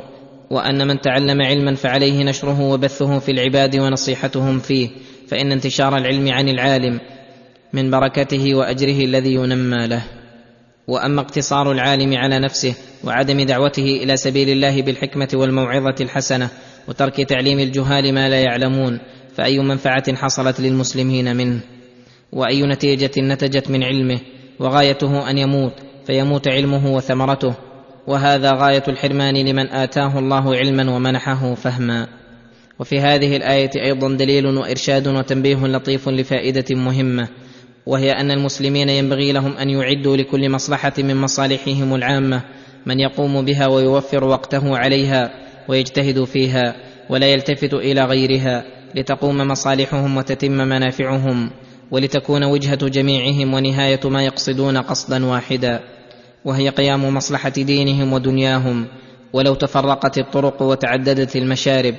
[0.50, 4.88] وأن من تعلم علما فعليه نشره وبثه في العباد ونصيحتهم فيه.
[5.28, 7.00] فإن انتشار العلم عن العالم
[7.72, 10.02] من بركته وأجره الذي ينمى له.
[10.88, 16.48] وأما اقتصار العالم على نفسه وعدم دعوته إلى سبيل الله بالحكمة والموعظة الحسنة
[16.88, 18.98] وترك تعليم الجهال ما لا يعلمون
[19.36, 21.60] فأي منفعة حصلت للمسلمين منه؟
[22.32, 24.18] وأي نتيجة نتجت من علمه
[24.58, 25.72] وغايته أن يموت
[26.06, 27.54] فيموت علمه وثمرته.
[28.06, 32.06] وهذا غاية الحرمان لمن آتاه الله علما ومنحه فهما.
[32.78, 37.28] وفي هذه الآية أيضا دليل وإرشاد وتنبيه لطيف لفائدة مهمة
[37.86, 42.42] وهي أن المسلمين ينبغي لهم أن يعدوا لكل مصلحة من مصالحهم العامة
[42.86, 45.30] من يقوم بها ويوفر وقته عليها
[45.68, 46.76] ويجتهد فيها
[47.10, 51.50] ولا يلتفت إلى غيرها لتقوم مصالحهم وتتم منافعهم.
[51.90, 55.80] ولتكون وجهة جميعهم ونهاية ما يقصدون قصدا واحدا
[56.44, 58.86] وهي قيام مصلحة دينهم ودنياهم
[59.32, 61.94] ولو تفرقت الطرق وتعددت المشارب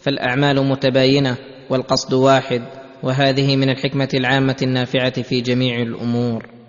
[0.00, 1.36] فالأعمال متباينة
[1.70, 2.62] والقصد واحد
[3.02, 6.61] وهذه من الحكمة العامة النافعة في جميع الأمور.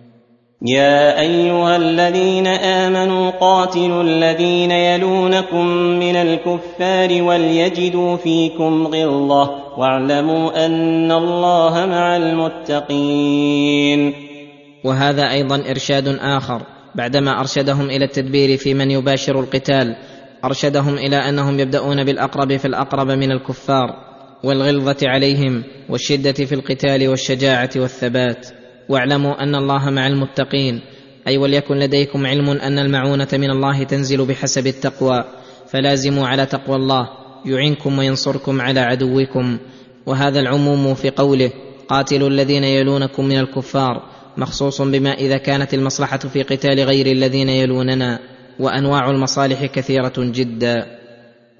[0.66, 5.66] يا ايها الذين امنوا قاتلوا الذين يلونكم
[6.00, 14.14] من الكفار وليجدوا فيكم غلظه واعلموا ان الله مع المتقين
[14.84, 16.62] وهذا أيضا إرشاد آخر.
[16.96, 19.96] بعدما أرشدهم إلى التدبير في من يباشر القتال
[20.46, 23.90] أرشدهم إلى أنهم يبدأون بالأقرب فالاقرب من الكفار
[24.44, 28.63] والغلظة عليهم والشدة في القتال والشجاعة والثبات.
[28.90, 30.82] واعلموا أن الله مع المتقين
[31.28, 35.24] أي وليكن لديكم علم أن المعونة من الله تنزل بحسب التقوى
[35.68, 37.10] فلازموا على تقوى الله
[37.46, 39.58] يعينكم وينصركم على عدوكم.
[40.06, 41.52] وهذا العموم في قوله
[41.88, 44.04] قاتلوا الذين يلونكم من الكفار
[44.38, 48.20] مخصوص بما إذا كانت المصلحة في قتال غير الذين يلوننا
[48.60, 51.03] وأنواع المصالح كثيرة جدا.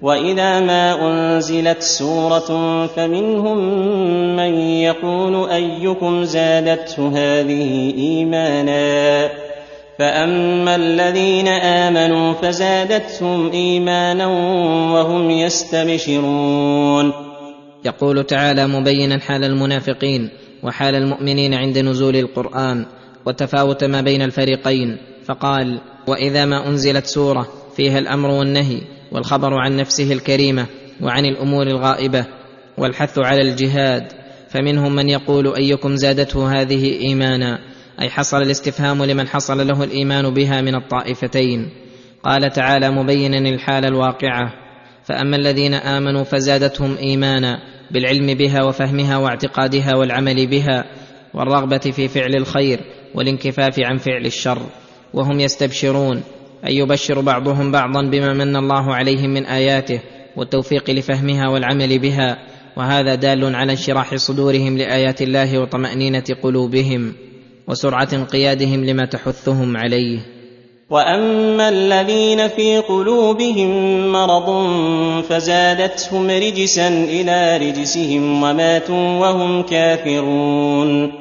[0.02, 3.58] واذا ما انزلت سوره فمنهم
[4.36, 9.30] من يقول ايكم زادته هذه ايمانا
[9.98, 14.26] فاما الذين امنوا فزادتهم ايمانا
[14.92, 17.12] وهم يستبشرون
[17.84, 20.30] يقول تعالى مبينا حال المنافقين
[20.62, 22.86] وحال المؤمنين عند نزول القرآن
[23.26, 28.80] وتفاوت ما بين الفريقين فقال وإذا ما أنزلت سورة فيها الأمر والنهي
[29.14, 30.66] والخبر عن نفسه الكريمة
[31.00, 32.26] وعن الأمور الغائبة
[32.78, 34.12] والحث على الجهاد
[34.48, 37.58] فمنهم من يقول أيكم زادته هذه إيمانا؟
[38.00, 41.70] أي حصل الاستفهام لمن حصل له الإيمان بها من الطائفتين؟
[42.22, 44.52] قال تعالى مبينا الحال الواقعة
[45.04, 47.58] فأما الذين آمنوا فزادتهم إيمانا
[47.90, 50.84] بالعلم بها وفهمها واعتقادها والعمل بها
[51.34, 52.80] والرغبة في فعل الخير
[53.14, 54.62] والانكفاف عن فعل الشر
[55.14, 56.22] وهم يستبشرون
[56.66, 60.00] اي يبشر بعضهم بعضا بما من الله عليهم من آياته
[60.36, 62.38] والتوفيق لفهمها والعمل بها
[62.76, 67.12] وهذا دال على انشراح صدورهم لآيات الله وطمأنينة قلوبهم
[67.68, 70.18] وسرعة انقيادهم لما تحثهم عليه.
[70.90, 73.68] وأما الذين في قلوبهم
[74.12, 74.48] مرض
[75.22, 81.12] فزادتهم رجسا إلى رجسهم وماتوا وهم كافرون.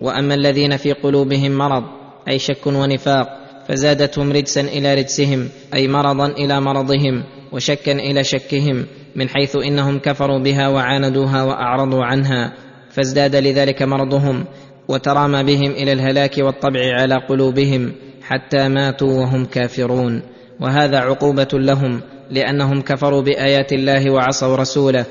[0.00, 1.84] وأما الذين في قلوبهم مرض
[2.28, 3.41] أي شك ونفاق
[3.72, 8.86] فزادتهم رجسا إلى رجسهم أي مرضا إلى مرضهم وشكا إلى شكهم
[9.16, 12.52] من حيث إنهم كفروا بها وعاندوها وأعرضوا عنها
[12.90, 14.44] فازداد لذلك مرضهم
[14.88, 17.92] وترامى بهم إلى الهلاك والطبع على قلوبهم
[18.22, 20.22] حتى ماتوا وهم كافرون.
[20.60, 25.04] وهذا عقوبة لهم لأنهم كفروا بآيات الله وعصوا رسوله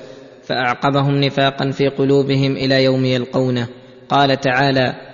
[0.43, 3.67] فأعقبهم نفاقا في قلوبهم إلى يوم يلقونه.
[4.09, 5.10] قال تعالى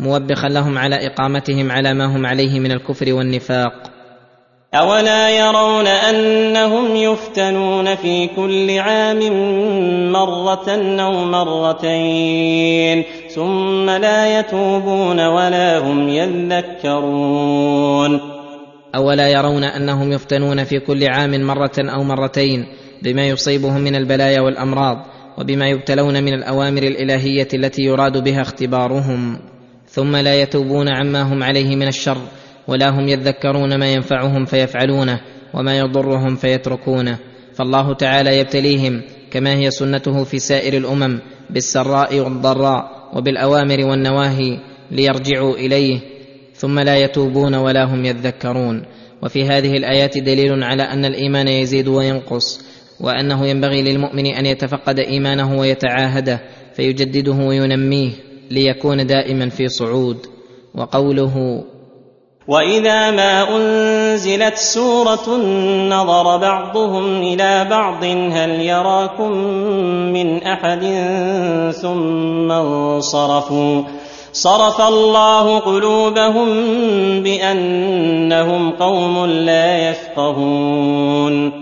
[0.00, 3.72] موبخا لهم على اقامتهم على ما هم عليه من الكفر والنفاق
[4.74, 9.18] أولا يرون أنهم يفتنون في كل عام
[10.12, 10.68] مرة
[11.00, 13.04] أو مرتين
[13.34, 17.60] ثم لا يتوبون ولا هم يذكرون
[18.94, 22.66] أولا يرون أنهم يفتنون في كل عام مرة أو مرتين
[23.02, 25.06] بما يصيبهم من البلايا والأمراض
[25.38, 29.38] وبما يبتلون من الأوامر الإلهية التي يراد بها اختبارهم
[29.90, 32.18] ثم لا يتوبون عما هم عليه من الشر
[32.68, 35.20] ولا هم يذكرون ما ينفعهم فيفعلونه
[35.54, 37.18] وما يضرهم فيتركونه.
[37.54, 41.18] فالله تعالى يبتليهم كما هي سنته في سائر الأمم
[41.50, 44.58] بالسراء والضراء وبالأوامر والنواهي
[44.90, 46.00] ليرجعوا إليه
[46.54, 48.82] ثم لا يتوبون ولا هم يذكرون.
[49.22, 52.60] وفي هذه الآيات دليل على أن الإيمان يزيد وينقص
[53.00, 56.40] وأنه ينبغي للمؤمن أن يتفقد إيمانه ويتعاهده
[56.76, 58.29] فيجدده وينميه.
[58.50, 60.26] ليكون دائما في صعود
[60.74, 61.64] وقوله
[62.48, 65.36] واذا ما انزلت سوره
[65.88, 69.32] نظر بعضهم إلى بعض هل يراكم
[70.12, 70.80] من احد
[71.72, 73.82] ثم انصرفوا
[74.32, 76.48] صرف الله قلوبهم
[77.22, 81.52] بانهم قوم لا يفقهون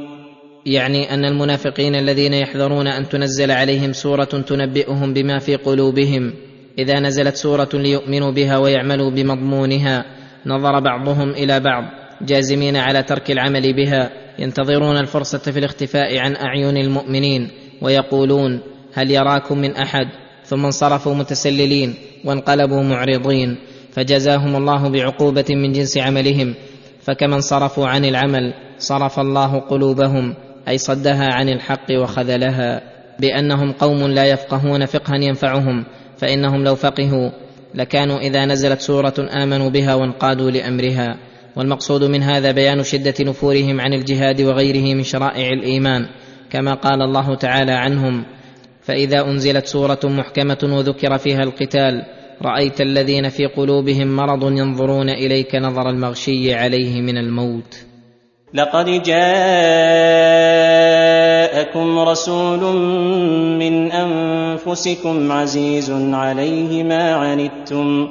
[0.66, 6.32] يعني أن المنافقين الذين يحذرون أن تنزل عليهم سورة تنبئهم بما في قلوبهم
[6.78, 10.04] إذا نزلت سورة ليؤمنوا بها ويعملوا بمضمونها
[10.46, 11.84] نظر بعضهم إلى بعض
[12.22, 17.50] جازمين على ترك العمل بها ينتظرون الفرصة في الاختفاء عن أعين المؤمنين
[17.82, 18.60] ويقولون
[18.94, 20.06] هل يراكم من أحد؟
[20.44, 23.58] ثم انصرفوا متسللين وانقلبوا معرضين
[23.92, 26.54] فجزاهم الله بعقوبة من جنس عملهم
[27.02, 30.34] فكما انصرفوا عن العمل صرف الله قلوبهم
[30.68, 32.82] أي صدها عن الحق وخذلها
[33.20, 35.84] بأنهم قوم لا يفقهون فقها ينفعهم
[36.18, 37.30] فإنهم لو فقهوا
[37.74, 41.28] لكانوا إذا نزلت سورة آمنوا بها وانقادوا لأمرها.
[41.58, 46.06] والمقصود من هذا بيان شدة نفورهم عن الجهاد وغيره من شرائع الإيمان
[46.50, 48.24] كما قال الله تعالى عنهم
[48.82, 52.04] فإذا أنزلت سورة محكمة وذكر فيها القتال
[52.42, 57.76] رأيت الذين في قلوبهم مرض ينظرون إليك نظر المغشي عليه من الموت.
[58.54, 58.88] لقد
[61.58, 62.76] جاءكم رسول
[63.58, 68.08] من أنفسكم عزيز عليه ما عنتم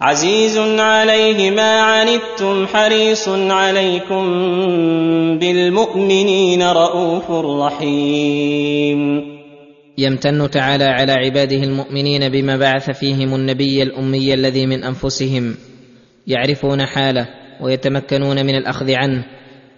[0.00, 4.24] عزيز عليه ما عنتم حريص عليكم
[5.38, 9.22] بالمؤمنين رءوف رحيم.
[9.98, 15.54] يمتن تعالى على عباده المؤمنين بما بعث فيهم النبي الأمي الذي من أنفسهم
[16.26, 17.28] يعرفون حاله
[17.60, 19.24] ويتمكنون من الأخذ عنه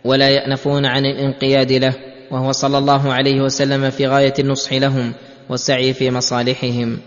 [0.05, 5.13] ولا يأنفون عن الانقياد له وهو صلى الله عليه وسلم في غاية النصح لهم
[5.51, 6.99] والسعي في مصالحهم.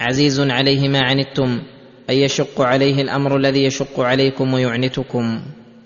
[0.00, 1.58] عزيز عليه ما عنتم
[2.10, 5.40] اي يشق عليه الأمر الذي يشق عليكم ويعنتكم.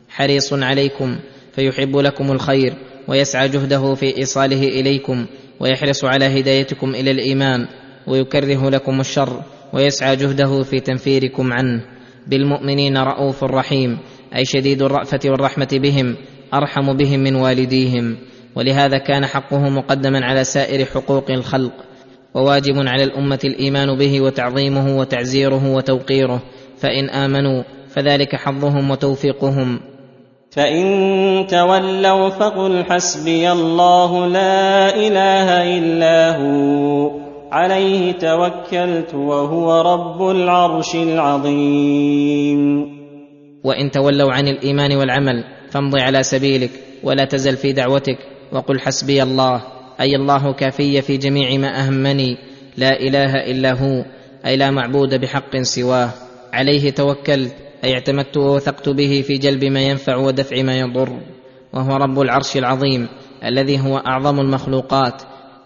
[0.09, 1.19] حريص عليكم
[1.53, 2.75] فيحب لكم الخير
[3.09, 5.27] ويسعى جهده في إيصاله إليكم
[5.61, 7.67] ويحرص على هدايتكم إلى الإيمان
[8.07, 11.85] ويكره لكم الشر ويسعى جهده في تنفيركم عنه.
[12.27, 13.99] بالمؤمنين رؤوف رحيم
[14.37, 16.17] أي شديد الرأفة والرحمة بهم
[16.55, 18.17] أرحم بهم من والديهم.
[18.57, 21.73] ولهذا كان حقه مقدما على سائر حقوق الخلق
[22.35, 26.43] وواجب على الأمة الإيمان به وتعظيمه وتعزيره وتوقيره
[26.79, 29.81] فإن آمنوا فذلك حظهم وتوفيقهم.
[30.51, 37.11] فإن تولوا فقل حسبي الله لا إله إلا هو
[37.53, 42.63] عليه توكلت وهو رب العرش العظيم.
[43.65, 46.71] وإن تولوا عن الإيمان والعمل فامض على سبيلك
[47.03, 48.19] ولا تزل في دعوتك
[48.53, 49.63] وقل حسبي الله
[50.01, 52.39] أي الله كافي في جميع ما أهمني
[52.77, 54.05] لا إله إلا هو
[54.47, 56.11] أي لا معبود بحق سواه.
[56.53, 61.19] عليه توكلت أي اعتمدت ووثقت به في جلب ما ينفع ودفع ما يضر.
[61.73, 63.09] وهو رب العرش العظيم
[63.45, 65.23] الذي هو أعظم المخلوقات.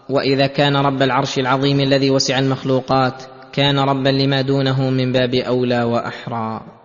[0.09, 5.83] وإذا كان رب العرش العظيم الذي وسع المخلوقات كان ربا لما دونه من باب أولى
[5.83, 6.76] وأحرى.